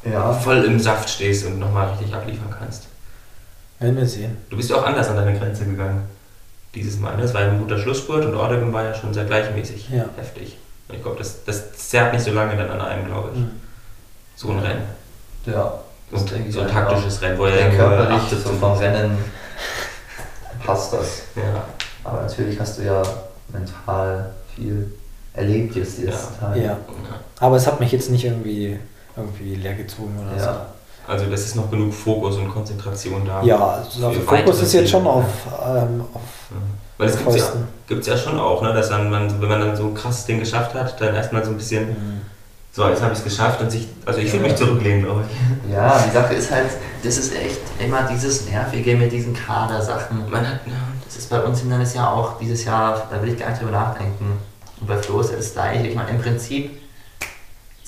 Ja. 0.03 0.34
voll 0.34 0.64
im 0.66 0.80
Saft 0.80 1.10
stehst 1.10 1.45
und 1.45 1.60
nochmal 1.60 1.89
richtig 1.89 2.14
abliefern 2.14 2.53
kannst. 2.60 2.84
Werden 3.80 3.97
wir 3.97 4.06
sehen. 4.06 4.38
Du 4.49 4.58
bist 4.58 4.70
ja 4.70 4.78
auch 4.78 4.86
anders 4.86 5.08
an 5.10 5.16
deine 5.18 5.38
Grenze 5.38 5.66
gegangen. 5.66 6.03
Dieses 6.76 6.99
Mal. 6.99 7.15
ne? 7.15 7.21
Das 7.23 7.34
war 7.34 7.41
ja 7.41 7.47
ein 7.51 7.59
guter 7.59 7.78
Schlussspurt 7.80 8.26
und 8.26 8.36
Oregon 8.36 8.71
war 8.73 8.84
ja 8.84 8.93
schon 8.93 9.13
sehr 9.13 9.23
gleichmäßig 9.26 9.89
Ja. 9.89 10.05
heftig. 10.17 10.57
Und 10.89 10.95
ich 10.95 11.01
glaube, 11.01 11.17
das, 11.17 11.43
das 11.45 11.73
zerrt 11.73 12.13
nicht 12.13 12.23
so 12.26 12.32
lange 12.32 12.55
dann 12.57 12.69
an 12.69 12.82
einem, 12.82 13.05
glaube 13.07 13.30
ich. 13.34 13.39
Mhm. 13.39 13.51
So 14.36 14.49
ein 14.51 14.59
Rennen. 14.59 14.84
Ja. 15.45 15.73
So 16.11 16.23
ich 16.36 16.53
so 16.53 16.59
ein 16.61 16.67
auch. 16.67 16.71
taktisches 16.71 17.21
Rennen, 17.21 17.38
wo 17.39 17.45
er 17.45 17.59
Ja, 17.59 17.76
körperlich 17.76 18.21
so 18.30 18.38
zum 18.38 18.59
vom 18.59 18.73
Rennen 18.78 19.17
passt 20.65 20.93
das. 20.93 21.23
Ja. 21.36 21.63
Aber 22.03 22.21
natürlich 22.21 22.59
hast 22.59 22.78
du 22.78 22.84
ja 22.84 23.01
mental 23.49 24.32
viel 24.55 24.91
erlebt 25.34 25.76
jetzt 25.76 25.97
die 25.97 26.03
letzten 26.03 26.39
Tage. 26.39 26.61
Ja. 26.63 26.78
Aber 27.39 27.55
es 27.55 27.65
hat 27.67 27.80
mich 27.80 27.91
jetzt 27.91 28.09
nicht 28.11 28.23
irgendwie, 28.26 28.80
irgendwie 29.15 29.55
leer 29.55 29.73
gezogen 29.76 30.15
oder 30.19 30.38
Ja. 30.43 30.65
Also 31.08 31.26
das 31.28 31.41
ist 31.41 31.56
noch 31.56 31.70
genug 31.70 31.93
Fokus 31.93 32.38
und 32.38 32.49
Konzentration 32.49 33.24
da. 33.26 33.41
Ja, 33.43 33.58
also 33.84 34.10
der 34.12 34.22
Fokus 34.22 34.62
ist 34.62 34.74
jetzt 34.74 34.89
schon 34.89 35.01
Ziele. 35.01 35.14
auf, 35.14 35.26
ähm, 35.66 36.01
auf 36.14 36.22
Ja. 36.51 36.58
Weil 36.97 37.10
es 37.10 37.18
gibt 37.18 37.26
ja, 37.28 37.32
Fäusten. 37.34 37.68
gibt's 37.88 38.08
ja 38.08 38.18
schon 38.18 38.39
auch, 38.39 38.62
ne, 38.62 38.74
dass 38.74 38.89
dann, 38.89 39.10
man, 39.10 39.41
wenn 39.41 39.49
man 39.49 39.60
dann 39.60 39.76
so 39.76 39.84
ein 39.84 39.93
krasses 39.93 40.26
Ding 40.26 40.39
geschafft 40.39 40.74
hat, 40.74 40.99
dann 41.01 41.14
erstmal 41.14 41.43
so 41.43 41.51
ein 41.51 41.58
bisschen, 41.58 41.89
Mhm. 41.89 42.22
so 42.72 42.88
jetzt 42.88 43.01
habe 43.01 43.12
ich 43.14 43.20
es 43.20 43.24
geschafft 43.26 43.60
und 43.62 43.70
sich, 43.70 43.88
also 44.06 44.20
ich 44.20 44.32
würde 44.32 44.45
mich 44.47 44.56
zurücklehnen, 44.56 45.03
glaube 45.03 45.24
ich. 45.30 45.74
Ja, 45.74 46.01
die 46.08 46.12
Sache 46.14 46.34
ist 46.36 46.49
halt, 46.51 46.70
das 47.03 47.18
ist 47.18 47.36
echt 47.36 47.60
immer 47.80 48.03
dieses 48.10 48.49
Nervige 48.49 48.95
mit 48.95 49.12
diesen 49.12 49.34
Kadersachen. 49.34 50.30
Man 50.32 50.47
hat, 50.47 50.60
ja, 50.66 50.72
Das 51.06 51.18
ist 51.18 51.30
bei 51.30 51.39
uns 51.41 51.60
Hindernis 51.60 51.93
ja 51.93 52.10
auch 52.10 52.38
dieses 52.39 52.64
Jahr, 52.66 53.03
da 53.12 53.22
will 53.22 53.34
ich 53.34 53.39
gar 53.39 53.49
nicht 53.49 53.62
drüber 53.62 53.72
nachdenken. 53.74 54.38
Und 54.82 54.88
bei 54.88 54.97
Flo 54.97 55.20
ist 55.20 55.32
ja 55.32 55.38
das 55.38 55.53
gleiche. 55.53 55.88
Ich 55.88 55.95
meine, 55.95 56.10
im 56.12 56.20
Prinzip 56.22 56.72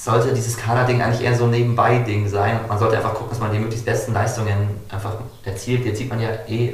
sollte 0.07 0.33
dieses 0.33 0.57
Kaderding 0.57 1.01
eigentlich 1.01 1.21
eher 1.21 1.35
so 1.35 1.43
ein 1.43 1.51
Nebenbei-Ding 1.51 2.27
sein. 2.27 2.61
Man 2.67 2.79
sollte 2.79 2.97
einfach 2.97 3.13
gucken, 3.13 3.29
dass 3.29 3.39
man 3.39 3.51
die 3.51 3.59
möglichst 3.59 3.85
besten 3.85 4.13
Leistungen 4.13 4.81
einfach 4.89 5.13
erzielt. 5.43 5.85
Jetzt 5.85 5.99
sieht 5.99 6.09
man 6.09 6.19
ja 6.19 6.29
eh, 6.47 6.73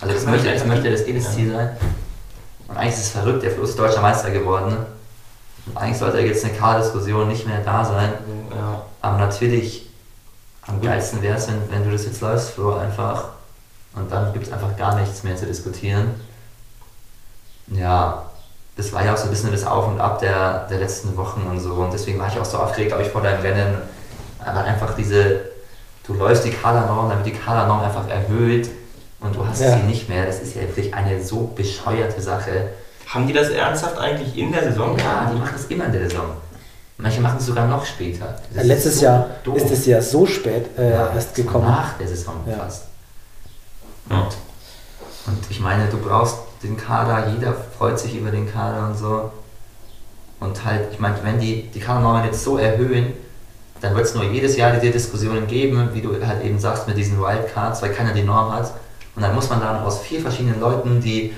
also 0.00 0.14
das 0.14 0.26
möchte, 0.26 0.52
das 0.52 0.64
möchte 0.66 0.90
das 0.90 1.00
eh 1.02 1.12
das 1.12 1.34
Ziel 1.34 1.50
sein. 1.50 1.76
Und 2.68 2.76
eigentlich 2.76 2.94
ist 2.94 3.00
es 3.00 3.10
verrückt, 3.10 3.42
der 3.42 3.50
Flo 3.50 3.64
ist 3.64 3.78
deutscher 3.78 4.02
Meister 4.02 4.30
geworden. 4.30 4.76
Und 5.66 5.76
eigentlich 5.76 5.98
sollte 5.98 6.18
jetzt 6.20 6.44
eine 6.44 6.54
Kaderdiskussion 6.54 7.26
nicht 7.26 7.46
mehr 7.46 7.60
da 7.64 7.84
sein. 7.84 8.12
ja. 8.54 8.82
Aber 9.00 9.18
natürlich, 9.18 9.90
am 10.66 10.80
geilsten 10.80 11.22
wäre 11.22 11.36
es, 11.36 11.48
wenn, 11.48 11.70
wenn 11.70 11.84
du 11.84 11.90
das 11.90 12.04
jetzt 12.04 12.20
läufst, 12.20 12.50
Flo, 12.50 12.74
einfach. 12.76 13.28
Und 13.94 14.10
dann 14.10 14.32
gibt 14.32 14.46
es 14.46 14.52
einfach 14.52 14.76
gar 14.76 14.98
nichts 15.00 15.22
mehr 15.22 15.36
zu 15.36 15.46
diskutieren. 15.46 16.20
Ja, 17.68 18.24
das 18.76 18.92
war 18.92 19.04
ja 19.04 19.12
auch 19.14 19.16
so 19.16 19.24
ein 19.24 19.30
bisschen 19.30 19.52
das 19.52 19.64
Auf 19.66 19.86
und 19.86 20.00
Ab 20.00 20.18
der, 20.20 20.66
der 20.68 20.78
letzten 20.78 21.16
Wochen 21.16 21.42
und 21.48 21.60
so. 21.60 21.74
Und 21.74 21.92
deswegen 21.92 22.18
war 22.18 22.28
ich 22.28 22.38
auch 22.38 22.44
so 22.44 22.58
aufgeregt, 22.58 22.88
glaube 22.90 23.04
ich, 23.04 23.10
vor 23.10 23.22
deinem 23.22 23.40
Rennen. 23.40 23.76
Aber 24.44 24.60
einfach 24.64 24.94
diese, 24.94 25.40
du 26.06 26.14
läufst 26.14 26.44
die 26.44 26.50
Kadernorm, 26.50 27.08
dann 27.08 27.18
wird 27.24 27.28
die 27.34 27.38
Kadernorm 27.40 27.80
einfach 27.80 28.08
erhöht 28.08 28.68
und 29.20 29.34
du 29.36 29.46
hast 29.46 29.60
Ja. 29.60 29.76
sie 29.76 29.82
nicht 29.84 30.08
mehr. 30.08 30.26
Das 30.26 30.40
ist 30.40 30.54
ja 30.56 30.62
wirklich 30.62 30.92
eine 30.94 31.22
so 31.22 31.52
bescheuerte 31.54 32.20
Sache. 32.20 32.70
Haben 33.06 33.26
die 33.26 33.32
das 33.32 33.48
ernsthaft 33.50 33.98
eigentlich 33.98 34.36
in 34.36 34.50
der 34.52 34.64
Saison? 34.64 34.98
Ja, 34.98 35.30
die 35.32 35.38
machen 35.38 35.52
das 35.54 35.64
immer 35.66 35.84
in 35.86 35.92
der 35.92 36.08
Saison. 36.10 36.24
Manche 36.96 37.20
machen 37.20 37.38
es 37.38 37.46
sogar 37.46 37.66
noch 37.66 37.84
später. 37.84 38.38
Das 38.52 38.62
ist 38.62 38.68
Letztes 38.68 38.98
so 39.00 39.04
Jahr 39.04 39.26
doof. 39.44 39.56
ist 39.56 39.70
es 39.70 39.86
ja 39.86 40.00
so 40.00 40.26
spät 40.26 40.66
äh, 40.78 40.90
Ja, 40.92 41.10
erst 41.14 41.34
gekommen. 41.34 41.66
Nach 41.66 41.96
der 41.98 42.06
Saison 42.08 42.34
Ja. 42.46 42.56
fast. 42.56 42.84
Ja. 44.10 44.28
Und 45.26 45.38
ich 45.50 45.60
meine, 45.60 45.86
du 45.88 45.96
brauchst 45.98 46.36
den 46.64 46.76
Kader, 46.76 47.28
jeder 47.34 47.54
freut 47.78 47.98
sich 47.98 48.16
über 48.16 48.30
den 48.30 48.50
Kader 48.50 48.88
und 48.88 48.96
so. 48.96 49.30
Und 50.40 50.64
halt, 50.64 50.88
ich 50.92 50.98
meine, 50.98 51.16
wenn 51.22 51.38
die 51.38 51.68
die 51.72 51.80
Kadernormen 51.80 52.24
jetzt 52.24 52.42
so 52.42 52.58
erhöhen, 52.58 53.12
dann 53.80 53.94
wird 53.94 54.06
es 54.06 54.14
nur 54.14 54.24
jedes 54.24 54.56
Jahr 54.56 54.72
diese 54.72 54.92
Diskussionen 54.92 55.46
geben, 55.46 55.90
wie 55.92 56.00
du 56.00 56.10
halt 56.26 56.42
eben 56.44 56.58
sagst, 56.58 56.88
mit 56.88 56.96
diesen 56.96 57.18
Wildcards, 57.20 57.82
weil 57.82 57.90
keiner 57.92 58.12
die 58.12 58.22
Norm 58.22 58.52
hat. 58.52 58.72
Und 59.14 59.22
dann 59.22 59.34
muss 59.34 59.48
man 59.48 59.60
dann 59.60 59.82
aus 59.82 60.00
vier 60.00 60.20
verschiedenen 60.20 60.60
Leuten, 60.60 61.00
die 61.00 61.32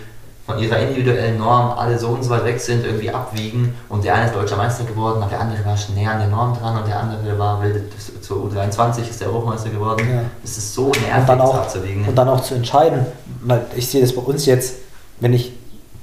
von 0.47 0.59
ihrer 0.61 0.79
individuellen 0.79 1.39
Norm 1.39 1.77
alle 1.77 1.99
so 1.99 2.09
und 2.11 2.23
so 2.23 2.31
weit 2.31 2.45
weg 2.45 2.61
sind, 2.61 2.85
irgendwie 2.85 3.11
abwiegen 3.11 3.75
und 3.89 4.05
der 4.05 4.15
eine 4.15 4.27
ist 4.27 4.35
deutscher 4.35 4.57
Meister 4.57 4.85
geworden, 4.85 5.21
aber 5.21 5.31
der 5.31 5.41
andere 5.41 5.65
war 5.65 5.77
schon 5.77 5.97
näher 5.97 6.13
an 6.13 6.21
der 6.21 6.29
Norm 6.29 6.57
dran 6.57 6.79
und 6.79 6.87
der 6.87 7.01
andere 7.01 7.37
war 7.37 7.61
will, 7.65 7.91
zur 8.21 8.47
U23 8.49 9.11
ist 9.11 9.21
der 9.21 9.27
Europameister 9.29 9.71
geworden. 9.71 10.07
Ja. 10.09 10.21
Es 10.45 10.57
ist 10.57 10.73
so 10.73 10.85
Und 10.87 11.03
nervig, 11.03 11.27
dann, 11.27 11.39
das 11.39 11.51
auch, 11.51 11.55
abzuwiegen. 11.57 12.07
und 12.07 12.15
dann 12.15 12.29
auch 12.29 12.41
zu 12.41 12.55
entscheiden, 12.55 13.07
weil 13.43 13.67
ich 13.75 13.89
sehe 13.89 14.01
das 14.01 14.15
bei 14.15 14.23
uns 14.23 14.47
jetzt, 14.47 14.77
wenn 15.21 15.33
ich 15.33 15.53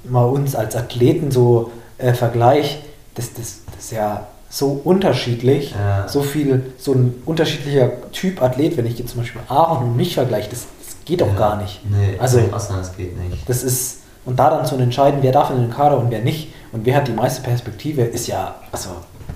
mal 0.04 0.24
uns 0.26 0.56
als 0.56 0.76
Athleten 0.76 1.32
so 1.32 1.72
äh, 1.98 2.14
vergleiche, 2.14 2.80
das, 3.16 3.34
das, 3.34 3.60
das 3.74 3.86
ist 3.86 3.92
ja 3.92 4.28
so 4.50 4.80
unterschiedlich, 4.84 5.72
Ja. 5.72 6.08
so 6.08 6.22
viel, 6.22 6.74
so 6.78 6.94
ein 6.94 7.16
unterschiedlicher 7.26 7.90
Typ 8.12 8.42
Athlet, 8.42 8.78
wenn 8.78 8.86
ich 8.86 9.00
jetzt 9.00 9.12
zum 9.12 9.22
Beispiel 9.22 9.42
Aaron 9.50 9.84
und 9.90 9.96
mich 9.98 10.14
vergleiche, 10.14 10.50
das, 10.50 10.66
das 10.86 10.96
geht 11.06 11.22
doch 11.22 11.28
Ja. 11.28 11.34
gar 11.36 11.56
nicht. 11.58 11.82
Nee, 11.90 12.16
Also- 12.20 12.40
das 12.52 12.96
geht 12.98 13.18
nicht. 13.30 13.48
Das 13.50 13.64
ist, 13.64 14.00
und 14.26 14.38
da 14.40 14.50
dann 14.50 14.66
zu 14.66 14.76
entscheiden, 14.76 15.20
wer 15.22 15.32
darf 15.32 15.50
in 15.50 15.58
den 15.62 15.72
Kader 15.72 15.98
und 15.98 16.12
wer 16.12 16.22
nicht 16.22 16.54
und 16.72 16.86
wer 16.86 16.96
hat 16.98 17.08
die 17.08 17.14
meiste 17.14 17.42
Perspektive, 17.42 18.02
ist 18.04 18.28
ja, 18.28 18.56
also, 18.72 18.90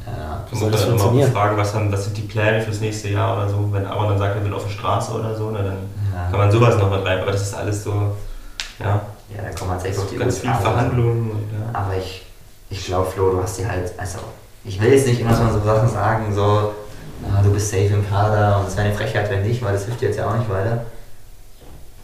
Ja. 0.06 0.46
Du 0.50 0.56
soll 0.56 0.72
das 0.72 0.84
funktionieren? 0.84 1.32
fragen, 1.32 1.58
was, 1.58 1.74
dann, 1.74 1.92
was 1.92 2.06
sind 2.06 2.16
die 2.18 2.22
Pläne 2.22 2.62
fürs 2.62 2.80
nächste 2.80 3.10
Jahr 3.10 3.36
oder 3.38 3.50
so. 3.50 3.68
Wenn 3.72 3.86
Aaron 3.86 4.10
dann 4.10 4.18
sagt, 4.18 4.36
er 4.36 4.44
will 4.46 4.54
auf 4.54 4.64
der 4.64 4.70
Straße 4.72 5.12
oder 5.14 5.36
so, 5.36 5.50
ne, 5.52 5.58
dann 5.64 5.78
Ja. 6.14 6.30
kann 6.30 6.40
man 6.40 6.52
sowas 6.52 6.78
noch 6.78 6.90
mit 6.90 7.06
rein. 7.06 7.20
Aber 7.20 7.32
das 7.32 7.42
ist 7.42 7.54
alles 7.54 7.84
so, 7.84 7.92
ja, 8.80 9.02
Ja, 9.36 9.44
da 9.44 9.50
kommen 9.50 9.72
tatsächlich 9.72 10.00
auch 10.00 10.10
die 10.10 10.18
ganz 10.18 10.40
viel 10.40 10.50
USA 10.50 10.60
oder 10.60 10.70
so. 10.70 10.74
Verhandlungen. 10.74 11.50
Ja. 11.52 11.80
Aber 11.80 11.98
ich, 11.98 12.26
ich 12.70 12.86
glaube, 12.86 13.12
Flo, 13.12 13.32
du 13.32 13.42
hast 13.42 13.58
dir 13.58 13.70
halt, 13.70 13.92
also, 13.98 14.20
ich 14.64 14.82
will 14.82 14.94
jetzt 14.94 15.08
nicht 15.08 15.22
immer 15.22 15.36
so 15.36 15.60
Sachen 15.64 15.90
sagen, 15.90 16.34
so, 16.34 16.74
ah, 17.24 17.42
du 17.44 17.52
bist 17.52 17.70
safe 17.70 17.86
im 17.86 18.08
Kader 18.10 18.60
und 18.60 18.68
es 18.68 18.78
wäre 18.78 18.88
eine 18.88 18.96
Frechheit, 18.96 19.30
wenn 19.30 19.44
nicht, 19.44 19.64
weil 19.64 19.74
das 19.74 19.86
hilft 19.86 20.02
dir 20.02 20.08
jetzt 20.08 20.18
ja 20.18 20.30
auch 20.30 20.38
nicht 20.38 20.50
weiter. 20.50 20.86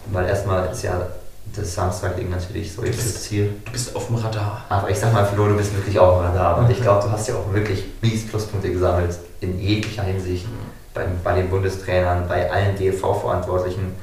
Weil 0.07 0.27
erstmal 0.27 0.69
ist 0.69 0.83
ja 0.83 1.07
das 1.55 1.75
Samstag-Ding 1.75 2.29
natürlich 2.29 2.73
so 2.73 2.83
jetzt 2.83 2.99
das 2.99 3.23
Ziel. 3.23 3.53
Du 3.65 3.71
bist 3.71 3.95
auf 3.95 4.07
dem 4.07 4.15
Radar. 4.15 4.65
Aber 4.69 4.89
ich 4.89 4.97
sag 4.97 5.13
mal, 5.13 5.25
Flo, 5.25 5.47
du 5.47 5.55
bist 5.55 5.75
wirklich 5.75 5.99
auch 5.99 6.21
mal 6.21 6.33
da. 6.33 6.53
Und 6.53 6.69
ich 6.69 6.81
glaube, 6.81 7.05
du 7.05 7.11
hast 7.11 7.27
ja 7.27 7.35
auch 7.35 7.53
wirklich 7.53 7.85
mies 8.01 8.27
Pluspunkte 8.27 8.71
gesammelt 8.71 9.17
in 9.41 9.59
jeglicher 9.59 10.03
Hinsicht. 10.03 10.45
Bei, 10.93 11.05
bei 11.23 11.35
den 11.35 11.49
Bundestrainern, 11.49 12.27
bei 12.27 12.51
allen 12.51 12.75
DLV-Verantwortlichen. 12.75 13.95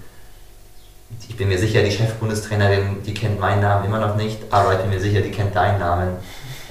Ich 1.28 1.36
bin 1.36 1.48
mir 1.48 1.58
sicher, 1.58 1.82
die 1.82 1.90
Chefbundestrainerin, 1.90 3.02
die 3.04 3.14
kennt 3.14 3.40
meinen 3.40 3.62
Namen 3.62 3.86
immer 3.86 3.98
noch 4.00 4.16
nicht, 4.16 4.38
aber 4.50 4.72
ich 4.74 4.78
bin 4.80 4.90
mir 4.90 5.00
sicher, 5.00 5.20
die 5.20 5.30
kennt 5.30 5.54
deinen 5.56 5.78
Namen. 5.78 6.16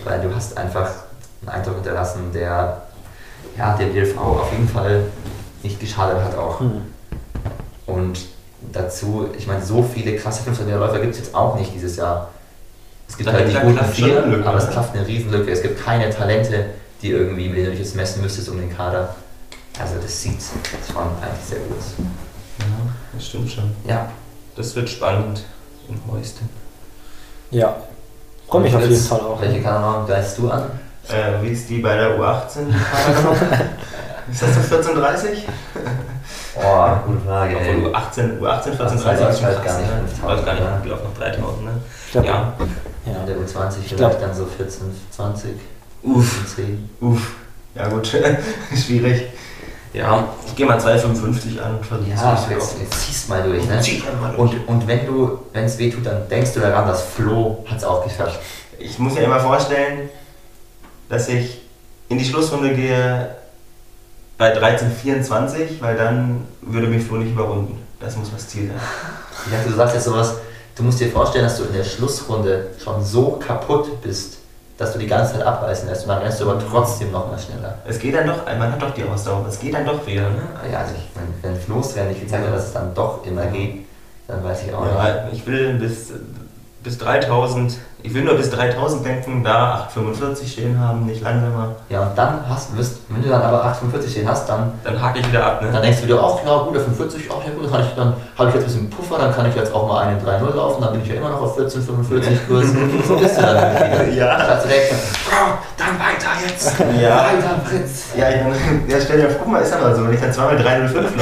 Weil 0.04 0.22
du 0.22 0.34
hast 0.34 0.58
einfach 0.58 0.90
einen 1.42 1.50
Eindruck 1.50 1.76
hinterlassen, 1.76 2.32
der 2.34 2.84
ja, 3.58 3.76
dem 3.78 3.94
DLV 3.94 4.18
auf 4.18 4.52
jeden 4.52 4.68
Fall 4.70 5.04
nicht 5.64 5.80
geschadet 5.80 6.22
hat 6.24 6.38
auch. 6.38 6.60
hm. 6.60 6.82
Und 7.86 8.20
dazu, 8.72 9.30
ich 9.38 9.48
meine, 9.48 9.64
so 9.66 9.82
viele 9.84 10.16
krasse 10.18 10.44
500 10.44 10.68
Meter 10.68 10.80
Läufer 10.86 11.00
gibt 11.00 11.14
es 11.14 11.20
jetzt 11.20 11.36
auch 11.36 11.56
nicht 11.58 11.74
dieses 11.74 11.96
Jahr. 11.96 12.30
Es 13.08 13.18
gibt 13.18 13.28
Da- 13.30 13.34
halt 13.34 13.50
die 13.50 13.58
guten 13.58 13.84
vier, 13.86 14.24
aber 14.46 14.58
es 14.58 14.66
ne? 14.66 14.72
klafft 14.72 14.96
eine 14.96 15.06
Riesenlücke. 15.08 15.52
Es 15.52 15.62
gibt 15.64 15.84
keine 15.84 16.10
Talente, 16.12 16.66
die 17.02 17.10
irgendwie, 17.10 17.48
mit 17.50 17.58
denen 17.58 17.66
du 17.68 17.72
dich 17.72 17.80
jetzt 17.80 17.96
messen 17.96 18.22
müsstest 18.22 18.50
um 18.50 18.58
den 18.58 18.74
Kader. 18.76 19.16
Also 19.82 19.96
das 20.02 20.22
sieht 20.22 20.40
schon 20.92 21.02
eigentlich 21.04 21.46
sehr 21.50 21.60
gut 21.60 21.78
aus. 21.78 21.94
Ja, 22.60 22.66
das 23.14 23.26
stimmt 23.28 23.50
schon. 23.52 23.72
Ja. 23.88 24.12
Das 24.60 24.76
wird 24.76 24.90
spannend 24.90 25.42
in 25.88 25.98
Heusten. 26.12 26.50
ja, 27.50 27.78
freue 28.46 28.64
mich 28.64 28.76
auf 28.76 28.82
jeden 28.82 29.02
Fall 29.02 29.22
auch. 29.22 29.40
Welche 29.40 29.62
Kadernorm 29.62 30.06
greifst 30.06 30.38
du 30.38 30.52
an? 30.52 30.64
Äh, 31.08 31.42
wie 31.42 31.48
ist 31.52 31.70
die 31.70 31.78
bei 31.78 31.96
der 31.96 32.20
U18? 32.20 32.66
die 32.68 32.74
Kadernorm? 32.78 33.38
ist 34.30 34.42
das 34.42 34.56
so 34.70 34.76
14.30? 34.76 35.28
Oh, 36.58 36.90
gute 37.08 37.22
Frage. 37.26 37.56
Obwohl 37.56 37.70
ey. 37.70 37.96
U18, 37.96 38.40
U18 38.42 38.78
Das 38.78 38.92
14.30 39.06 39.20
läuft 39.22 39.30
ist 39.32 39.38
schon 39.40 39.46
halt 39.48 39.64
gar 39.64 39.80
nicht 39.80 39.90
ne? 39.92 39.98
5000, 40.10 40.24
Läuft 40.28 40.46
gar 40.46 40.54
nicht, 40.56 40.64
ne? 40.64 40.90
läuft 40.90 41.04
noch 41.06 41.14
3000, 41.18 41.64
ne? 41.64 41.72
Ich 42.06 42.12
glaub, 42.12 42.26
Ja. 42.26 42.54
In 43.06 43.14
ja. 43.14 43.26
der 43.26 43.36
U20 43.38 43.70
Ich 43.80 43.88
vielleicht 43.88 43.98
glaub- 43.98 44.20
dann 44.20 44.36
so 44.36 44.46
14, 44.46 44.82
20, 45.12 45.52
Uff, 46.04 46.54
10. 46.54 46.90
uff. 47.00 47.32
Ja 47.76 47.88
gut, 47.88 48.08
schwierig. 48.76 49.28
Ja, 49.94 50.30
ich 50.46 50.56
gehe 50.56 50.66
mal 50.66 50.78
2,55 50.78 51.60
an 51.60 51.78
und 51.78 51.86
versuche 51.86 52.10
Ja, 52.10 52.48
jetzt, 52.50 52.80
jetzt 52.80 53.06
ziehst 53.06 53.30
mal 53.30 53.42
durch, 53.42 53.66
ne? 53.66 53.80
Zieh 53.82 54.04
mal 54.22 54.36
durch. 54.36 54.40
Und, 54.40 54.68
und 54.68 54.88
wenn 54.88 55.06
du, 55.06 55.40
wenn 55.52 55.64
es 55.64 55.78
weh 55.80 55.90
tut, 55.90 56.06
dann 56.06 56.28
denkst 56.30 56.54
du 56.54 56.60
daran, 56.60 56.88
dass 56.88 57.04
Flo 57.04 57.66
hat 57.66 57.78
es 57.80 57.84
auch 57.84 58.04
geschafft. 58.04 58.40
Ich 58.78 59.00
muss 59.00 59.16
mir 59.16 59.24
immer 59.24 59.40
vorstellen, 59.40 60.10
dass 61.10 61.28
ich 61.28 61.62
in 62.08 62.20
die 62.20 62.26
Schlussrunde 62.26 62.76
gehe 62.76 63.36
bei 64.38 64.56
13,24, 64.56 65.82
weil 65.82 65.98
dann 65.98 66.48
würde 66.62 66.88
mich 66.88 67.04
Flo 67.04 67.18
nicht 67.18 67.32
überrunden. 67.32 67.78
Das 68.00 68.16
muss 68.16 68.32
das 68.32 68.48
Ziel 68.48 68.68
sein. 68.68 68.80
Ich 69.46 69.52
dachte, 69.52 69.70
du 69.70 69.76
sagst 69.76 69.96
jetzt 69.96 70.06
sowas, 70.06 70.36
du 70.76 70.84
musst 70.84 71.00
dir 71.00 71.10
vorstellen, 71.10 71.46
dass 71.46 71.58
du 71.58 71.64
in 71.66 71.74
der 71.74 71.84
Schlussrunde 71.84 72.68
schon 72.82 73.04
so 73.04 73.32
kaputt 73.32 74.02
bist, 74.02 74.39
dass 74.80 74.94
du 74.94 75.00
die 75.00 75.08
ganze 75.08 75.34
Zeit 75.34 75.42
abreißen 75.44 75.90
lässt 75.90 76.04
und 76.04 76.10
dann 76.10 76.20
rennst 76.20 76.40
du 76.40 76.50
aber 76.50 76.58
trotzdem 76.58 77.12
noch 77.12 77.30
mal 77.30 77.38
schneller. 77.38 77.78
Es 77.86 78.00
geht 78.00 78.16
dann 78.16 78.26
doch, 78.26 78.46
man 78.46 78.72
hat 78.72 78.82
doch 78.82 78.94
die 78.94 79.04
Ausdauer, 79.04 79.46
es 79.46 79.60
geht 79.60 79.74
dann 79.74 79.86
doch 79.86 80.08
wieder. 80.08 80.22
Ne? 80.22 80.42
Ja, 80.72 80.80
also 80.80 80.94
ich, 80.96 81.06
wenn, 81.16 81.52
wenn 81.52 81.60
Flo's 81.60 81.98
Rennen 81.98 82.10
nicht 82.10 82.22
gezeigt 82.22 82.48
hat, 82.48 82.56
dass 82.56 82.68
es 82.68 82.74
dann 82.74 82.96
doch 82.96 83.26
immer 83.26 83.46
geht, 83.48 83.86
dann 84.30 84.42
weiß 84.42 84.64
ich 84.64 84.74
auch 84.74 84.86
nicht. 84.86 84.96
Ja, 84.96 85.28
ich 85.34 85.46
will 85.46 85.74
bis, 85.74 86.14
bis 86.82 86.98
3000, 86.98 87.78
ich 88.02 88.14
will 88.14 88.24
nur 88.24 88.36
bis 88.36 88.50
3000 88.50 89.06
denken, 89.06 89.44
da 89.44 89.88
8,45 89.94 90.48
stehen 90.48 90.80
haben, 90.80 91.06
nicht 91.06 91.22
langsamer. 91.22 91.76
Ja, 91.90 92.02
und 92.04 92.18
dann 92.18 92.40
hast, 92.48 92.76
wirst, 92.78 93.00
wenn 93.10 93.22
du 93.22 93.30
dann 93.30 93.42
aber 93.42 93.64
8,45 93.66 94.10
stehen 94.10 94.30
hast, 94.30 94.48
dann, 94.48 94.72
Dann 94.84 95.02
hake 95.02 95.20
ich 95.20 95.28
wieder 95.30 95.46
ab. 95.46 95.60
dann 95.62 95.72
Ne? 95.74 95.82
denkst 95.82 96.02
du 96.02 96.08
dir 96.08 96.22
auch, 96.24 96.44
ja 96.46 96.58
gut, 96.64 96.76
der 96.76 96.82
45, 96.84 97.30
auch 97.30 97.44
ja 97.44 97.52
gut, 97.52 97.66
dann, 97.66 97.72
kann 97.72 97.82
ich, 97.82 97.96
dann 97.96 98.14
habe 98.38 98.50
ich 98.50 98.56
jetzt 98.56 98.64
ein 98.64 98.68
bisschen 98.68 98.90
Puffer, 98.90 99.18
dann 99.20 99.36
kann 99.36 99.46
ich 99.50 99.56
jetzt 99.56 99.74
auch 99.74 99.86
mal 99.88 100.02
einen 100.08 100.20
3-0 100.26 100.56
laufen, 100.56 100.82
dann 100.82 100.94
bin 100.94 101.02
ich 101.02 101.10
ja 101.10 101.16
immer 101.16 101.30
noch 101.30 101.42
auf 101.42 101.58
14,45 101.60 102.48
Kurs. 102.48 102.66
so 103.08 103.16
bist 103.18 103.38
du 103.38 103.42
dann 103.42 103.76
wieder. 103.76 104.08
Ja. 104.14 104.40
Statt 104.40 104.64
direkt, 104.66 104.90
Bro, 105.30 105.58
dann 105.78 106.00
weiter 106.00 106.32
jetzt. 106.48 106.80
Ja. 107.02 107.18
Weiter, 107.18 107.60
Prinz. 107.68 108.06
Ja, 108.18 108.30
ich 108.30 108.42
meine, 108.44 108.56
ja, 108.88 108.98
stell 109.04 109.22
dir 109.22 109.30
vor, 109.30 109.48
mal 109.48 109.62
ist 109.62 109.74
aber 109.74 109.94
so, 109.96 110.06
wenn 110.06 110.14
ich 110.14 110.22
dann 110.22 110.32
zweimal 110.34 110.56
3,05 110.56 110.94
laufe, 110.94 111.14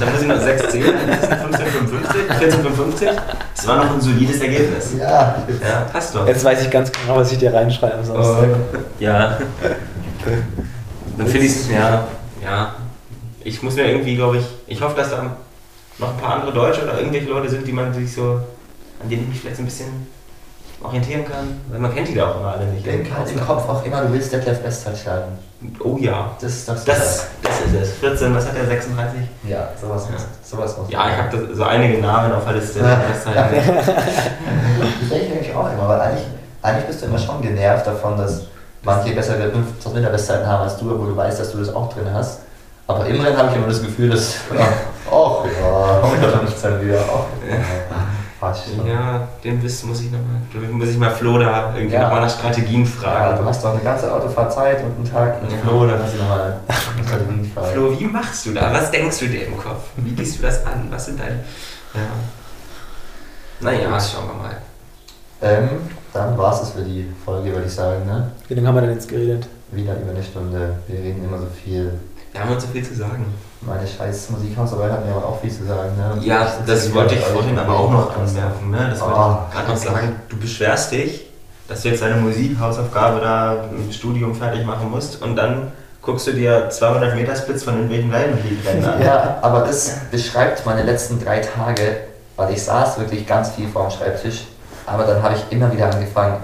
dann 0.00 0.12
muss 0.12 0.22
ich 0.22 0.28
noch 0.28 0.36
6,10, 0.36 0.92
dann 0.92 1.08
ist 1.10 1.22
es 1.22 1.28
15,55, 1.28 3.06
14,55. 3.06 3.10
Das 3.54 3.66
war 3.68 3.76
noch 3.76 3.90
ein 3.94 4.00
solides 4.00 4.40
Ergebnis. 4.40 4.92
Ja, 4.98 5.36
Ja, 5.60 5.86
passt 5.92 6.14
doch. 6.14 6.21
Jetzt 6.26 6.44
weiß 6.44 6.62
ich 6.62 6.70
ganz 6.70 6.90
genau, 6.92 7.16
was 7.16 7.32
ich 7.32 7.38
dir 7.38 7.52
reinschreibe 7.52 7.94
am 7.94 8.04
Samstag. 8.04 8.48
Ja. 8.98 9.38
Dann 11.18 11.26
finde 11.26 11.46
ich 11.46 11.52
es, 11.52 11.70
ja, 11.70 12.06
ja. 12.42 12.74
Ich 13.44 13.62
muss 13.62 13.74
mir 13.74 13.90
irgendwie, 13.90 14.16
glaube 14.16 14.38
ich, 14.38 14.44
ich 14.66 14.80
hoffe, 14.80 14.96
dass 14.96 15.10
da 15.10 15.36
noch 15.98 16.10
ein 16.10 16.16
paar 16.16 16.34
andere 16.36 16.52
Deutsche 16.52 16.82
oder 16.82 16.98
irgendwelche 16.98 17.28
Leute 17.28 17.50
sind, 17.50 17.66
die 17.66 17.72
man 17.72 17.92
sich 17.92 18.12
so, 18.12 18.40
an 19.02 19.08
denen 19.10 19.22
ich 19.22 19.28
mich 19.28 19.40
vielleicht 19.40 19.56
so 19.56 19.62
ein 19.62 19.66
bisschen 19.66 20.06
orientieren 20.84 21.24
kann. 21.24 21.60
Weil 21.70 21.78
man 21.80 21.94
kennt 21.94 22.08
die 22.08 22.14
da 22.14 22.28
auch 22.30 22.36
immer 22.40 22.52
alle 22.52 22.66
nicht. 22.66 22.86
Halt 22.86 23.30
im 23.30 23.40
Kopf 23.46 23.68
auch 23.68 23.84
immer, 23.84 24.02
du 24.02 24.12
willst 24.12 24.32
Detlef 24.32 24.62
Westphal 24.64 24.96
schlagen. 24.96 25.38
Oh 25.80 25.96
ja. 25.98 26.30
Das 26.40 26.52
ist 26.52 26.68
das. 26.68 26.84
Das, 26.84 27.26
das 27.42 27.60
ist 27.60 27.74
es. 27.80 27.92
14, 27.98 28.34
was 28.34 28.46
hat 28.46 28.56
der? 28.56 28.66
36? 28.66 29.20
Ja, 29.48 29.68
sowas 29.80 30.06
Ja. 30.06 30.12
muss. 30.14 30.26
Sowas 30.42 30.76
muss. 30.78 30.90
Ja, 30.90 31.08
ich 31.10 31.16
habe 31.16 31.54
so 31.54 31.62
einige 31.64 31.98
Namen 32.02 32.32
auf 32.32 32.44
der 32.44 32.54
Liste. 32.54 32.80
Das 32.84 33.24
denke 35.10 35.26
ich 35.26 35.32
eigentlich 35.32 35.54
auch 35.54 35.70
immer, 35.72 35.88
weil 35.88 36.00
eigentlich, 36.00 36.24
eigentlich 36.62 36.86
bist 36.86 37.02
du 37.02 37.06
immer 37.06 37.18
schon 37.18 37.40
genervt 37.42 37.86
davon, 37.86 38.16
dass 38.16 38.42
manche 38.82 39.14
bessere 39.14 39.50
5000 39.50 39.94
Meter 39.94 40.10
Bestzeiten 40.10 40.46
haben 40.46 40.62
als 40.64 40.76
du, 40.76 40.90
obwohl 40.92 41.08
du 41.08 41.16
weißt, 41.16 41.40
dass 41.40 41.52
du 41.52 41.58
das 41.58 41.74
auch 41.74 41.92
drin 41.92 42.06
hast. 42.12 42.40
Aber 42.86 43.06
im 43.06 43.20
Rennen 43.20 43.36
habe 43.36 43.50
ich 43.50 43.56
immer 43.56 43.68
das 43.68 43.80
Gefühl, 43.82 44.10
dass, 44.10 44.34
ja, 44.54 44.60
ach 45.10 45.44
ja, 45.44 46.00
115 46.02 46.80
wieder, 46.82 46.98
ja, 48.42 48.54
schon. 48.76 48.86
ja, 48.86 49.28
den 49.44 49.62
Wissen 49.62 49.88
muss 49.88 50.00
ich 50.00 50.10
nochmal, 50.10 50.68
muss 50.72 50.88
ich 50.88 50.98
mal 50.98 51.10
Flo 51.10 51.38
da 51.38 51.72
irgendwie 51.74 51.94
Ja. 51.94 52.02
nochmal 52.02 52.22
nach 52.22 52.30
Strategien 52.30 52.84
Ja, 52.84 52.90
fragen. 52.90 53.38
du 53.38 53.44
hast 53.48 53.64
doch 53.64 53.72
eine 53.74 53.80
ganze 53.82 54.12
Autofahrt 54.12 54.52
Zeit 54.52 54.82
und 54.84 54.96
einen 54.96 55.04
Tag 55.10 55.42
mit 55.42 55.52
Ja. 55.52 55.58
Flo, 55.58 55.86
dann 55.86 56.02
hast 56.02 56.14
du 56.14 56.18
nochmal 56.18 56.60
eine 56.68 57.06
Strategie 57.06 57.50
frei. 57.54 57.72
Flo, 57.72 57.98
wie 58.00 58.04
machst 58.06 58.46
du 58.46 58.52
da? 58.54 58.72
Was 58.72 58.90
denkst 58.90 59.18
du 59.20 59.26
dir 59.28 59.46
im 59.46 59.56
Kopf? 59.56 59.90
Wie 59.96 60.10
gehst 60.10 60.38
du 60.38 60.42
das 60.42 60.66
an? 60.66 60.86
Was 60.90 61.06
sind 61.06 61.20
deine. 61.20 61.40
Ja. 61.94 62.00
Naja, 63.60 64.00
schauen 64.00 64.26
wir 64.28 64.34
mal. 64.42 64.56
Ähm, 65.40 65.68
dann 66.12 66.36
war 66.36 66.52
es 66.60 66.70
für 66.70 66.82
die 66.82 67.06
Folge, 67.24 67.52
würde 67.52 67.66
ich 67.66 67.72
sagen, 67.74 68.04
ne? 68.06 68.30
Wie 68.48 68.54
lange 68.54 68.68
haben 68.68 68.74
wir 68.76 68.82
denn 68.82 68.92
jetzt 68.94 69.08
geredet? 69.08 69.46
Wieder 69.70 69.94
über 70.00 70.10
eine 70.10 70.22
Stunde. 70.22 70.76
Wir 70.88 70.98
reden 71.00 71.24
immer 71.24 71.38
so 71.38 71.46
viel. 71.46 71.98
Wir 72.32 72.40
haben 72.40 72.52
uns 72.52 72.62
so 72.62 72.68
viel 72.70 72.82
zu 72.86 72.94
sagen. 72.94 73.26
Meine 73.60 73.86
scheiß 73.86 74.30
Musikhausarbeit 74.30 74.90
hat 74.92 75.06
mir 75.06 75.14
aber 75.14 75.26
auch 75.26 75.40
viel 75.40 75.52
zu 75.52 75.64
sagen, 75.64 75.90
ne? 75.96 76.16
Ja, 76.24 76.46
das 76.66 76.84
hier 76.86 76.94
wollte 76.94 77.14
ich 77.14 77.20
mit 77.20 77.28
euch 77.28 77.34
vorhin 77.34 77.58
aber 77.58 77.78
auch 77.78 77.90
noch 77.90 78.16
anmerken. 78.16 78.70
Ne? 78.70 78.88
Das 78.90 79.00
wollte 79.00 79.14
Ah, 79.16 79.46
ich 79.48 79.54
gerade 79.54 79.68
noch 79.68 79.76
sagen. 79.76 80.16
Du 80.28 80.36
beschwerst 80.38 80.90
dich, 80.92 81.26
dass 81.68 81.82
du 81.82 81.88
jetzt 81.90 82.02
deine 82.02 82.16
Musikhausaufgabe 82.16 83.20
da 83.20 83.64
im 83.70 83.92
Studium 83.92 84.34
fertig 84.34 84.64
machen 84.64 84.90
musst 84.90 85.22
und 85.22 85.36
dann 85.36 85.72
guckst 86.00 86.26
du 86.26 86.32
dir 86.32 86.68
200 86.70 87.14
Meter 87.14 87.36
Splits 87.36 87.62
von 87.62 87.74
irgendwelchen 87.74 88.10
Wellenliedrennen 88.10 88.84
an. 88.84 89.02
Ja, 89.02 89.38
aber 89.42 89.60
das 89.60 89.92
beschreibt 90.10 90.66
meine 90.66 90.82
letzten 90.82 91.22
drei 91.22 91.38
Tage, 91.38 91.98
weil 92.36 92.52
ich 92.52 92.62
saß 92.64 92.98
wirklich 92.98 93.26
ganz 93.26 93.50
viel 93.50 93.68
vor 93.68 93.82
dem 93.88 93.90
Schreibtisch, 93.92 94.46
aber 94.86 95.04
dann 95.04 95.22
habe 95.22 95.36
ich 95.36 95.56
immer 95.56 95.70
wieder 95.72 95.92
angefangen, 95.92 96.38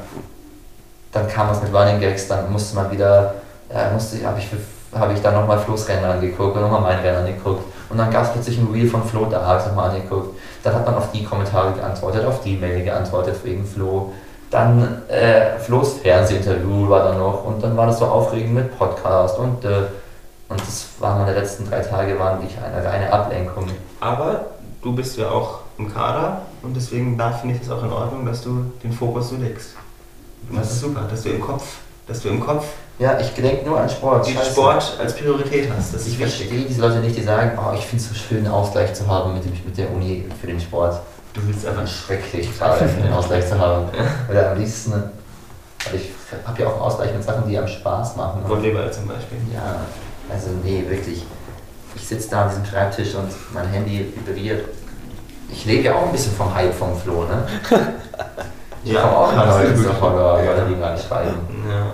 dann 1.11 1.27
kam 1.27 1.49
was 1.51 1.61
mit 1.63 1.75
Running 1.75 1.99
Gags, 1.99 2.29
dann 2.29 2.53
musste 2.53 2.77
man 2.77 2.91
wieder, 2.93 3.35
äh, 3.71 3.91
musste, 3.93 4.25
habe 4.25 4.39
ich 4.39 4.47
für 4.47 4.59
habe 4.95 5.13
ich 5.13 5.21
dann 5.21 5.35
nochmal 5.35 5.59
Flo's 5.59 5.89
Rennen 5.89 6.05
angeguckt 6.05 6.57
und 6.57 6.63
nochmal 6.63 6.81
mein 6.81 6.99
Rennen 7.01 7.19
angeguckt. 7.19 7.63
Und 7.91 7.99
dann 7.99 8.11
gab 8.11 8.25
es 8.25 8.33
plötzlich 8.33 8.59
ein 8.59 8.69
Reel 8.73 8.89
von 8.89 9.03
Flo, 9.03 9.27
da 9.27 9.45
habe 9.45 9.61
ich 9.61 9.67
nochmal 9.67 9.91
angeguckt. 9.91 10.39
Dann 10.63 10.75
hat 10.75 10.87
man 10.87 10.95
auf 10.95 11.11
die 11.13 11.25
Kommentare 11.25 11.73
geantwortet, 11.73 12.27
auf 12.27 12.43
die 12.43 12.57
Mail 12.57 12.85
geantwortet 12.85 13.37
wegen 13.45 13.65
Flo. 13.65 14.13
Dann 14.51 15.03
äh, 15.09 15.59
Flo's 15.59 15.95
Fernsehinterview 15.95 16.89
war 16.89 17.05
dann 17.05 17.19
noch 17.19 17.45
und 17.45 17.63
dann 17.63 17.77
war 17.77 17.87
das 17.87 17.99
so 17.99 18.07
aufregend 18.07 18.55
mit 18.55 18.79
Podcast 18.79 19.39
und 19.39 19.65
äh, 19.65 19.85
und 20.49 20.61
das 20.61 20.89
waren 20.99 21.21
meine 21.21 21.39
letzten 21.39 21.69
drei 21.69 21.81
Tage 21.81 22.19
waren 22.19 22.41
wirklich 22.41 22.59
eine 22.59 22.83
reine 22.83 23.13
Ablenkung. 23.13 23.67
Aber 24.01 24.47
du 24.83 24.95
bist 24.95 25.19
ja 25.19 25.31
auch 25.31 25.61
im 25.77 25.93
Kader 25.93 26.43
und 26.63 26.75
deswegen 26.75 27.19
da 27.19 27.31
finde 27.31 27.57
ich 27.57 27.63
es 27.63 27.71
auch 27.71 27.83
in 27.83 27.93
Ordnung, 27.93 28.25
dass 28.25 28.43
du 28.43 28.65
den 28.83 28.93
Fokus 28.93 29.29
so 29.29 29.37
legst. 29.37 29.75
Und 30.49 30.59
das 30.59 30.73
ist 30.73 30.81
super, 30.81 31.03
dass 31.03 31.23
du 31.23 31.31
im 31.31 31.41
Kopf, 31.41 31.79
dass 32.09 32.21
du 32.23 32.29
im 32.31 32.41
Kopf 32.41 32.65
Ja, 32.99 33.19
ich 33.21 33.31
denke 33.35 33.65
nur 33.69 33.79
an 33.81 33.89
Sport. 33.89 34.27
den 34.27 34.35
Scheiße. 34.35 34.51
Sport 34.53 34.97
als 35.01 35.15
Priorität 35.15 35.71
hast. 35.77 35.95
Das 35.95 36.07
Ich 36.07 36.15
ist 36.15 36.19
wichtig. 36.19 36.37
verstehe 36.49 36.65
diese 36.67 36.81
Leute 36.81 36.97
nicht, 36.99 37.17
die 37.17 37.23
sagen, 37.23 37.57
oh, 37.57 37.73
ich 37.75 37.85
finde 37.87 38.03
es 38.03 38.09
so 38.09 38.15
schön, 38.17 38.39
einen 38.39 38.49
Ausgleich 38.49 38.93
zu 38.95 39.07
haben 39.07 39.35
mit, 39.35 39.45
dem, 39.45 39.53
mit 39.65 39.77
der 39.79 39.91
Uni 39.93 40.25
für 40.41 40.47
den 40.49 40.59
Sport. 40.61 41.01
Du 41.35 41.41
willst 41.47 41.65
einfach 41.67 41.87
Schrecklich, 41.87 42.57
gerade 42.59 42.81
einen 42.85 43.13
Ausgleich 43.13 43.47
zu 43.47 43.57
haben. 43.59 43.85
Oder 44.29 44.51
am 44.53 44.59
liebsten, 44.59 44.93
weil 44.93 45.95
ich 45.95 46.11
habe 46.47 46.61
ja 46.63 46.67
auch 46.69 46.73
einen 46.73 46.83
Ausgleich 46.83 47.13
mit 47.15 47.23
Sachen, 47.23 47.49
die 47.49 47.57
einem 47.57 47.69
Spaß 47.69 48.17
machen. 48.17 48.43
Volleyball 48.49 48.91
zum 48.93 49.07
Beispiel. 49.07 49.39
Ja, 49.55 49.77
also 50.33 50.49
nee, 50.65 50.85
wirklich. 50.89 51.25
Ich 51.95 52.07
sitze 52.09 52.31
da 52.31 52.43
an 52.45 52.49
diesem 52.51 52.65
Schreibtisch 52.65 53.15
und 53.15 53.31
mein 53.53 53.67
Handy 53.69 54.13
vibriert. 54.17 54.65
Ich 55.51 55.65
lebe 55.65 55.85
ja 55.85 55.95
auch 55.95 56.07
ein 56.07 56.13
bisschen 56.13 56.33
vom 56.35 56.53
Hype 56.55 56.75
vom 56.75 56.97
Flo, 56.99 57.25
ne? 57.25 57.47
Ich 58.85 58.93
Ja, 58.93 59.01
komme 59.03 59.17
auch 59.17 59.33
immer 59.33 59.47
Leute 59.47 59.75
Follower, 59.99 60.39
Ja. 60.43 60.51
Leute, 60.53 60.67
die 60.75 60.81
gar 60.81 60.93
nicht 60.93 61.07
schreiben. 61.07 61.35
Ja. 61.69 61.87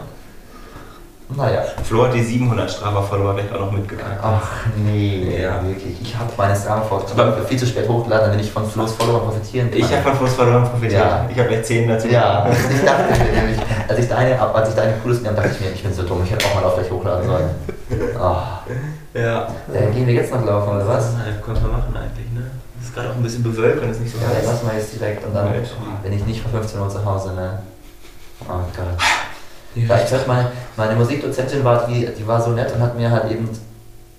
Naja. 1.37 1.63
Flo 1.83 2.05
hat 2.05 2.15
die 2.15 2.23
700 2.23 2.71
Strava-Follower 2.71 3.35
weg 3.37 3.47
auch 3.55 3.61
noch 3.61 3.73
mitgegangen. 3.73 4.19
Ach 4.23 4.47
nee, 4.77 5.41
Ja. 5.43 5.59
wirklich. 5.67 6.01
Ich 6.03 6.15
habe 6.17 6.31
meine 6.37 6.55
Strava-Fotos 6.55 7.13
viel 7.49 7.59
zu 7.59 7.67
spät 7.67 7.89
hochgeladen, 7.89 8.27
damit 8.31 8.45
ich 8.45 8.53
von 8.53 8.69
Flo's 8.69 8.93
Follower 8.93 9.21
profitieren 9.21 9.71
kann. 9.71 9.81
Ich 9.81 9.91
habe 9.91 10.03
von 10.03 10.15
Flo's 10.17 10.35
Followern 10.35 10.65
profitiert. 10.65 11.01
Ja. 11.03 11.27
Ich 11.33 11.39
habe 11.39 11.49
gleich 11.49 11.65
10 11.65 11.89
dazu. 11.89 12.09
Ja, 12.09 12.47
ich 12.51 12.85
dachte 12.85 13.25
mir 13.25 13.41
nämlich, 13.41 13.59
als 13.89 13.99
ich 13.99 14.09
deine, 14.09 14.41
als 14.41 14.69
ich 14.69 14.75
deine 14.75 14.93
cooles 15.03 15.19
genommen 15.19 15.37
dachte 15.37 15.51
ich 15.55 15.61
mir, 15.61 15.73
ich 15.73 15.83
bin 15.83 15.93
so 15.95 16.03
dumm, 16.03 16.21
ich 16.25 16.31
hätte 16.31 16.45
auch 16.47 16.55
mal 16.57 16.65
auf 16.65 16.75
gleich 16.75 16.91
hochladen 16.91 17.27
sollen. 17.27 17.51
Oh. 18.21 18.37
Ja. 19.17 19.47
Äh, 19.73 19.93
gehen 19.95 20.09
wir 20.09 20.15
jetzt 20.15 20.35
noch 20.35 20.45
laufen, 20.45 20.75
oder 20.75 20.89
was? 20.89 21.13
Ja, 21.13 21.41
können 21.41 21.63
wir 21.63 21.71
machen 21.71 21.95
eigentlich, 21.97 22.27
ist 22.85 22.95
gerade 22.95 23.11
auch 23.11 23.15
ein 23.17 23.23
bisschen 23.23 23.43
bewölkt 23.43 23.83
und 23.83 23.91
ist 23.91 24.01
nicht 24.01 24.13
so 24.15 24.19
Ja, 24.23 24.29
heiß. 24.29 24.47
lassen 24.47 24.67
wir 24.71 24.79
jetzt 24.79 24.95
direkt 24.99 25.25
und 25.27 25.35
dann 25.35 25.47
Right. 25.49 25.69
bin 26.03 26.13
ich 26.13 26.25
nicht 26.27 26.41
vor 26.43 26.51
15 26.51 26.81
Uhr 26.81 26.89
zu 26.89 27.05
Hause, 27.05 27.33
ne? 27.35 27.59
Oh 28.49 28.53
Gott. 28.77 28.87
Ja, 29.75 29.97
ich 30.05 30.13
weiß, 30.13 30.27
meine, 30.27 30.51
meine 30.77 30.95
Musikdozentin 30.95 31.65
war, 31.65 31.87
die, 31.87 32.07
die 32.07 32.27
war 32.27 32.41
so 32.41 32.51
nett 32.51 32.73
und 32.75 32.81
hat 32.81 32.97
mir 32.97 33.11
halt 33.11 33.31
eben 33.31 33.49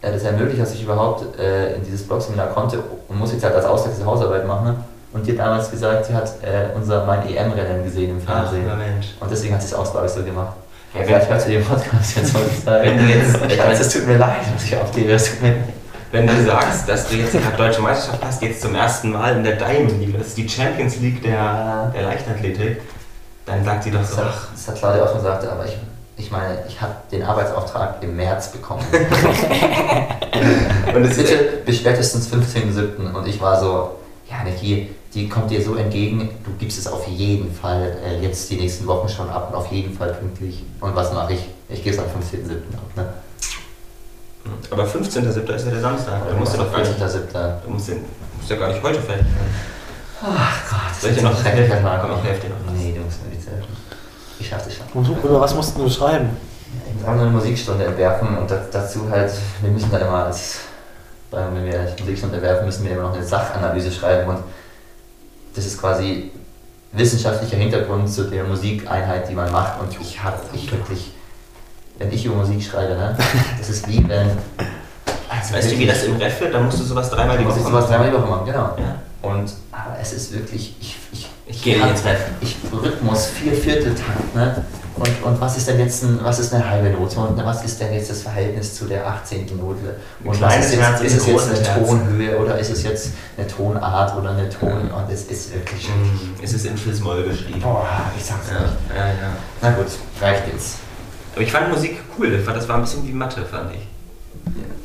äh, 0.02 0.12
das 0.12 0.24
ermöglicht, 0.24 0.62
dass 0.62 0.74
ich 0.74 0.84
überhaupt 0.84 1.38
äh, 1.40 1.76
in 1.76 1.84
dieses 1.86 2.06
Blogseminar 2.08 2.48
konnte 2.48 2.80
und 3.08 3.18
muss 3.20 3.32
jetzt 3.32 3.44
halt 3.44 3.56
als 3.56 3.66
Ausgleich 3.66 3.96
diese 3.96 4.06
Hausarbeit 4.06 4.46
machen. 4.48 4.66
Ne? 4.68 4.76
Und 5.14 5.26
die 5.26 5.32
hat 5.32 5.40
damals 5.48 5.72
gesagt, 5.72 6.06
sie 6.08 6.14
hat 6.14 6.28
äh, 6.42 6.76
unser, 6.76 7.06
mein 7.06 7.26
EM-Rennen 7.30 7.84
gesehen 7.86 8.10
im 8.12 8.22
Ach, 8.26 8.34
Fernsehen. 8.42 8.66
na 8.68 8.76
Mensch. 8.76 9.14
Und 9.20 9.32
deswegen 9.32 9.54
hat 9.54 9.62
sie 9.62 9.68
es 9.70 9.74
auch, 9.74 9.90
glaube 9.90 10.08
ich, 10.08 10.12
so 10.12 10.24
gemacht. 10.24 10.54
Ja, 10.94 11.00
Ja, 11.02 11.06
vielleicht 11.06 11.30
hört 11.30 11.42
sie 11.42 11.52
den 11.54 11.64
Podcast 11.66 12.18
jetzt 12.18 12.34
heute 12.34 12.50
sagen. 12.66 12.84
Wenn 12.86 12.98
du 12.98 13.04
jetzt- 13.06 13.36
ich 13.48 13.58
weiß, 13.60 13.80
es 13.80 13.94
tut 13.94 14.08
mir 14.08 14.18
leid, 14.18 14.38
dass 14.54 14.64
ich 14.66 14.76
aufgebe. 14.76 15.12
Es 15.14 15.30
tut 15.30 15.42
mir 15.42 15.56
Wenn 16.16 16.28
du 16.28 16.46
sagst, 16.46 16.88
dass 16.88 17.10
du 17.10 17.18
jetzt 17.18 17.34
gerade 17.34 17.58
deutsche 17.58 17.82
Meisterschaft 17.82 18.24
hast, 18.24 18.42
jetzt 18.42 18.62
zum 18.62 18.74
ersten 18.74 19.12
Mal 19.12 19.36
in 19.36 19.44
der 19.44 19.58
Diamond 19.58 20.00
League, 20.00 20.18
das 20.18 20.28
ist 20.28 20.38
die 20.38 20.48
Champions 20.48 20.96
League 21.02 21.22
der, 21.22 21.92
der 21.94 22.04
Leichtathletik, 22.04 22.80
dann 23.46 23.66
sagt 23.66 23.84
sie 23.84 23.92
doch 23.92 24.00
Das 24.00 24.12
so, 24.12 24.18
hat, 24.20 24.28
ach, 24.30 24.48
das 24.54 24.68
hat 24.70 24.76
Claudia 24.78 25.04
auch 25.04 25.10
schon 25.10 25.18
gesagt, 25.18 25.46
aber 25.46 25.66
ich, 25.66 25.76
ich 26.16 26.32
meine, 26.32 26.60
ich 26.70 26.80
habe 26.80 26.94
den 27.12 27.22
Arbeitsauftrag 27.22 27.96
im 28.00 28.16
März 28.16 28.54
bekommen. 28.54 28.82
und 30.96 31.04
es 31.04 31.18
Bitte 31.18 31.36
bis 31.66 31.80
spätestens 31.80 32.32
15.07. 32.32 33.14
Und 33.14 33.28
ich 33.28 33.42
war 33.42 33.60
so, 33.60 33.98
ja, 34.32 34.42
Niki, 34.46 34.92
die 35.14 35.28
kommt 35.28 35.52
dir 35.52 35.62
so 35.62 35.76
entgegen, 35.76 36.30
du 36.46 36.52
gibst 36.58 36.78
es 36.78 36.88
auf 36.88 37.06
jeden 37.10 37.54
Fall 37.54 37.98
äh, 38.06 38.22
jetzt 38.22 38.50
die 38.50 38.56
nächsten 38.56 38.88
Wochen 38.88 39.10
schon 39.10 39.30
ab 39.30 39.50
und 39.52 39.58
auf 39.58 39.70
jeden 39.70 39.94
Fall 39.94 40.14
pünktlich. 40.14 40.64
Und 40.80 40.96
was 40.96 41.12
mache 41.12 41.34
ich? 41.34 41.50
Ich 41.68 41.84
gebe 41.84 41.94
es 41.94 42.02
am 42.02 42.06
15.07. 42.06 42.54
ab. 42.74 42.84
Ne? 42.96 43.06
Aber 44.72 44.84
15.07. 44.84 45.54
ist 45.56 45.66
ja 45.66 45.72
der 45.72 45.82
Samstag. 45.82 46.22
Da 46.28 46.36
musst 46.36 46.54
du 46.54 46.58
doch 46.58 46.72
gar 46.72 46.80
nicht, 46.80 46.92
14.07. 46.92 47.66
du 47.66 47.70
musst, 47.72 47.90
musst 47.90 48.50
ja 48.50 48.56
gar 48.56 48.70
nicht 48.70 48.84
heute 48.84 49.02
fertig 49.02 49.26
sein. 49.26 49.76
Ach 50.22 50.70
Gott, 50.70 51.02
Soll 51.02 51.12
ich 51.12 51.18
dir 51.18 51.24
noch 51.24 51.44
helfen? 51.44 51.78
Komm, 52.02 52.12
ich 52.18 52.24
helfe 52.24 52.48
dir 52.48 52.50
noch. 52.50 52.74
Nee, 52.74 52.94
du 52.96 53.02
musst 53.02 53.24
mir 53.24 53.30
nichts 53.30 53.48
helfen. 53.48 53.68
Ich 54.40 54.48
schaff 54.48 54.64
das 54.64 54.76
schon. 54.76 54.86
Und 54.94 55.08
du, 55.08 55.28
über 55.28 55.40
was 55.40 55.54
mussten 55.56 55.82
du 55.82 55.90
schreiben? 55.90 56.30
Wir 57.00 57.08
haben 57.08 57.20
eine 57.20 57.30
Musikstunde 57.30 57.86
entwerfen 57.86 58.38
und 58.38 58.50
da, 58.50 58.62
dazu 58.72 59.10
halt, 59.10 59.32
wir 59.62 59.70
müssen 59.70 59.92
da 59.92 60.00
immer 60.00 60.26
als, 60.26 60.60
wenn 61.32 61.66
wir 61.66 61.96
Musikstunde 62.00 62.38
entwerfen, 62.38 62.66
müssen 62.66 62.84
wir 62.84 62.92
immer 62.92 63.04
noch 63.04 63.14
eine 63.14 63.24
Sachanalyse 63.24 63.92
schreiben 63.92 64.30
und 64.30 64.40
das 65.56 65.66
ist 65.66 65.80
quasi 65.80 66.32
wissenschaftlicher 66.92 67.58
Hintergrund 67.58 68.10
zu 68.12 68.24
der 68.24 68.44
Musikeinheit, 68.44 69.30
die 69.30 69.34
man 69.34 69.52
macht 69.52 69.80
und 69.82 70.00
ich 70.00 70.22
habe, 70.22 70.38
ich 70.54 70.72
wirklich, 70.72 71.14
wenn 72.00 72.12
ich 72.12 72.26
über 72.26 72.36
Musik 72.36 72.64
schreibe, 72.64 72.94
ne, 72.96 73.16
das 73.58 73.70
ist 73.70 73.88
wie 73.88 74.08
wenn... 74.08 74.30
Weißt 75.52 75.72
du, 75.72 75.78
wie 75.78 75.86
das 75.86 76.04
im 76.04 76.16
Ref 76.18 76.40
wird? 76.42 76.54
Da 76.54 76.60
musst 76.60 76.80
du 76.80 76.84
sowas 76.84 77.10
dreimal 77.10 77.38
die 77.38 77.44
muss 77.44 77.54
Woche 77.54 77.62
ich 77.62 77.68
sowas 77.68 77.88
dreimal 77.88 78.10
die 78.10 78.16
Woche 78.16 78.28
machen, 78.30 78.46
genau. 78.46 78.70
Ja. 78.78 78.96
Und, 79.22 79.52
aber 79.72 79.98
es 80.02 80.14
ist 80.14 80.34
wirklich, 80.34 80.76
ich, 80.80 80.98
ich, 81.12 81.30
Ich 81.48 81.62
gehe 81.64 81.76
ins 81.76 82.04
Ref. 82.06 82.20
Ich 82.42 82.56
Rhythmus, 82.72 83.28
vier 83.28 83.54
Vierteltakt, 83.54 84.36
ne? 84.36 84.64
Und, 84.98 85.24
und 85.24 85.42
was 85.42 85.58
ist 85.58 85.68
denn 85.68 85.78
jetzt 85.80 86.04
ein, 86.04 86.20
was 86.24 86.40
ist 86.40 86.54
eine 86.54 86.70
halbe 86.70 86.90
Note 86.90 87.20
und 87.20 87.36
was 87.44 87.66
ist 87.66 87.82
denn 87.82 87.94
jetzt 87.94 88.10
das 88.10 88.22
Verhältnis 88.22 88.76
zu 88.76 88.86
der 88.86 89.06
18. 89.06 89.46
Note? 89.58 89.98
Und 90.24 90.40
was 90.40 90.56
ist, 90.58 90.76
jetzt, 90.76 91.02
ist 91.04 91.18
es 91.18 91.28
jetzt 91.28 91.50
eine 91.50 91.68
Herz. 91.68 91.88
Tonhöhe 91.90 92.38
oder 92.40 92.58
ist 92.58 92.70
es 92.72 92.84
jetzt 92.84 93.10
eine 93.38 93.46
Tonart 93.46 94.16
oder 94.16 94.30
eine 94.30 94.48
Ton? 94.50 94.90
Und 94.90 95.12
es 95.12 95.24
ist 95.24 95.54
wirklich. 95.54 95.90
Mm, 95.90 96.42
Es 96.42 96.54
ist 96.54 96.66
in 96.66 96.78
Fis-Moll 96.78 97.24
geschrieben. 97.24 97.60
Boah, 97.60 97.86
ich 98.18 98.24
sag's 98.24 98.48
Ja, 98.50 98.62
nicht. 98.62 98.74
ja, 98.96 99.06
ja. 99.08 99.14
Na 99.62 99.72
gut, 99.72 99.88
reicht 100.22 100.44
jetzt. 100.54 100.78
Aber 101.36 101.44
ich 101.44 101.52
fand 101.52 101.70
Musik 101.70 101.98
cool. 102.18 102.34
Ich 102.34 102.44
fand, 102.44 102.58
das 102.58 102.68
war 102.68 102.78
ein 102.78 102.82
bisschen 102.82 103.06
wie 103.08 103.12
Mathe, 103.12 103.46
fand 103.46 103.74
ich. 103.74 103.88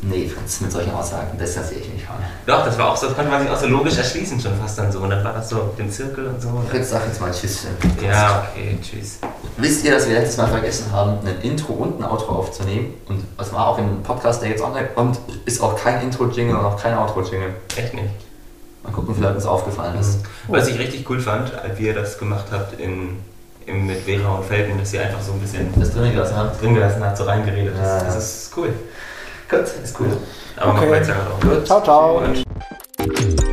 Nee, 0.03 0.27
Fritz, 0.27 0.61
mit 0.63 0.73
solchen 0.73 0.93
Aussagen, 0.93 1.39
das 1.39 1.55
sehe 1.55 1.79
ich 1.79 1.89
nicht 1.93 2.07
von. 2.07 2.17
Doch, 2.47 2.65
das 2.65 2.79
war 2.79 2.91
auch 2.91 2.97
so, 2.97 3.07
das 3.07 3.15
konnte 3.15 3.31
man 3.31 3.43
sich 3.43 3.51
auch 3.51 3.57
so 3.57 3.67
logisch 3.67 3.99
erschließen 3.99 4.41
schon 4.41 4.59
fast 4.59 4.79
dann 4.79 4.91
so. 4.91 5.01
Und 5.01 5.11
dann 5.11 5.23
war 5.23 5.35
das 5.35 5.51
so 5.51 5.57
mit 5.57 5.79
dem 5.79 5.91
Zirkel 5.91 6.27
und 6.27 6.41
so. 6.41 6.49
Fritz, 6.71 6.91
sag 6.91 7.07
jetzt 7.07 7.21
mal 7.21 7.31
Tschüss. 7.31 7.67
Ja, 8.03 8.49
okay, 8.51 8.79
tschüss. 8.83 9.19
Wisst 9.59 9.85
ihr, 9.85 9.93
dass 9.93 10.09
wir 10.09 10.15
letztes 10.15 10.39
Mal 10.39 10.49
vergessen 10.49 10.91
haben, 10.91 11.19
ein 11.27 11.41
Intro 11.43 11.75
und 11.75 12.01
ein 12.01 12.05
Outro 12.11 12.33
aufzunehmen? 12.33 12.95
Und 13.09 13.23
das 13.37 13.53
war 13.53 13.69
auch 13.69 13.79
im 13.79 14.03
Podcast, 14.03 14.43
der 14.43 14.49
jetzt 14.49 14.63
online 14.63 14.89
kommt, 14.95 15.21
ist 15.45 15.61
auch 15.61 15.77
kein 15.77 16.01
Intro-Jingle 16.03 16.57
und 16.57 16.65
auch 16.65 16.81
kein 16.81 16.97
Outro-Jingle. 16.97 17.55
Echt 17.77 17.95
nicht. 17.95 18.09
Mal 18.83 18.93
gucken, 18.93 19.17
wie 19.17 19.21
Leuten 19.21 19.37
es 19.37 19.47
aufgefallen 19.47 20.01
ist. 20.01 20.21
Was 20.49 20.67
ich 20.67 20.79
richtig 20.79 21.09
cool 21.11 21.21
fand, 21.21 21.55
als 21.55 21.79
ihr 21.79 21.95
das 21.95 22.19
gemacht 22.19 22.47
habt 22.51 22.81
in, 22.81 23.19
mit 23.73 23.99
Vera 24.03 24.35
und 24.37 24.45
Felgen, 24.45 24.79
dass 24.79 24.93
ihr 24.93 25.03
einfach 25.03 25.21
so 25.21 25.33
ein 25.33 25.41
bisschen 25.41 25.73
Das 25.79 25.93
drin 25.93 26.13
gelassen 26.13 26.37
haben. 26.37 26.51
drin 26.61 26.75
gelassen 26.75 27.05
habt, 27.05 27.17
so 27.17 27.25
reingeredet. 27.25 27.75
Ja, 27.77 27.83
Das, 28.05 28.15
das 28.15 28.43
ist 28.45 28.57
cool. 28.57 28.73
Gut, 29.49 29.61
ist 29.83 30.01
cool. 30.01 30.09
Aber 30.57 30.71
Okay. 30.71 30.77
machen 30.77 30.89
wir 30.91 30.97
jetzt 30.99 31.09
ja 31.09 31.15
auch. 31.17 31.41
Gut. 31.41 31.67
Ciao, 31.67 31.83
ciao. 31.83 32.19
Und 32.19 33.50